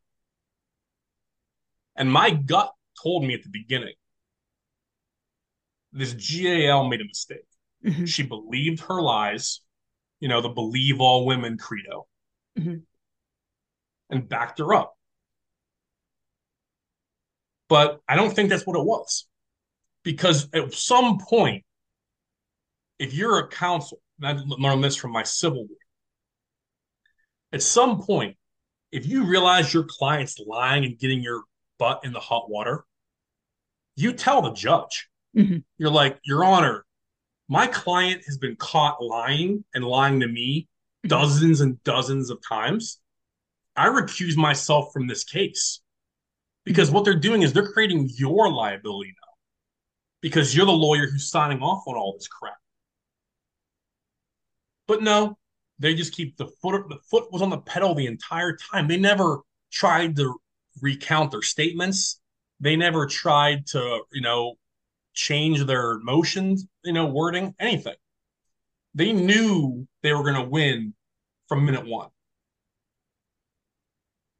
And 1.96 2.12
my 2.12 2.30
gut 2.30 2.72
told 3.02 3.24
me 3.24 3.34
at 3.34 3.42
the 3.42 3.48
beginning 3.48 3.94
this 5.92 6.12
GAL 6.12 6.88
made 6.88 7.00
a 7.00 7.04
mistake. 7.04 7.46
Mhm. 7.84 8.08
She 8.08 8.24
believed 8.24 8.80
her 8.80 9.00
lies, 9.00 9.60
you 10.18 10.28
know, 10.28 10.40
the 10.40 10.48
believe 10.48 11.00
all 11.00 11.24
women 11.24 11.56
credo, 11.56 12.08
Mhm. 12.58 12.84
and 14.10 14.28
backed 14.28 14.58
her 14.58 14.74
up. 14.74 14.98
But 17.74 17.98
I 18.08 18.14
don't 18.14 18.32
think 18.32 18.50
that's 18.50 18.64
what 18.68 18.78
it 18.78 18.84
was. 18.84 19.26
Because 20.04 20.48
at 20.54 20.72
some 20.72 21.18
point, 21.18 21.64
if 23.00 23.12
you're 23.12 23.40
a 23.40 23.48
counsel, 23.48 23.98
and 24.22 24.28
I 24.28 24.40
learned 24.46 24.84
this 24.84 24.94
from 24.94 25.10
my 25.10 25.24
civil 25.24 25.62
lawyer, 25.62 25.88
at 27.52 27.62
some 27.62 28.00
point, 28.00 28.36
if 28.92 29.08
you 29.08 29.24
realize 29.24 29.74
your 29.74 29.82
client's 29.82 30.38
lying 30.38 30.84
and 30.84 30.96
getting 30.96 31.20
your 31.20 31.42
butt 31.80 32.02
in 32.04 32.12
the 32.12 32.20
hot 32.20 32.48
water, 32.48 32.84
you 33.96 34.12
tell 34.12 34.40
the 34.40 34.52
judge. 34.52 35.08
Mhm. 35.36 35.64
You're 35.76 35.90
like, 35.90 36.20
Your 36.22 36.44
Honor, 36.44 36.86
my 37.48 37.66
client 37.66 38.22
has 38.26 38.38
been 38.38 38.54
caught 38.54 39.02
lying 39.02 39.64
and 39.74 39.84
lying 39.84 40.20
to 40.20 40.28
me 40.28 40.68
dozens 41.08 41.60
and 41.60 41.82
dozens 41.82 42.30
of 42.30 42.38
times. 42.40 43.00
I 43.74 43.88
recuse 43.88 44.36
myself 44.36 44.92
from 44.92 45.08
this 45.08 45.24
case 45.24 45.80
because 46.64 46.90
what 46.90 47.04
they're 47.04 47.14
doing 47.14 47.42
is 47.42 47.52
they're 47.52 47.72
creating 47.72 48.10
your 48.14 48.50
liability 48.50 49.10
now 49.10 49.32
because 50.20 50.56
you're 50.56 50.66
the 50.66 50.72
lawyer 50.72 51.06
who's 51.06 51.30
signing 51.30 51.60
off 51.60 51.84
on 51.86 51.96
all 51.96 52.14
this 52.14 52.28
crap. 52.28 52.56
But 54.86 55.02
no, 55.02 55.38
they 55.78 55.94
just 55.94 56.14
keep 56.14 56.36
the 56.36 56.46
foot 56.62 56.88
the 56.88 56.98
foot 57.10 57.32
was 57.32 57.42
on 57.42 57.50
the 57.50 57.58
pedal 57.58 57.94
the 57.94 58.06
entire 58.06 58.56
time. 58.56 58.88
They 58.88 58.96
never 58.96 59.40
tried 59.72 60.16
to 60.16 60.34
recount 60.80 61.30
their 61.30 61.42
statements. 61.42 62.20
They 62.60 62.76
never 62.76 63.06
tried 63.06 63.66
to, 63.68 64.02
you 64.12 64.22
know, 64.22 64.54
change 65.12 65.64
their 65.64 65.98
motions, 65.98 66.66
you 66.84 66.92
know, 66.92 67.06
wording, 67.06 67.54
anything. 67.58 67.96
They 68.94 69.12
knew 69.12 69.86
they 70.02 70.12
were 70.12 70.22
going 70.22 70.42
to 70.42 70.48
win 70.48 70.94
from 71.48 71.66
minute 71.66 71.86
one. 71.86 72.08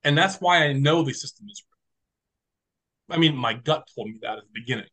And 0.05 0.17
that's 0.17 0.41
why 0.41 0.65
I 0.65 0.73
know 0.73 1.03
the 1.03 1.13
system 1.13 1.47
is. 1.51 1.63
I 3.11 3.19
mean, 3.19 3.37
my 3.37 3.55
gut 3.55 3.89
told 3.95 4.09
me 4.09 4.19
that 4.23 4.39
at 4.39 4.45
the 4.45 4.61
beginning, 4.61 4.89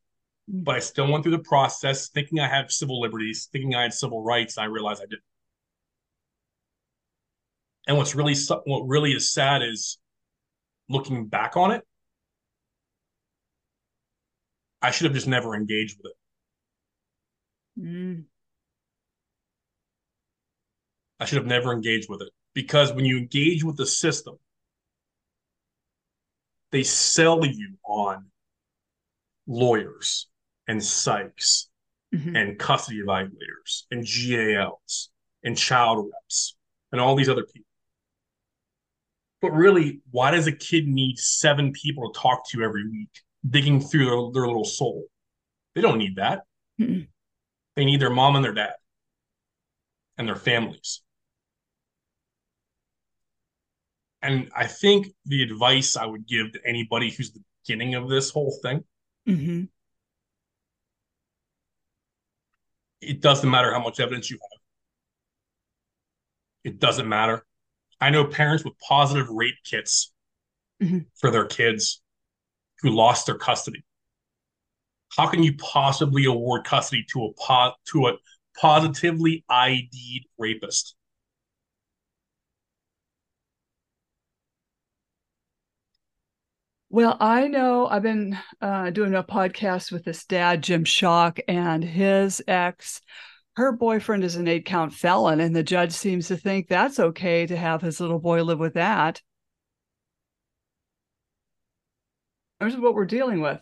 but 0.48 0.76
I 0.76 0.80
still 0.80 1.10
went 1.10 1.24
through 1.24 1.38
the 1.38 1.40
process 1.40 2.10
thinking 2.10 2.40
I 2.40 2.48
had 2.48 2.72
civil 2.72 3.00
liberties, 3.00 3.48
thinking 3.52 3.76
I 3.76 3.84
had 3.84 3.94
civil 3.94 4.24
rights, 4.24 4.58
and 4.58 4.64
I 4.64 4.68
realized 4.68 5.02
I 5.02 5.06
didn't. 5.06 5.24
And 7.88 7.98
what's 7.98 8.16
really 8.16 8.36
su- 8.36 8.62
what 8.66 8.88
really 8.88 9.12
is 9.12 9.34
sad 9.34 9.64
is 9.64 9.98
looking 10.90 11.28
back 11.28 11.58
on 11.58 11.72
it. 11.72 11.84
I 14.82 14.92
should 14.92 15.06
have 15.06 15.14
just 15.14 15.28
never 15.28 15.56
engaged 15.56 15.98
with 15.98 16.12
it. 16.12 17.82
Mm. 17.82 18.26
I 21.20 21.26
should 21.26 21.38
have 21.38 21.46
never 21.46 21.72
engaged 21.72 22.10
with 22.10 22.22
it 22.22 22.30
because 22.54 22.92
when 22.92 23.06
you 23.06 23.18
engage 23.18 23.64
with 23.64 23.78
the 23.78 23.86
system, 23.86 24.38
they 26.72 26.84
sell 26.84 27.46
you 27.46 27.78
on 27.84 28.26
lawyers 29.48 30.28
and 30.68 30.80
psychs 30.80 31.68
Mhm. 32.14 32.38
and 32.38 32.60
custody 32.60 33.00
evaluators 33.02 33.84
and 33.90 34.06
GALs 34.06 35.10
and 35.44 35.58
child 35.58 36.10
reps 36.12 36.56
and 36.92 37.00
all 37.00 37.16
these 37.16 37.30
other 37.30 37.46
people. 37.46 37.68
But 39.42 39.52
really, 39.52 40.02
why 40.12 40.32
does 40.32 40.46
a 40.46 40.52
kid 40.52 40.88
need 40.88 41.18
seven 41.18 41.72
people 41.72 42.12
to 42.12 42.20
talk 42.20 42.48
to 42.50 42.64
every 42.64 42.88
week, 42.88 43.22
digging 43.50 43.80
through 43.82 44.06
their, 44.06 44.32
their 44.34 44.48
little 44.48 44.66
soul? 44.66 45.06
They 45.74 45.82
don't 45.82 45.98
need 45.98 46.18
that. 46.18 46.44
Mm-mm. 46.80 47.08
They 47.76 47.86
need 47.86 48.02
their 48.02 48.10
mom 48.10 48.36
and 48.36 48.46
their 48.46 48.54
dad 48.54 48.76
and 50.18 50.28
their 50.28 50.36
families. 50.36 51.02
And 54.22 54.52
I 54.56 54.68
think 54.68 55.08
the 55.26 55.42
advice 55.44 55.98
I 55.98 56.06
would 56.06 56.28
give 56.28 56.52
to 56.54 56.60
anybody 56.66 57.10
who's 57.10 57.32
the 57.32 57.44
beginning 57.66 57.96
of 57.96 58.08
this 58.10 58.30
whole 58.30 58.58
thing, 58.62 58.86
Mhm. 59.28 59.70
it 63.02 63.20
doesn't 63.22 63.50
matter 63.50 63.72
how 63.74 63.82
much 63.82 64.00
evidence 64.00 64.30
you 64.30 64.38
have. 64.38 64.62
It 66.64 66.80
doesn't 66.80 67.10
matter. 67.10 67.46
I 68.00 68.12
know 68.12 68.26
parents 68.26 68.64
with 68.64 68.78
positive 68.80 69.28
rape 69.30 69.58
kits 69.64 70.14
Mhm. 70.80 71.08
for 71.20 71.32
their 71.32 71.46
kids 71.46 72.02
who 72.82 72.90
lost 72.92 73.26
their 73.26 73.38
custody. 73.38 73.84
How 75.10 75.28
can 75.28 75.44
you 75.44 75.56
possibly 75.58 76.26
award 76.26 76.64
custody 76.66 77.04
to 77.12 77.26
a 77.26 77.34
po- 77.34 77.76
to 77.86 78.08
a 78.08 78.18
positively 78.56 79.44
ID'd 79.50 80.28
rapist? 80.38 80.96
Well, 86.94 87.16
I 87.22 87.48
know 87.48 87.88
I've 87.88 88.04
been 88.04 88.38
uh, 88.60 88.90
doing 88.90 89.16
a 89.16 89.24
podcast 89.24 89.94
with 89.94 90.04
this 90.04 90.26
dad, 90.26 90.62
Jim 90.62 90.84
Shock, 90.84 91.40
and 91.48 91.82
his 91.82 92.44
ex. 92.50 93.00
Her 93.56 93.72
boyfriend 93.72 94.26
is 94.26 94.36
an 94.36 94.50
eight 94.50 94.66
count 94.66 94.94
felon, 94.94 95.40
and 95.40 95.56
the 95.56 95.64
judge 95.64 95.94
seems 95.94 96.28
to 96.28 96.36
think 96.36 96.68
that's 96.68 97.00
okay 97.00 97.46
to 97.46 97.56
have 97.56 97.82
his 97.82 98.02
little 98.02 98.20
boy 98.20 98.44
live 98.44 98.60
with 98.60 98.74
that. 98.74 99.22
This 102.60 102.74
is 102.74 102.80
what 102.82 102.94
we're 102.94 103.06
dealing 103.06 103.40
with. 103.40 103.62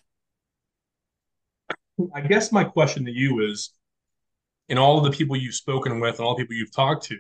I 2.16 2.22
guess 2.22 2.52
my 2.52 2.64
question 2.64 3.06
to 3.06 3.12
you 3.12 3.48
is 3.48 3.76
in 4.70 4.80
all 4.80 4.98
of 4.98 5.04
the 5.04 5.16
people 5.16 5.36
you've 5.36 5.54
spoken 5.54 6.00
with 6.00 6.18
and 6.18 6.26
all 6.26 6.36
the 6.36 6.42
people 6.42 6.56
you've 6.56 6.76
talked 6.76 7.06
to, 7.06 7.18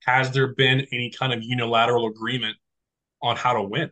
has 0.00 0.30
there 0.32 0.48
been 0.48 0.86
any 0.92 1.10
kind 1.10 1.32
of 1.32 1.42
unilateral 1.42 2.06
agreement 2.06 2.58
on 3.22 3.36
how 3.36 3.54
to 3.54 3.62
win? 3.62 3.90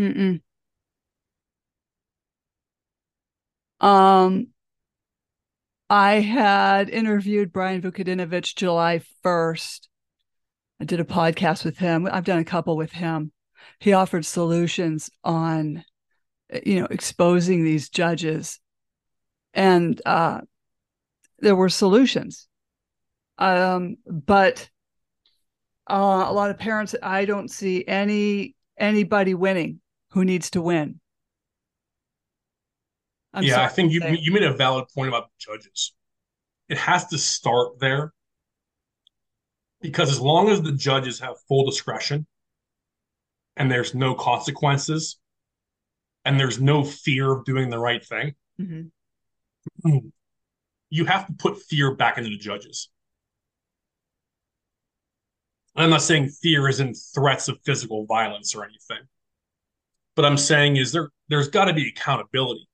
Mm-mm. 0.00 0.40
Um, 3.80 4.48
I 5.90 6.20
had 6.20 6.88
interviewed 6.88 7.52
Brian 7.52 7.82
Vukadinovich 7.82 8.54
July 8.54 9.02
1st. 9.22 9.88
I 10.80 10.84
did 10.84 11.00
a 11.00 11.04
podcast 11.04 11.66
with 11.66 11.76
him. 11.76 12.08
I've 12.10 12.24
done 12.24 12.38
a 12.38 12.44
couple 12.44 12.78
with 12.78 12.92
him. 12.92 13.32
He 13.78 13.92
offered 13.92 14.24
solutions 14.24 15.10
on, 15.22 15.84
you 16.64 16.80
know, 16.80 16.86
exposing 16.86 17.62
these 17.62 17.90
judges. 17.90 18.58
And 19.52 20.00
uh, 20.06 20.40
there 21.40 21.56
were 21.56 21.68
solutions. 21.68 22.48
Um, 23.36 23.96
but 24.06 24.70
uh, 25.90 26.24
a 26.26 26.32
lot 26.32 26.50
of 26.50 26.58
parents, 26.58 26.94
I 27.02 27.26
don't 27.26 27.50
see 27.50 27.84
any 27.86 28.54
anybody 28.78 29.34
winning 29.34 29.79
who 30.10 30.24
needs 30.24 30.50
to 30.50 30.60
win. 30.62 31.00
I'm 33.32 33.44
yeah, 33.44 33.62
I 33.62 33.68
think 33.68 33.92
you 33.92 34.02
you 34.18 34.32
made 34.32 34.42
a 34.42 34.52
valid 34.52 34.86
point 34.94 35.08
about 35.08 35.30
judges. 35.38 35.92
It 36.68 36.78
has 36.78 37.06
to 37.08 37.18
start 37.18 37.78
there 37.78 38.12
because 39.80 40.10
as 40.10 40.20
long 40.20 40.48
as 40.48 40.62
the 40.62 40.72
judges 40.72 41.20
have 41.20 41.36
full 41.48 41.64
discretion 41.64 42.26
and 43.56 43.70
there's 43.70 43.94
no 43.94 44.14
consequences 44.14 45.16
and 46.24 46.38
there's 46.38 46.60
no 46.60 46.84
fear 46.84 47.30
of 47.32 47.44
doing 47.44 47.70
the 47.70 47.78
right 47.78 48.04
thing, 48.04 48.34
Mhm. 48.60 48.90
you 50.90 51.04
have 51.06 51.26
to 51.28 51.32
put 51.34 51.62
fear 51.62 51.94
back 51.94 52.18
into 52.18 52.30
the 52.30 52.36
judges. 52.36 52.88
I'm 55.76 55.90
not 55.90 56.02
saying 56.02 56.30
fear 56.30 56.68
is 56.68 56.80
in 56.80 56.94
threats 56.94 57.48
of 57.48 57.60
physical 57.62 58.06
violence 58.06 58.54
or 58.54 58.64
anything. 58.64 59.08
But 60.20 60.26
I'm 60.26 60.36
saying 60.36 60.76
is 60.76 60.92
there 60.92 61.08
there's 61.30 61.48
got 61.48 61.64
to 61.64 61.72
be 61.72 61.88
accountability. 61.88 62.68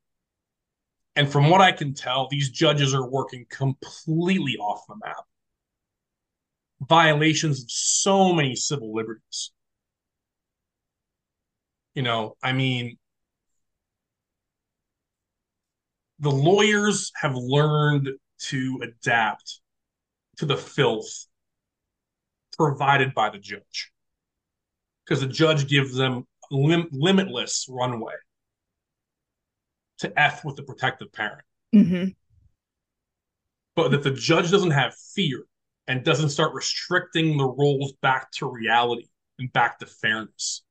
And 1.14 1.30
from 1.30 1.48
what 1.48 1.60
I 1.60 1.70
can 1.70 1.94
tell, 1.94 2.26
these 2.28 2.50
judges 2.50 2.92
are 2.92 3.08
working 3.08 3.46
completely 3.48 4.56
off 4.56 4.80
the 4.88 4.96
map. 4.96 5.22
Violations 6.80 7.62
of 7.62 7.70
so 7.70 8.32
many 8.32 8.56
civil 8.56 8.92
liberties. 8.92 9.52
You 11.94 12.02
know, 12.02 12.34
I 12.42 12.52
mean, 12.52 12.98
the 16.18 16.32
lawyers 16.32 17.12
have 17.14 17.36
learned 17.36 18.08
to 18.48 18.80
adapt 18.82 19.60
to 20.38 20.46
the 20.46 20.56
filth 20.56 21.28
provided 22.56 23.14
by 23.14 23.30
the 23.30 23.38
judge 23.38 23.92
because 25.04 25.20
the 25.20 25.28
judge 25.28 25.68
gives 25.68 25.94
them 25.94 26.26
lim- 26.50 26.88
limitless 26.92 27.66
runway 27.68 28.14
to 29.98 30.18
F 30.18 30.44
with 30.44 30.56
the 30.56 30.62
protective 30.62 31.12
parent. 31.12 31.42
Mhm. 31.74 32.14
But 33.74 33.90
that 33.90 34.02
the 34.02 34.10
judge 34.10 34.50
doesn't 34.50 34.70
have 34.70 34.94
fear 35.14 35.44
and 35.86 36.04
doesn't 36.04 36.30
start 36.30 36.54
restricting 36.54 37.36
the 37.36 37.46
roles 37.46 37.92
back 38.02 38.30
to 38.32 38.50
reality 38.50 39.08
and 39.38 39.52
back 39.52 39.78
to 39.78 39.86
fairness. 39.86 40.62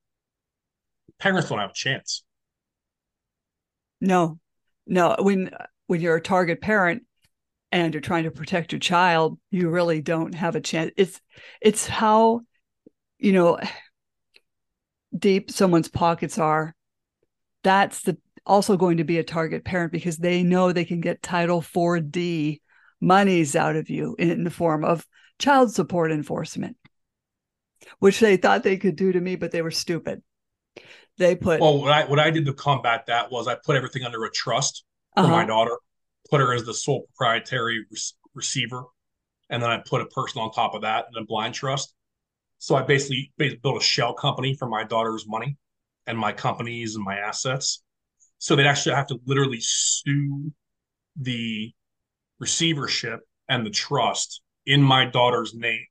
Parents 1.19 1.49
don't 1.49 1.59
have 1.59 1.71
a 1.71 1.73
chance. 1.73 2.23
No, 4.01 4.39
no, 4.86 5.15
when 5.19 5.51
when 5.88 6.01
you're 6.01 6.17
a 6.17 6.21
target 6.21 6.61
parent 6.61 7.03
and 7.71 7.93
you're 7.93 8.01
trying 8.01 8.23
to 8.23 8.32
protect 8.32 8.71
your 8.71 8.80
child, 8.80 9.39
you 9.51 9.69
really 9.69 10.01
don't 10.01 10.36
have 10.36 10.55
a 10.55 10.61
chance. 10.61 10.91
It's 10.97 11.21
it's 11.61 11.88
how 11.88 12.41
you 13.17 13.32
know 13.32 13.59
deep 15.18 15.51
someone's 15.51 15.88
pockets 15.88 16.38
are. 16.38 16.76
That's 17.63 18.01
the 18.01 18.18
also 18.45 18.78
going 18.78 18.97
to 18.97 19.03
be 19.03 19.18
a 19.18 19.24
target 19.24 19.66
parent 19.66 19.91
because 19.91 20.18
they 20.18 20.43
know 20.43 20.72
they 20.72 20.86
can 20.86 21.01
get 21.01 21.22
Title 21.22 21.59
IV-D 21.59 22.61
monies 23.01 23.55
out 23.55 23.76
of 23.76 23.89
you 23.89 24.16
in 24.18 24.43
the 24.43 24.51
form 24.51 24.84
of 24.86 25.05
child 25.39 25.74
support 25.74 26.11
enforcement, 26.11 26.78
which 27.99 28.20
they 28.20 28.38
thought 28.38 28.63
they 28.63 28.78
could 28.78 28.95
do 28.95 29.11
to 29.11 29.20
me, 29.20 29.36
but 29.36 29.51
they 29.51 29.61
were 29.61 29.72
stupid. 29.72 30.22
They 31.18 31.36
put 31.36 31.61
well, 31.61 31.80
what 31.80 31.91
I 31.91 32.05
what 32.05 32.20
I 32.20 32.30
did 32.30 32.45
to 32.45 32.53
combat 32.53 33.05
that 33.07 33.32
was 33.32 33.47
I 33.47 33.55
put 33.55 33.78
everything 33.78 34.03
under 34.03 34.26
a 34.26 34.32
trust 34.32 34.84
for 35.16 35.22
uh-huh. 35.22 35.32
my 35.32 35.45
daughter, 35.45 35.78
put 36.30 36.41
her 36.41 36.53
as 36.53 36.66
the 36.66 36.74
sole 36.74 37.07
proprietary 37.16 37.86
re- 37.89 37.97
receiver, 38.34 38.84
and 39.49 39.63
then 39.63 39.70
I 39.70 39.78
put 39.78 40.01
a 40.01 40.05
person 40.07 40.41
on 40.41 40.51
top 40.51 40.76
of 40.76 40.82
that 40.82 41.05
in 41.16 41.22
a 41.22 41.26
blind 41.26 41.53
trust. 41.53 41.93
So 42.60 42.76
I 42.76 42.82
basically, 42.82 43.32
basically 43.38 43.60
built 43.62 43.82
a 43.82 43.84
shell 43.84 44.14
company 44.14 44.56
for 44.56 44.68
my 44.68 44.84
daughter's 44.84 45.26
money 45.28 45.58
and 46.08 46.18
my 46.18 46.32
companies 46.32 46.95
and 46.95 47.03
my 47.03 47.18
assets. 47.18 47.84
So 48.38 48.56
they'd 48.56 48.68
actually 48.68 48.95
have 48.95 49.08
to 49.08 49.20
literally 49.26 49.60
sue 49.62 50.51
the 51.16 51.72
receivership 52.39 53.22
and 53.47 53.66
the 53.66 53.70
trust 53.70 54.41
in 54.66 54.82
my 54.82 55.06
daughter's 55.06 55.53
name 55.53 55.86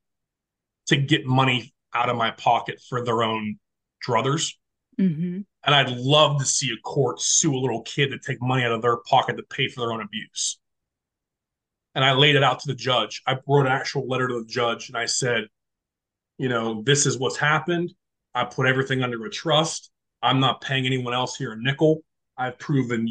to 0.86 0.96
get 0.96 1.24
money 1.24 1.72
out 1.94 2.10
of 2.10 2.16
my 2.16 2.30
pocket 2.32 2.80
for 2.88 3.04
their 3.04 3.22
own 3.22 3.58
druthers. 4.06 4.52
Mm-hmm. 5.00 5.40
And 5.66 5.74
I'd 5.74 5.90
love 5.90 6.38
to 6.40 6.44
see 6.44 6.70
a 6.72 6.80
court 6.82 7.20
sue 7.20 7.54
a 7.54 7.58
little 7.58 7.82
kid 7.82 8.10
to 8.10 8.18
take 8.18 8.42
money 8.42 8.64
out 8.64 8.72
of 8.72 8.82
their 8.82 8.98
pocket 8.98 9.36
to 9.36 9.42
pay 9.44 9.68
for 9.68 9.80
their 9.80 9.92
own 9.92 10.02
abuse. 10.02 10.58
And 11.94 12.04
I 12.04 12.12
laid 12.12 12.36
it 12.36 12.42
out 12.42 12.60
to 12.60 12.66
the 12.66 12.74
judge. 12.74 13.22
I 13.26 13.36
wrote 13.46 13.66
an 13.66 13.72
actual 13.72 14.06
letter 14.06 14.28
to 14.28 14.40
the 14.40 14.46
judge 14.46 14.88
and 14.88 14.98
I 14.98 15.06
said, 15.06 15.44
you 16.38 16.48
know, 16.48 16.82
this 16.82 17.06
is 17.06 17.18
what's 17.18 17.36
happened. 17.36 17.92
I 18.34 18.44
put 18.44 18.66
everything 18.66 19.02
under 19.02 19.24
a 19.24 19.30
trust. 19.30 19.90
I'm 20.22 20.40
not 20.40 20.60
paying 20.60 20.86
anyone 20.86 21.14
else 21.14 21.36
here 21.36 21.52
a 21.52 21.56
nickel. 21.56 22.02
I've 22.36 22.58
proven 22.58 23.08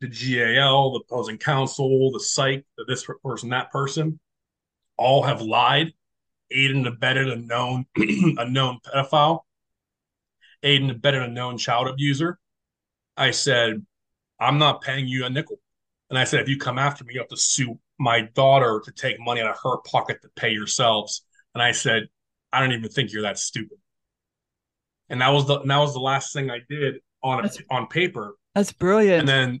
the 0.00 0.08
GAL, 0.08 0.92
the 0.92 1.00
opposing 1.00 1.38
counsel, 1.38 2.10
the 2.12 2.20
psych, 2.20 2.64
that 2.78 2.84
this 2.88 3.06
person, 3.22 3.50
that 3.50 3.70
person, 3.70 4.18
all 4.96 5.22
have 5.22 5.42
lied, 5.42 5.92
aided 6.50 6.76
and 6.76 6.86
abetted 6.86 7.28
a 7.28 7.36
known 7.36 7.86
a 7.96 8.48
known 8.48 8.78
pedophile, 8.84 9.40
aided 10.62 10.82
and 10.82 10.90
abetted 10.90 11.22
a 11.22 11.28
known 11.28 11.58
child 11.58 11.88
abuser. 11.88 12.38
I 13.16 13.32
said, 13.32 13.84
I'm 14.40 14.58
not 14.58 14.80
paying 14.80 15.06
you 15.06 15.26
a 15.26 15.30
nickel. 15.30 15.58
And 16.08 16.18
I 16.18 16.24
said, 16.24 16.40
if 16.40 16.48
you 16.48 16.58
come 16.58 16.78
after 16.78 17.04
me, 17.04 17.14
you 17.14 17.20
have 17.20 17.28
to 17.28 17.36
sue 17.36 17.78
my 17.98 18.22
daughter 18.34 18.80
to 18.84 18.92
take 18.92 19.20
money 19.20 19.40
out 19.40 19.50
of 19.50 19.58
her 19.62 19.78
pocket 19.86 20.20
to 20.22 20.28
pay 20.36 20.50
yourselves. 20.50 21.24
And 21.54 21.62
I 21.62 21.72
said, 21.72 22.08
I 22.52 22.60
don't 22.60 22.72
even 22.72 22.90
think 22.90 23.12
you're 23.12 23.22
that 23.22 23.38
stupid. 23.38 23.78
And 25.08 25.20
that 25.20 25.28
was 25.28 25.46
the 25.46 25.60
that 25.60 25.78
was 25.78 25.94
the 25.94 26.00
last 26.00 26.32
thing 26.32 26.50
I 26.50 26.60
did 26.68 26.96
on 27.22 27.44
a, 27.44 27.50
on 27.70 27.86
paper 27.86 28.36
that's 28.54 28.72
brilliant. 28.72 29.20
And 29.20 29.28
then 29.28 29.60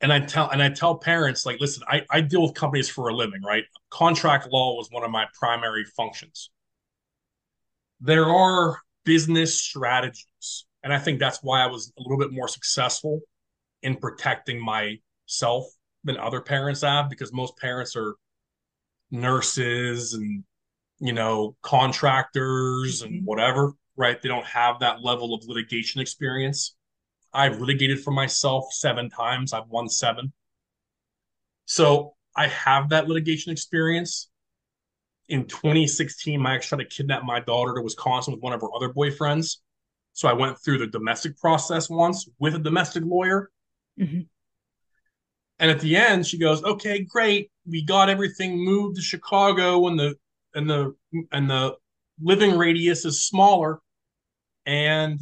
and 0.00 0.12
I 0.12 0.20
tell 0.20 0.50
and 0.50 0.62
I 0.62 0.68
tell 0.70 0.96
parents 0.96 1.46
like, 1.46 1.60
listen, 1.60 1.84
I, 1.88 2.02
I 2.10 2.20
deal 2.20 2.42
with 2.42 2.54
companies 2.54 2.88
for 2.88 3.08
a 3.08 3.14
living, 3.14 3.42
right? 3.42 3.64
Contract 3.90 4.48
law 4.50 4.76
was 4.76 4.88
one 4.90 5.04
of 5.04 5.10
my 5.10 5.26
primary 5.38 5.84
functions. 5.84 6.50
There 8.00 8.26
are 8.26 8.78
business 9.04 9.58
strategies, 9.58 10.66
and 10.82 10.92
I 10.92 10.98
think 10.98 11.20
that's 11.20 11.38
why 11.42 11.62
I 11.62 11.66
was 11.66 11.92
a 11.98 12.02
little 12.02 12.18
bit 12.18 12.32
more 12.32 12.48
successful 12.48 13.20
in 13.82 13.96
protecting 13.96 14.60
myself 14.60 15.66
than 16.04 16.16
other 16.16 16.40
parents 16.40 16.82
have, 16.82 17.08
because 17.08 17.32
most 17.32 17.56
parents 17.58 17.94
are 17.94 18.16
nurses 19.12 20.14
and 20.14 20.42
you 21.02 21.12
know 21.12 21.56
contractors 21.62 23.02
and 23.02 23.12
mm-hmm. 23.12 23.24
whatever, 23.24 23.72
right? 23.96 24.22
They 24.22 24.28
don't 24.28 24.46
have 24.46 24.78
that 24.80 25.02
level 25.02 25.34
of 25.34 25.44
litigation 25.44 26.00
experience. 26.00 26.76
I've 27.34 27.60
litigated 27.60 28.00
for 28.00 28.12
myself 28.12 28.72
seven 28.72 29.10
times. 29.10 29.52
I've 29.52 29.68
won 29.68 29.88
seven. 29.88 30.32
So 31.64 32.14
I 32.36 32.46
have 32.46 32.90
that 32.90 33.08
litigation 33.08 33.50
experience. 33.50 34.30
In 35.28 35.46
2016, 35.46 36.40
my 36.40 36.54
ex 36.54 36.68
tried 36.68 36.78
to 36.78 36.84
kidnap 36.84 37.24
my 37.24 37.40
daughter 37.40 37.74
to 37.74 37.82
Wisconsin 37.82 38.34
with 38.34 38.42
one 38.42 38.52
of 38.52 38.60
her 38.60 38.68
other 38.74 38.90
boyfriends. 38.90 39.56
So 40.12 40.28
I 40.28 40.34
went 40.34 40.58
through 40.62 40.78
the 40.78 40.86
domestic 40.86 41.36
process 41.36 41.90
once 41.90 42.28
with 42.38 42.54
a 42.54 42.58
domestic 42.60 43.02
lawyer. 43.04 43.50
Mm-hmm. 43.98 44.20
And 45.58 45.70
at 45.70 45.80
the 45.80 45.96
end, 45.96 46.26
she 46.26 46.38
goes, 46.38 46.62
"Okay, 46.62 47.02
great. 47.02 47.50
We 47.66 47.82
got 47.84 48.08
everything 48.08 48.64
moved 48.64 48.96
to 48.96 49.02
Chicago, 49.02 49.86
and 49.88 49.98
the 49.98 50.16
and 50.54 50.68
the 50.68 50.94
and 51.30 51.48
the 51.50 51.76
living 52.20 52.56
radius 52.56 53.04
is 53.04 53.26
smaller, 53.26 53.80
and 54.66 55.20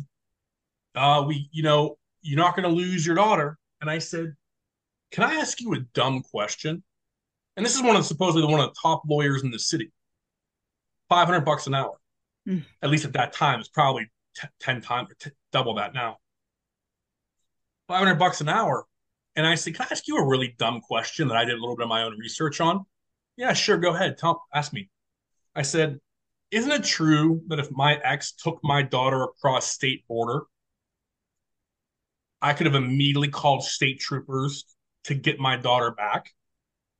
uh, 0.94 1.24
we, 1.26 1.48
you 1.52 1.62
know, 1.62 1.96
you're 2.22 2.38
not 2.38 2.56
going 2.56 2.68
to 2.68 2.74
lose 2.74 3.06
your 3.06 3.16
daughter. 3.16 3.58
And 3.80 3.90
I 3.90 3.98
said, 3.98 4.34
Can 5.10 5.24
I 5.24 5.34
ask 5.34 5.60
you 5.60 5.74
a 5.74 5.80
dumb 5.94 6.22
question? 6.22 6.82
And 7.56 7.64
this 7.64 7.74
is 7.74 7.82
one 7.82 7.96
of 7.96 8.04
supposedly 8.04 8.50
one 8.50 8.60
of 8.60 8.70
the 8.70 8.76
top 8.80 9.02
lawyers 9.08 9.42
in 9.42 9.50
the 9.50 9.58
city. 9.58 9.92
500 11.08 11.40
bucks 11.40 11.66
an 11.66 11.74
hour. 11.74 11.98
Mm. 12.48 12.64
At 12.82 12.90
least 12.90 13.04
at 13.04 13.12
that 13.14 13.32
time, 13.32 13.60
it's 13.60 13.68
probably 13.68 14.10
t- 14.36 14.48
10 14.60 14.80
times, 14.80 15.08
t- 15.18 15.30
double 15.52 15.74
that 15.74 15.92
now. 15.92 16.18
500 17.88 18.14
bucks 18.14 18.40
an 18.40 18.48
hour. 18.48 18.86
And 19.36 19.46
I 19.46 19.54
said, 19.54 19.74
Can 19.74 19.86
I 19.86 19.88
ask 19.90 20.06
you 20.06 20.16
a 20.16 20.26
really 20.26 20.54
dumb 20.58 20.80
question 20.80 21.28
that 21.28 21.36
I 21.36 21.44
did 21.44 21.56
a 21.56 21.60
little 21.60 21.76
bit 21.76 21.84
of 21.84 21.88
my 21.88 22.02
own 22.02 22.18
research 22.18 22.60
on? 22.60 22.84
Yeah, 23.36 23.52
sure. 23.52 23.78
Go 23.78 23.94
ahead. 23.94 24.18
Tell, 24.18 24.44
ask 24.54 24.72
me. 24.72 24.90
I 25.54 25.62
said, 25.62 25.98
Isn't 26.50 26.72
it 26.72 26.84
true 26.84 27.42
that 27.48 27.58
if 27.58 27.70
my 27.70 27.96
ex 27.96 28.32
took 28.32 28.60
my 28.62 28.82
daughter 28.82 29.22
across 29.24 29.66
state 29.66 30.06
border 30.08 30.42
I 32.42 32.54
could 32.54 32.66
have 32.66 32.74
immediately 32.74 33.28
called 33.28 33.64
state 33.64 34.00
troopers 34.00 34.64
to 35.04 35.14
get 35.14 35.38
my 35.38 35.56
daughter 35.56 35.90
back, 35.90 36.30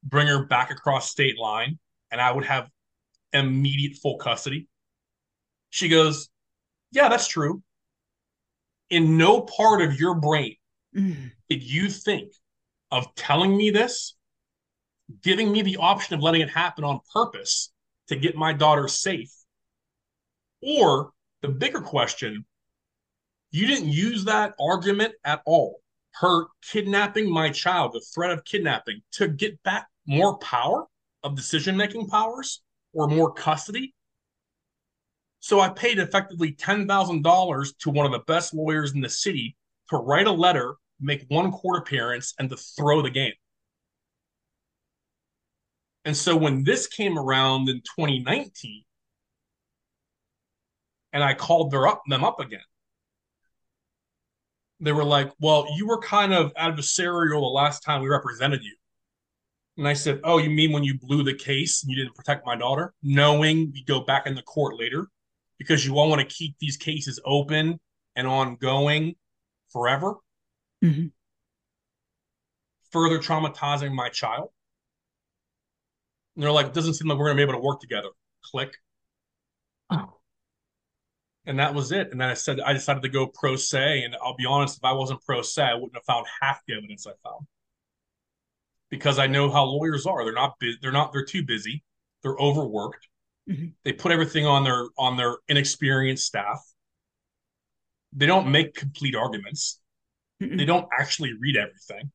bring 0.03 0.27
her 0.27 0.45
back 0.45 0.71
across 0.71 1.11
state 1.11 1.39
line, 1.39 1.79
and 2.11 2.21
I 2.21 2.31
would 2.31 2.45
have 2.45 2.69
immediate 3.33 3.97
full 3.97 4.19
custody. 4.19 4.69
She 5.71 5.89
goes, 5.89 6.29
Yeah, 6.93 7.09
that's 7.09 7.29
true. 7.29 7.63
In 8.91 9.17
no 9.17 9.41
part 9.43 9.83
of 9.83 9.99
your 9.99 10.15
brain 10.15 10.57
mm. 10.95 11.31
did 11.49 11.63
you 11.63 11.89
think 11.89 12.33
of 12.91 13.15
telling 13.15 13.57
me 13.57 13.71
this, 13.71 14.17
giving 15.23 15.53
me 15.53 15.63
the 15.63 15.77
option 15.77 16.17
of 16.17 16.23
letting 16.23 16.41
it 16.41 16.51
happen 16.51 16.85
on 16.85 17.01
purpose 17.13 17.73
to 18.11 18.17
get 18.17 18.37
my 18.37 18.53
daughter 18.53 18.87
safe. 18.87 19.33
Or 20.63 21.13
the 21.43 21.49
bigger 21.49 21.81
question 21.81 22.45
you 23.53 23.67
didn't 23.67 23.89
use 23.89 24.25
that 24.27 24.55
argument 24.61 25.15
at 25.25 25.43
all. 25.45 25.81
Her 26.13 26.47
kidnapping 26.63 27.31
my 27.31 27.51
child, 27.51 27.93
the 27.93 28.01
threat 28.01 28.31
of 28.31 28.45
kidnapping, 28.45 29.03
to 29.13 29.29
get 29.29 29.61
back 29.63 29.89
more 30.07 30.39
power 30.39 30.87
of 31.25 31.35
decision 31.35 31.77
making 31.77 32.09
powers 32.09 32.63
or 32.93 33.09
more 33.09 33.33
custody. 33.33 33.95
So 35.41 35.61
I 35.61 35.71
paid 35.71 35.99
effectively 35.99 36.53
$10,000 36.53 37.79
to 37.79 37.91
one 37.91 38.07
of 38.07 38.13
the 38.13 38.21
best 38.21 38.55
lawyers 38.55 38.93
in 38.93 39.01
the 39.01 39.09
city 39.09 39.57
to 39.89 39.97
write 39.97 40.27
a 40.27 40.33
letter, 40.33 40.77
make 41.01 41.25
one 41.29 41.51
court 41.51 41.81
appearance, 41.81 42.35
and 42.39 42.51
to 42.51 42.57
throw 42.57 43.03
the 43.03 43.11
game. 43.11 43.33
And 46.11 46.17
so 46.17 46.35
when 46.35 46.65
this 46.65 46.89
came 46.89 47.17
around 47.17 47.69
in 47.69 47.83
2019, 47.83 48.83
and 51.13 51.23
I 51.23 51.35
called 51.35 51.71
their 51.71 51.87
up, 51.87 52.03
them 52.09 52.25
up 52.25 52.41
again, 52.41 52.65
they 54.81 54.91
were 54.91 55.05
like, 55.05 55.31
"Well, 55.39 55.69
you 55.77 55.87
were 55.87 56.01
kind 56.01 56.35
of 56.35 56.53
adversarial 56.55 57.43
the 57.43 57.55
last 57.55 57.85
time 57.85 58.03
we 58.03 58.09
represented 58.09 58.65
you." 58.65 58.75
And 59.77 59.87
I 59.87 59.93
said, 59.93 60.21
"Oh, 60.25 60.39
you 60.39 60.51
mean 60.51 60.73
when 60.73 60.83
you 60.83 60.99
blew 60.99 61.23
the 61.23 61.33
case 61.33 61.85
and 61.85 61.93
you 61.93 61.97
didn't 61.97 62.17
protect 62.17 62.45
my 62.45 62.57
daughter, 62.57 62.93
knowing 63.05 63.71
we 63.71 63.85
go 63.85 64.01
back 64.01 64.27
in 64.27 64.35
the 64.35 64.43
court 64.43 64.77
later 64.77 65.07
because 65.59 65.87
you 65.87 65.97
all 65.97 66.11
want 66.11 66.29
to 66.29 66.35
keep 66.35 66.59
these 66.59 66.77
cases 66.77 67.21
open 67.25 67.79
and 68.17 68.27
ongoing 68.27 69.15
forever, 69.69 70.17
mm-hmm. 70.83 71.07
further 72.91 73.21
traumatizing 73.21 73.95
my 73.95 74.09
child." 74.09 74.51
And 76.41 76.45
they're 76.45 76.53
like, 76.53 76.69
"It 76.69 76.75
doesn't 76.75 76.95
seem 76.95 77.09
like 77.09 77.19
we're 77.19 77.27
going 77.27 77.37
to 77.37 77.47
be 77.47 77.51
able 77.51 77.61
to 77.61 77.67
work 77.67 77.81
together." 77.81 78.09
Click. 78.43 78.75
Oh 79.91 80.21
and 81.47 81.59
that 81.59 81.75
was 81.75 81.93
it. 81.93 82.11
And 82.11 82.21
then 82.21 82.29
I 82.29 82.35
said 82.35 82.61
I 82.61 82.73
decided 82.73 83.03
to 83.03 83.09
go 83.09 83.27
pro 83.27 83.57
se, 83.57 84.05
and 84.05 84.15
I'll 84.23 84.37
be 84.37 84.47
honest, 84.47 84.79
if 84.79 84.85
I 84.85 84.93
wasn't 84.93 85.23
pro 85.25 85.43
se, 85.43 85.63
I 85.63 85.75
wouldn't 85.75 85.95
have 85.95 86.05
found 86.05 86.27
half 86.41 86.61
the 86.67 86.75
evidence 86.75 87.07
I 87.07 87.13
found 87.25 87.47
because 88.91 89.19
I 89.19 89.27
know 89.27 89.51
how 89.51 89.65
lawyers 89.65 90.07
are. 90.07 90.25
They're 90.25 90.33
not 90.33 90.55
bu- 90.61 90.77
they're 90.83 90.93
not 90.93 91.13
they're 91.13 91.25
too 91.25 91.43
busy. 91.43 91.83
They're 92.23 92.37
overworked. 92.37 93.07
Mm-hmm. 93.49 93.69
They 93.85 93.93
put 93.93 94.13
everything 94.13 94.47
on 94.47 94.65
their 94.65 94.87
on 94.99 95.17
their 95.17 95.39
inexperienced 95.49 96.27
staff. 96.27 96.63
They 98.13 98.27
don't 98.27 98.51
make 98.51 98.75
complete 98.75 99.15
arguments. 99.15 99.81
Mm-mm. 100.43 100.59
They 100.59 100.65
don't 100.65 100.89
actually 100.97 101.33
read 101.41 101.57
everything. 101.57 102.11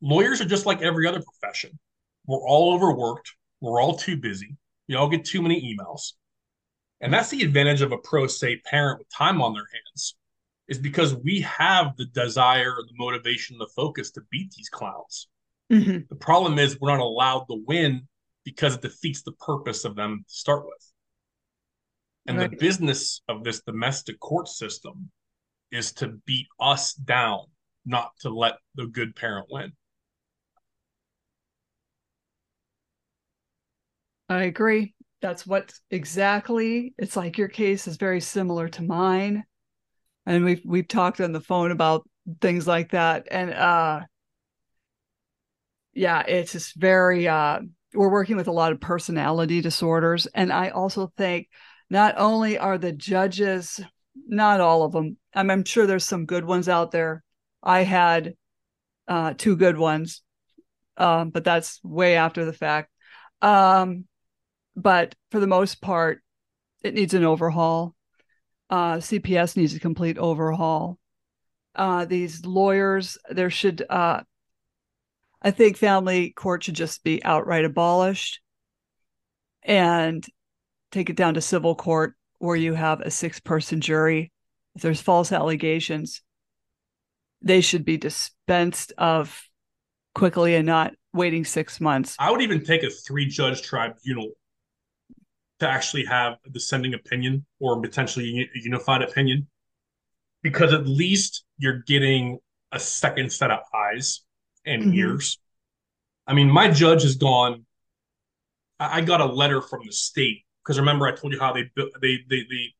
Lawyers 0.00 0.40
are 0.40 0.46
just 0.46 0.66
like 0.66 0.82
every 0.82 1.06
other 1.06 1.22
profession. 1.22 1.78
We're 2.26 2.46
all 2.46 2.74
overworked. 2.74 3.32
We're 3.60 3.80
all 3.80 3.96
too 3.96 4.16
busy. 4.16 4.56
We 4.88 4.94
all 4.94 5.08
get 5.08 5.24
too 5.24 5.42
many 5.42 5.60
emails. 5.60 6.12
And 7.00 7.12
that's 7.12 7.30
the 7.30 7.42
advantage 7.42 7.82
of 7.82 7.92
a 7.92 7.98
pro 7.98 8.26
se 8.26 8.62
parent 8.64 8.98
with 8.98 9.08
time 9.10 9.42
on 9.42 9.52
their 9.52 9.68
hands, 9.72 10.16
is 10.68 10.78
because 10.78 11.14
we 11.14 11.40
have 11.40 11.96
the 11.96 12.06
desire, 12.06 12.74
the 12.76 12.94
motivation, 12.96 13.58
the 13.58 13.68
focus 13.76 14.10
to 14.12 14.22
beat 14.30 14.52
these 14.56 14.68
clowns. 14.68 15.28
Mm-hmm. 15.72 15.98
The 16.08 16.16
problem 16.16 16.58
is 16.58 16.78
we're 16.80 16.96
not 16.96 17.00
allowed 17.00 17.46
to 17.50 17.62
win 17.66 18.08
because 18.44 18.74
it 18.74 18.82
defeats 18.82 19.22
the 19.22 19.32
purpose 19.32 19.84
of 19.84 19.96
them 19.96 20.24
to 20.26 20.34
start 20.34 20.64
with. 20.66 20.92
And 22.26 22.38
right. 22.38 22.50
the 22.50 22.56
business 22.56 23.20
of 23.28 23.44
this 23.44 23.60
domestic 23.60 24.18
court 24.20 24.48
system 24.48 25.10
is 25.70 25.92
to 25.94 26.08
beat 26.26 26.46
us 26.60 26.94
down, 26.94 27.40
not 27.84 28.12
to 28.20 28.30
let 28.30 28.54
the 28.76 28.86
good 28.86 29.14
parent 29.16 29.46
win. 29.50 29.72
I 34.28 34.44
agree. 34.44 34.94
That's 35.20 35.46
what 35.46 35.72
exactly 35.90 36.94
it's 36.98 37.16
like 37.16 37.38
your 37.38 37.48
case 37.48 37.86
is 37.86 37.96
very 37.96 38.20
similar 38.20 38.68
to 38.68 38.82
mine. 38.82 39.44
And 40.26 40.44
we've 40.44 40.62
we've 40.64 40.88
talked 40.88 41.20
on 41.20 41.32
the 41.32 41.40
phone 41.40 41.70
about 41.70 42.08
things 42.40 42.66
like 42.66 42.90
that. 42.90 43.26
And 43.30 43.52
uh 43.52 44.00
yeah, 45.92 46.22
it's 46.26 46.52
just 46.52 46.76
very 46.76 47.28
uh 47.28 47.60
we're 47.94 48.10
working 48.10 48.36
with 48.36 48.48
a 48.48 48.52
lot 48.52 48.72
of 48.72 48.80
personality 48.80 49.60
disorders. 49.60 50.26
And 50.34 50.52
I 50.52 50.70
also 50.70 51.12
think 51.16 51.48
not 51.90 52.14
only 52.18 52.58
are 52.58 52.76
the 52.76 52.92
judges, 52.92 53.80
not 54.26 54.60
all 54.60 54.82
of 54.82 54.92
them, 54.92 55.16
I'm, 55.34 55.50
I'm 55.50 55.64
sure 55.64 55.86
there's 55.86 56.04
some 56.04 56.26
good 56.26 56.44
ones 56.44 56.68
out 56.68 56.90
there. 56.90 57.22
I 57.62 57.82
had 57.82 58.34
uh, 59.06 59.34
two 59.36 59.56
good 59.56 59.78
ones, 59.78 60.22
um, 60.96 61.30
but 61.30 61.44
that's 61.44 61.78
way 61.84 62.16
after 62.16 62.44
the 62.44 62.52
fact. 62.52 62.90
Um, 63.42 64.06
but 64.76 65.14
for 65.30 65.40
the 65.40 65.46
most 65.46 65.80
part, 65.80 66.22
it 66.82 66.94
needs 66.94 67.14
an 67.14 67.24
overhaul. 67.24 67.94
Uh, 68.70 68.96
CPS 68.96 69.56
needs 69.56 69.74
a 69.74 69.80
complete 69.80 70.18
overhaul. 70.18 70.98
Uh, 71.74 72.04
these 72.04 72.44
lawyers, 72.44 73.18
there 73.28 73.50
should, 73.50 73.84
uh, 73.88 74.20
I 75.42 75.50
think 75.50 75.76
family 75.76 76.30
court 76.30 76.64
should 76.64 76.74
just 76.74 77.02
be 77.04 77.24
outright 77.24 77.64
abolished 77.64 78.40
and 79.62 80.24
take 80.92 81.10
it 81.10 81.16
down 81.16 81.34
to 81.34 81.40
civil 81.40 81.74
court 81.74 82.14
where 82.38 82.56
you 82.56 82.74
have 82.74 83.00
a 83.00 83.10
six 83.10 83.40
person 83.40 83.80
jury. 83.80 84.30
If 84.74 84.82
there's 84.82 85.00
false 85.00 85.32
allegations, 85.32 86.22
they 87.42 87.60
should 87.60 87.84
be 87.84 87.96
dispensed 87.96 88.92
of 88.98 89.48
quickly 90.14 90.54
and 90.54 90.66
not 90.66 90.94
waiting 91.12 91.44
six 91.44 91.80
months. 91.80 92.16
I 92.18 92.30
would 92.30 92.42
even 92.42 92.64
take 92.64 92.82
a 92.82 92.90
three 92.90 93.26
judge 93.26 93.62
tribunal 93.62 94.30
to 95.60 95.68
actually 95.68 96.04
have 96.04 96.34
a 96.46 96.50
dissenting 96.50 96.94
opinion 96.94 97.44
or 97.60 97.80
potentially 97.80 98.48
a 98.54 98.58
unified 98.58 99.02
opinion 99.02 99.46
because 100.42 100.72
at 100.72 100.86
least 100.86 101.44
you're 101.58 101.82
getting 101.86 102.38
a 102.72 102.78
second 102.78 103.32
set 103.32 103.50
of 103.50 103.60
eyes 103.74 104.20
and 104.66 104.82
mm-hmm. 104.82 104.94
ears. 104.94 105.38
I 106.26 106.34
mean, 106.34 106.50
my 106.50 106.70
judge 106.70 107.02
has 107.02 107.16
gone. 107.16 107.64
I 108.80 109.00
got 109.00 109.20
a 109.20 109.26
letter 109.26 109.62
from 109.62 109.82
the 109.86 109.92
state 109.92 110.44
because 110.62 110.78
remember 110.78 111.06
I 111.06 111.12
told 111.12 111.32
you 111.32 111.38
how 111.38 111.52
they 111.52 111.70
they 112.02 112.18
they 112.28 112.46
they 112.50 112.74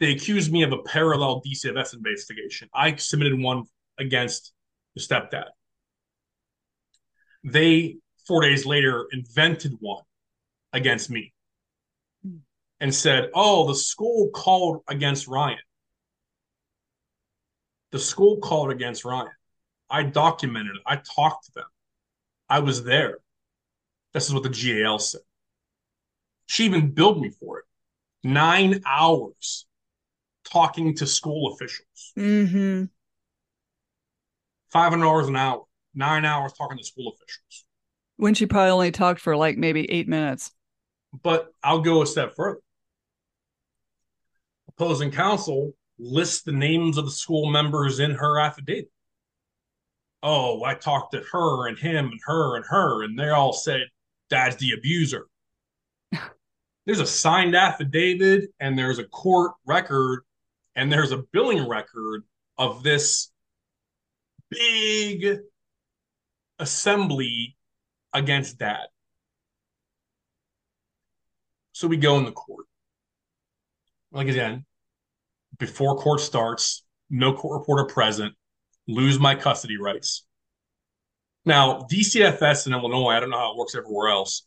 they 0.00 0.12
accused 0.12 0.52
me 0.52 0.62
of 0.62 0.72
a 0.72 0.82
parallel 0.82 1.42
DCFS 1.46 1.94
investigation. 1.94 2.68
I 2.74 2.96
submitted 2.96 3.38
one 3.40 3.64
against 3.98 4.52
the 4.94 5.00
stepdad. 5.00 5.46
They 7.44 7.96
four 8.26 8.42
days 8.42 8.66
later 8.66 9.06
invented 9.12 9.72
one 9.78 10.02
against 10.72 11.08
me 11.08 11.32
and 12.80 12.94
said, 12.94 13.30
"Oh, 13.34 13.66
the 13.66 13.74
school 13.74 14.30
called 14.30 14.82
against 14.88 15.28
Ryan." 15.28 15.58
The 17.92 17.98
school 17.98 18.38
called 18.38 18.70
against 18.70 19.04
Ryan. 19.04 19.30
I 19.88 20.02
documented 20.02 20.76
it. 20.76 20.82
I 20.84 20.96
talked 20.96 21.46
to 21.46 21.52
them. 21.54 21.66
I 22.48 22.58
was 22.60 22.84
there. 22.84 23.18
This 24.12 24.26
is 24.26 24.34
what 24.34 24.42
the 24.42 24.48
GAL 24.50 24.98
said. 24.98 25.20
She 26.46 26.64
even 26.64 26.90
billed 26.90 27.20
me 27.20 27.30
for 27.30 27.60
it. 27.60 27.64
Nine 28.22 28.82
hours 28.84 29.66
talking 30.50 30.94
to 30.96 31.06
school 31.06 31.52
officials. 31.52 32.12
Mm-hmm. 32.16 32.84
Five 34.70 34.90
hundred 34.90 35.04
dollars 35.04 35.28
an 35.28 35.36
hour. 35.36 35.64
Nine 35.94 36.24
hours 36.24 36.52
talking 36.52 36.78
to 36.78 36.84
school 36.84 37.12
officials. 37.14 37.64
When 38.16 38.34
she 38.34 38.46
probably 38.46 38.70
only 38.70 38.90
talked 38.90 39.20
for 39.20 39.36
like 39.36 39.56
maybe 39.56 39.90
eight 39.90 40.08
minutes. 40.08 40.50
But 41.22 41.52
I'll 41.62 41.80
go 41.80 42.02
a 42.02 42.06
step 42.06 42.34
further. 42.36 42.60
Opposing 44.78 45.10
counsel 45.10 45.72
lists 45.98 46.42
the 46.42 46.52
names 46.52 46.98
of 46.98 47.04
the 47.06 47.10
school 47.10 47.50
members 47.50 47.98
in 48.00 48.12
her 48.12 48.38
affidavit. 48.38 48.90
Oh, 50.22 50.64
I 50.64 50.74
talked 50.74 51.12
to 51.12 51.22
her 51.32 51.68
and 51.68 51.78
him 51.78 52.06
and 52.06 52.20
her 52.26 52.56
and 52.56 52.64
her, 52.68 53.04
and 53.04 53.18
they 53.18 53.30
all 53.30 53.52
said 53.52 53.86
dad's 54.28 54.56
the 54.56 54.72
abuser 54.72 55.28
there's 56.86 57.00
a 57.00 57.06
signed 57.06 57.54
affidavit 57.54 58.50
and 58.60 58.78
there's 58.78 58.98
a 58.98 59.04
court 59.04 59.52
record 59.66 60.22
and 60.74 60.90
there's 60.90 61.12
a 61.12 61.24
billing 61.32 61.68
record 61.68 62.22
of 62.58 62.82
this 62.82 63.30
big 64.50 65.38
assembly 66.58 67.56
against 68.12 68.58
dad. 68.58 68.86
So 71.72 71.88
we 71.88 71.96
go 71.96 72.18
in 72.18 72.24
the 72.24 72.32
court. 72.32 72.65
Like 74.16 74.28
again, 74.28 74.64
before 75.58 75.96
court 75.96 76.20
starts, 76.20 76.82
no 77.10 77.32
court 77.32 77.60
reporter 77.60 77.84
present, 77.84 78.34
lose 78.88 79.18
my 79.20 79.34
custody 79.34 79.76
rights. 79.76 80.24
Now, 81.44 81.86
DCFS 81.90 82.66
in 82.66 82.72
Illinois, 82.72 83.10
I 83.10 83.20
don't 83.20 83.30
know 83.30 83.38
how 83.38 83.52
it 83.52 83.58
works 83.58 83.76
everywhere 83.76 84.08
else 84.08 84.46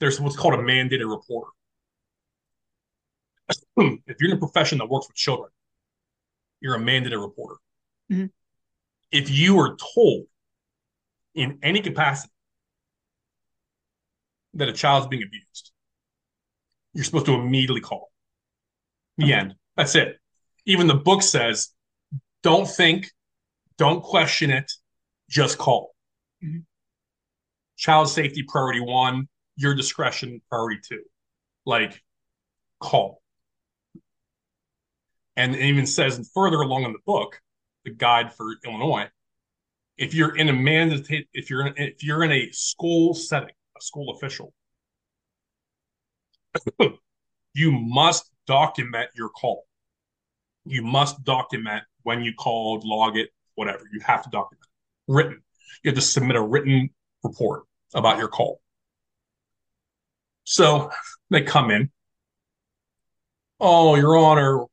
there's 0.00 0.18
what's 0.18 0.36
called 0.36 0.54
a 0.54 0.58
mandated 0.58 1.08
reporter. 1.08 1.50
if 3.76 4.16
you're 4.18 4.30
in 4.30 4.36
a 4.36 4.40
profession 4.40 4.78
that 4.78 4.88
works 4.88 5.06
with 5.06 5.16
children, 5.16 5.50
you're 6.60 6.74
a 6.74 6.78
mandated 6.78 7.22
reporter. 7.22 7.56
Mm-hmm. 8.10 8.26
If 9.12 9.30
you 9.30 9.58
are 9.60 9.76
told 9.94 10.24
in 11.34 11.58
any 11.62 11.80
capacity 11.80 12.32
that 14.54 14.68
a 14.68 14.72
child's 14.72 15.06
being 15.06 15.22
abused, 15.22 15.70
you're 16.94 17.04
supposed 17.04 17.26
to 17.26 17.34
immediately 17.34 17.80
call. 17.80 18.10
The 19.20 19.32
end. 19.32 19.54
That's 19.76 19.94
it. 19.94 20.18
Even 20.66 20.86
the 20.86 20.94
book 20.94 21.22
says, 21.22 21.70
don't 22.42 22.68
think, 22.68 23.10
don't 23.78 24.02
question 24.02 24.50
it, 24.50 24.70
just 25.28 25.58
call. 25.58 25.94
Mm-hmm. 26.44 26.60
Child 27.76 28.08
safety 28.08 28.44
priority 28.46 28.80
one, 28.80 29.28
your 29.56 29.74
discretion 29.74 30.40
priority 30.50 30.80
two. 30.86 31.02
Like, 31.64 32.02
call. 32.80 33.22
And 35.36 35.54
it 35.54 35.62
even 35.62 35.86
says 35.86 36.30
further 36.34 36.60
along 36.60 36.84
in 36.84 36.92
the 36.92 36.98
book, 37.06 37.40
the 37.84 37.90
guide 37.90 38.34
for 38.34 38.46
Illinois, 38.64 39.08
if 39.96 40.14
you're 40.14 40.34
in 40.34 40.48
a 40.48 40.52
mandate, 40.52 41.28
if 41.32 41.50
you're 41.50 41.66
in, 41.66 41.74
if 41.76 42.02
you're 42.02 42.24
in 42.24 42.32
a 42.32 42.50
school 42.52 43.14
setting, 43.14 43.54
a 43.76 43.80
school 43.80 44.14
official, 44.14 44.52
you 47.54 47.72
must 47.72 48.30
document 48.50 49.10
your 49.14 49.28
call. 49.28 49.64
You 50.64 50.82
must 50.82 51.22
document 51.22 51.84
when 52.02 52.24
you 52.24 52.34
called, 52.34 52.84
log 52.84 53.16
it, 53.16 53.30
whatever. 53.54 53.84
You 53.92 54.00
have 54.00 54.24
to 54.24 54.30
document 54.30 54.66
written. 55.06 55.40
You 55.84 55.90
have 55.90 55.94
to 55.94 56.02
submit 56.02 56.34
a 56.34 56.42
written 56.42 56.90
report 57.22 57.62
about 57.94 58.18
your 58.18 58.26
call. 58.26 58.60
So 60.42 60.90
they 61.30 61.42
come 61.42 61.70
in. 61.70 61.90
Oh, 63.60 63.94
Your 63.94 64.16
Honor, 64.16 64.64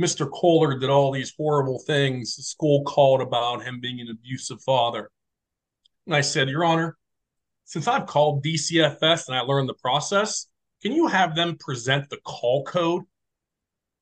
Mr. 0.00 0.30
Kolar 0.30 0.78
did 0.78 0.90
all 0.90 1.10
these 1.10 1.34
horrible 1.36 1.80
things. 1.80 2.36
The 2.36 2.44
school 2.44 2.84
called 2.84 3.20
about 3.20 3.64
him 3.64 3.80
being 3.80 4.00
an 4.00 4.10
abusive 4.10 4.62
father. 4.62 5.10
And 6.06 6.14
I 6.14 6.20
said, 6.20 6.48
Your 6.48 6.64
Honor, 6.64 6.96
since 7.64 7.88
I've 7.88 8.06
called 8.06 8.44
DCFS 8.44 9.26
and 9.26 9.36
I 9.36 9.40
learned 9.40 9.68
the 9.68 9.74
process, 9.74 10.46
can 10.82 10.92
you 10.92 11.08
have 11.08 11.34
them 11.34 11.56
present 11.58 12.10
the 12.10 12.18
call 12.18 12.62
code? 12.64 13.02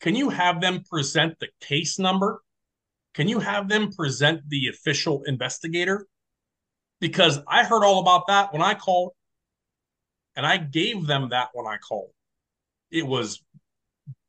Can 0.02 0.16
you 0.16 0.30
have 0.30 0.60
them 0.60 0.82
present 0.82 1.38
the 1.38 1.48
case 1.60 1.98
number? 1.98 2.42
Can 3.14 3.28
you 3.28 3.38
have 3.38 3.68
them 3.68 3.92
present 3.92 4.42
the 4.48 4.68
official 4.68 5.22
investigator? 5.24 6.06
Because 7.00 7.38
I 7.48 7.64
heard 7.64 7.84
all 7.84 8.00
about 8.00 8.26
that 8.26 8.52
when 8.52 8.62
I 8.62 8.74
called. 8.74 9.12
And 10.34 10.44
I 10.44 10.56
gave 10.56 11.06
them 11.06 11.28
that 11.30 11.50
when 11.52 11.66
I 11.66 11.76
called. 11.76 12.10
It 12.90 13.06
was 13.06 13.42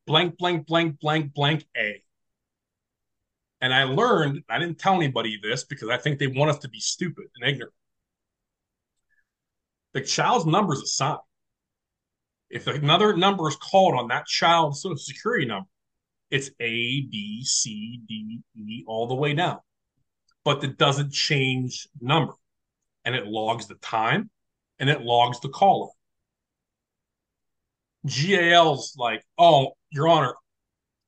blank, 0.06 0.38
blank, 0.38 0.68
blank, 0.68 1.00
blank, 1.00 1.34
blank 1.34 1.66
A. 1.76 2.02
And 3.60 3.74
I 3.74 3.86
learned, 3.86 4.44
I 4.50 4.60
didn't 4.60 4.78
tell 4.78 4.96
anybody 4.96 5.40
this 5.42 5.64
because 5.64 5.90
I 5.90 5.98
think 5.98 6.20
they 6.20 6.28
want 6.28 6.52
us 6.52 6.60
to 6.60 6.70
be 6.70 6.80
stupid 6.80 7.26
and 7.36 7.50
ignorant. 7.50 7.74
The 9.94 10.02
child's 10.02 10.46
number 10.46 10.74
is 10.74 10.82
assigned. 10.82 11.20
If 12.54 12.68
another 12.68 13.18
number 13.18 13.48
is 13.48 13.56
called 13.56 13.96
on 13.96 14.10
that 14.10 14.28
child's 14.28 14.84
social 14.84 14.96
security 14.96 15.48
number, 15.48 15.68
it's 16.30 16.52
A, 16.60 17.02
B, 17.02 17.44
C, 17.44 18.00
D, 18.08 18.42
E, 18.56 18.84
all 18.86 19.08
the 19.08 19.16
way 19.16 19.34
down. 19.34 19.58
But 20.46 20.64
it 20.64 20.78
doesn't 20.78 21.12
change 21.12 21.88
number. 22.00 22.34
And 23.06 23.16
it 23.16 23.26
logs 23.26 23.66
the 23.66 23.76
time 23.76 24.30
and 24.78 24.88
it 24.88 25.02
logs 25.02 25.40
the 25.40 25.50
caller. 25.50 25.90
GAL's 28.06 28.94
like, 29.00 29.24
oh, 29.40 29.72
Your 29.90 30.08
Honor, 30.08 30.36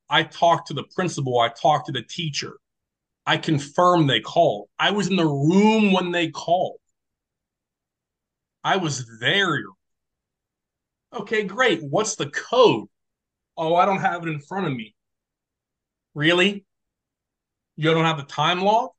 I 0.09 0.23
talked 0.23 0.69
to 0.69 0.73
the 0.73 0.85
principal, 0.95 1.39
I 1.39 1.49
talked 1.49 1.85
to 1.85 1.91
the 1.91 2.01
teacher. 2.01 2.57
I 3.27 3.37
confirmed 3.37 4.09
they 4.09 4.19
called. 4.19 4.67
I 4.79 4.89
was 4.91 5.09
in 5.09 5.15
the 5.15 5.27
room 5.27 5.93
when 5.93 6.11
they 6.11 6.31
called. 6.31 6.77
I 8.63 8.77
was 8.77 9.19
there. 9.19 9.59
Okay, 11.15 11.43
great. 11.43 11.81
What's 11.81 12.15
the 12.15 12.29
code? 12.29 12.87
Oh, 13.57 13.75
I 13.75 13.85
don't 13.85 13.99
have 13.99 14.23
it 14.25 14.29
in 14.29 14.39
front 14.39 14.67
of 14.67 14.73
me. 14.73 14.93
Really? 16.13 16.65
You 17.77 17.91
don't 17.91 18.05
have 18.05 18.17
the 18.17 18.23
time 18.23 18.61
log? 18.61 18.91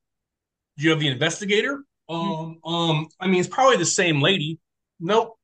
Do 0.76 0.84
you 0.84 0.90
have 0.90 1.00
the 1.00 1.08
investigator? 1.08 1.84
Um, 2.08 2.58
um, 2.64 3.08
I 3.20 3.26
mean, 3.26 3.40
it's 3.40 3.48
probably 3.48 3.76
the 3.76 3.86
same 3.86 4.20
lady. 4.20 4.58
Nope. 5.00 5.38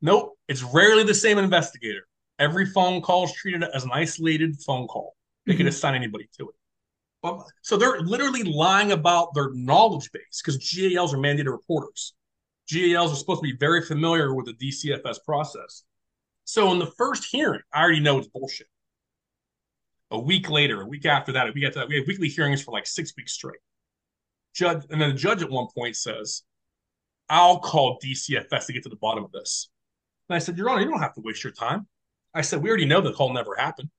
Nope. 0.00 0.38
It's 0.48 0.62
rarely 0.62 1.04
the 1.04 1.14
same 1.14 1.38
investigator. 1.38 2.06
Every 2.38 2.66
phone 2.66 3.00
call 3.00 3.24
is 3.24 3.32
treated 3.32 3.64
as 3.64 3.84
an 3.84 3.90
isolated 3.92 4.56
phone 4.60 4.86
call. 4.86 5.16
They 5.44 5.52
mm-hmm. 5.52 5.58
can 5.58 5.68
assign 5.68 5.94
anybody 5.94 6.28
to 6.38 6.48
it. 6.48 6.54
But, 7.22 7.40
so 7.62 7.76
they're 7.76 8.00
literally 8.00 8.42
lying 8.42 8.92
about 8.92 9.34
their 9.34 9.50
knowledge 9.52 10.10
base 10.12 10.42
because 10.44 10.58
GALs 10.58 11.14
are 11.14 11.18
mandated 11.18 11.50
reporters. 11.50 12.14
GALs 12.68 13.12
are 13.12 13.16
supposed 13.16 13.42
to 13.42 13.50
be 13.50 13.56
very 13.58 13.82
familiar 13.82 14.34
with 14.34 14.46
the 14.46 14.54
DCFS 14.54 15.18
process. 15.24 15.84
So 16.46 16.72
in 16.72 16.78
the 16.78 16.86
first 16.86 17.24
hearing, 17.24 17.60
I 17.74 17.82
already 17.82 18.00
know 18.00 18.18
it's 18.18 18.28
bullshit. 18.28 18.68
A 20.12 20.18
week 20.18 20.48
later, 20.48 20.80
a 20.80 20.86
week 20.86 21.04
after 21.04 21.32
that, 21.32 21.52
week 21.52 21.64
after 21.64 21.80
that, 21.80 21.88
we 21.88 21.96
had 21.96 22.06
weekly 22.06 22.28
hearings 22.28 22.62
for 22.62 22.70
like 22.70 22.86
six 22.86 23.12
weeks 23.16 23.32
straight. 23.32 23.58
Judge, 24.54 24.84
and 24.88 25.00
then 25.00 25.10
the 25.10 25.16
judge 25.16 25.42
at 25.42 25.50
one 25.50 25.66
point 25.74 25.96
says, 25.96 26.44
"I'll 27.28 27.58
call 27.58 27.98
DCFS 27.98 28.66
to 28.66 28.72
get 28.72 28.84
to 28.84 28.88
the 28.88 28.96
bottom 28.96 29.24
of 29.24 29.32
this." 29.32 29.68
And 30.28 30.36
I 30.36 30.38
said, 30.38 30.56
"Your 30.56 30.70
Honor, 30.70 30.82
you 30.82 30.88
don't 30.88 31.00
have 31.00 31.14
to 31.14 31.20
waste 31.20 31.42
your 31.42 31.52
time." 31.52 31.88
I 32.32 32.42
said, 32.42 32.62
"We 32.62 32.68
already 32.68 32.86
know 32.86 33.00
the 33.00 33.12
call 33.12 33.32
never 33.32 33.56
happened." 33.56 33.90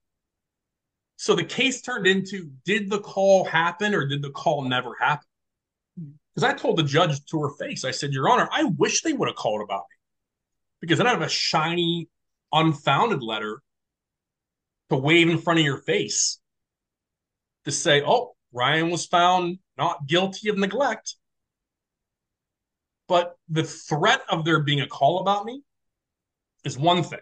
So 1.18 1.36
the 1.36 1.43
case 1.43 1.82
turned 1.82 2.08
into: 2.08 2.50
Did 2.64 2.89
the 2.89 3.02
call 3.02 3.43
happen, 3.43 3.93
or 3.93 4.08
did 4.08 4.22
the 4.22 4.32
call 4.32 4.64
never 4.64 4.95
happen? 4.95 5.28
Because 6.34 6.43
I 6.43 6.54
told 6.54 6.78
the 6.78 6.84
judge 6.84 7.26
to 7.26 7.41
her 7.41 7.50
face, 7.60 7.84
I 7.84 7.91
said, 7.91 8.14
"Your 8.14 8.30
Honor, 8.30 8.48
I 8.54 8.64
wish 8.64 9.02
they 9.02 9.12
would 9.12 9.28
have 9.28 9.36
called 9.36 9.62
about 9.62 9.84
me, 9.89 9.98
because 10.80 10.98
then 10.98 11.08
I 11.08 11.12
have 11.12 11.22
a 11.22 11.28
shiny 11.28 12.08
unfounded 12.60 13.24
letter 13.24 13.62
to 14.89 14.97
wave 14.97 15.30
in 15.30 15.38
front 15.38 15.60
of 15.60 15.66
your 15.66 15.78
face 15.78 16.39
to 17.66 17.72
say, 17.72 18.01
oh, 18.05 18.36
Ryan 18.53 18.89
was 18.89 19.05
found 19.05 19.60
not 19.78 20.08
guilty 20.08 20.49
of 20.49 20.58
neglect. 20.58 21.16
But 23.08 23.36
the 23.49 23.64
threat 23.64 24.22
of 24.30 24.43
there 24.43 24.62
being 24.64 24.82
a 24.82 24.88
call 24.88 25.20
about 25.20 25.45
me 25.45 25.62
is 26.64 26.78
one 26.78 27.03
thing. 27.03 27.20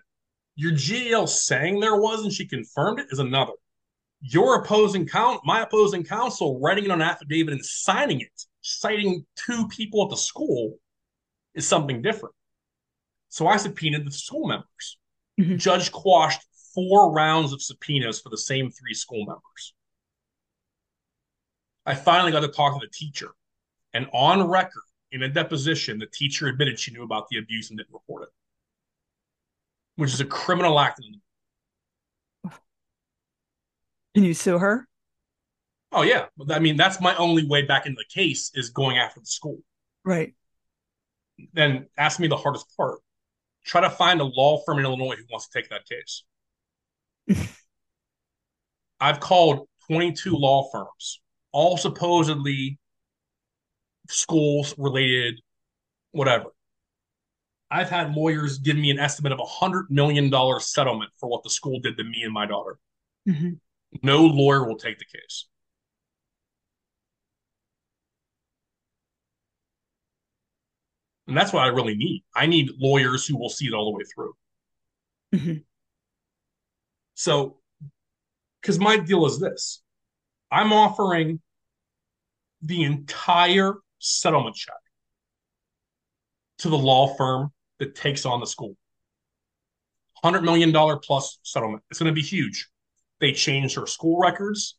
Your 0.56 0.72
GAL 0.72 1.28
saying 1.28 1.80
there 1.80 1.98
was 1.98 2.24
and 2.24 2.32
she 2.32 2.48
confirmed 2.48 3.00
it 3.00 3.08
is 3.12 3.20
another. 3.20 3.54
Your 4.22 4.62
opposing 4.62 5.06
count, 5.06 5.42
my 5.44 5.62
opposing 5.62 6.04
counsel, 6.04 6.60
writing 6.60 6.86
it 6.86 6.92
on 6.92 7.02
affidavit 7.02 7.54
and 7.54 7.64
signing 7.64 8.22
it, 8.22 8.46
citing 8.62 9.26
two 9.36 9.68
people 9.68 10.04
at 10.04 10.10
the 10.10 10.18
school, 10.18 10.78
is 11.54 11.68
something 11.68 12.02
different. 12.02 12.34
So 13.30 13.48
I 13.48 13.58
subpoenaed 13.58 14.06
the 14.06 14.12
school 14.12 14.48
members. 14.48 14.98
Mm-hmm. 15.40 15.58
Judge 15.58 15.92
quashed 15.92 16.42
four 16.74 17.12
rounds 17.12 17.54
of 17.54 17.62
subpoenas 17.62 18.22
for 18.22 18.30
the 18.30 18.38
same 18.38 18.72
three 18.72 18.94
school 18.94 19.26
members. 19.26 19.74
I 21.86 21.96
finally 21.96 22.32
got 22.32 22.42
to 22.42 22.48
talk 22.48 22.80
to 22.80 22.86
the 22.86 22.92
teacher, 22.92 23.30
and 23.94 24.08
on 24.14 24.48
record 24.48 24.84
in 25.12 25.24
a 25.24 25.30
deposition, 25.30 26.00
the 26.00 26.08
teacher 26.08 26.48
admitted 26.48 26.80
she 26.80 26.92
knew 26.92 27.04
about 27.04 27.28
the 27.30 27.38
abuse 27.38 27.70
and 27.70 27.78
didn't 27.78 27.94
report 27.94 28.24
it, 28.24 28.30
which 29.96 30.14
is 30.14 30.20
a 30.20 30.26
criminal 30.26 30.80
act. 30.80 31.00
Can 34.16 34.24
you 34.24 34.34
sue 34.34 34.58
her? 34.58 34.88
Oh 35.92 36.02
yeah, 36.02 36.26
I 36.50 36.60
mean 36.60 36.76
that's 36.76 37.00
my 37.00 37.16
only 37.16 37.46
way 37.46 37.62
back 37.62 37.86
into 37.86 37.98
the 37.98 38.22
case 38.22 38.52
is 38.54 38.70
going 38.70 38.98
after 38.98 39.20
the 39.20 39.26
school. 39.26 39.60
Right. 40.04 40.34
Then 41.54 41.88
ask 41.98 42.20
me 42.20 42.28
the 42.28 42.38
hardest 42.38 42.66
part 42.76 43.00
try 43.66 43.82
to 43.82 43.90
find 43.90 44.22
a 44.22 44.26
law 44.26 44.62
firm 44.66 44.80
in 44.80 44.86
Illinois 44.86 45.16
who 45.16 45.24
wants 45.30 45.48
to 45.48 45.60
take 45.60 45.70
that 45.70 45.82
case. 45.86 46.24
I've 49.00 49.20
called 49.20 49.68
22 49.88 50.36
law 50.36 50.70
firms, 50.72 51.22
all 51.52 51.78
supposedly 51.78 52.80
schools 54.08 54.76
related, 54.78 55.42
whatever. 56.12 56.46
I've 57.72 57.90
had 57.90 58.16
lawyers 58.16 58.60
give 58.60 58.78
me 58.78 58.92
an 58.92 59.00
estimate 59.00 59.32
of 59.32 59.40
a 59.40 59.66
$100 59.66 59.90
million 59.90 60.32
settlement 60.60 61.12
for 61.20 61.28
what 61.28 61.44
the 61.44 61.50
school 61.50 61.80
did 61.80 61.98
to 61.98 62.04
me 62.04 62.22
and 62.24 62.32
my 62.32 62.46
daughter. 62.46 62.78
Mm-hmm. 63.28 63.54
No 64.04 64.26
lawyer 64.26 64.66
will 64.68 64.78
take 64.78 65.00
the 65.00 65.06
case. 65.06 65.48
And 71.28 71.36
that's 71.36 71.52
what 71.52 71.64
I 71.64 71.68
really 71.68 71.96
need. 71.96 72.24
I 72.36 72.46
need 72.46 72.72
lawyers 72.78 73.26
who 73.26 73.38
will 73.38 73.50
see 73.50 73.66
it 73.66 73.74
all 73.74 73.86
the 73.86 73.98
way 73.98 74.04
through. 74.14 74.34
Mm-hmm. 75.34 75.58
So, 77.16 77.58
because 78.62 78.80
my 78.80 78.98
deal 78.98 79.26
is 79.26 79.40
this 79.40 79.82
I'm 80.52 80.72
offering 80.72 81.40
the 82.62 82.84
entire 82.84 83.74
settlement 84.00 84.56
check 84.56 84.76
to 86.60 86.70
the 86.70 86.78
law 86.78 87.16
firm 87.16 87.52
that 87.80 87.96
takes 87.96 88.26
on 88.26 88.40
the 88.40 88.46
school. 88.46 88.76
$100 90.24 90.44
million 90.44 90.74
plus 91.04 91.40
settlement. 91.44 91.84
It's 91.90 92.00
going 92.00 92.12
to 92.12 92.16
be 92.16 92.26
huge. 92.26 92.70
They 93.20 93.32
changed 93.32 93.76
her 93.76 93.86
school 93.86 94.20
records. 94.20 94.78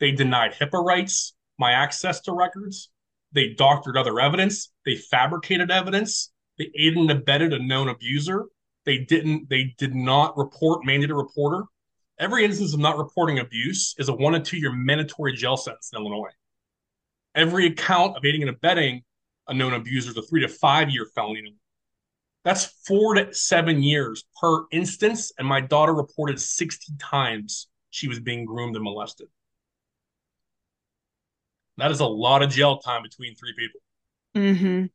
They 0.00 0.12
denied 0.12 0.54
HIPAA 0.54 0.84
rights, 0.84 1.34
my 1.58 1.72
access 1.72 2.20
to 2.22 2.32
records. 2.32 2.90
They 3.36 3.50
doctored 3.50 3.98
other 3.98 4.18
evidence. 4.18 4.72
They 4.86 4.96
fabricated 4.96 5.70
evidence. 5.70 6.32
They 6.58 6.70
aided 6.74 6.96
and 6.96 7.10
abetted 7.10 7.52
a 7.52 7.62
known 7.62 7.90
abuser. 7.90 8.46
They 8.86 8.96
didn't. 8.96 9.50
They 9.50 9.74
did 9.76 9.94
not 9.94 10.38
report 10.38 10.86
mandated 10.86 11.14
reporter. 11.14 11.64
Every 12.18 12.46
instance 12.46 12.72
of 12.72 12.80
not 12.80 12.96
reporting 12.96 13.38
abuse 13.38 13.94
is 13.98 14.08
a 14.08 14.14
one 14.14 14.34
and 14.34 14.42
two 14.42 14.56
year 14.56 14.72
mandatory 14.72 15.34
jail 15.34 15.58
sentence 15.58 15.90
in 15.92 16.00
Illinois. 16.00 16.30
Every 17.34 17.66
account 17.66 18.16
of 18.16 18.24
aiding 18.24 18.40
and 18.40 18.48
abetting 18.48 19.02
a 19.46 19.52
known 19.52 19.74
abuser 19.74 20.12
is 20.12 20.16
a 20.16 20.22
three 20.22 20.40
to 20.40 20.48
five 20.48 20.88
year 20.88 21.06
felony. 21.14 21.56
That's 22.42 22.64
four 22.86 23.16
to 23.16 23.34
seven 23.34 23.82
years 23.82 24.24
per 24.40 24.64
instance. 24.72 25.30
And 25.38 25.46
my 25.46 25.60
daughter 25.60 25.92
reported 25.92 26.40
60 26.40 26.94
times 26.98 27.68
she 27.90 28.08
was 28.08 28.18
being 28.18 28.46
groomed 28.46 28.76
and 28.76 28.84
molested. 28.84 29.28
That 31.78 31.90
is 31.90 32.00
a 32.00 32.06
lot 32.06 32.42
of 32.42 32.50
jail 32.50 32.78
time 32.78 33.02
between 33.02 33.34
three 33.34 33.54
people. 33.56 33.80
Mm-hmm. 34.36 34.86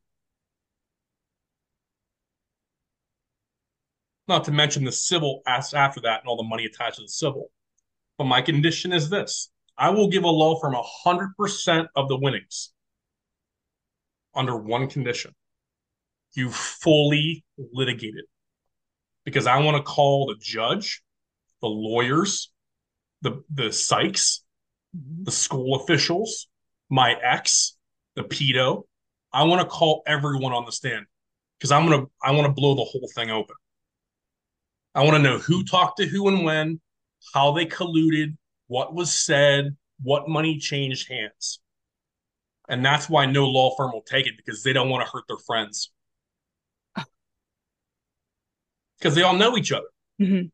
Not 4.27 4.45
to 4.45 4.51
mention 4.51 4.85
the 4.85 4.91
civil 4.91 5.41
after 5.45 6.01
that 6.01 6.21
and 6.21 6.27
all 6.27 6.37
the 6.37 6.43
money 6.43 6.65
attached 6.65 6.95
to 6.97 7.01
the 7.03 7.09
civil. 7.09 7.51
But 8.17 8.25
my 8.25 8.41
condition 8.41 8.93
is 8.93 9.09
this 9.09 9.49
I 9.77 9.89
will 9.89 10.09
give 10.09 10.23
a 10.23 10.29
law 10.29 10.59
firm 10.59 10.75
100% 11.05 11.87
of 11.95 12.07
the 12.07 12.17
winnings 12.17 12.73
under 14.33 14.55
one 14.55 14.87
condition 14.87 15.33
you 16.33 16.49
fully 16.49 17.43
litigate 17.57 18.15
it. 18.15 18.25
Because 19.25 19.47
I 19.47 19.59
want 19.59 19.77
to 19.77 19.83
call 19.83 20.27
the 20.27 20.35
judge, 20.41 21.03
the 21.61 21.67
lawyers, 21.67 22.51
the, 23.21 23.43
the 23.53 23.69
psychs, 23.69 24.39
mm-hmm. 24.95 25.23
the 25.23 25.31
school 25.31 25.75
officials, 25.75 26.47
my 26.91 27.15
ex, 27.23 27.77
the 28.15 28.23
pedo. 28.23 28.83
I 29.33 29.43
want 29.43 29.61
to 29.61 29.67
call 29.67 30.03
everyone 30.05 30.51
on 30.51 30.65
the 30.65 30.71
stand 30.71 31.05
because 31.57 31.71
I'm 31.71 31.87
gonna 31.89 32.05
I 32.21 32.31
want 32.31 32.45
to 32.45 32.53
blow 32.53 32.75
the 32.75 32.83
whole 32.83 33.09
thing 33.15 33.31
open. 33.31 33.55
I 34.93 35.03
want 35.03 35.15
to 35.15 35.23
know 35.23 35.39
who 35.39 35.63
talked 35.63 35.97
to 35.97 36.05
who 36.05 36.27
and 36.27 36.43
when, 36.43 36.81
how 37.33 37.53
they 37.53 37.65
colluded, 37.65 38.35
what 38.67 38.93
was 38.93 39.11
said, 39.11 39.77
what 40.03 40.27
money 40.27 40.59
changed 40.59 41.09
hands. 41.09 41.61
And 42.67 42.85
that's 42.85 43.09
why 43.09 43.25
no 43.25 43.47
law 43.47 43.73
firm 43.75 43.91
will 43.93 44.01
take 44.01 44.27
it 44.27 44.33
because 44.35 44.63
they 44.63 44.73
don't 44.73 44.89
want 44.89 45.05
to 45.05 45.11
hurt 45.11 45.23
their 45.27 45.37
friends. 45.37 45.91
Because 48.99 49.15
they 49.15 49.23
all 49.23 49.35
know 49.35 49.57
each 49.57 49.71
other. 49.71 49.87
Mm-hmm. 50.21 50.49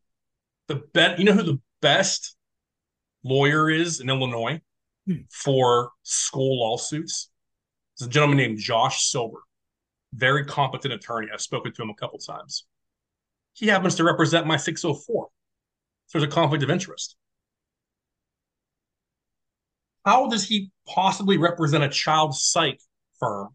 The 0.68 0.82
bet, 0.94 1.18
you 1.18 1.26
know 1.26 1.34
who 1.34 1.42
the 1.42 1.60
best 1.82 2.34
lawyer 3.22 3.68
is 3.68 4.00
in 4.00 4.08
Illinois? 4.08 4.62
For 5.30 5.90
school 6.02 6.60
lawsuits. 6.60 7.30
There's 7.98 8.08
a 8.08 8.10
gentleman 8.10 8.38
named 8.38 8.58
Josh 8.58 9.10
Silver, 9.10 9.38
very 10.12 10.44
competent 10.44 10.94
attorney. 10.94 11.28
I've 11.32 11.40
spoken 11.40 11.72
to 11.72 11.82
him 11.82 11.90
a 11.90 11.94
couple 11.94 12.18
times. 12.18 12.66
He 13.54 13.66
happens 13.66 13.96
to 13.96 14.04
represent 14.04 14.46
my 14.46 14.56
604. 14.56 15.28
So 16.06 16.18
there's 16.18 16.30
a 16.30 16.34
conflict 16.34 16.62
of 16.62 16.70
interest. 16.70 17.16
How 20.04 20.28
does 20.28 20.48
he 20.48 20.70
possibly 20.86 21.36
represent 21.36 21.84
a 21.84 21.88
child 21.88 22.34
psych 22.34 22.80
firm 23.18 23.48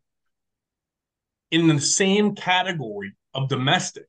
in 1.51 1.67
the 1.67 1.79
same 1.79 2.35
category 2.35 3.13
of 3.33 3.47
domestic 3.49 4.05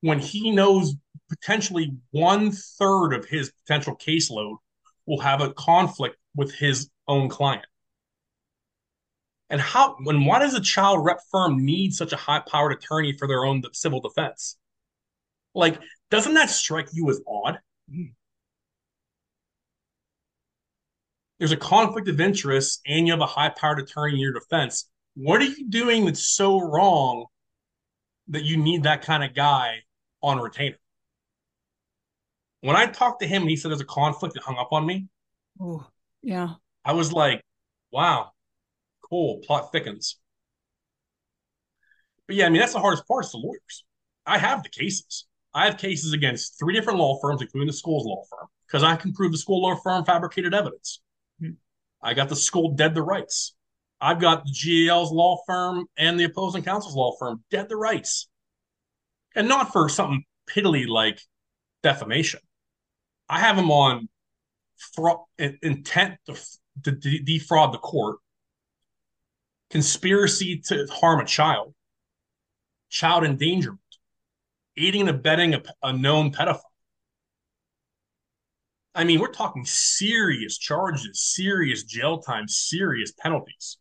when 0.00 0.18
he 0.18 0.50
knows 0.50 0.94
potentially 1.28 1.94
one 2.10 2.52
third 2.52 3.12
of 3.12 3.24
his 3.24 3.52
potential 3.66 3.96
caseload 3.96 4.56
will 5.06 5.20
have 5.20 5.40
a 5.40 5.52
conflict 5.52 6.16
with 6.34 6.54
his 6.54 6.90
own 7.08 7.28
client. 7.28 7.66
And 9.50 9.60
how 9.60 9.96
when 10.04 10.24
why 10.24 10.38
does 10.38 10.54
a 10.54 10.60
child 10.60 11.04
rep 11.04 11.20
firm 11.30 11.64
need 11.64 11.92
such 11.92 12.12
a 12.12 12.16
high 12.16 12.40
powered 12.40 12.72
attorney 12.72 13.12
for 13.12 13.28
their 13.28 13.44
own 13.44 13.62
civil 13.72 14.00
defense? 14.00 14.56
Like, 15.54 15.78
doesn't 16.10 16.34
that 16.34 16.48
strike 16.48 16.88
you 16.92 17.10
as 17.10 17.20
odd? 17.26 17.58
Mm-hmm. 17.90 18.12
There's 21.38 21.52
a 21.52 21.56
conflict 21.56 22.08
of 22.08 22.20
interest 22.20 22.80
and 22.86 23.06
you 23.06 23.12
have 23.12 23.20
a 23.20 23.26
high 23.26 23.50
powered 23.50 23.80
attorney 23.80 24.14
in 24.14 24.20
your 24.20 24.32
defense. 24.32 24.88
What 25.14 25.42
are 25.42 25.46
you 25.46 25.68
doing 25.68 26.06
that's 26.06 26.24
so 26.34 26.60
wrong 26.60 27.26
that 28.28 28.44
you 28.44 28.56
need 28.56 28.84
that 28.84 29.02
kind 29.02 29.24
of 29.24 29.34
guy 29.34 29.80
on 30.22 30.38
retainer? 30.38 30.76
When 32.62 32.76
I 32.76 32.86
talked 32.86 33.20
to 33.20 33.26
him 33.26 33.42
and 33.42 33.50
he 33.50 33.56
said 33.56 33.70
there's 33.70 33.80
a 33.80 33.84
conflict 33.84 34.34
that 34.34 34.44
hung 34.44 34.56
up 34.56 34.72
on 34.72 34.86
me. 34.86 35.06
Oh, 35.60 35.84
yeah. 36.22 36.54
I 36.84 36.92
was 36.92 37.12
like, 37.12 37.44
wow, 37.90 38.30
cool. 39.08 39.40
Plot 39.44 39.72
thickens. 39.72 40.18
But 42.26 42.36
yeah, 42.36 42.46
I 42.46 42.48
mean, 42.48 42.60
that's 42.60 42.72
the 42.72 42.80
hardest 42.80 43.06
part 43.06 43.24
is 43.24 43.32
the 43.32 43.38
lawyers. 43.38 43.84
I 44.24 44.38
have 44.38 44.62
the 44.62 44.68
cases. 44.68 45.26
I 45.52 45.66
have 45.66 45.76
cases 45.76 46.12
against 46.12 46.58
three 46.58 46.72
different 46.72 47.00
law 47.00 47.18
firms, 47.20 47.42
including 47.42 47.66
the 47.66 47.72
school's 47.72 48.06
law 48.06 48.22
firm, 48.30 48.46
because 48.66 48.84
I 48.84 48.96
can 48.96 49.12
prove 49.12 49.32
the 49.32 49.38
school 49.38 49.60
law 49.62 49.74
firm 49.74 50.04
fabricated 50.04 50.54
evidence. 50.54 51.00
Mm-hmm. 51.42 51.54
I 52.00 52.14
got 52.14 52.28
the 52.28 52.36
school 52.36 52.70
dead 52.70 52.94
the 52.94 53.02
rights. 53.02 53.54
I've 54.00 54.20
got 54.20 54.44
the 54.44 54.52
GAL's 54.52 55.12
law 55.12 55.42
firm 55.46 55.86
and 55.96 56.18
the 56.18 56.24
opposing 56.24 56.62
counsel's 56.62 56.94
law 56.94 57.14
firm 57.18 57.42
dead 57.50 57.68
the 57.68 57.76
rights. 57.76 58.28
And 59.34 59.48
not 59.48 59.72
for 59.72 59.88
something 59.88 60.24
piddly 60.48 60.86
like 60.86 61.20
defamation. 61.82 62.40
I 63.32 63.38
have 63.38 63.56
them 63.56 63.70
on 63.70 64.10
fraud, 64.76 65.20
intent 65.38 66.18
to, 66.26 66.36
to 66.84 66.92
de- 66.92 67.20
defraud 67.20 67.72
the 67.72 67.78
court, 67.78 68.18
conspiracy 69.70 70.58
to 70.66 70.86
harm 70.92 71.18
a 71.18 71.24
child, 71.24 71.72
child 72.90 73.24
endangerment, 73.24 73.80
aiding 74.76 75.08
and 75.08 75.10
abetting 75.10 75.54
a, 75.54 75.62
a 75.82 75.94
known 75.94 76.30
pedophile. 76.30 76.60
I 78.94 79.04
mean, 79.04 79.18
we're 79.18 79.32
talking 79.32 79.64
serious 79.64 80.58
charges, 80.58 81.08
serious 81.14 81.84
jail 81.84 82.18
time, 82.18 82.46
serious 82.48 83.12
penalties. 83.12 83.78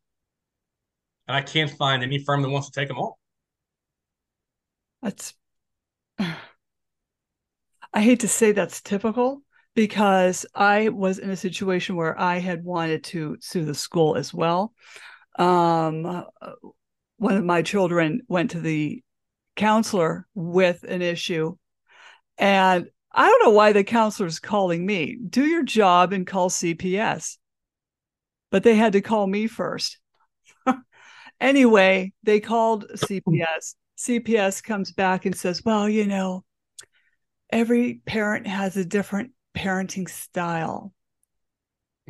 And 1.28 1.36
I 1.36 1.42
can't 1.42 1.72
find 1.72 2.04
any 2.04 2.20
firm 2.20 2.42
that 2.42 2.50
wants 2.50 2.70
to 2.70 2.80
take 2.80 2.88
them 2.88 3.00
all. 3.00 3.20
That's 5.02 5.34
I 7.94 8.02
hate 8.02 8.22
to 8.22 8.28
say 8.28 8.52
that's 8.52 8.82
typical 8.82 9.42
because 9.76 10.46
I 10.56 10.90
was 10.90 11.20
in 11.20 11.30
a 11.30 11.36
situation 11.36 11.96
where 11.96 12.20
I 12.20 12.40
had 12.40 12.64
wanted 12.64 13.04
to 13.06 13.38
sue 13.40 13.66
the 13.66 13.74
school 13.74 14.16
as 14.16 14.34
well. 14.34 14.74
Um, 15.38 16.26
one 17.18 17.38
of 17.38 17.44
my 17.44 17.62
children 17.62 18.22
went 18.28 18.52
to 18.52 18.60
the 18.60 19.04
counselor 19.56 20.28
with 20.34 20.84
an 20.84 21.02
issue, 21.02 21.56
and 22.38 22.88
I 23.14 23.28
don't 23.28 23.44
know 23.44 23.52
why 23.52 23.74
the 23.74 23.84
counselor 23.84 24.28
is 24.28 24.40
calling 24.40 24.86
me. 24.86 25.18
Do 25.30 25.46
your 25.46 25.64
job 25.64 26.14
and 26.14 26.26
call 26.26 26.50
CPS. 26.50 27.38
But 28.52 28.64
they 28.64 28.76
had 28.76 28.94
to 28.94 29.02
call 29.02 29.28
me 29.28 29.48
first. 29.48 29.98
anyway, 31.40 32.14
they 32.24 32.40
called 32.40 32.86
CPS. 32.90 33.76
CPS 33.98 34.64
comes 34.64 34.92
back 34.92 35.26
and 35.26 35.36
says, 35.36 35.64
Well, 35.64 35.88
you 35.88 36.06
know, 36.06 36.44
every 37.52 38.02
parent 38.06 38.48
has 38.48 38.78
a 38.78 38.86
different 38.86 39.32
parenting 39.56 40.10
style. 40.10 40.94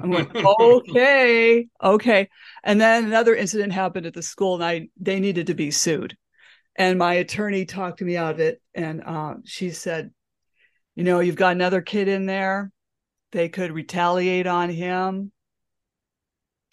I'm 0.01 0.11
like, 0.11 0.33
okay, 0.59 1.67
okay. 1.83 2.29
And 2.63 2.79
then 2.79 3.05
another 3.05 3.35
incident 3.35 3.73
happened 3.73 4.05
at 4.05 4.13
the 4.13 4.21
school, 4.21 4.55
and 4.55 4.63
I 4.63 4.89
they 4.99 5.19
needed 5.19 5.47
to 5.47 5.53
be 5.53 5.71
sued. 5.71 6.17
And 6.75 6.97
my 6.97 7.15
attorney 7.15 7.65
talked 7.65 7.99
to 7.99 8.05
me 8.05 8.17
out 8.17 8.35
of 8.35 8.39
it, 8.39 8.61
and 8.73 9.03
uh, 9.03 9.35
she 9.45 9.71
said, 9.71 10.11
"You 10.95 11.03
know, 11.03 11.19
you've 11.19 11.35
got 11.35 11.53
another 11.53 11.81
kid 11.81 12.07
in 12.07 12.25
there. 12.25 12.71
They 13.31 13.49
could 13.49 13.71
retaliate 13.71 14.47
on 14.47 14.69
him." 14.69 15.31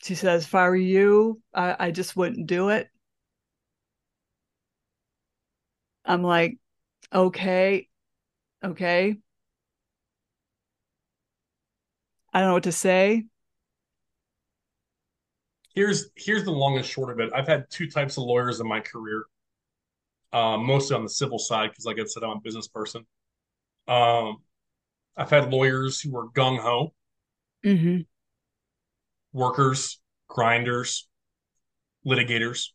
She 0.03 0.15
says, 0.15 0.45
"If 0.45 0.55
I 0.55 0.69
were 0.69 0.77
you, 0.77 1.43
I, 1.55 1.77
I 1.87 1.91
just 1.91 2.17
wouldn't 2.17 2.47
do 2.47 2.71
it." 2.71 2.89
I'm 6.05 6.23
like, 6.23 6.59
okay, 7.13 7.89
Okay. 8.65 9.17
I 12.33 12.41
don't 12.41 12.49
know 12.49 12.55
what 12.55 12.65
to 12.65 12.73
say. 12.73 13.25
Here's 15.75 16.11
here's 16.17 16.45
the 16.45 16.51
long 16.51 16.77
and 16.77 16.85
short 16.85 17.11
of 17.11 17.21
it. 17.21 17.33
I've 17.35 17.47
had 17.47 17.67
two 17.71 17.89
types 17.89 18.17
of 18.17 18.25
lawyers 18.25 18.59
in 18.61 18.67
my 18.67 18.81
career, 18.81 19.25
uh, 20.33 20.57
mostly 20.57 20.97
on 20.97 21.05
the 21.05 21.09
civil 21.09 21.39
side 21.39 21.71
because, 21.71 21.85
like 21.85 21.99
I 22.01 22.05
said, 22.05 22.25
I'm 22.25 22.31
a 22.31 22.41
business 22.41 22.67
person. 22.67 23.07
Um, 23.87 24.39
I've 25.17 25.31
had 25.31 25.53
lawyers 25.53 26.01
who 26.01 26.13
were 26.13 26.29
gung 26.31 26.59
ho, 26.59 26.93
mm-hmm. 27.65 28.01
workers, 29.33 30.01
grinders, 30.27 31.09
litigators, 32.05 32.71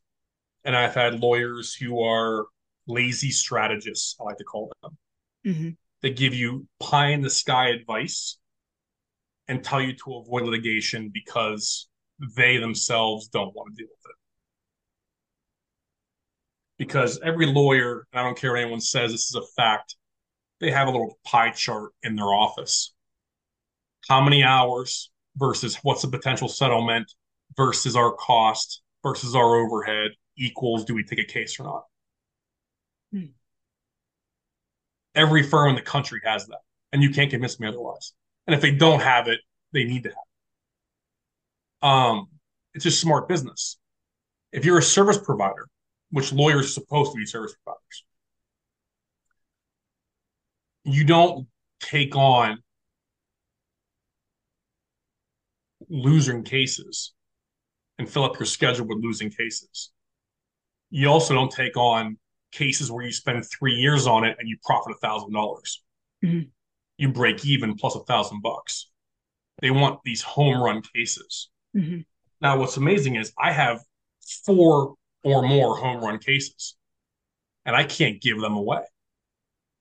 and 0.64 0.76
I've 0.76 0.96
had 0.96 1.20
lawyers 1.20 1.74
who 1.74 2.02
are 2.02 2.46
lazy 2.88 3.32
strategists. 3.32 4.16
I 4.20 4.24
like 4.24 4.38
to 4.38 4.44
call 4.46 4.72
them 4.82 4.98
mm-hmm. 5.46 5.70
That 6.04 6.18
give 6.18 6.34
you 6.36 6.68
pie 6.80 7.08
in 7.08 7.22
the 7.22 7.30
sky 7.30 7.70
advice 7.70 8.38
and 9.48 9.64
tell 9.64 9.82
you 9.82 9.94
to 9.94 10.16
avoid 10.16 10.44
litigation 10.44 11.10
because 11.12 11.88
they 12.36 12.58
themselves 12.58 13.30
don't 13.30 13.56
want 13.56 13.76
to 13.76 13.84
deal 13.84 13.90
with 13.90 14.12
it. 14.12 14.16
Because 16.78 17.20
every 17.24 17.48
lawyer, 17.48 18.06
I 18.14 18.22
don't 18.22 18.38
care 18.38 18.52
what 18.52 18.62
anyone 18.62 18.82
says, 18.82 19.12
this 19.12 19.30
is 19.30 19.36
a 19.36 19.46
fact, 19.56 19.96
they 20.60 20.72
have 20.72 20.88
a 20.88 20.92
little 20.92 21.18
pie 21.26 21.52
chart 21.52 21.92
in 22.04 22.16
their 22.16 22.34
office. 22.34 22.94
How 24.08 24.22
many 24.22 24.44
hours 24.44 25.10
versus 25.38 25.78
what's 25.84 26.02
the 26.02 26.10
potential 26.10 26.50
settlement 26.50 27.12
versus 27.56 27.96
our 27.96 28.12
cost 28.12 28.82
versus 29.04 29.36
our 29.36 29.56
overhead 29.56 30.12
equals 30.38 30.86
do 30.86 30.94
we 30.94 31.04
take 31.04 31.20
a 31.20 31.26
case 31.26 31.60
or 31.60 31.64
not? 31.64 31.84
Hmm. 33.12 33.26
Every 35.16 35.44
firm 35.44 35.70
in 35.70 35.76
the 35.76 35.82
country 35.82 36.20
has 36.24 36.48
that, 36.48 36.60
and 36.92 37.04
you 37.04 37.12
can't 37.12 37.30
convince 37.30 37.60
me 37.60 37.68
otherwise. 37.68 38.14
And 38.48 38.56
if 38.56 38.62
they 38.62 38.72
don't 38.72 39.02
have 39.02 39.28
it, 39.28 39.40
they 39.72 39.84
need 39.84 40.04
to 40.04 40.10
have 40.10 40.18
it. 41.82 41.88
Um, 41.88 42.28
it's 42.74 42.84
just 42.84 43.02
smart 43.02 43.28
business. 43.28 43.78
If 44.52 44.66
you're 44.66 44.78
a 44.78 44.84
service 44.84 45.18
provider, 45.18 45.68
which 46.12 46.32
lawyers 46.32 46.66
are 46.66 46.70
supposed 46.70 47.12
to 47.12 47.18
be 47.18 47.26
service 47.26 47.56
providers, 47.64 48.06
you 50.84 51.04
don't 51.04 51.48
take 51.80 52.16
on 52.16 52.60
losing 55.90 56.44
cases 56.44 57.14
and 57.98 58.10
fill 58.10 58.24
up 58.24 58.40
your 58.40 58.46
schedule 58.46 58.88
with 58.88 59.04
losing 59.04 59.30
cases. 59.30 59.92
You 60.90 61.08
also 61.08 61.34
don't 61.34 61.52
take 61.52 61.78
on 61.78 62.18
cases 62.54 62.92
where 62.92 63.06
you 63.06 63.12
spend 63.12 63.46
three 63.46 63.74
years 63.74 64.08
on 64.08 64.24
it 64.24 64.38
and 64.40 64.48
you 64.48 64.58
profit 64.64 64.96
a 64.96 65.00
thousand 65.00 65.34
dollars. 65.34 65.82
Mm-hmm. 66.24 66.50
You 66.98 67.10
break 67.10 67.46
even 67.46 67.76
plus 67.76 67.96
a 67.96 68.04
thousand 68.04 68.42
bucks. 68.42 68.90
They 69.62 69.72
want 69.72 70.00
these 70.04 70.22
home 70.22 70.62
run 70.62 70.82
cases. 70.82 71.50
Mm-hmm. 71.76 72.02
Now, 72.42 72.60
what's 72.60 72.78
amazing 72.78 73.16
is 73.16 73.34
I 73.38 73.52
have 73.52 73.82
four 74.46 74.96
or 75.24 75.42
more 75.42 75.78
home 75.78 76.04
run 76.04 76.20
cases, 76.20 76.76
and 77.66 77.76
I 77.76 77.84
can't 77.84 78.22
give 78.22 78.40
them 78.40 78.56
away. 78.56 78.82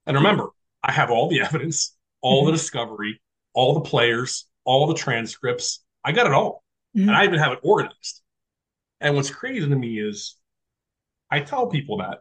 And 0.06 0.16
remember, 0.16 0.48
I 0.82 0.92
have 0.92 1.10
all 1.10 1.28
the 1.28 1.40
evidence, 1.42 1.96
all 2.20 2.42
mm-hmm. 2.42 2.46
the 2.46 2.52
discovery, 2.52 3.20
all 3.54 3.74
the 3.74 3.80
players, 3.80 4.46
all 4.64 4.86
the 4.86 4.94
transcripts. 4.94 5.84
I 6.04 6.12
got 6.12 6.26
it 6.26 6.32
all. 6.32 6.62
And 6.94 7.10
I 7.10 7.24
even 7.24 7.38
have 7.38 7.52
it 7.52 7.60
organized. 7.62 8.20
And 9.00 9.16
what's 9.16 9.30
crazy 9.30 9.66
to 9.66 9.74
me 9.74 9.98
is 9.98 10.36
I 11.30 11.40
tell 11.40 11.66
people 11.66 11.98
that 11.98 12.18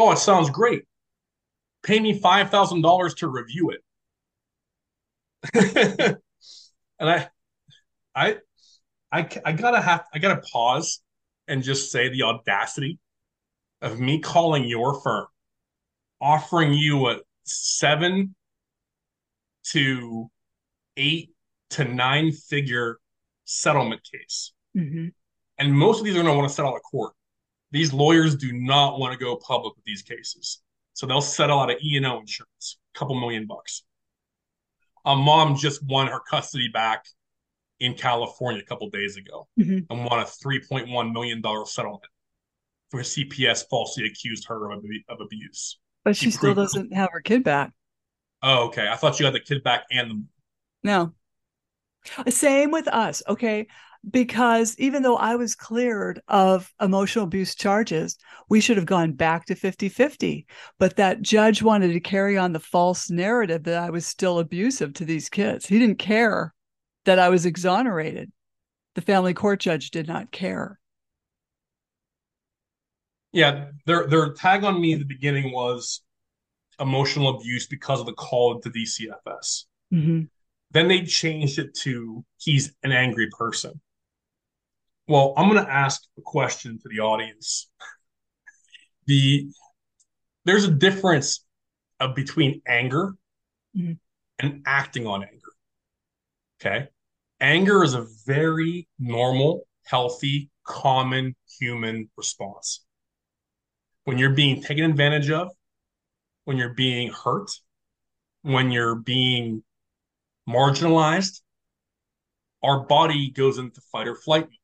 Oh, 0.00 0.12
it 0.12 0.18
sounds 0.18 0.48
great. 0.48 0.84
Pay 1.82 1.98
me 1.98 2.20
$5,000 2.20 3.16
to 3.16 3.28
review 3.28 3.70
it. 3.70 3.80
and 7.00 7.10
I 7.10 7.28
I, 8.14 8.36
I, 9.12 9.28
I 9.44 9.52
gotta 9.52 9.80
have, 9.80 10.04
I 10.14 10.18
gotta 10.18 10.40
pause 10.52 11.00
and 11.48 11.64
just 11.64 11.90
say 11.90 12.08
the 12.08 12.22
audacity 12.22 12.98
of 13.80 13.98
me 13.98 14.20
calling 14.20 14.64
your 14.64 15.00
firm, 15.00 15.26
offering 16.20 16.74
you 16.74 17.08
a 17.08 17.18
seven 17.44 18.36
to 19.72 20.30
eight 20.96 21.30
to 21.70 21.84
nine 21.84 22.30
figure 22.32 22.98
settlement 23.44 24.02
case. 24.12 24.52
Mm-hmm. 24.76 25.08
And 25.58 25.74
most 25.74 25.98
of 25.98 26.04
these 26.04 26.14
are 26.14 26.22
going 26.22 26.26
to 26.26 26.34
want 26.34 26.48
to 26.48 26.54
settle 26.54 26.76
at 26.76 26.82
court. 26.82 27.14
These 27.70 27.92
lawyers 27.92 28.36
do 28.36 28.52
not 28.52 28.98
want 28.98 29.12
to 29.12 29.22
go 29.22 29.36
public 29.36 29.76
with 29.76 29.84
these 29.84 30.02
cases. 30.02 30.60
So 30.94 31.06
they'll 31.06 31.20
settle 31.20 31.60
out 31.60 31.70
of 31.70 31.76
E&O 31.82 32.18
insurance, 32.18 32.78
a 32.94 32.98
couple 32.98 33.18
million 33.20 33.46
bucks. 33.46 33.82
A 35.04 35.14
mom 35.14 35.56
just 35.56 35.82
won 35.84 36.08
her 36.08 36.20
custody 36.28 36.68
back 36.72 37.04
in 37.80 37.94
California 37.94 38.60
a 38.60 38.64
couple 38.64 38.90
days 38.90 39.16
ago 39.16 39.46
mm-hmm. 39.58 39.78
and 39.90 40.04
won 40.04 40.18
a 40.20 40.24
$3.1 40.24 41.12
million 41.12 41.42
settlement 41.66 42.02
for 42.90 43.00
CPS 43.00 43.64
falsely 43.68 44.06
accused 44.06 44.46
her 44.48 44.70
of, 44.72 44.84
of 45.08 45.20
abuse. 45.20 45.78
But 46.04 46.16
she, 46.16 46.26
she 46.26 46.30
still 46.32 46.54
doesn't 46.54 46.92
have 46.92 47.10
her 47.12 47.20
kid 47.20 47.44
back. 47.44 47.72
Oh, 48.42 48.66
okay. 48.68 48.88
I 48.88 48.96
thought 48.96 49.18
you 49.18 49.26
had 49.26 49.34
the 49.34 49.40
kid 49.40 49.62
back 49.62 49.84
and 49.90 50.10
the. 50.10 50.24
No. 50.82 51.12
Same 52.28 52.70
with 52.70 52.88
us. 52.88 53.22
Okay. 53.28 53.66
Because 54.08 54.74
even 54.78 55.02
though 55.02 55.16
I 55.16 55.36
was 55.36 55.54
cleared 55.54 56.20
of 56.28 56.72
emotional 56.80 57.24
abuse 57.24 57.54
charges, 57.54 58.16
we 58.48 58.60
should 58.60 58.76
have 58.76 58.86
gone 58.86 59.12
back 59.12 59.46
to 59.46 59.54
50 59.54 59.88
50. 59.88 60.46
But 60.78 60.96
that 60.96 61.20
judge 61.20 61.62
wanted 61.62 61.92
to 61.92 62.00
carry 62.00 62.38
on 62.38 62.52
the 62.52 62.60
false 62.60 63.10
narrative 63.10 63.64
that 63.64 63.82
I 63.82 63.90
was 63.90 64.06
still 64.06 64.38
abusive 64.38 64.94
to 64.94 65.04
these 65.04 65.28
kids. 65.28 65.66
He 65.66 65.78
didn't 65.78 65.98
care 65.98 66.54
that 67.04 67.18
I 67.18 67.28
was 67.28 67.46
exonerated. 67.46 68.30
The 68.94 69.02
family 69.02 69.34
court 69.34 69.60
judge 69.60 69.90
did 69.90 70.08
not 70.08 70.30
care. 70.30 70.78
Yeah, 73.32 73.66
their 73.86 74.06
their 74.06 74.32
tag 74.32 74.64
on 74.64 74.80
me 74.80 74.92
in 74.92 74.98
the 74.98 75.04
beginning 75.04 75.52
was 75.52 76.02
emotional 76.80 77.36
abuse 77.36 77.66
because 77.66 78.00
of 78.00 78.06
the 78.06 78.12
call 78.12 78.60
to 78.60 78.70
DCFS. 78.70 79.64
Mm-hmm. 79.92 80.22
Then 80.70 80.88
they 80.88 81.02
changed 81.02 81.58
it 81.58 81.74
to 81.76 82.24
he's 82.38 82.74
an 82.82 82.92
angry 82.92 83.28
person. 83.30 83.80
Well, 85.08 85.32
I'm 85.38 85.48
going 85.48 85.64
to 85.64 85.72
ask 85.72 86.02
a 86.18 86.20
question 86.20 86.78
to 86.78 86.88
the 86.90 87.00
audience. 87.00 87.70
The 89.06 89.48
there's 90.44 90.64
a 90.64 90.70
difference 90.70 91.44
of 91.98 92.14
between 92.14 92.60
anger 92.66 93.14
mm-hmm. 93.76 93.92
and 94.38 94.62
acting 94.66 95.06
on 95.06 95.22
anger. 95.22 95.52
Okay, 96.60 96.88
anger 97.40 97.82
is 97.82 97.94
a 97.94 98.06
very 98.26 98.86
normal, 98.98 99.66
healthy, 99.86 100.50
common 100.64 101.34
human 101.58 102.10
response. 102.16 102.84
When 104.04 104.18
you're 104.18 104.34
being 104.34 104.62
taken 104.62 104.84
advantage 104.84 105.30
of, 105.30 105.48
when 106.44 106.58
you're 106.58 106.74
being 106.74 107.10
hurt, 107.10 107.50
when 108.42 108.70
you're 108.70 108.96
being 108.96 109.62
marginalized, 110.46 111.40
our 112.62 112.80
body 112.80 113.30
goes 113.30 113.56
into 113.56 113.80
fight 113.92 114.06
or 114.06 114.14
flight 114.14 114.42
mode. 114.42 114.57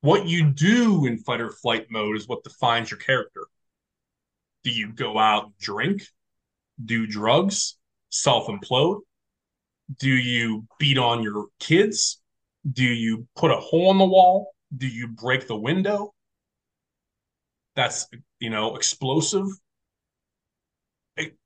What 0.00 0.26
you 0.26 0.50
do 0.50 1.06
in 1.06 1.18
fight 1.18 1.40
or 1.40 1.50
flight 1.50 1.86
mode 1.90 2.16
is 2.16 2.28
what 2.28 2.44
defines 2.44 2.90
your 2.90 2.98
character. 2.98 3.46
Do 4.64 4.70
you 4.70 4.92
go 4.92 5.18
out 5.18 5.44
and 5.44 5.58
drink, 5.58 6.02
do 6.84 7.06
drugs, 7.06 7.76
self 8.10 8.46
implode? 8.46 9.00
Do 9.98 10.10
you 10.10 10.66
beat 10.78 10.98
on 10.98 11.22
your 11.22 11.46
kids? 11.58 12.20
Do 12.70 12.84
you 12.84 13.26
put 13.36 13.50
a 13.50 13.56
hole 13.56 13.90
in 13.90 13.98
the 13.98 14.04
wall? 14.04 14.52
Do 14.76 14.86
you 14.86 15.08
break 15.08 15.46
the 15.46 15.56
window? 15.56 16.14
That's, 17.74 18.06
you 18.38 18.50
know, 18.50 18.76
explosive 18.76 19.46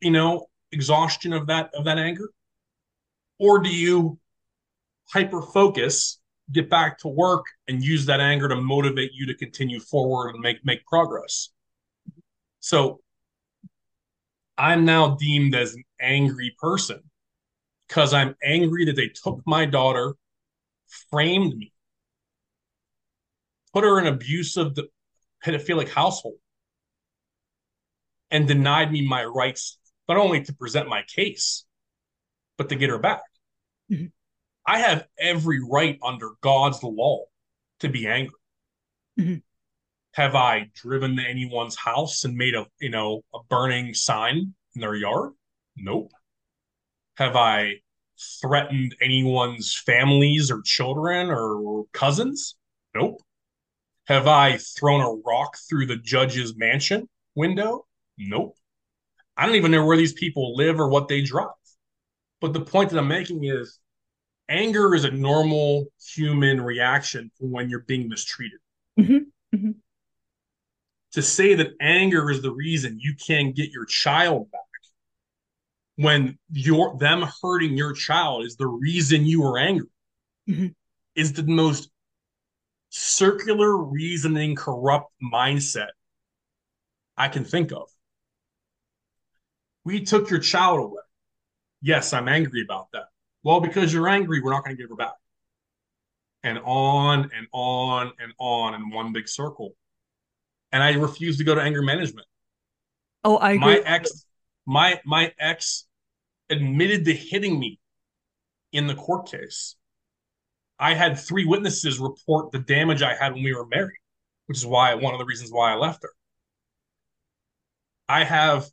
you 0.00 0.10
know 0.10 0.46
exhaustion 0.70 1.32
of 1.32 1.46
that 1.46 1.70
of 1.74 1.84
that 1.84 1.98
anger 1.98 2.30
or 3.38 3.58
do 3.60 3.70
you 3.70 4.18
hyper 5.12 5.42
focus 5.42 6.18
get 6.52 6.68
back 6.68 6.98
to 6.98 7.08
work 7.08 7.46
and 7.68 7.82
use 7.82 8.06
that 8.06 8.20
anger 8.20 8.48
to 8.48 8.56
motivate 8.56 9.10
you 9.12 9.26
to 9.26 9.34
continue 9.34 9.80
forward 9.80 10.30
and 10.30 10.40
make 10.40 10.64
make 10.64 10.84
progress 10.86 11.50
so 12.60 13.00
i'm 14.58 14.84
now 14.84 15.16
deemed 15.16 15.54
as 15.54 15.74
an 15.74 15.82
angry 16.00 16.54
person 16.60 17.00
because 17.88 18.12
i'm 18.12 18.34
angry 18.44 18.84
that 18.84 18.96
they 18.96 19.08
took 19.08 19.40
my 19.46 19.64
daughter 19.64 20.14
framed 21.10 21.56
me 21.56 21.72
put 23.72 23.84
her 23.84 23.98
in 23.98 24.06
abusive 24.06 24.74
the 24.74 24.88
pedophilic 25.44 25.88
household 25.88 26.36
and 28.32 28.48
denied 28.48 28.90
me 28.90 29.06
my 29.06 29.24
rights, 29.24 29.78
not 30.08 30.16
only 30.16 30.42
to 30.42 30.52
present 30.54 30.88
my 30.88 31.02
case, 31.02 31.64
but 32.56 32.68
to 32.70 32.74
get 32.74 32.90
her 32.90 32.98
back. 32.98 33.22
Mm-hmm. 33.90 34.06
I 34.66 34.78
have 34.78 35.06
every 35.18 35.60
right 35.60 35.98
under 36.02 36.30
God's 36.40 36.82
law 36.82 37.24
to 37.80 37.88
be 37.88 38.06
angry. 38.06 38.34
Mm-hmm. 39.18 39.36
Have 40.12 40.34
I 40.34 40.70
driven 40.74 41.16
to 41.16 41.22
anyone's 41.22 41.76
house 41.76 42.24
and 42.24 42.36
made 42.36 42.54
a 42.54 42.66
you 42.80 42.90
know 42.90 43.22
a 43.34 43.38
burning 43.48 43.94
sign 43.94 44.54
in 44.74 44.80
their 44.80 44.94
yard? 44.94 45.32
Nope. 45.76 46.12
Have 47.16 47.36
I 47.36 47.76
threatened 48.40 48.94
anyone's 49.00 49.74
families 49.74 50.50
or 50.50 50.62
children 50.62 51.30
or 51.30 51.84
cousins? 51.92 52.56
Nope. 52.94 53.20
Have 54.06 54.26
I 54.26 54.58
thrown 54.58 55.00
a 55.00 55.20
rock 55.26 55.56
through 55.68 55.86
the 55.86 55.96
judge's 55.96 56.56
mansion 56.56 57.08
window? 57.34 57.86
Nope. 58.18 58.56
I 59.36 59.46
don't 59.46 59.54
even 59.54 59.70
know 59.70 59.84
where 59.86 59.96
these 59.96 60.12
people 60.12 60.56
live 60.56 60.78
or 60.78 60.88
what 60.88 61.08
they 61.08 61.22
drive. 61.22 61.48
But 62.40 62.52
the 62.52 62.60
point 62.60 62.90
that 62.90 62.98
I'm 62.98 63.08
making 63.08 63.44
is 63.44 63.78
anger 64.48 64.94
is 64.94 65.04
a 65.04 65.10
normal 65.10 65.86
human 66.14 66.60
reaction 66.60 67.30
when 67.38 67.68
you're 67.70 67.80
being 67.80 68.08
mistreated. 68.08 68.58
Mm-hmm. 68.98 69.56
Mm-hmm. 69.56 69.70
To 71.12 71.22
say 71.22 71.54
that 71.54 71.72
anger 71.80 72.30
is 72.30 72.42
the 72.42 72.52
reason 72.52 72.98
you 73.00 73.14
can't 73.14 73.54
get 73.54 73.70
your 73.70 73.84
child 73.84 74.50
back 74.50 74.60
when 75.96 76.38
your 76.50 76.96
them 76.98 77.24
hurting 77.42 77.76
your 77.76 77.92
child 77.92 78.44
is 78.44 78.56
the 78.56 78.66
reason 78.66 79.26
you 79.26 79.42
were 79.42 79.58
angry 79.58 79.88
mm-hmm. 80.48 80.68
is 81.14 81.32
the 81.34 81.42
most 81.42 81.90
circular 82.88 83.76
reasoning 83.76 84.54
corrupt 84.54 85.12
mindset 85.22 85.90
I 87.16 87.28
can 87.28 87.44
think 87.44 87.72
of. 87.72 87.88
We 89.84 90.04
took 90.04 90.30
your 90.30 90.38
child 90.38 90.80
away. 90.80 91.02
Yes, 91.80 92.12
I'm 92.12 92.28
angry 92.28 92.62
about 92.62 92.88
that. 92.92 93.06
Well, 93.42 93.60
because 93.60 93.92
you're 93.92 94.08
angry, 94.08 94.40
we're 94.40 94.52
not 94.52 94.64
going 94.64 94.76
to 94.76 94.82
give 94.82 94.90
her 94.90 94.96
back. 94.96 95.14
And 96.42 96.58
on 96.64 97.30
and 97.36 97.46
on 97.52 98.12
and 98.18 98.32
on 98.38 98.74
in 98.74 98.90
one 98.90 99.12
big 99.12 99.28
circle. 99.28 99.74
And 100.72 100.82
I 100.82 100.92
refuse 100.94 101.38
to 101.38 101.44
go 101.44 101.54
to 101.54 101.60
anger 101.60 101.82
management. 101.82 102.26
Oh, 103.24 103.36
I 103.36 103.52
agree. 103.52 103.60
My 103.60 103.76
ex, 103.78 104.24
my 104.66 105.00
my 105.04 105.32
ex 105.38 105.86
admitted 106.50 107.04
to 107.04 107.14
hitting 107.14 107.58
me 107.58 107.78
in 108.72 108.86
the 108.86 108.94
court 108.94 109.30
case. 109.30 109.76
I 110.78 110.94
had 110.94 111.18
three 111.18 111.44
witnesses 111.44 112.00
report 112.00 112.50
the 112.50 112.58
damage 112.58 113.02
I 113.02 113.14
had 113.14 113.34
when 113.34 113.44
we 113.44 113.54
were 113.54 113.66
married, 113.66 113.98
which 114.46 114.58
is 114.58 114.66
why 114.66 114.94
one 114.94 115.14
of 115.14 115.20
the 115.20 115.24
reasons 115.24 115.50
why 115.52 115.72
I 115.72 115.76
left 115.76 116.02
her. 116.02 116.10
I 118.08 118.24
have 118.24 118.66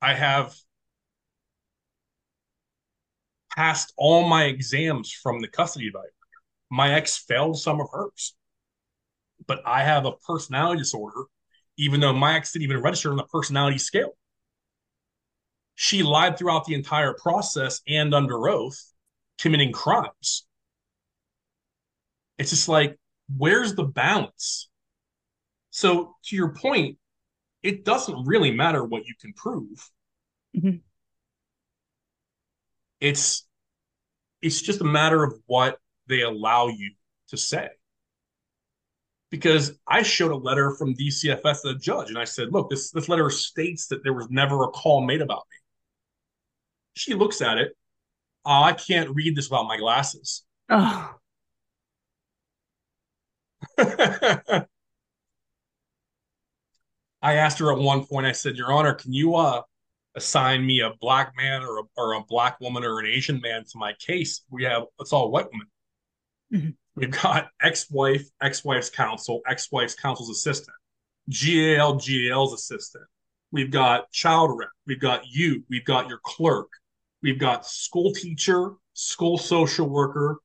I 0.00 0.14
have 0.14 0.54
passed 3.56 3.92
all 3.96 4.26
my 4.26 4.44
exams 4.44 5.12
from 5.12 5.40
the 5.40 5.48
custody 5.48 5.88
advisor. 5.88 6.08
My 6.70 6.94
ex 6.94 7.16
failed 7.16 7.58
some 7.58 7.80
of 7.80 7.88
hers. 7.92 8.34
But 9.46 9.62
I 9.66 9.82
have 9.82 10.06
a 10.06 10.12
personality 10.12 10.78
disorder, 10.78 11.24
even 11.76 12.00
though 12.00 12.12
my 12.12 12.36
ex 12.36 12.52
didn't 12.52 12.64
even 12.64 12.82
register 12.82 13.10
on 13.10 13.16
the 13.16 13.24
personality 13.24 13.78
scale. 13.78 14.16
She 15.74 16.02
lied 16.02 16.38
throughout 16.38 16.64
the 16.64 16.74
entire 16.74 17.14
process 17.14 17.80
and 17.88 18.14
under 18.14 18.48
oath, 18.48 18.78
committing 19.38 19.72
crimes. 19.72 20.46
It's 22.38 22.50
just 22.50 22.68
like, 22.68 22.98
where's 23.36 23.74
the 23.74 23.84
balance? 23.84 24.68
So, 25.70 26.16
to 26.26 26.36
your 26.36 26.54
point, 26.54 26.98
it 27.62 27.84
doesn't 27.84 28.26
really 28.26 28.50
matter 28.50 28.84
what 28.84 29.06
you 29.06 29.14
can 29.20 29.32
prove. 29.32 29.90
Mm-hmm. 30.56 30.76
It's 33.02 33.46
it's 34.40 34.62
just 34.62 34.80
a 34.80 34.84
matter 34.84 35.24
of 35.24 35.34
what 35.46 35.78
they 36.08 36.22
allow 36.22 36.68
you 36.68 36.92
to 37.28 37.36
say. 37.36 37.68
Because 39.30 39.78
I 39.86 40.02
showed 40.02 40.30
a 40.30 40.36
letter 40.36 40.72
from 40.72 40.94
DCFS 40.94 41.62
to 41.62 41.72
the 41.72 41.78
judge, 41.78 42.10
and 42.10 42.18
I 42.18 42.24
said, 42.24 42.52
"Look, 42.52 42.70
this 42.70 42.90
this 42.92 43.08
letter 43.08 43.28
states 43.28 43.88
that 43.88 44.04
there 44.04 44.14
was 44.14 44.28
never 44.30 44.64
a 44.64 44.68
call 44.68 45.02
made 45.02 45.20
about 45.20 45.42
me." 45.50 45.58
She 46.94 47.14
looks 47.14 47.42
at 47.42 47.58
it, 47.58 47.76
oh, 48.44 48.62
I 48.62 48.72
can't 48.72 49.14
read 49.14 49.36
this 49.36 49.50
without 49.50 49.66
my 49.66 49.76
glasses. 49.76 50.44
Oh. 50.68 51.14
I 53.78 54.66
asked 57.34 57.58
her 57.60 57.72
at 57.72 57.78
one 57.78 58.04
point, 58.04 58.26
I 58.26 58.32
said, 58.32 58.56
Your 58.56 58.72
Honor, 58.72 58.94
can 58.94 59.12
you 59.12 59.36
uh 59.36 59.62
assign 60.14 60.64
me 60.66 60.80
a 60.80 60.92
black 61.00 61.34
man 61.36 61.62
or 61.62 61.80
a, 61.80 61.82
or 61.96 62.12
a 62.14 62.22
black 62.22 62.60
woman 62.60 62.84
or 62.84 63.00
an 63.00 63.06
Asian 63.06 63.40
man 63.40 63.64
to 63.64 63.78
my 63.78 63.94
case? 63.94 64.42
We 64.50 64.64
have 64.64 64.84
it's 65.00 65.12
all 65.12 65.30
white 65.30 65.46
women. 65.52 65.66
Mm-hmm. 66.52 66.70
We've 66.94 67.10
got 67.10 67.48
ex-wife, 67.62 68.28
ex-wife's 68.42 68.90
counsel, 68.90 69.40
ex-wife's 69.48 69.94
counsel's 69.94 70.28
assistant, 70.28 70.76
GAL, 71.30 71.94
GAL's 71.94 72.52
assistant. 72.52 73.04
We've 73.50 73.70
got 73.70 74.10
child 74.12 74.58
rep. 74.58 74.68
We've 74.86 75.00
got 75.00 75.26
you. 75.26 75.64
We've 75.70 75.84
got 75.84 76.08
your 76.08 76.20
clerk. 76.22 76.68
We've 77.22 77.38
got 77.38 77.66
school 77.66 78.12
teacher, 78.12 78.72
school 78.94 79.38
social 79.38 79.88
worker. 79.88 80.38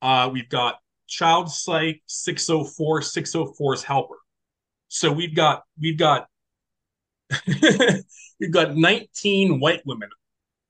Uh, 0.00 0.30
we've 0.32 0.48
got 0.48 0.78
child 1.08 1.50
psych 1.50 2.02
604, 2.06 3.00
604's 3.00 3.82
helper. 3.82 4.16
So 4.88 5.10
we've 5.10 5.34
got 5.34 5.64
we've 5.80 5.98
got 5.98 6.28
we've 8.40 8.52
got 8.52 8.76
19 8.76 9.60
white 9.60 9.82
women 9.84 10.08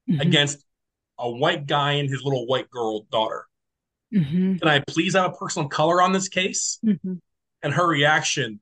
mm-hmm. 0.08 0.20
against 0.20 0.64
a 1.18 1.30
white 1.30 1.66
guy 1.66 1.92
and 1.92 2.08
his 2.08 2.22
little 2.22 2.46
white 2.46 2.70
girl 2.70 3.06
daughter. 3.10 3.46
Mm-hmm. 4.14 4.56
Can 4.56 4.68
I 4.68 4.80
please 4.86 5.14
have 5.14 5.32
a 5.32 5.36
person 5.36 5.64
of 5.64 5.70
color 5.70 6.00
on 6.00 6.12
this 6.12 6.28
case? 6.28 6.78
Mm-hmm. 6.84 7.14
And 7.62 7.74
her 7.74 7.86
reaction, 7.86 8.60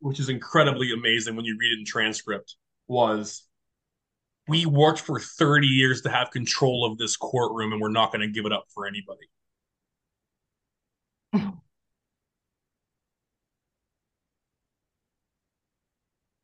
which 0.00 0.20
is 0.20 0.28
incredibly 0.28 0.92
amazing 0.92 1.36
when 1.36 1.44
you 1.44 1.56
read 1.58 1.72
it 1.72 1.78
in 1.78 1.84
transcript, 1.84 2.56
was 2.88 3.44
we 4.48 4.66
worked 4.66 5.00
for 5.00 5.20
30 5.20 5.66
years 5.66 6.02
to 6.02 6.10
have 6.10 6.30
control 6.30 6.84
of 6.84 6.98
this 6.98 7.16
courtroom 7.16 7.72
and 7.72 7.80
we're 7.80 7.90
not 7.90 8.12
going 8.12 8.26
to 8.26 8.32
give 8.32 8.44
it 8.44 8.52
up 8.52 8.64
for 8.74 8.86
anybody. 8.86 9.28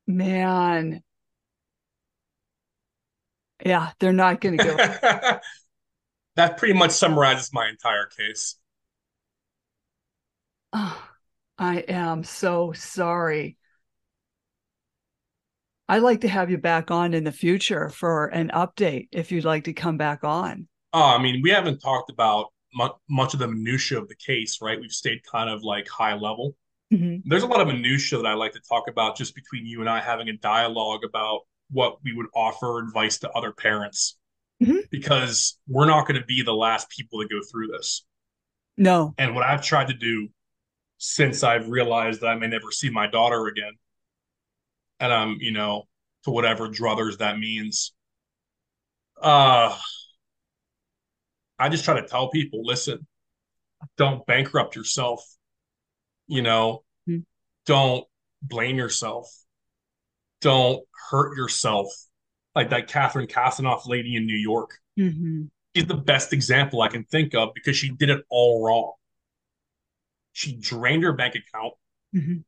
Man. 0.09 1.03
Yeah, 3.65 3.91
they're 4.01 4.13
not 4.13 4.41
going 4.41 4.57
to 4.57 4.65
go. 4.65 4.77
that 6.37 6.57
pretty 6.57 6.75
much 6.75 6.93
summarizes 6.93 7.53
my 7.53 7.69
entire 7.69 8.07
case. 8.07 8.57
Oh, 10.73 11.09
I 11.59 11.79
am 11.81 12.25
so 12.25 12.73
sorry. 12.73 13.59
I'd 15.89 16.03
like 16.03 16.21
to 16.21 16.29
have 16.29 16.51
you 16.51 16.59
back 16.59 16.91
on 16.91 17.15
in 17.15 17.25
the 17.25 17.33
future 17.33 17.89
for 17.89 18.27
an 18.29 18.51
update 18.55 19.09
if 19.11 19.33
you'd 19.33 19.45
like 19.45 19.65
to 19.65 19.73
come 19.73 19.97
back 19.97 20.23
on. 20.23 20.69
Oh, 20.93 21.03
I 21.03 21.19
mean, 21.19 21.41
we 21.43 21.51
haven't 21.51 21.81
talked 21.81 22.11
about 22.11 22.47
much, 22.75 22.93
much 23.11 23.35
of 23.35 23.41
the 23.41 23.49
minutia 23.49 23.99
of 23.99 24.09
the 24.09 24.15
case, 24.15 24.63
right? 24.63 24.81
We've 24.81 24.93
stayed 24.93 25.21
kind 25.25 25.51
of 25.51 25.63
like 25.65 25.89
high 25.89 26.15
level. 26.15 26.57
Mm-hmm. 26.93 27.29
There's 27.29 27.43
a 27.43 27.47
lot 27.47 27.61
of 27.61 27.67
minutia 27.67 28.19
that 28.19 28.27
I 28.27 28.35
like 28.35 28.53
to 28.53 28.61
talk 28.61 28.89
about 28.89 29.17
just 29.17 29.35
between 29.35 29.67
you 29.67 29.81
and 29.81 29.91
I 29.91 30.01
having 30.01 30.29
a 30.29 30.37
dialogue 30.37 31.05
about 31.05 31.41
what 31.71 31.99
we 32.03 32.15
would 32.15 32.27
offer 32.35 32.79
advice 32.79 33.19
to 33.19 33.31
other 33.31 33.53
parents 33.53 34.17
mm-hmm. 34.63 34.79
because 34.91 35.59
we're 35.67 35.87
not 35.87 36.07
going 36.07 36.19
to 36.19 36.27
be 36.27 36.43
the 36.43 36.55
last 36.55 36.89
people 36.89 37.21
to 37.21 37.29
go 37.29 37.41
through 37.51 37.69
this. 37.69 38.07
No. 38.77 39.13
And 39.19 39.35
what 39.35 39.45
I've 39.45 39.63
tried 39.63 39.89
to 39.89 39.95
do 39.95 40.29
since 40.97 41.43
I've 41.43 41.69
realized 41.69 42.23
that 42.23 42.29
I 42.29 42.35
may 42.37 42.49
never 42.49 42.73
see 42.73 42.91
my 42.91 43.07
daughter 43.07 43.47
again 43.47 43.73
and 44.99 45.13
I'm, 45.13 45.37
you 45.41 45.53
know, 45.53 45.85
to 46.25 46.31
whatever 46.31 46.69
druthers 46.69 47.19
that 47.19 47.39
means. 47.39 47.93
Uh 49.21 49.77
I 51.59 51.69
just 51.69 51.85
try 51.85 52.01
to 52.01 52.07
tell 52.07 52.31
people, 52.31 52.65
listen, 52.65 53.07
don't 53.97 54.25
bankrupt 54.27 54.77
yourself. 54.77 55.25
You 56.29 56.43
know, 56.43 56.85
mm-hmm. 57.09 57.23
don't 57.67 58.05
blame 58.43 58.77
yourself. 58.77 59.29
Don't 60.41 60.85
hurt 61.11 61.37
yourself. 61.37 61.89
Like 62.55 62.71
that 62.71 62.89
Catherine 62.89 63.27
Kassenoff 63.27 63.87
lady 63.87 64.17
in 64.17 64.27
New 64.27 64.37
York. 64.37 64.79
Mm-hmm. 64.99 65.45
She's 65.75 65.87
the 65.87 65.95
best 65.95 66.33
example 66.33 66.83
I 66.83 66.89
can 66.89 67.05
think 67.05 67.35
of 67.35 67.51
because 67.55 67.77
she 67.77 67.91
did 67.91 68.11
it 68.11 68.25
all 68.31 68.65
wrong. 68.65 68.93
She 70.33 70.57
drained 70.57 71.03
her 71.03 71.13
bank 71.13 71.35
account. 71.35 71.75
Mm-hmm 72.15 72.39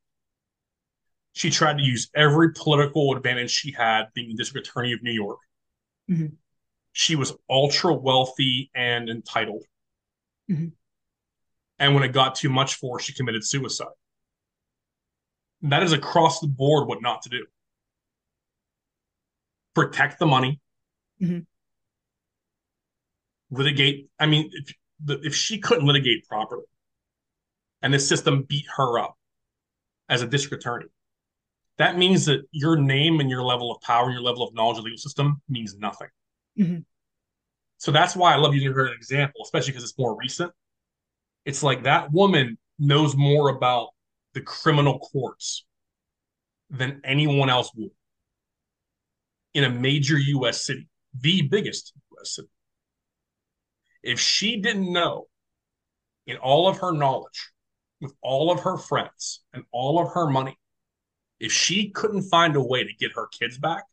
she 1.33 1.51
tried 1.51 1.79
to 1.79 1.83
use 1.83 2.11
every 2.15 2.53
political 2.53 3.15
advantage 3.17 3.51
she 3.51 3.73
had 3.73 4.07
being 4.15 4.29
the 4.29 4.35
district 4.35 4.69
attorney 4.69 4.93
of 4.93 5.03
New 5.03 5.13
York. 5.13 5.39
Mm-hmm. 6.11 6.35
She 6.93 7.17
was 7.17 7.33
ultra 7.49 7.95
wealthy 7.95 8.71
and 8.75 9.09
entitled. 9.09 9.63
Mm-hmm. 10.51 10.69
And 11.81 11.95
when 11.95 12.05
it 12.05 12.13
got 12.13 12.37
too 12.37 12.51
much 12.51 12.75
for 12.75 12.99
her, 12.99 13.03
she 13.03 13.15
committed 13.15 13.45
suicide. 13.45 13.89
That 15.63 15.83
is 15.83 15.93
across 15.93 16.41
the 16.41 16.47
board 16.47 16.87
what 16.87 17.03
not 17.03 17.23
to 17.23 17.31
do. 17.31 17.47
Protect 19.75 20.19
the 20.19 20.27
money. 20.27 20.61
Mm-hmm. 21.21 21.41
Litigate. 23.51 24.11
I 24.19 24.27
mean, 24.27 24.51
if, 24.53 24.75
if 25.25 25.35
she 25.35 25.59
couldn't 25.59 25.87
litigate 25.87 26.29
properly 26.29 26.65
and 27.83 27.93
the 27.93 27.99
system 27.99 28.43
beat 28.43 28.67
her 28.77 28.99
up 28.99 29.17
as 30.09 30.21
a 30.23 30.27
district 30.27 30.63
attorney, 30.63 30.87
that 31.79 31.97
means 31.97 32.27
that 32.27 32.43
your 32.53 32.77
name 32.77 33.21
and 33.21 33.31
your 33.31 33.43
level 33.43 33.73
of 33.73 33.81
power, 33.81 34.11
your 34.11 34.21
level 34.21 34.47
of 34.47 34.55
knowledge 34.55 34.77
of 34.77 34.85
the 34.85 34.89
legal 34.89 34.99
system 34.99 35.41
means 35.49 35.75
nothing. 35.79 36.09
Mm-hmm. 36.59 36.81
So 37.79 37.91
that's 37.91 38.15
why 38.15 38.35
I 38.35 38.37
love 38.37 38.55
using 38.55 38.73
her 38.73 38.85
as 38.85 38.91
an 38.91 38.97
example, 38.97 39.41
especially 39.45 39.73
because 39.73 39.85
it's 39.85 39.99
more 39.99 40.15
recent. 40.15 40.53
It's 41.45 41.63
like 41.63 41.85
that 41.85 42.13
woman 42.13 42.59
knows 42.79 43.17
more 43.17 43.51
about 43.51 43.89
the 44.35 44.41
criminal 44.41 44.99
courts 44.99 45.65
than 46.71 47.01
anyone 47.05 47.51
else 47.51 47.71
would 47.77 47.91
in 49.55 49.65
a 49.65 49.71
major 49.71 50.17
US 50.17 50.65
city, 50.65 50.89
the 51.19 51.43
biggest 51.43 51.93
US 52.19 52.37
city. 52.37 52.49
If 54.03 54.21
she 54.21 54.61
didn't 54.61 54.93
know 54.93 55.27
in 56.27 56.37
all 56.37 56.69
of 56.69 56.79
her 56.79 56.93
knowledge, 56.93 57.51
with 58.01 58.15
all 58.23 58.51
of 58.51 58.61
her 58.61 58.79
friends 58.79 59.43
and 59.53 59.65
all 59.73 60.01
of 60.01 60.13
her 60.15 60.27
money, 60.31 60.57
if 61.39 61.53
she 61.53 61.91
couldn't 61.91 62.23
find 62.23 62.57
a 62.57 62.63
way 62.63 62.85
to 62.85 62.93
get 62.99 63.13
her 63.15 63.27
kids 63.27 63.59
back, 63.59 63.85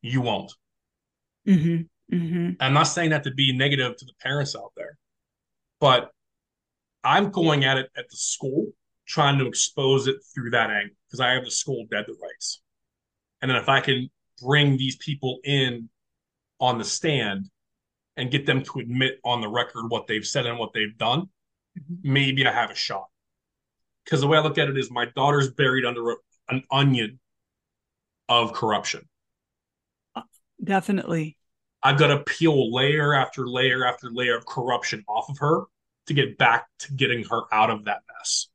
you 0.00 0.20
won't. 0.20 0.52
Mm-hmm. 1.46 1.82
Mm-hmm. 2.12 2.52
I'm 2.60 2.72
not 2.72 2.84
saying 2.84 3.10
that 3.10 3.24
to 3.24 3.32
be 3.32 3.56
negative 3.56 3.96
to 3.96 4.04
the 4.04 4.12
parents 4.20 4.54
out 4.54 4.72
there, 4.76 4.96
but 5.80 6.10
I'm 7.02 7.30
going 7.30 7.64
at 7.64 7.78
it 7.78 7.90
at 7.96 8.08
the 8.08 8.16
school, 8.16 8.68
trying 9.06 9.38
to 9.38 9.46
expose 9.46 10.06
it 10.06 10.16
through 10.34 10.50
that 10.50 10.70
angle 10.70 10.96
because 11.06 11.20
I 11.20 11.30
have 11.30 11.44
the 11.44 11.50
school 11.50 11.84
dead 11.90 12.06
to 12.06 12.12
rights. 12.22 12.62
And 13.42 13.50
then 13.50 13.58
if 13.58 13.68
I 13.68 13.80
can 13.80 14.08
bring 14.42 14.76
these 14.76 14.96
people 14.96 15.40
in 15.44 15.88
on 16.60 16.78
the 16.78 16.84
stand 16.84 17.46
and 18.16 18.30
get 18.30 18.46
them 18.46 18.62
to 18.62 18.78
admit 18.78 19.18
on 19.24 19.40
the 19.40 19.48
record 19.48 19.88
what 19.88 20.06
they've 20.06 20.26
said 20.26 20.46
and 20.46 20.58
what 20.58 20.72
they've 20.72 20.96
done, 20.96 21.22
mm-hmm. 21.78 22.12
maybe 22.12 22.46
I 22.46 22.52
have 22.52 22.70
a 22.70 22.74
shot 22.74 23.06
because 24.04 24.20
the 24.20 24.26
way 24.26 24.38
I 24.38 24.40
look 24.40 24.58
at 24.58 24.68
it 24.68 24.78
is 24.78 24.90
my 24.90 25.06
daughter's 25.06 25.50
buried 25.50 25.84
under 25.84 26.12
a, 26.12 26.14
an 26.48 26.62
onion 26.70 27.18
of 28.28 28.52
corruption. 28.52 29.08
Definitely. 30.62 31.35
I've 31.86 31.98
got 31.98 32.08
to 32.08 32.18
peel 32.18 32.74
layer 32.74 33.14
after 33.14 33.46
layer 33.46 33.86
after 33.86 34.10
layer 34.10 34.36
of 34.36 34.44
corruption 34.44 35.04
off 35.06 35.28
of 35.28 35.38
her 35.38 35.66
to 36.08 36.14
get 36.14 36.36
back 36.36 36.66
to 36.80 36.92
getting 36.92 37.22
her 37.26 37.42
out 37.52 37.70
of 37.70 37.84
that 37.84 38.00
mess. 38.12 38.48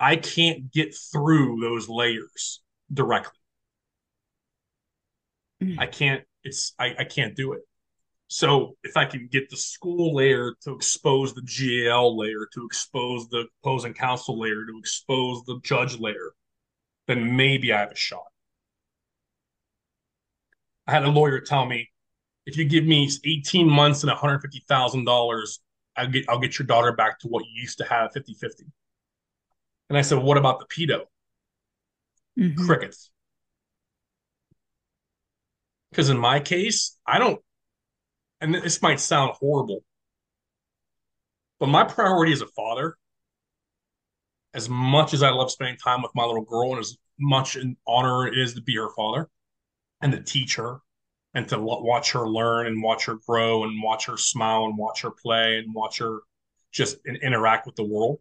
I 0.00 0.16
can't 0.16 0.72
get 0.72 0.92
through 1.12 1.60
those 1.60 1.88
layers 1.88 2.60
directly. 2.92 3.38
Mm. 5.62 5.78
I 5.78 5.86
can't, 5.86 6.24
it's, 6.42 6.74
I, 6.76 6.96
I 6.98 7.04
can't 7.04 7.36
do 7.36 7.52
it. 7.52 7.60
So 8.26 8.76
if 8.82 8.96
I 8.96 9.04
can 9.04 9.28
get 9.30 9.48
the 9.48 9.56
school 9.56 10.16
layer 10.16 10.52
to 10.62 10.74
expose 10.74 11.32
the 11.34 11.42
GAL 11.42 12.18
layer, 12.18 12.48
to 12.52 12.66
expose 12.66 13.28
the 13.28 13.46
opposing 13.62 13.94
counsel 13.94 14.40
layer, 14.40 14.66
to 14.66 14.76
expose 14.76 15.44
the 15.44 15.60
judge 15.62 16.00
layer, 16.00 16.32
then 17.06 17.36
maybe 17.36 17.72
I 17.72 17.78
have 17.78 17.92
a 17.92 17.96
shot. 17.96 18.26
I 20.88 20.90
had 20.90 21.04
a 21.04 21.10
lawyer 21.10 21.38
tell 21.38 21.64
me, 21.64 21.90
if 22.46 22.56
you 22.56 22.64
give 22.64 22.84
me 22.84 23.10
18 23.24 23.68
months 23.68 24.02
and 24.02 24.12
$150,000, 24.12 25.58
I'll 25.96 26.06
get 26.08 26.24
I'll 26.28 26.38
get 26.38 26.58
your 26.58 26.66
daughter 26.66 26.92
back 26.92 27.18
to 27.20 27.28
what 27.28 27.44
you 27.44 27.60
used 27.60 27.78
to 27.78 27.84
have 27.84 28.12
50-50. 28.12 28.62
And 29.88 29.98
I 29.98 30.02
said, 30.02 30.18
well, 30.18 30.26
what 30.26 30.36
about 30.36 30.60
the 30.60 30.66
pedo? 30.66 31.02
Mm-hmm. 32.38 32.64
Crickets. 32.64 33.10
Because 35.90 36.10
in 36.10 36.18
my 36.18 36.38
case, 36.40 36.96
I 37.06 37.18
don't 37.18 37.40
and 38.40 38.54
this 38.54 38.80
might 38.80 39.00
sound 39.00 39.32
horrible, 39.38 39.84
but 41.58 41.68
my 41.68 41.84
priority 41.84 42.32
as 42.32 42.40
a 42.40 42.46
father, 42.46 42.96
as 44.54 44.68
much 44.68 45.12
as 45.12 45.22
I 45.22 45.30
love 45.30 45.50
spending 45.50 45.76
time 45.76 46.02
with 46.02 46.12
my 46.14 46.24
little 46.24 46.44
girl 46.44 46.70
and 46.70 46.80
as 46.80 46.96
much 47.18 47.56
an 47.56 47.76
honor 47.86 48.26
it 48.26 48.38
is 48.38 48.54
to 48.54 48.62
be 48.62 48.76
her 48.76 48.88
father 48.96 49.28
and 50.00 50.10
to 50.12 50.22
teach 50.22 50.56
her 50.56 50.80
and 51.34 51.48
to 51.48 51.58
watch 51.58 52.12
her 52.12 52.28
learn 52.28 52.66
and 52.66 52.82
watch 52.82 53.06
her 53.06 53.14
grow 53.26 53.64
and 53.64 53.82
watch 53.82 54.06
her 54.06 54.16
smile 54.16 54.64
and 54.64 54.76
watch 54.76 55.02
her 55.02 55.10
play 55.10 55.58
and 55.58 55.72
watch 55.72 55.98
her 55.98 56.20
just 56.72 56.96
interact 57.06 57.66
with 57.66 57.76
the 57.76 57.84
world. 57.84 58.18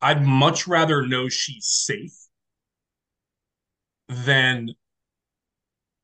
I'd 0.00 0.24
much 0.24 0.66
rather 0.66 1.06
know 1.06 1.28
she's 1.28 1.66
safe 1.66 2.16
than 4.08 4.74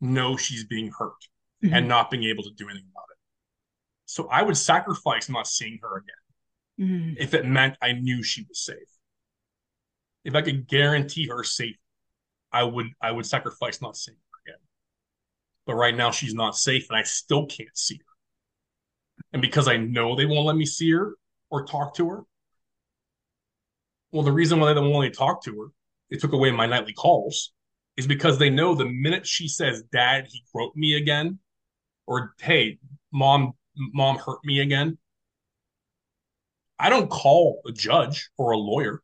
know 0.01 0.37
she's 0.37 0.65
being 0.65 0.91
hurt 0.97 1.13
mm-hmm. 1.63 1.75
and 1.75 1.89
not 1.89 2.11
being 2.11 2.25
able 2.25 2.43
to 2.45 2.51
do 2.51 2.69
anything 2.69 2.89
about 2.93 3.07
it. 3.11 3.19
So 4.07 4.29
I 4.29 4.43
would 4.43 4.57
sacrifice 4.57 5.29
not 5.29 5.47
seeing 5.47 5.79
her 5.83 5.99
again 5.99 6.89
mm-hmm. 6.89 7.15
if 7.19 7.35
it 7.35 7.47
meant 7.47 7.77
I 7.83 7.93
knew 7.93 8.23
she 8.23 8.45
was 8.49 8.59
safe. 8.59 8.77
If 10.25 10.35
I 10.35 10.43
could 10.43 10.67
guarantee 10.67 11.29
her 11.29 11.45
safety, 11.45 11.79
I 12.53 12.65
would 12.65 12.87
I 13.01 13.13
would 13.13 13.27
sacrifice 13.27 13.81
not 13.81 13.97
seeing 13.97 14.17
her. 14.17 14.30
But 15.71 15.77
right 15.77 15.95
now 15.95 16.11
she's 16.11 16.35
not 16.35 16.57
safe 16.57 16.89
and 16.91 16.99
I 16.99 17.05
still 17.05 17.47
can't 17.47 17.79
see 17.79 17.95
her. 17.95 18.15
And 19.33 19.41
because 19.41 19.69
I 19.69 19.77
know 19.77 20.17
they 20.17 20.27
won't 20.27 20.47
let 20.47 20.57
me 20.57 20.67
see 20.67 20.91
her 20.91 21.15
or 21.49 21.65
talk 21.65 21.95
to 21.95 22.09
her, 22.09 22.25
well, 24.11 24.25
the 24.25 24.33
reason 24.33 24.59
why 24.59 24.67
they 24.67 24.75
don't 24.75 24.91
want 24.91 25.05
me 25.05 25.11
to 25.11 25.17
talk 25.17 25.45
to 25.45 25.53
her, 25.61 25.67
they 26.11 26.17
took 26.17 26.33
away 26.33 26.51
my 26.51 26.67
nightly 26.67 26.93
calls, 26.93 27.53
is 27.97 28.09
because 28.09 28.37
they 28.37 28.51
know 28.51 28.75
the 28.75 28.87
minute 28.87 29.25
she 29.25 29.47
says, 29.47 29.85
Dad, 29.93 30.27
he 30.29 30.43
groped 30.53 30.77
me 30.77 30.95
again, 30.95 31.39
or 32.05 32.35
hey, 32.41 32.81
mom, 33.13 33.53
mom 33.77 34.19
hurt 34.19 34.45
me 34.45 34.59
again. 34.59 34.99
I 36.81 36.91
don't 36.91 37.09
call 37.09 37.63
a 37.65 37.71
judge 37.71 38.29
or 38.37 38.51
a 38.51 38.59
lawyer. 38.59 39.03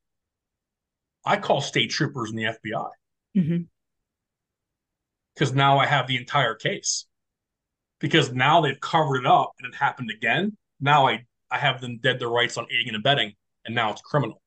I 1.24 1.36
call 1.36 1.60
state 1.60 1.90
troopers 1.90 2.30
and 2.30 2.38
the 2.40 2.44
FBI. 2.46 2.90
Mm-hmm. 3.36 3.62
Because 5.36 5.54
now 5.54 5.78
I 5.78 5.86
have 5.86 6.06
the 6.06 6.16
entire 6.16 6.54
case. 6.54 7.06
Because 8.00 8.32
now 8.32 8.60
they've 8.60 8.80
covered 8.80 9.20
it 9.20 9.26
up 9.26 9.52
and 9.58 9.72
it 9.72 9.76
happened 9.76 10.10
again. 10.10 10.56
Now 10.80 11.06
I, 11.06 11.24
I 11.50 11.58
have 11.58 11.80
them 11.80 11.98
dead 11.98 12.18
the 12.18 12.28
rights 12.28 12.56
on 12.56 12.66
aiding 12.70 12.88
and 12.88 12.96
abetting, 12.96 13.32
and 13.64 13.74
now 13.74 13.92
it's 13.92 14.00
criminal. 14.00 14.40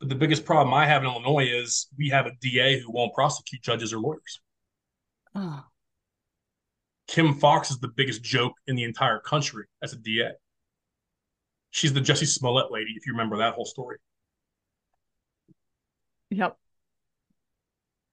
But 0.00 0.08
the 0.08 0.14
biggest 0.14 0.44
problem 0.44 0.74
I 0.74 0.86
have 0.86 1.02
in 1.02 1.08
Illinois 1.08 1.46
is 1.46 1.88
we 1.96 2.08
have 2.10 2.26
a 2.26 2.32
DA 2.40 2.80
who 2.80 2.90
won't 2.90 3.14
prosecute 3.14 3.62
judges 3.62 3.92
or 3.92 3.98
lawyers. 3.98 4.40
Oh. 5.34 5.64
Kim 7.06 7.34
Foxx 7.34 7.70
is 7.70 7.78
the 7.78 7.88
biggest 7.88 8.22
joke 8.22 8.54
in 8.66 8.76
the 8.76 8.84
entire 8.84 9.18
country 9.18 9.66
as 9.82 9.92
a 9.92 9.96
DA. 9.96 10.30
She's 11.70 11.92
the 11.92 12.00
Jussie 12.00 12.26
Smollett 12.26 12.70
lady, 12.70 12.92
if 12.96 13.06
you 13.06 13.12
remember 13.12 13.38
that 13.38 13.54
whole 13.54 13.64
story. 13.64 13.98
Yep. 16.30 16.56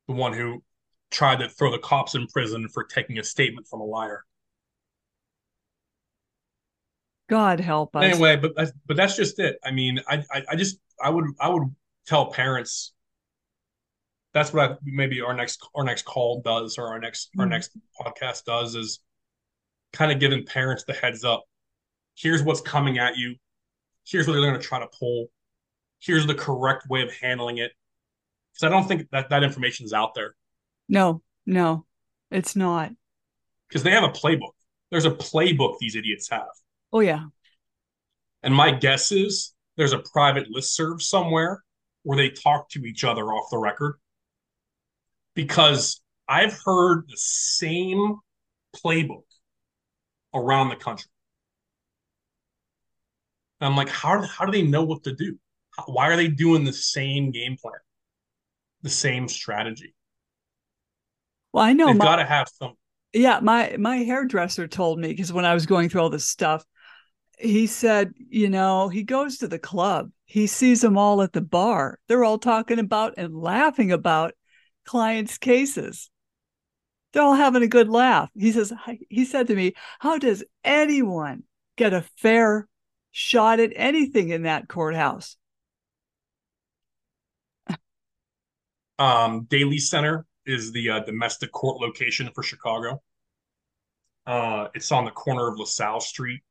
The 0.07 0.13
one 0.13 0.33
who 0.33 0.63
tried 1.11 1.39
to 1.39 1.49
throw 1.49 1.71
the 1.71 1.77
cops 1.77 2.15
in 2.15 2.25
prison 2.27 2.67
for 2.69 2.83
taking 2.83 3.19
a 3.19 3.23
statement 3.23 3.67
from 3.67 3.81
a 3.81 3.85
liar. 3.85 4.23
God 7.29 7.59
help 7.59 7.95
us. 7.95 8.03
Anyway, 8.03 8.35
but 8.35 8.53
but 8.85 8.97
that's 8.97 9.15
just 9.15 9.39
it. 9.39 9.57
I 9.63 9.71
mean, 9.71 10.01
I, 10.07 10.23
I 10.31 10.43
I, 10.49 10.55
just 10.55 10.79
I 11.01 11.09
would 11.09 11.25
I 11.39 11.49
would 11.49 11.73
tell 12.05 12.31
parents. 12.31 12.93
That's 14.33 14.51
what 14.51 14.71
I 14.71 14.75
maybe 14.83 15.21
our 15.21 15.33
next 15.33 15.65
our 15.75 15.83
next 15.83 16.03
call 16.03 16.41
does 16.41 16.77
or 16.77 16.87
our 16.87 16.99
next 16.99 17.29
mm-hmm. 17.29 17.41
our 17.41 17.45
next 17.45 17.77
podcast 17.99 18.43
does 18.43 18.75
is 18.75 18.99
kind 19.93 20.11
of 20.11 20.19
giving 20.19 20.45
parents 20.45 20.83
the 20.83 20.93
heads 20.93 21.23
up. 21.23 21.45
Here's 22.15 22.43
what's 22.43 22.61
coming 22.61 22.97
at 22.97 23.17
you. 23.17 23.35
Here's 24.05 24.27
what 24.27 24.33
they're 24.33 24.41
going 24.41 24.59
to 24.59 24.65
try 24.65 24.79
to 24.79 24.87
pull. 24.87 25.27
Here's 25.99 26.25
the 26.27 26.35
correct 26.35 26.89
way 26.89 27.01
of 27.01 27.13
handling 27.13 27.59
it. 27.59 27.71
Because 28.53 28.67
I 28.67 28.69
don't 28.69 28.87
think 28.87 29.09
that 29.11 29.29
that 29.29 29.43
information 29.43 29.85
is 29.85 29.93
out 29.93 30.15
there. 30.15 30.35
No, 30.91 31.21
no, 31.45 31.85
it's 32.29 32.55
not. 32.55 32.91
Because 33.69 33.81
they 33.81 33.91
have 33.91 34.03
a 34.03 34.09
playbook. 34.09 34.51
There's 34.91 35.05
a 35.05 35.11
playbook 35.11 35.77
these 35.79 35.95
idiots 35.95 36.29
have. 36.29 36.49
Oh 36.91 36.99
yeah. 36.99 37.27
And 38.43 38.53
my 38.53 38.71
guess 38.71 39.13
is 39.13 39.53
there's 39.77 39.93
a 39.93 40.03
private 40.11 40.51
list 40.51 40.75
serve 40.75 41.01
somewhere 41.01 41.63
where 42.03 42.17
they 42.17 42.29
talk 42.29 42.69
to 42.71 42.83
each 42.83 43.05
other 43.05 43.23
off 43.31 43.49
the 43.49 43.57
record. 43.57 43.99
Because 45.33 46.01
I've 46.27 46.59
heard 46.65 47.05
the 47.07 47.17
same 47.17 48.17
playbook 48.75 49.23
around 50.33 50.69
the 50.69 50.75
country. 50.75 51.09
And 53.61 53.69
I'm 53.69 53.77
like, 53.77 53.89
how, 53.89 54.21
how 54.23 54.45
do 54.45 54.51
they 54.51 54.67
know 54.67 54.83
what 54.83 55.03
to 55.05 55.15
do? 55.15 55.37
How, 55.77 55.83
why 55.85 56.09
are 56.09 56.17
they 56.17 56.27
doing 56.27 56.65
the 56.65 56.73
same 56.73 57.31
game 57.31 57.55
plan, 57.55 57.79
the 58.81 58.89
same 58.89 59.29
strategy? 59.29 59.93
Well, 61.53 61.63
I 61.63 61.73
know 61.73 61.87
they've 61.87 61.99
got 61.99 62.17
to 62.17 62.25
have 62.25 62.49
some. 62.49 62.73
Yeah, 63.13 63.39
my 63.41 63.75
my 63.77 63.97
hairdresser 63.97 64.67
told 64.67 64.99
me 64.99 65.09
because 65.09 65.33
when 65.33 65.45
I 65.45 65.53
was 65.53 65.65
going 65.65 65.89
through 65.89 66.01
all 66.01 66.09
this 66.09 66.27
stuff, 66.27 66.65
he 67.37 67.67
said, 67.67 68.13
you 68.29 68.49
know, 68.49 68.87
he 68.87 69.03
goes 69.03 69.37
to 69.39 69.47
the 69.47 69.59
club. 69.59 70.11
He 70.25 70.47
sees 70.47 70.81
them 70.81 70.97
all 70.97 71.21
at 71.21 71.33
the 71.33 71.41
bar. 71.41 71.99
They're 72.07 72.23
all 72.23 72.37
talking 72.39 72.79
about 72.79 73.15
and 73.17 73.35
laughing 73.35 73.91
about 73.91 74.33
clients' 74.85 75.37
cases. 75.37 76.09
They're 77.11 77.23
all 77.23 77.33
having 77.33 77.63
a 77.63 77.67
good 77.67 77.89
laugh. 77.89 78.29
He 78.37 78.51
says, 78.53 78.71
he 79.09 79.25
said 79.25 79.47
to 79.47 79.55
me, 79.55 79.73
How 79.99 80.17
does 80.17 80.43
anyone 80.63 81.43
get 81.75 81.93
a 81.93 82.05
fair 82.17 82.67
shot 83.11 83.59
at 83.59 83.73
anything 83.75 84.29
in 84.29 84.43
that 84.43 84.69
courthouse? 84.69 85.35
Um, 88.99 89.47
Daley 89.49 89.79
Center 89.79 90.25
is 90.45 90.71
the 90.71 90.89
uh, 90.89 90.99
domestic 91.01 91.51
court 91.51 91.81
location 91.81 92.29
for 92.33 92.43
Chicago. 92.43 93.01
Uh, 94.25 94.67
it's 94.73 94.91
on 94.91 95.05
the 95.05 95.11
corner 95.11 95.47
of 95.47 95.57
LaSalle 95.57 95.99
Street 95.99 96.41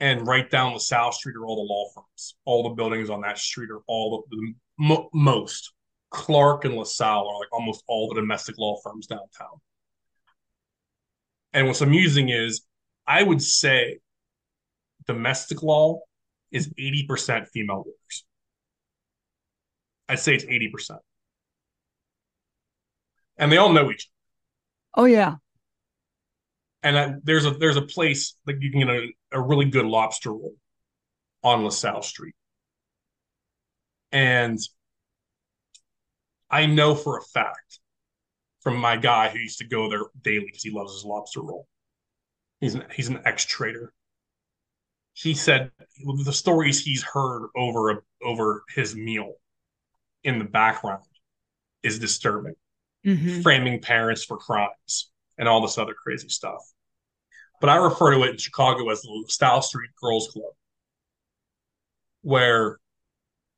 and 0.00 0.26
right 0.26 0.50
down 0.50 0.72
LaSalle 0.72 1.12
Street 1.12 1.36
are 1.36 1.46
all 1.46 1.56
the 1.56 1.72
law 1.72 1.88
firms. 1.94 2.34
All 2.44 2.62
the 2.64 2.74
buildings 2.74 3.10
on 3.10 3.20
that 3.22 3.38
street 3.38 3.70
are 3.70 3.80
all 3.86 4.26
the, 4.30 4.36
the 4.36 4.54
mo- 4.78 5.08
most. 5.12 5.72
Clark 6.10 6.64
and 6.64 6.74
LaSalle 6.74 7.26
are 7.26 7.38
like 7.38 7.52
almost 7.52 7.84
all 7.88 8.08
the 8.08 8.20
domestic 8.20 8.58
law 8.58 8.76
firms 8.82 9.06
downtown. 9.06 9.60
And 11.52 11.66
what's 11.66 11.80
amusing 11.80 12.28
is, 12.28 12.62
I 13.06 13.22
would 13.22 13.42
say 13.42 13.98
domestic 15.06 15.62
law 15.62 16.00
is 16.50 16.68
80% 16.78 17.48
female 17.48 17.84
lawyers. 17.86 18.24
I'd 20.08 20.18
say 20.18 20.34
it's 20.34 20.44
80%. 20.44 20.98
And 23.36 23.50
they 23.50 23.56
all 23.56 23.72
know 23.72 23.90
each 23.90 24.08
other. 24.96 25.02
Oh, 25.02 25.06
yeah 25.06 25.36
and 26.84 26.98
I, 26.98 27.14
there's 27.24 27.46
a 27.46 27.50
there's 27.50 27.78
a 27.78 27.82
place 27.82 28.36
that 28.44 28.62
you 28.62 28.70
can 28.70 28.80
get 28.80 28.90
a, 28.90 29.08
a 29.32 29.40
really 29.40 29.64
good 29.64 29.86
lobster 29.86 30.30
roll 30.30 30.54
on 31.42 31.64
LaSalle 31.64 32.02
Street, 32.02 32.34
and 34.12 34.58
I 36.50 36.66
know 36.66 36.94
for 36.94 37.18
a 37.18 37.22
fact 37.22 37.80
from 38.60 38.76
my 38.76 38.96
guy 38.96 39.30
who 39.30 39.38
used 39.38 39.58
to 39.58 39.66
go 39.66 39.88
there 39.88 40.02
daily 40.22 40.46
because 40.46 40.62
he 40.62 40.70
loves 40.70 40.92
his 40.92 41.04
lobster 41.04 41.40
roll. 41.40 41.66
He's 42.60 42.74
an 42.74 42.84
he's 42.94 43.08
an 43.08 43.20
ex 43.24 43.44
trader. 43.44 43.92
He 45.14 45.32
said 45.34 45.70
the 46.24 46.32
stories 46.32 46.84
he's 46.84 47.02
heard 47.02 47.48
over 47.56 47.90
a, 47.90 47.96
over 48.22 48.62
his 48.74 48.94
meal 48.94 49.34
in 50.22 50.38
the 50.38 50.44
background 50.44 51.04
is 51.82 51.98
disturbing, 51.98 52.56
mm-hmm. 53.04 53.40
framing 53.42 53.80
parents 53.80 54.24
for 54.24 54.36
crimes 54.36 55.10
and 55.38 55.48
all 55.48 55.60
this 55.60 55.78
other 55.78 55.94
crazy 55.94 56.28
stuff 56.28 56.74
but 57.64 57.70
I 57.70 57.76
refer 57.76 58.12
to 58.12 58.22
it 58.24 58.30
in 58.30 58.36
Chicago 58.36 58.90
as 58.90 59.00
the 59.00 59.10
LaSalle 59.10 59.62
Street 59.62 59.90
Girls 59.98 60.28
Club, 60.28 60.52
where 62.20 62.78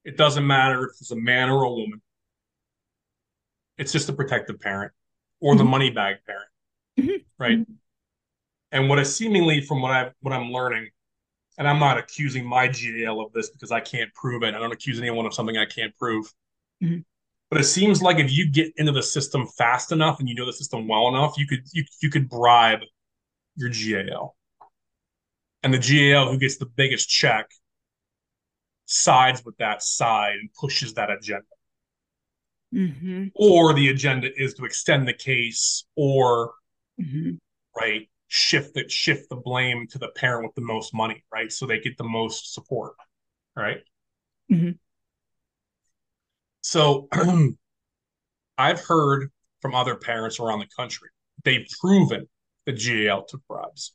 it 0.04 0.16
doesn't 0.16 0.46
matter 0.46 0.84
if 0.84 0.92
it's 1.00 1.10
a 1.10 1.16
man 1.16 1.50
or 1.50 1.64
a 1.64 1.70
woman. 1.70 2.00
It's 3.78 3.90
just 3.90 4.08
a 4.08 4.12
protective 4.12 4.60
parent 4.60 4.92
or 5.40 5.52
mm-hmm. 5.52 5.58
the 5.58 5.64
money 5.64 5.90
bag 5.90 6.18
parent, 6.24 6.48
mm-hmm. 7.00 7.16
right? 7.36 7.66
And 8.70 8.88
what 8.88 9.00
is 9.00 9.14
seemingly 9.14 9.60
from 9.60 9.82
what 9.82 9.90
I 9.90 10.12
what 10.20 10.32
I'm 10.32 10.52
learning, 10.52 10.88
and 11.58 11.66
I'm 11.66 11.80
not 11.80 11.98
accusing 11.98 12.46
my 12.46 12.68
GAL 12.68 13.20
of 13.20 13.32
this 13.32 13.50
because 13.50 13.72
I 13.72 13.80
can't 13.80 14.14
prove 14.14 14.44
it. 14.44 14.54
I 14.54 14.58
don't 14.58 14.72
accuse 14.72 15.00
anyone 15.00 15.26
of 15.26 15.34
something 15.34 15.56
I 15.56 15.66
can't 15.66 15.96
prove. 15.96 16.32
But 17.50 17.60
it 17.60 17.64
seems 17.64 18.02
like 18.02 18.18
if 18.18 18.32
you 18.32 18.50
get 18.50 18.72
into 18.76 18.92
the 18.92 19.02
system 19.02 19.46
fast 19.46 19.92
enough 19.92 20.18
and 20.18 20.28
you 20.28 20.34
know 20.34 20.46
the 20.46 20.52
system 20.52 20.88
well 20.88 21.08
enough, 21.08 21.38
you 21.38 21.46
could 21.46 21.60
you 21.72 21.84
you 22.02 22.10
could 22.10 22.28
bribe 22.28 22.80
your 23.56 23.70
GAL. 23.70 24.36
And 25.62 25.72
the 25.72 25.78
GAL 25.78 26.30
who 26.30 26.38
gets 26.38 26.56
the 26.56 26.66
biggest 26.66 27.08
check 27.08 27.50
sides 28.86 29.44
with 29.44 29.56
that 29.58 29.82
side 29.82 30.36
and 30.40 30.52
pushes 30.54 30.94
that 30.94 31.10
agenda. 31.10 31.44
Mm-hmm. 32.74 33.26
Or 33.34 33.74
the 33.74 33.88
agenda 33.88 34.28
is 34.36 34.54
to 34.54 34.64
extend 34.64 35.06
the 35.06 35.12
case 35.12 35.84
or 35.96 36.54
mm-hmm. 37.00 37.32
right 37.78 38.08
shift 38.28 38.74
the 38.74 38.88
shift 38.88 39.28
the 39.28 39.36
blame 39.36 39.86
to 39.86 39.98
the 39.98 40.08
parent 40.08 40.46
with 40.46 40.54
the 40.56 40.62
most 40.62 40.92
money, 40.92 41.24
right? 41.32 41.50
So 41.50 41.66
they 41.66 41.78
get 41.78 41.96
the 41.96 42.04
most 42.04 42.54
support. 42.54 42.94
Right. 43.54 43.82
Mm-hmm. 44.52 44.72
So 46.66 47.06
I've 48.58 48.80
heard 48.80 49.30
from 49.60 49.76
other 49.76 49.94
parents 49.94 50.40
around 50.40 50.58
the 50.58 50.66
country 50.76 51.10
they've 51.44 51.64
proven 51.80 52.26
the 52.64 52.72
GAL 52.72 53.24
took 53.26 53.40
bribes. 53.46 53.94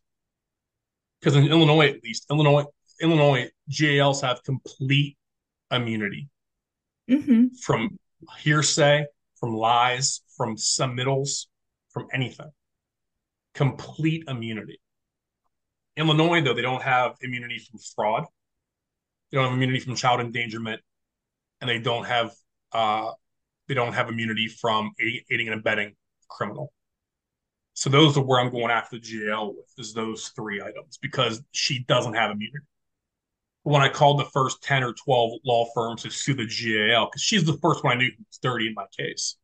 Because 1.19 1.35
in 1.35 1.47
Illinois, 1.47 1.89
at 1.89 2.01
least, 2.01 2.27
Illinois, 2.31 2.63
Illinois 3.01 3.49
GALs 3.69 4.21
have 4.21 4.41
complete 4.43 5.17
immunity 5.69 6.29
hmm 7.09 7.47
from 7.61 7.97
hearsay, 8.39 9.05
from 9.37 9.53
lies, 9.53 10.21
from 10.37 10.55
submittals, 10.55 11.47
from 11.89 12.07
anything. 12.13 12.51
Complete 13.53 14.23
immunity. 14.29 14.79
Illinois, 15.97 16.41
though, 16.41 16.53
they 16.53 16.61
don't 16.61 16.83
have 16.83 17.17
immunity 17.19 17.59
from 17.59 17.81
fraud. 17.95 18.23
They 19.29 19.37
don't 19.37 19.47
have 19.47 19.55
immunity 19.55 19.81
from 19.81 19.95
child 19.95 20.21
endangerment, 20.21 20.79
and 21.59 21.69
they 21.69 21.79
don't 21.79 22.05
have 22.05 22.31
uh, 22.73 23.11
they 23.67 23.73
don't 23.73 23.93
have 23.93 24.09
immunity 24.09 24.47
from 24.47 24.91
aiding 24.99 25.49
and 25.49 25.59
abetting 25.59 25.95
criminal. 26.29 26.73
So 27.73 27.89
those 27.89 28.17
are 28.17 28.23
where 28.23 28.39
I'm 28.39 28.51
going 28.51 28.69
after 28.69 28.99
the 28.99 29.25
GAL 29.25 29.55
with 29.55 29.65
is 29.77 29.93
those 29.93 30.29
three 30.29 30.61
items 30.61 30.97
because 31.01 31.41
she 31.51 31.83
doesn't 31.85 32.13
have 32.13 32.31
immunity. 32.31 32.65
When 33.63 33.81
I 33.81 33.89
called 33.89 34.19
the 34.19 34.25
first 34.25 34.61
10 34.63 34.83
or 34.83 34.93
12 34.93 35.39
law 35.45 35.65
firms 35.73 36.01
to 36.03 36.09
sue 36.09 36.33
the 36.33 36.45
GAL, 36.45 37.07
because 37.07 37.21
she's 37.21 37.45
the 37.45 37.57
first 37.61 37.83
one 37.83 37.93
I 37.95 37.99
knew 37.99 38.07
who 38.09 38.23
was 38.27 38.39
dirty 38.41 38.67
in 38.67 38.73
my 38.73 38.85
case. 38.97 39.37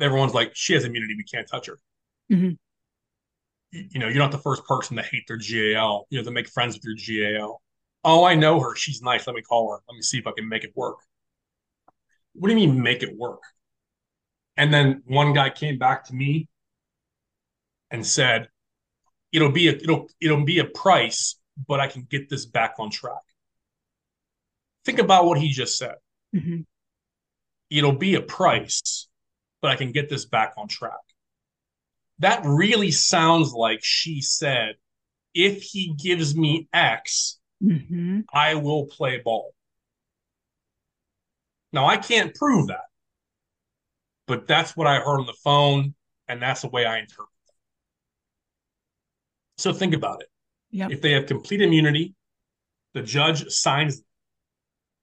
Everyone's 0.00 0.34
like, 0.34 0.52
she 0.54 0.72
has 0.72 0.84
immunity, 0.84 1.14
we 1.16 1.24
can't 1.24 1.48
touch 1.48 1.66
her. 1.66 1.78
Mhm. 2.32 2.56
You, 3.70 3.88
you 3.92 4.00
know, 4.00 4.08
you're 4.08 4.18
not 4.18 4.32
the 4.32 4.38
first 4.38 4.64
person 4.66 4.96
to 4.96 5.02
hate 5.02 5.24
their 5.28 5.36
GAL, 5.36 6.06
you 6.10 6.18
know, 6.18 6.24
to 6.24 6.30
make 6.30 6.48
friends 6.48 6.74
with 6.74 6.84
your 6.84 6.96
GAL. 6.96 7.62
Oh, 8.02 8.24
I 8.24 8.34
know 8.34 8.58
her. 8.60 8.74
She's 8.74 9.02
nice. 9.02 9.26
Let 9.26 9.36
me 9.36 9.42
call 9.42 9.70
her. 9.70 9.78
Let 9.88 9.94
me 9.94 10.02
see 10.02 10.18
if 10.18 10.26
I 10.26 10.32
can 10.32 10.48
make 10.48 10.64
it 10.64 10.72
work. 10.74 10.96
What 12.34 12.48
do 12.48 12.54
you 12.54 12.68
mean 12.68 12.82
make 12.82 13.02
it 13.02 13.16
work? 13.16 13.42
And 14.56 14.74
then 14.74 15.02
one 15.06 15.32
guy 15.32 15.50
came 15.50 15.78
back 15.78 16.04
to 16.06 16.14
me 16.14 16.48
and 17.90 18.06
said, 18.06 18.48
"It'll 19.32 19.52
be 19.52 19.68
a 19.68 19.72
it'll 19.72 20.08
it'll 20.20 20.44
be 20.44 20.58
a 20.60 20.64
price, 20.66 21.36
but 21.68 21.80
I 21.80 21.88
can 21.88 22.02
get 22.04 22.28
this 22.30 22.46
back 22.46 22.76
on 22.78 22.90
track." 22.90 23.22
Think 24.84 24.98
about 24.98 25.24
what 25.26 25.38
he 25.40 25.50
just 25.50 25.76
said. 25.76 25.96
hmm 26.32 26.60
It'll 27.70 27.92
be 27.96 28.14
a 28.14 28.22
price, 28.22 29.08
but 29.60 29.70
I 29.70 29.76
can 29.76 29.92
get 29.92 30.08
this 30.08 30.24
back 30.24 30.54
on 30.56 30.68
track. 30.68 31.00
That 32.18 32.42
really 32.44 32.90
sounds 32.90 33.52
like 33.52 33.80
she 33.82 34.20
said, 34.20 34.76
"If 35.34 35.62
he 35.62 35.94
gives 35.94 36.36
me 36.36 36.68
X, 36.72 37.38
hmm 37.60 38.20
I 38.32 38.54
will 38.56 38.86
play 38.86 39.18
ball." 39.18 39.54
Now 41.74 41.86
I 41.86 41.96
can't 41.96 42.32
prove 42.36 42.68
that, 42.68 42.86
but 44.28 44.46
that's 44.46 44.76
what 44.76 44.86
I 44.86 45.00
heard 45.00 45.18
on 45.18 45.26
the 45.26 45.36
phone, 45.42 45.94
and 46.28 46.40
that's 46.40 46.62
the 46.62 46.68
way 46.68 46.86
I 46.86 47.00
interpret 47.00 47.28
it. 47.48 47.54
So 49.58 49.72
think 49.72 49.92
about 49.92 50.22
it. 50.22 50.28
Yep. 50.70 50.92
If 50.92 51.02
they 51.02 51.10
have 51.12 51.26
complete 51.26 51.60
immunity, 51.60 52.14
the 52.94 53.02
judge 53.02 53.48
signs 53.48 53.96
them, 53.96 54.06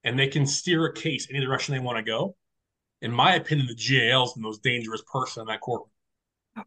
and 0.04 0.18
they 0.18 0.28
can 0.28 0.46
steer 0.46 0.86
a 0.86 0.94
case 0.94 1.28
any 1.30 1.44
direction 1.44 1.74
they 1.74 1.80
want 1.80 1.98
to 1.98 2.02
go. 2.02 2.36
In 3.02 3.12
my 3.12 3.34
opinion, 3.34 3.66
the 3.66 3.74
GAL 3.74 4.24
is 4.24 4.32
the 4.32 4.40
most 4.40 4.62
dangerous 4.62 5.02
person 5.12 5.42
in 5.42 5.48
that 5.48 5.60
courtroom. 5.60 5.90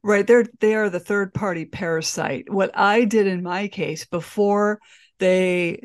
Right. 0.03 0.25
They're 0.25 0.45
they 0.59 0.75
are 0.75 0.89
the 0.89 0.99
third 0.99 1.33
party 1.33 1.65
parasite. 1.65 2.51
What 2.51 2.71
I 2.77 3.05
did 3.05 3.25
in 3.25 3.41
my 3.41 3.67
case 3.67 4.05
before 4.05 4.79
they 5.17 5.81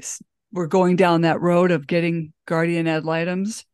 were 0.52 0.66
going 0.66 0.96
down 0.96 1.22
that 1.22 1.40
road 1.40 1.70
of 1.70 1.86
getting 1.86 2.34
guardian 2.46 2.86
ad 2.86 3.04
litems, 3.04 3.64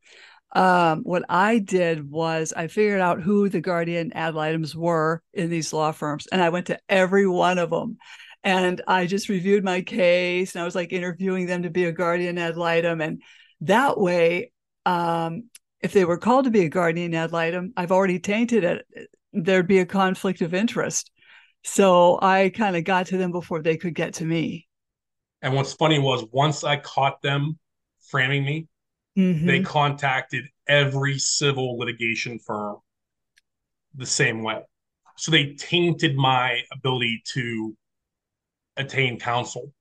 um, 0.57 1.03
what 1.03 1.25
I 1.29 1.59
did 1.59 2.11
was 2.11 2.53
I 2.57 2.67
figured 2.67 3.01
out 3.01 3.23
who 3.23 3.49
the 3.49 3.61
guardian 3.61 4.13
ad 4.15 4.35
litems 4.35 4.75
were 4.75 5.23
in 5.33 5.51
these 5.51 5.73
law 5.73 5.93
firms, 5.93 6.27
and 6.33 6.43
I 6.43 6.49
went 6.49 6.67
to 6.67 6.79
every 6.89 7.27
one 7.27 7.59
of 7.59 7.71
them. 7.71 7.99
And 8.43 8.81
I 8.87 9.07
just 9.07 9.29
reviewed 9.29 9.65
my 9.65 9.83
case, 9.83 10.55
and 10.55 10.63
I 10.63 10.65
was 10.65 10.75
like 10.75 10.93
interviewing 10.93 11.47
them 11.47 11.65
to 11.65 11.71
be 11.71 11.85
a 11.85 11.93
guardian 11.93 12.39
ad 12.39 12.57
litem, 12.57 13.01
and 13.01 13.23
that 13.63 13.99
way, 13.99 14.53
um, 14.85 15.45
if 15.81 15.93
they 15.93 16.05
were 16.05 16.19
called 16.19 16.45
to 16.45 16.51
be 16.51 16.65
a 16.65 16.69
guardian 16.69 17.15
ad 17.15 17.33
litem, 17.33 17.73
I've 17.77 17.93
already 17.93 18.19
tainted 18.19 18.65
it 18.65 18.87
there'd 19.37 19.69
be 19.69 19.79
a 19.79 19.87
conflict 19.87 20.41
of 20.41 20.55
interest. 20.55 21.11
So 21.65 22.19
I 22.23 22.51
kind 22.55 22.77
of 22.77 22.85
got 22.85 23.07
to 23.09 23.19
them 23.19 23.33
before 23.33 23.63
they 23.63 23.77
could 23.77 23.95
get 23.95 24.15
to 24.15 24.25
me. 24.25 24.67
And 25.43 25.55
what's 25.55 25.75
funny 25.75 25.99
was 25.99 26.25
once 26.33 26.65
I 26.65 26.77
caught 26.77 27.21
them 27.23 27.59
framing 28.09 28.45
me, 28.45 28.67
Mhm. 29.17 29.47
they 29.47 29.61
contacted 29.61 30.45
every 30.69 31.19
civil 31.19 31.79
litigation 31.79 32.39
firm 32.39 32.77
the 33.95 34.07
same 34.07 34.43
way. 34.43 34.63
So 35.17 35.31
they 35.31 35.55
tainted 35.55 36.17
my 36.17 36.63
ability 36.73 37.23
to 37.33 37.77
attain 38.77 39.19
counsel 39.19 39.73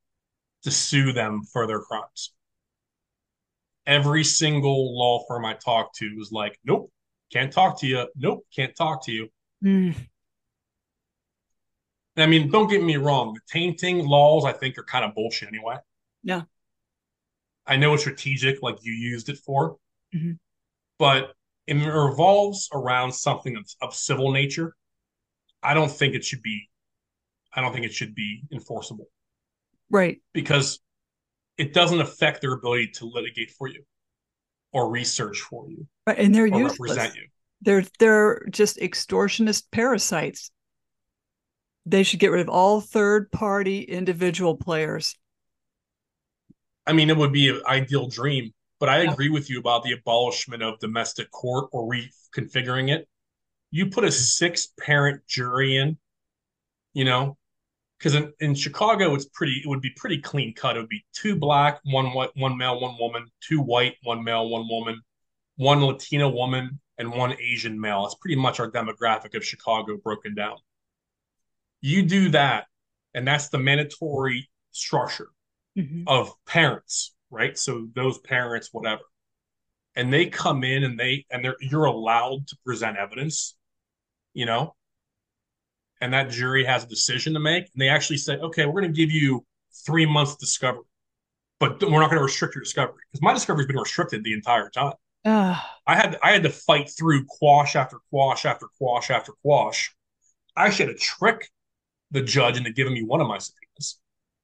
to 0.64 0.72
sue 0.72 1.12
them 1.14 1.44
for 1.44 1.68
their 1.68 1.82
crimes. 1.82 2.34
Every 3.86 4.24
single 4.24 4.98
law 4.98 5.26
firm 5.28 5.46
I 5.46 5.54
talked 5.54 5.98
to 5.98 6.16
was 6.18 6.32
like, 6.32 6.58
nope, 6.66 6.92
can't 7.32 7.52
talk 7.52 7.80
to 7.82 7.88
you. 7.88 8.08
Nope, 8.16 8.46
can't 8.56 8.76
talk 8.76 9.06
to 9.06 9.12
you. 9.12 9.30
Mm, 9.64 9.96
I 12.18 12.28
mean, 12.28 12.50
don't 12.50 12.70
get 12.70 12.82
me 12.82 12.96
wrong, 12.96 13.34
the 13.34 13.42
tainting 13.52 14.08
laws 14.08 14.46
I 14.46 14.54
think 14.54 14.78
are 14.78 14.84
kind 14.84 15.04
of 15.04 15.14
bullshit 15.14 15.50
anyway. 15.50 15.76
Yeah. 16.24 16.44
I 17.68 17.78
know 17.78 17.94
it's 17.94 18.04
strategic, 18.04 18.62
like 18.62 18.78
you 18.84 18.94
used 18.94 19.30
it 19.30 19.38
for, 19.38 19.78
Mhm. 20.14 20.38
but 21.00 21.34
it 21.68 21.74
revolves 21.76 22.70
around 22.74 23.12
something 23.12 23.56
of, 23.58 23.68
of 23.82 23.96
civil 23.96 24.32
nature. 24.32 24.76
I 25.64 25.74
don't 25.74 25.92
think 25.92 26.14
it 26.14 26.24
should 26.24 26.44
be. 26.44 26.70
I 27.54 27.62
don't 27.62 27.74
think 27.74 27.86
it 27.86 27.94
should 27.94 28.14
be 28.14 28.44
enforceable 28.52 29.08
right. 29.90 30.22
because 30.34 30.80
it 31.58 31.74
doesn't 31.74 32.02
affect 32.02 32.42
their 32.42 32.52
ability 32.54 32.90
to 32.96 33.06
litigate 33.06 33.50
for 33.52 33.68
you, 33.68 33.84
or 34.74 34.92
research 34.92 35.40
for 35.42 35.70
you, 35.70 35.88
Right. 36.06 36.20
And 36.20 36.36
they're 36.36 36.44
or 36.44 36.60
useless. 36.60 36.80
represent 36.80 37.16
you. 37.16 37.28
They're 37.62 37.86
they're 37.98 38.46
just 38.52 38.78
extortionist 38.78 39.64
parasites. 39.72 40.52
They 41.88 42.04
should 42.04 42.20
get 42.20 42.32
rid 42.32 42.42
of 42.42 42.50
all 42.50 42.82
third 42.82 43.32
party 43.32 43.82
individual 43.82 44.56
players. 44.58 45.16
I 46.88 46.94
mean, 46.94 47.10
it 47.10 47.18
would 47.18 47.32
be 47.34 47.50
an 47.50 47.62
ideal 47.66 48.08
dream, 48.08 48.54
but 48.80 48.90
I 48.90 49.02
Yeah. 49.04 49.12
agree 49.12 49.30
with 49.30 49.50
you 49.50 49.60
about 49.60 49.84
the 49.84 49.94
abolishment 49.94 50.64
of 50.64 50.80
domestic 50.80 51.32
court 51.32 51.70
or 51.72 51.90
reconfiguring 51.90 52.90
it. 52.92 53.08
You 53.72 53.90
put 53.90 54.04
a 54.04 54.12
six 54.12 54.68
parent 54.80 55.26
jury 55.28 55.78
in, 55.78 55.98
you 56.94 57.06
know, 57.06 57.38
because 57.98 58.16
in, 58.16 58.34
in 58.40 58.56
Chicago, 58.56 59.16
it's 59.16 59.26
pretty, 59.26 59.62
it 59.64 59.68
would 59.68 59.82
be 59.82 59.92
pretty 59.92 60.20
clean 60.22 60.54
cut. 60.54 60.78
It 60.78 60.82
would 60.82 60.90
be 60.90 61.06
two 61.14 61.36
black, 61.38 61.80
one 61.86 62.14
white, 62.14 62.32
one 62.36 62.58
male, 62.58 62.80
one 62.80 62.98
woman, 63.00 63.28
two 63.42 63.62
white, 63.62 63.96
one 64.04 64.24
male, 64.24 64.50
one 64.50 64.68
woman, 64.68 65.02
one 65.58 65.84
Latina 65.84 66.30
woman, 66.30 66.80
and 66.98 67.12
one 67.12 67.36
Asian 67.42 67.80
male. 67.80 68.04
That's 68.04 68.16
pretty 68.16 68.38
much 68.38 68.60
our 68.60 68.72
demographic 68.72 69.36
of 69.36 69.46
Chicago 69.46 69.98
broken 69.98 70.36
down. 70.36 70.58
You 71.82 72.04
do 72.04 72.30
that, 72.30 72.68
and 73.14 73.28
that's 73.28 73.50
the 73.50 73.58
mandatory 73.58 74.50
structure 74.72 75.30
Mhm. 75.76 76.04
of 76.08 76.34
parents, 76.46 77.14
right? 77.30 77.58
So 77.58 77.88
those 77.96 78.18
parents, 78.20 78.70
whatever, 78.74 79.02
and 79.96 80.14
they 80.14 80.28
come 80.28 80.64
in 80.64 80.84
and 80.84 81.00
they 81.00 81.26
and 81.32 81.44
they're 81.46 81.58
you're 81.62 81.86
allowed 81.86 82.48
to 82.50 82.58
present 82.66 82.98
evidence, 82.98 83.56
you 84.34 84.46
know, 84.46 84.76
and 86.02 86.14
that 86.14 86.30
jury 86.30 86.64
has 86.66 86.84
a 86.84 86.88
decision 86.88 87.34
to 87.34 87.40
make, 87.40 87.64
and 87.74 87.82
they 87.82 87.90
actually 87.90 88.18
say, 88.18 88.36
okay, 88.38 88.66
we're 88.66 88.82
going 88.82 88.94
to 88.94 88.98
give 88.98 89.12
you 89.12 89.46
three 89.86 90.06
months 90.06 90.36
discovery, 90.36 90.84
but 91.60 91.82
we're 91.84 92.02
not 92.02 92.10
going 92.10 92.20
to 92.20 92.24
restrict 92.26 92.56
your 92.56 92.64
discovery 92.64 93.02
because 93.12 93.24
my 93.24 93.34
discovery's 93.34 93.68
been 93.68 93.78
restricted 93.78 94.24
the 94.24 94.34
entire 94.34 94.70
time. 94.70 94.94
I 95.88 95.96
had 95.96 96.18
I 96.24 96.32
had 96.34 96.44
to 96.44 96.52
fight 96.52 96.90
through 96.90 97.26
quash 97.26 97.76
after 97.76 98.00
quash 98.12 98.46
after 98.46 98.68
quash 98.80 99.12
after 99.12 99.34
quash. 99.44 99.96
I 100.56 100.68
actually 100.68 100.88
had 100.88 100.98
to 100.98 101.02
trick 101.04 101.52
the 102.12 102.22
judge 102.22 102.58
into 102.58 102.72
giving 102.72 102.94
me 102.94 103.04
one 103.04 103.22
of 103.22 103.28
my 103.28 103.40
subpoenas. 103.40 104.00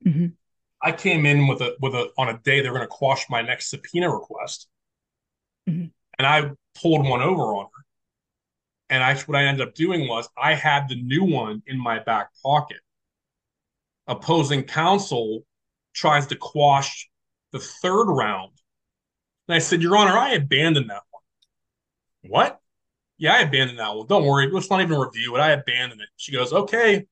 mhm. 0.05 0.33
I 0.83 0.91
came 0.91 1.25
in 1.25 1.47
with 1.47 1.61
a 1.61 1.75
with 1.79 1.93
a 1.93 2.11
on 2.17 2.29
a 2.29 2.39
day 2.39 2.61
they're 2.61 2.73
going 2.73 2.81
to 2.81 2.87
quash 2.87 3.29
my 3.29 3.41
next 3.41 3.69
subpoena 3.69 4.09
request, 4.11 4.67
Mhm. 5.69 5.91
and 6.17 6.27
I 6.27 6.51
pulled 6.75 7.07
one 7.07 7.21
over 7.21 7.43
on 7.55 7.65
her. 7.65 7.85
And 8.89 9.03
I 9.03 9.15
what 9.21 9.37
I 9.37 9.45
ended 9.45 9.67
up 9.67 9.75
doing 9.75 10.07
was 10.07 10.27
I 10.37 10.55
had 10.55 10.89
the 10.89 11.01
new 11.01 11.23
one 11.23 11.63
in 11.67 11.77
my 11.79 11.99
back 11.99 12.29
pocket. 12.43 12.81
Opposing 14.07 14.63
counsel 14.63 15.45
tries 15.93 16.27
to 16.27 16.35
quash 16.35 17.09
the 17.51 17.59
third 17.59 18.05
round, 18.05 18.59
and 19.47 19.55
I 19.55 19.59
said, 19.59 19.81
"Your 19.81 19.95
Honor, 19.97 20.17
I 20.17 20.31
abandoned 20.31 20.89
that 20.89 21.03
one." 21.11 21.23
What? 22.31 22.59
Yeah, 23.17 23.35
I 23.35 23.39
abandoned 23.41 23.79
that 23.79 23.95
one. 23.95 24.07
Don't 24.07 24.25
worry, 24.25 24.49
let's 24.49 24.69
not 24.69 24.81
even 24.81 24.97
review 24.97 25.35
it. 25.35 25.39
I 25.39 25.51
abandoned 25.51 26.01
it. 26.01 26.09
She 26.17 26.31
goes, 26.31 26.51
"Okay." 26.51 27.05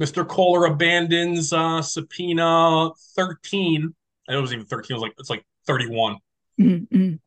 Mr. 0.00 0.26
Kolar 0.26 0.66
abandons 0.66 1.52
uh, 1.52 1.80
subpoena 1.80 2.90
13. 3.14 3.94
And 4.26 4.36
it 4.36 4.40
was 4.40 4.52
even 4.52 4.66
13. 4.66 4.94
It 4.94 4.94
was 4.94 5.02
like 5.02 5.14
it's 5.18 5.30
like 5.30 5.44
31. 5.66 6.18
Mhm, 6.60 6.88
mhm. 6.88 7.18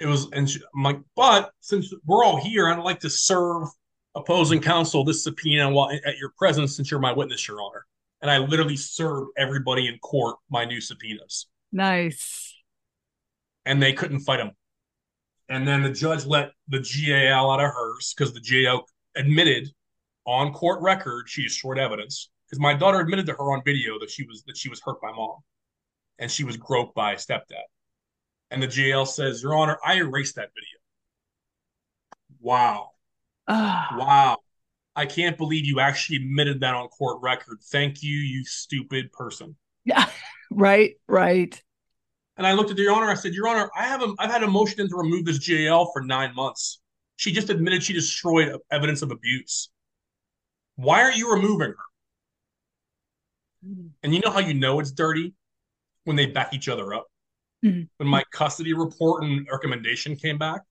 It 0.00 0.06
was, 0.06 0.28
and 0.32 0.50
she, 0.50 0.60
I'm 0.74 0.82
like, 0.82 0.98
but 1.14 1.52
since 1.60 1.92
we're 2.04 2.24
all 2.24 2.36
here, 2.36 2.68
I'd 2.68 2.78
like 2.80 3.00
to 3.00 3.10
serve 3.10 3.68
opposing 4.14 4.60
counsel 4.60 5.04
this 5.04 5.22
subpoena 5.22 5.70
while 5.70 5.90
at 6.04 6.18
your 6.18 6.32
presence 6.36 6.76
since 6.76 6.90
you're 6.90 7.00
my 7.00 7.12
witness, 7.12 7.46
Your 7.46 7.62
Honor. 7.62 7.86
And 8.20 8.30
I 8.30 8.38
literally 8.38 8.76
served 8.76 9.30
everybody 9.36 9.86
in 9.88 9.98
court 9.98 10.36
my 10.50 10.64
new 10.64 10.80
subpoenas. 10.80 11.46
Nice. 11.70 12.54
And 13.64 13.82
they 13.82 13.92
couldn't 13.92 14.20
fight 14.20 14.38
them. 14.38 14.52
And 15.48 15.66
then 15.66 15.82
the 15.82 15.90
judge 15.90 16.24
let 16.26 16.52
the 16.68 16.80
GAL 16.80 17.50
out 17.50 17.60
of 17.60 17.70
hers 17.72 18.14
because 18.16 18.32
the 18.32 18.40
GAL 18.40 18.86
admitted 19.16 19.68
on 20.26 20.52
court 20.52 20.80
record 20.82 21.28
she 21.28 21.42
destroyed 21.42 21.78
evidence. 21.78 22.30
Because 22.48 22.60
my 22.60 22.74
daughter 22.74 23.00
admitted 23.00 23.26
to 23.26 23.32
her 23.32 23.52
on 23.52 23.62
video 23.64 23.98
that 23.98 24.10
she 24.10 24.24
was 24.26 24.42
that 24.46 24.56
she 24.56 24.68
was 24.68 24.80
hurt 24.84 25.00
by 25.00 25.10
mom 25.10 25.38
and 26.18 26.30
she 26.30 26.44
was 26.44 26.56
groped 26.56 26.94
by 26.94 27.14
stepdad. 27.14 27.64
And 28.50 28.62
the 28.62 28.66
GAL 28.66 29.06
says, 29.06 29.42
Your 29.42 29.56
Honor, 29.56 29.78
I 29.84 29.94
erased 29.94 30.36
that 30.36 30.50
video. 30.54 30.78
Wow. 32.40 32.90
Wow. 33.48 34.38
I 34.94 35.06
can't 35.06 35.38
believe 35.38 35.64
you 35.64 35.80
actually 35.80 36.16
admitted 36.16 36.60
that 36.60 36.74
on 36.74 36.88
court 36.88 37.20
record. 37.22 37.60
Thank 37.70 38.02
you, 38.02 38.14
you 38.14 38.44
stupid 38.44 39.12
person. 39.12 39.56
Yeah. 39.84 40.08
Right. 40.54 40.96
Right. 41.08 41.58
And 42.36 42.46
I 42.46 42.52
looked 42.52 42.70
at 42.70 42.76
Your 42.76 42.92
Honor. 42.92 43.08
I 43.08 43.14
said, 43.14 43.32
Your 43.32 43.48
Honor, 43.48 43.70
I 43.74 43.84
have 43.84 44.02
a, 44.02 44.12
I've 44.18 44.30
had 44.30 44.42
a 44.42 44.46
motion 44.46 44.86
to 44.86 44.96
remove 44.96 45.24
this 45.24 45.38
GAL 45.38 45.90
for 45.94 46.02
nine 46.02 46.34
months. 46.34 46.82
She 47.16 47.32
just 47.32 47.48
admitted 47.48 47.82
she 47.82 47.94
destroyed 47.94 48.54
evidence 48.70 49.00
of 49.00 49.12
abuse. 49.12 49.70
Why 50.76 51.02
aren't 51.02 51.16
you 51.16 51.32
removing 51.32 51.68
her? 51.68 51.76
And 54.02 54.14
you 54.14 54.20
know 54.20 54.30
how 54.30 54.40
you 54.40 54.54
know 54.54 54.80
it's 54.80 54.90
dirty 54.90 55.34
when 56.04 56.16
they 56.16 56.26
back 56.26 56.52
each 56.52 56.68
other 56.68 56.92
up. 56.94 57.06
Mhm. 57.64 57.88
When 57.98 58.08
my 58.08 58.24
custody 58.32 58.72
report 58.72 59.22
and 59.22 59.46
recommendation 59.50 60.16
came 60.16 60.38
back, 60.38 60.62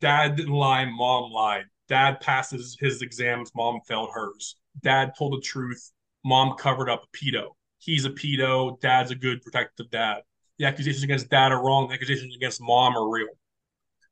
dad 0.00 0.36
didn't 0.36 0.52
lie, 0.52 0.84
mom 0.84 1.30
lied. 1.30 1.64
Dad 1.88 2.20
passes 2.20 2.76
his 2.78 3.02
exams, 3.02 3.54
mom 3.54 3.80
failed 3.86 4.10
hers. 4.12 4.56
Dad 4.82 5.14
told 5.16 5.32
the 5.34 5.40
truth, 5.40 5.92
mom 6.24 6.56
covered 6.56 6.88
up 6.88 7.04
a 7.04 7.16
pedo. 7.16 7.56
He's 7.78 8.04
a 8.04 8.10
pedo, 8.10 8.78
dad's 8.80 9.10
a 9.10 9.14
good 9.14 9.42
protective 9.42 9.90
dad. 9.90 10.22
The 10.58 10.66
accusations 10.66 11.02
against 11.02 11.30
dad 11.30 11.50
are 11.50 11.64
wrong, 11.64 11.88
the 11.88 11.94
accusations 11.94 12.36
against 12.36 12.60
mom 12.60 12.96
are 12.96 13.08
real. 13.08 13.28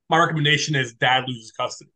My 0.08 0.18
recommendation 0.18 0.74
is 0.74 0.94
dad 0.94 1.28
loses 1.28 1.52
custody. 1.52 1.92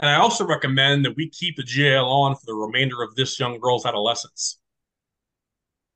And 0.00 0.08
I 0.08 0.16
also 0.16 0.46
recommend 0.46 1.04
that 1.04 1.14
we 1.16 1.28
keep 1.28 1.56
the 1.56 1.62
jail 1.62 2.06
on 2.06 2.34
for 2.34 2.46
the 2.46 2.54
remainder 2.54 3.02
of 3.02 3.14
this 3.14 3.38
young 3.38 3.60
girl's 3.60 3.84
adolescence. 3.84 4.58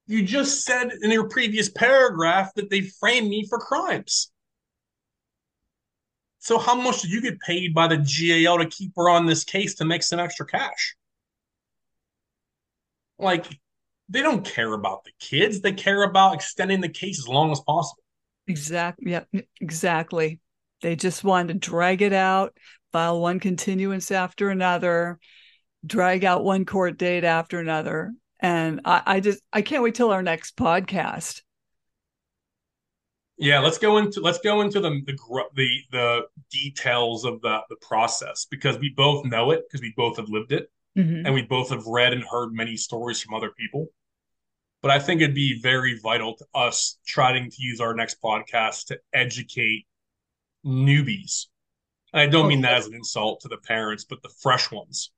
You 0.06 0.22
just 0.22 0.62
said 0.62 0.92
in 1.00 1.10
your 1.10 1.28
previous 1.28 1.70
paragraph 1.70 2.52
that 2.56 2.68
they 2.68 2.82
framed 2.82 3.30
me 3.30 3.46
for 3.48 3.58
crimes. 3.58 4.30
So 6.38 6.58
how 6.58 6.74
much 6.74 7.00
did 7.00 7.10
you 7.10 7.22
get 7.22 7.40
paid 7.40 7.72
by 7.72 7.88
the 7.88 7.96
GAL 7.96 8.58
to 8.58 8.66
keep 8.66 8.92
her 8.96 9.08
on 9.08 9.24
this 9.24 9.44
case 9.44 9.76
to 9.76 9.86
make 9.86 10.02
some 10.02 10.20
extra 10.20 10.44
cash? 10.44 10.94
Like, 13.18 13.46
they 14.10 14.20
don't 14.20 14.44
care 14.44 14.74
about 14.74 15.04
the 15.04 15.12
kids. 15.18 15.62
They 15.62 15.72
care 15.72 16.02
about 16.02 16.34
extending 16.34 16.82
the 16.82 16.90
case 16.90 17.18
as 17.18 17.26
long 17.26 17.50
as 17.50 17.60
possible. 17.60 18.02
Exactly. 18.46 19.12
Yeah. 19.12 19.24
Exactly. 19.62 20.40
They 20.82 20.96
just 20.96 21.24
wanted 21.24 21.62
to 21.62 21.70
drag 21.70 22.02
it 22.02 22.12
out, 22.12 22.54
file 22.94 23.20
one 23.20 23.40
continuance 23.40 24.12
after 24.12 24.50
another, 24.50 25.18
drag 25.84 26.24
out 26.24 26.44
one 26.44 26.64
court 26.64 26.96
date 26.96 27.24
after 27.24 27.58
another. 27.58 28.14
And 28.38 28.82
I, 28.84 29.02
I 29.04 29.20
just 29.20 29.42
I 29.52 29.62
can't 29.62 29.82
wait 29.82 29.96
till 29.96 30.12
our 30.12 30.22
next 30.22 30.56
podcast. 30.56 31.42
Yeah, 33.36 33.58
let's 33.58 33.78
go 33.78 33.98
into 33.98 34.20
let's 34.20 34.38
go 34.38 34.60
into 34.60 34.78
the 34.78 34.90
the 35.06 35.18
the, 35.56 35.68
the 35.90 36.22
details 36.52 37.24
of 37.24 37.40
the 37.40 37.62
the 37.68 37.76
process 37.82 38.46
because 38.48 38.78
we 38.78 38.90
both 38.90 39.24
know 39.24 39.50
it 39.50 39.64
because 39.66 39.80
we 39.80 39.92
both 39.96 40.16
have 40.18 40.28
lived 40.28 40.52
it 40.52 40.70
Mhm. 40.96 41.22
and 41.24 41.34
we 41.34 41.42
both 41.42 41.70
have 41.70 41.84
read 41.86 42.12
and 42.12 42.22
heard 42.22 42.52
many 42.52 42.76
stories 42.76 43.20
from 43.20 43.34
other 43.34 43.50
people. 43.50 43.88
But 44.82 44.92
I 44.92 45.00
think 45.00 45.20
it'd 45.20 45.34
be 45.34 45.60
very 45.60 45.98
vital 45.98 46.36
to 46.36 46.46
us 46.54 46.96
trying 47.04 47.50
to 47.50 47.56
use 47.58 47.80
our 47.80 47.92
next 47.92 48.22
podcast 48.22 48.86
to 48.86 49.00
educate 49.12 49.88
newbies. 50.64 51.46
And 52.14 52.22
I 52.22 52.26
don't 52.28 52.46
mean 52.46 52.60
that 52.60 52.74
as 52.74 52.86
an 52.86 52.94
insult 52.94 53.40
to 53.40 53.48
the 53.48 53.56
parents, 53.56 54.04
but 54.04 54.22
the 54.22 54.28
fresh 54.40 54.70
ones. 54.70 55.10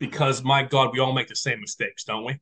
Because 0.00 0.42
my 0.42 0.62
God, 0.62 0.90
we 0.92 0.98
all 0.98 1.12
make 1.12 1.28
the 1.28 1.36
same 1.36 1.60
mistakes, 1.60 2.04
don't 2.04 2.24
we? 2.24 2.40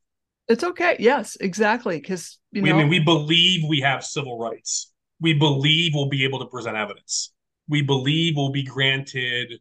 It's 0.48 0.62
okay. 0.62 0.96
Yes, 1.00 1.36
exactly. 1.40 2.00
Because 2.00 2.38
you 2.52 2.62
we, 2.62 2.70
know, 2.70 2.76
I 2.76 2.78
mean, 2.78 2.88
we 2.88 3.00
believe 3.00 3.68
we 3.68 3.80
have 3.80 4.04
civil 4.04 4.38
rights. 4.38 4.92
We 5.20 5.34
believe 5.34 5.92
we'll 5.92 6.08
be 6.08 6.24
able 6.24 6.38
to 6.38 6.46
present 6.46 6.76
evidence. 6.76 7.32
We 7.68 7.82
believe 7.82 8.34
we'll 8.36 8.52
be 8.52 8.62
granted, 8.62 9.54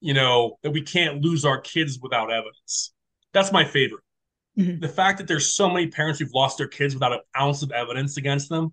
you 0.00 0.14
know, 0.14 0.58
that 0.62 0.70
we 0.70 0.80
can't 0.80 1.20
lose 1.20 1.44
our 1.44 1.60
kids 1.60 1.98
without 2.00 2.32
evidence. 2.32 2.94
That's 3.32 3.52
my 3.52 3.64
favorite. 3.64 4.04
Mhm. 4.56 4.80
The 4.80 4.88
fact 4.88 5.18
that 5.18 5.26
there's 5.26 5.54
so 5.54 5.68
many 5.68 5.88
parents 5.88 6.18
who've 6.18 6.32
lost 6.32 6.56
their 6.56 6.68
kids 6.68 6.94
without 6.94 7.12
an 7.12 7.20
ounce 7.38 7.62
of 7.62 7.72
evidence 7.72 8.16
against 8.16 8.48
them. 8.48 8.72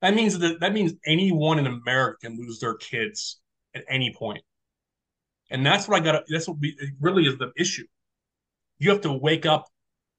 That 0.00 0.14
means 0.14 0.38
that 0.38 0.60
that 0.60 0.72
means 0.72 0.92
anyone 1.06 1.58
in 1.58 1.66
America 1.66 2.18
can 2.22 2.36
lose 2.38 2.60
their 2.60 2.74
kids 2.74 3.40
at 3.74 3.84
any 3.88 4.14
point. 4.14 4.42
And 5.50 5.64
that's 5.64 5.88
what 5.88 6.00
I 6.00 6.04
got. 6.04 6.24
That's 6.28 6.46
what 6.46 6.58
we, 6.60 6.76
it 6.78 6.90
really 7.00 7.24
is 7.24 7.36
the 7.38 7.52
issue. 7.56 7.84
You 8.78 8.90
have 8.90 9.00
to 9.02 9.12
wake 9.12 9.44
up 9.46 9.66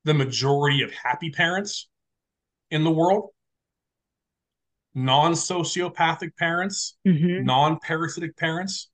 the 0.03 0.13
majority 0.13 0.81
of 0.81 0.91
happy 0.91 1.29
parents 1.29 1.87
in 2.71 2.83
the 2.83 2.91
world, 2.91 3.29
non 4.95 5.33
sociopathic 5.33 6.35
parents, 6.37 6.97
Mhm. 7.07 7.43
non 7.43 7.79
parasitic 7.79 8.35
parents, 8.37 8.89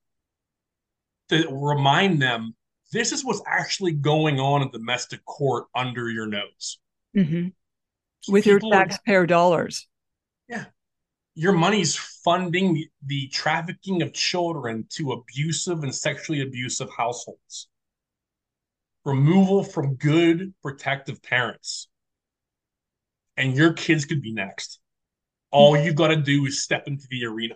to 1.29 1.47
remind 1.51 2.21
them 2.21 2.55
this 2.91 3.11
is 3.11 3.25
what's 3.25 3.41
actually 3.47 3.93
going 3.93 4.39
on 4.39 4.61
in 4.61 4.69
domestic 4.69 5.23
court 5.25 5.65
under 5.73 6.09
your 6.09 6.27
nose. 6.27 6.79
Mhm. 7.15 7.53
with 8.27 8.45
your 8.47 8.57
People 8.57 8.73
are- 8.73 8.85
taxpayer 8.85 9.25
dollars. 9.27 9.87
Your 11.35 11.51
money's 11.51 11.95
funding 11.95 12.85
the, 13.05 13.27
trafficking 13.27 14.01
of 14.01 14.13
children 14.13 14.87
to 14.89 15.11
abusive 15.11 15.83
and 15.83 15.93
sexually 15.93 16.41
abusive 16.41 16.89
households. 16.95 17.67
Removal 19.03 19.63
from 19.63 19.95
good 19.95 20.53
protective 20.63 21.21
parents. 21.21 21.89
And 23.37 23.53
your 23.53 23.73
kids 23.73 24.05
could 24.05 24.21
be 24.21 24.33
next. 24.33 24.79
All 25.51 25.77
you've 25.77 25.95
got 25.95 26.07
to 26.07 26.15
do 26.15 26.45
is 26.45 26.63
step 26.63 26.87
into 26.87 27.05
the 27.11 27.25
arena. 27.25 27.55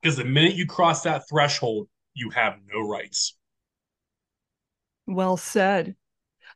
Because 0.00 0.16
the 0.18 0.24
minute 0.24 0.54
you 0.54 0.66
cross 0.66 1.02
that 1.02 1.28
threshold, 1.28 1.88
you 2.14 2.30
have 2.30 2.58
no 2.72 2.86
rights. 2.86 3.36
Well 5.06 5.38
said. 5.38 5.96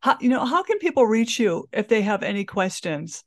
How, 0.03 0.19
you 0.21 0.29
know, 0.29 0.45
how 0.45 0.63
can 0.63 0.79
people 0.79 1.07
reach 1.07 1.39
you 1.39 1.67
if 1.73 1.89
they 1.89 2.03
have 2.03 2.23
any 2.23 2.45
questions? 2.45 3.25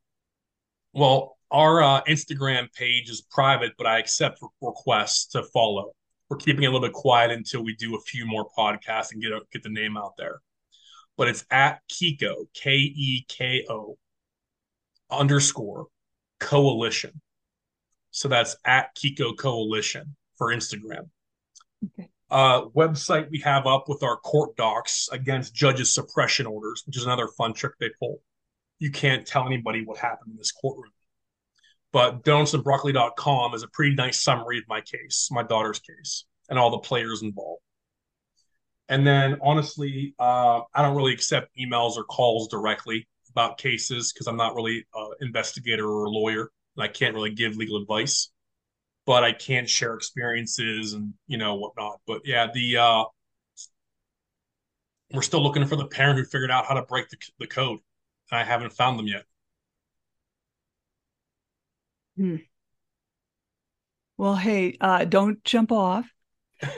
Well, 0.94 1.39
our 1.52 1.82
uh, 1.82 2.04
Instagram 2.04 2.72
page 2.74 3.10
is 3.10 3.22
private, 3.22 3.74
but 3.78 3.88
I 3.88 4.00
accept 4.00 4.40
requests 4.62 5.26
to 5.28 5.44
follow. 5.44 5.94
We're 6.30 6.38
keeping 6.38 6.64
it 6.64 6.68
a 6.68 6.72
little 6.72 6.88
bit 6.88 6.94
quiet 6.94 7.32
until 7.32 7.64
we 7.64 7.76
do 7.76 7.96
a 7.96 8.02
few 8.02 8.26
more 8.26 8.48
podcasts 8.58 9.14
and 9.14 9.22
get 9.22 9.32
a, 9.32 9.42
get 9.52 9.64
the 9.64 9.70
name 9.70 9.98
out 9.98 10.14
there. 10.18 10.42
But 11.18 11.28
it's 11.28 11.44
at 11.50 11.82
Keko 11.92 12.46
K 12.54 12.76
E 12.76 13.26
K 13.28 13.66
O 13.70 13.98
underscore 15.10 15.88
coalition. 16.40 17.20
So 18.12 18.28
that's 18.28 18.56
at 18.66 18.96
Keko 18.96 19.36
Coalition 19.38 20.16
for 20.38 20.54
Instagram. 20.54 21.10
Okay. 21.84 22.10
Uh, 22.30 22.66
website 22.76 23.30
we 23.32 23.40
have 23.40 23.66
up 23.66 23.90
with 23.90 24.04
our 24.04 24.18
court 24.18 24.56
docs 24.56 25.10
against 25.12 25.56
judges' 25.56 25.94
suppression 25.94 26.46
orders, 26.46 26.84
which 26.86 26.96
is 26.96 27.06
another 27.06 27.28
fun 27.28 27.54
trick 27.54 27.74
they 27.80 27.90
pull. 28.00 28.22
You 28.78 28.92
can't 28.92 29.26
tell 29.26 29.48
anybody 29.48 29.84
what 29.84 29.98
happened 29.98 30.32
in 30.32 30.38
this 30.38 30.52
courtroom 30.52 30.92
but 31.92 32.24
donutsandbroccoli.com 32.24 33.54
is 33.54 33.64
a 33.64 33.68
pretty 33.68 33.96
nice 33.96 34.20
summary 34.20 34.60
of 34.60 34.66
my 34.68 34.82
case, 34.82 35.30
my 35.32 35.44
daughter's 35.44 35.80
case, 35.80 36.26
and 36.50 36.60
all 36.60 36.72
the 36.72 36.80
players 36.80 37.22
involved. 37.22 37.62
And 38.88 39.06
then 39.06 39.38
honestly, 39.42 40.16
uh, 40.20 40.62
I 40.74 40.82
don't 40.82 40.96
really 40.96 41.14
accept 41.14 41.56
emails 41.58 41.96
or 41.96 42.04
calls 42.04 42.48
directly 42.48 43.08
about 43.30 43.58
cases 43.58 44.12
because 44.12 44.28
I'm 44.28 44.38
not 44.38 44.56
really 44.56 44.86
an 44.96 45.12
investigator 45.22 45.88
or 45.88 46.06
a 46.06 46.10
lawyer, 46.10 46.50
and 46.76 46.84
I 46.84 46.88
can't 46.88 47.14
really 47.14 47.32
give 47.32 47.56
legal 47.56 47.78
advice. 47.82 48.32
But 49.06 49.24
I 49.24 49.32
can 49.32 49.66
share 49.66 49.96
experiences 49.96 50.94
and 50.94 51.14
you 51.28 51.38
know 51.38 51.56
whatnot. 51.56 52.00
But 52.06 52.22
yeah, 52.26 52.48
the 52.54 52.78
uh, 52.78 53.04
we're 55.14 55.22
still 55.22 55.42
looking 55.42 55.66
for 55.66 55.76
the 55.76 55.88
parent 55.88 56.20
who 56.20 56.26
figured 56.26 56.52
out 56.52 56.66
how 56.66 56.76
to 56.76 56.84
break 56.84 57.10
the, 57.10 57.18
the 57.40 57.48
code, 57.48 57.80
and 58.32 58.40
I 58.40 58.44
haven't 58.44 58.74
found 58.74 59.00
them 59.00 59.08
yet. 59.08 59.24
Well, 64.18 64.36
hey, 64.36 64.78
uh, 64.82 65.06
don't 65.06 65.44
jump 65.46 65.72
off. 65.72 66.06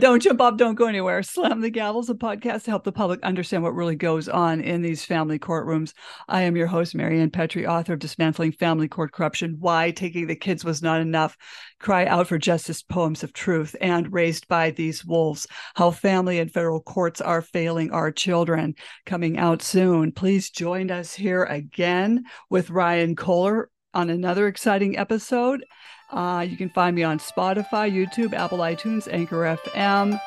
don't 0.00 0.20
jump 0.20 0.40
off, 0.40 0.56
don't 0.56 0.74
go 0.74 0.86
anywhere. 0.86 1.22
Slam 1.22 1.60
the 1.60 1.70
Gavels, 1.70 2.08
a 2.08 2.14
podcast 2.14 2.64
to 2.64 2.72
help 2.72 2.82
the 2.82 2.90
public 2.90 3.22
understand 3.22 3.62
what 3.62 3.76
really 3.76 3.94
goes 3.94 4.28
on 4.28 4.60
in 4.60 4.82
these 4.82 5.04
family 5.04 5.38
courtrooms. 5.38 5.92
I 6.28 6.42
am 6.42 6.56
your 6.56 6.66
host, 6.66 6.96
Marianne 6.96 7.30
Petrie, 7.30 7.68
author 7.68 7.92
of 7.92 8.00
Dismantling 8.00 8.50
Family 8.50 8.88
Court 8.88 9.12
Corruption 9.12 9.58
Why 9.60 9.92
Taking 9.92 10.26
the 10.26 10.34
Kids 10.34 10.64
Was 10.64 10.82
Not 10.82 11.00
Enough, 11.00 11.36
Cry 11.78 12.04
Out 12.06 12.26
for 12.26 12.36
Justice 12.36 12.82
Poems 12.82 13.22
of 13.22 13.32
Truth, 13.32 13.76
and 13.80 14.12
Raised 14.12 14.48
by 14.48 14.72
These 14.72 15.04
Wolves 15.04 15.46
How 15.76 15.92
Family 15.92 16.40
and 16.40 16.50
Federal 16.50 16.80
Courts 16.80 17.20
Are 17.20 17.42
Failing 17.42 17.92
Our 17.92 18.10
Children, 18.10 18.74
coming 19.06 19.38
out 19.38 19.62
soon. 19.62 20.10
Please 20.10 20.50
join 20.50 20.90
us 20.90 21.14
here 21.14 21.44
again 21.44 22.24
with 22.50 22.70
Ryan 22.70 23.14
Kolar 23.14 23.70
on 23.94 24.10
another 24.10 24.46
exciting 24.46 24.96
episode. 24.96 25.64
Uh, 26.10 26.44
you 26.48 26.56
can 26.56 26.68
find 26.68 26.94
me 26.94 27.02
on 27.02 27.18
Spotify, 27.18 27.90
YouTube, 27.90 28.34
Apple 28.34 28.58
iTunes, 28.58 29.08
Anchor 29.12 29.58
FM. 29.66 30.20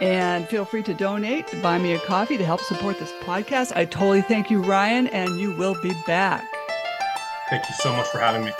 And 0.00 0.48
feel 0.48 0.64
free 0.64 0.82
to 0.84 0.94
donate, 0.94 1.46
to 1.48 1.56
buy 1.62 1.78
me 1.78 1.92
a 1.92 1.98
coffee 2.00 2.36
to 2.36 2.44
help 2.44 2.60
support 2.60 2.98
this 2.98 3.12
podcast. 3.22 3.76
I 3.76 3.84
totally 3.84 4.22
thank 4.22 4.50
you, 4.50 4.60
Ryan, 4.60 5.06
and 5.08 5.38
you 5.40 5.54
will 5.56 5.80
be 5.80 5.94
back. 6.06 6.44
Thank 7.48 7.68
you 7.68 7.74
so 7.76 7.92
much 7.92 8.08
for 8.08 8.18
having 8.18 8.44
me. 8.44 8.52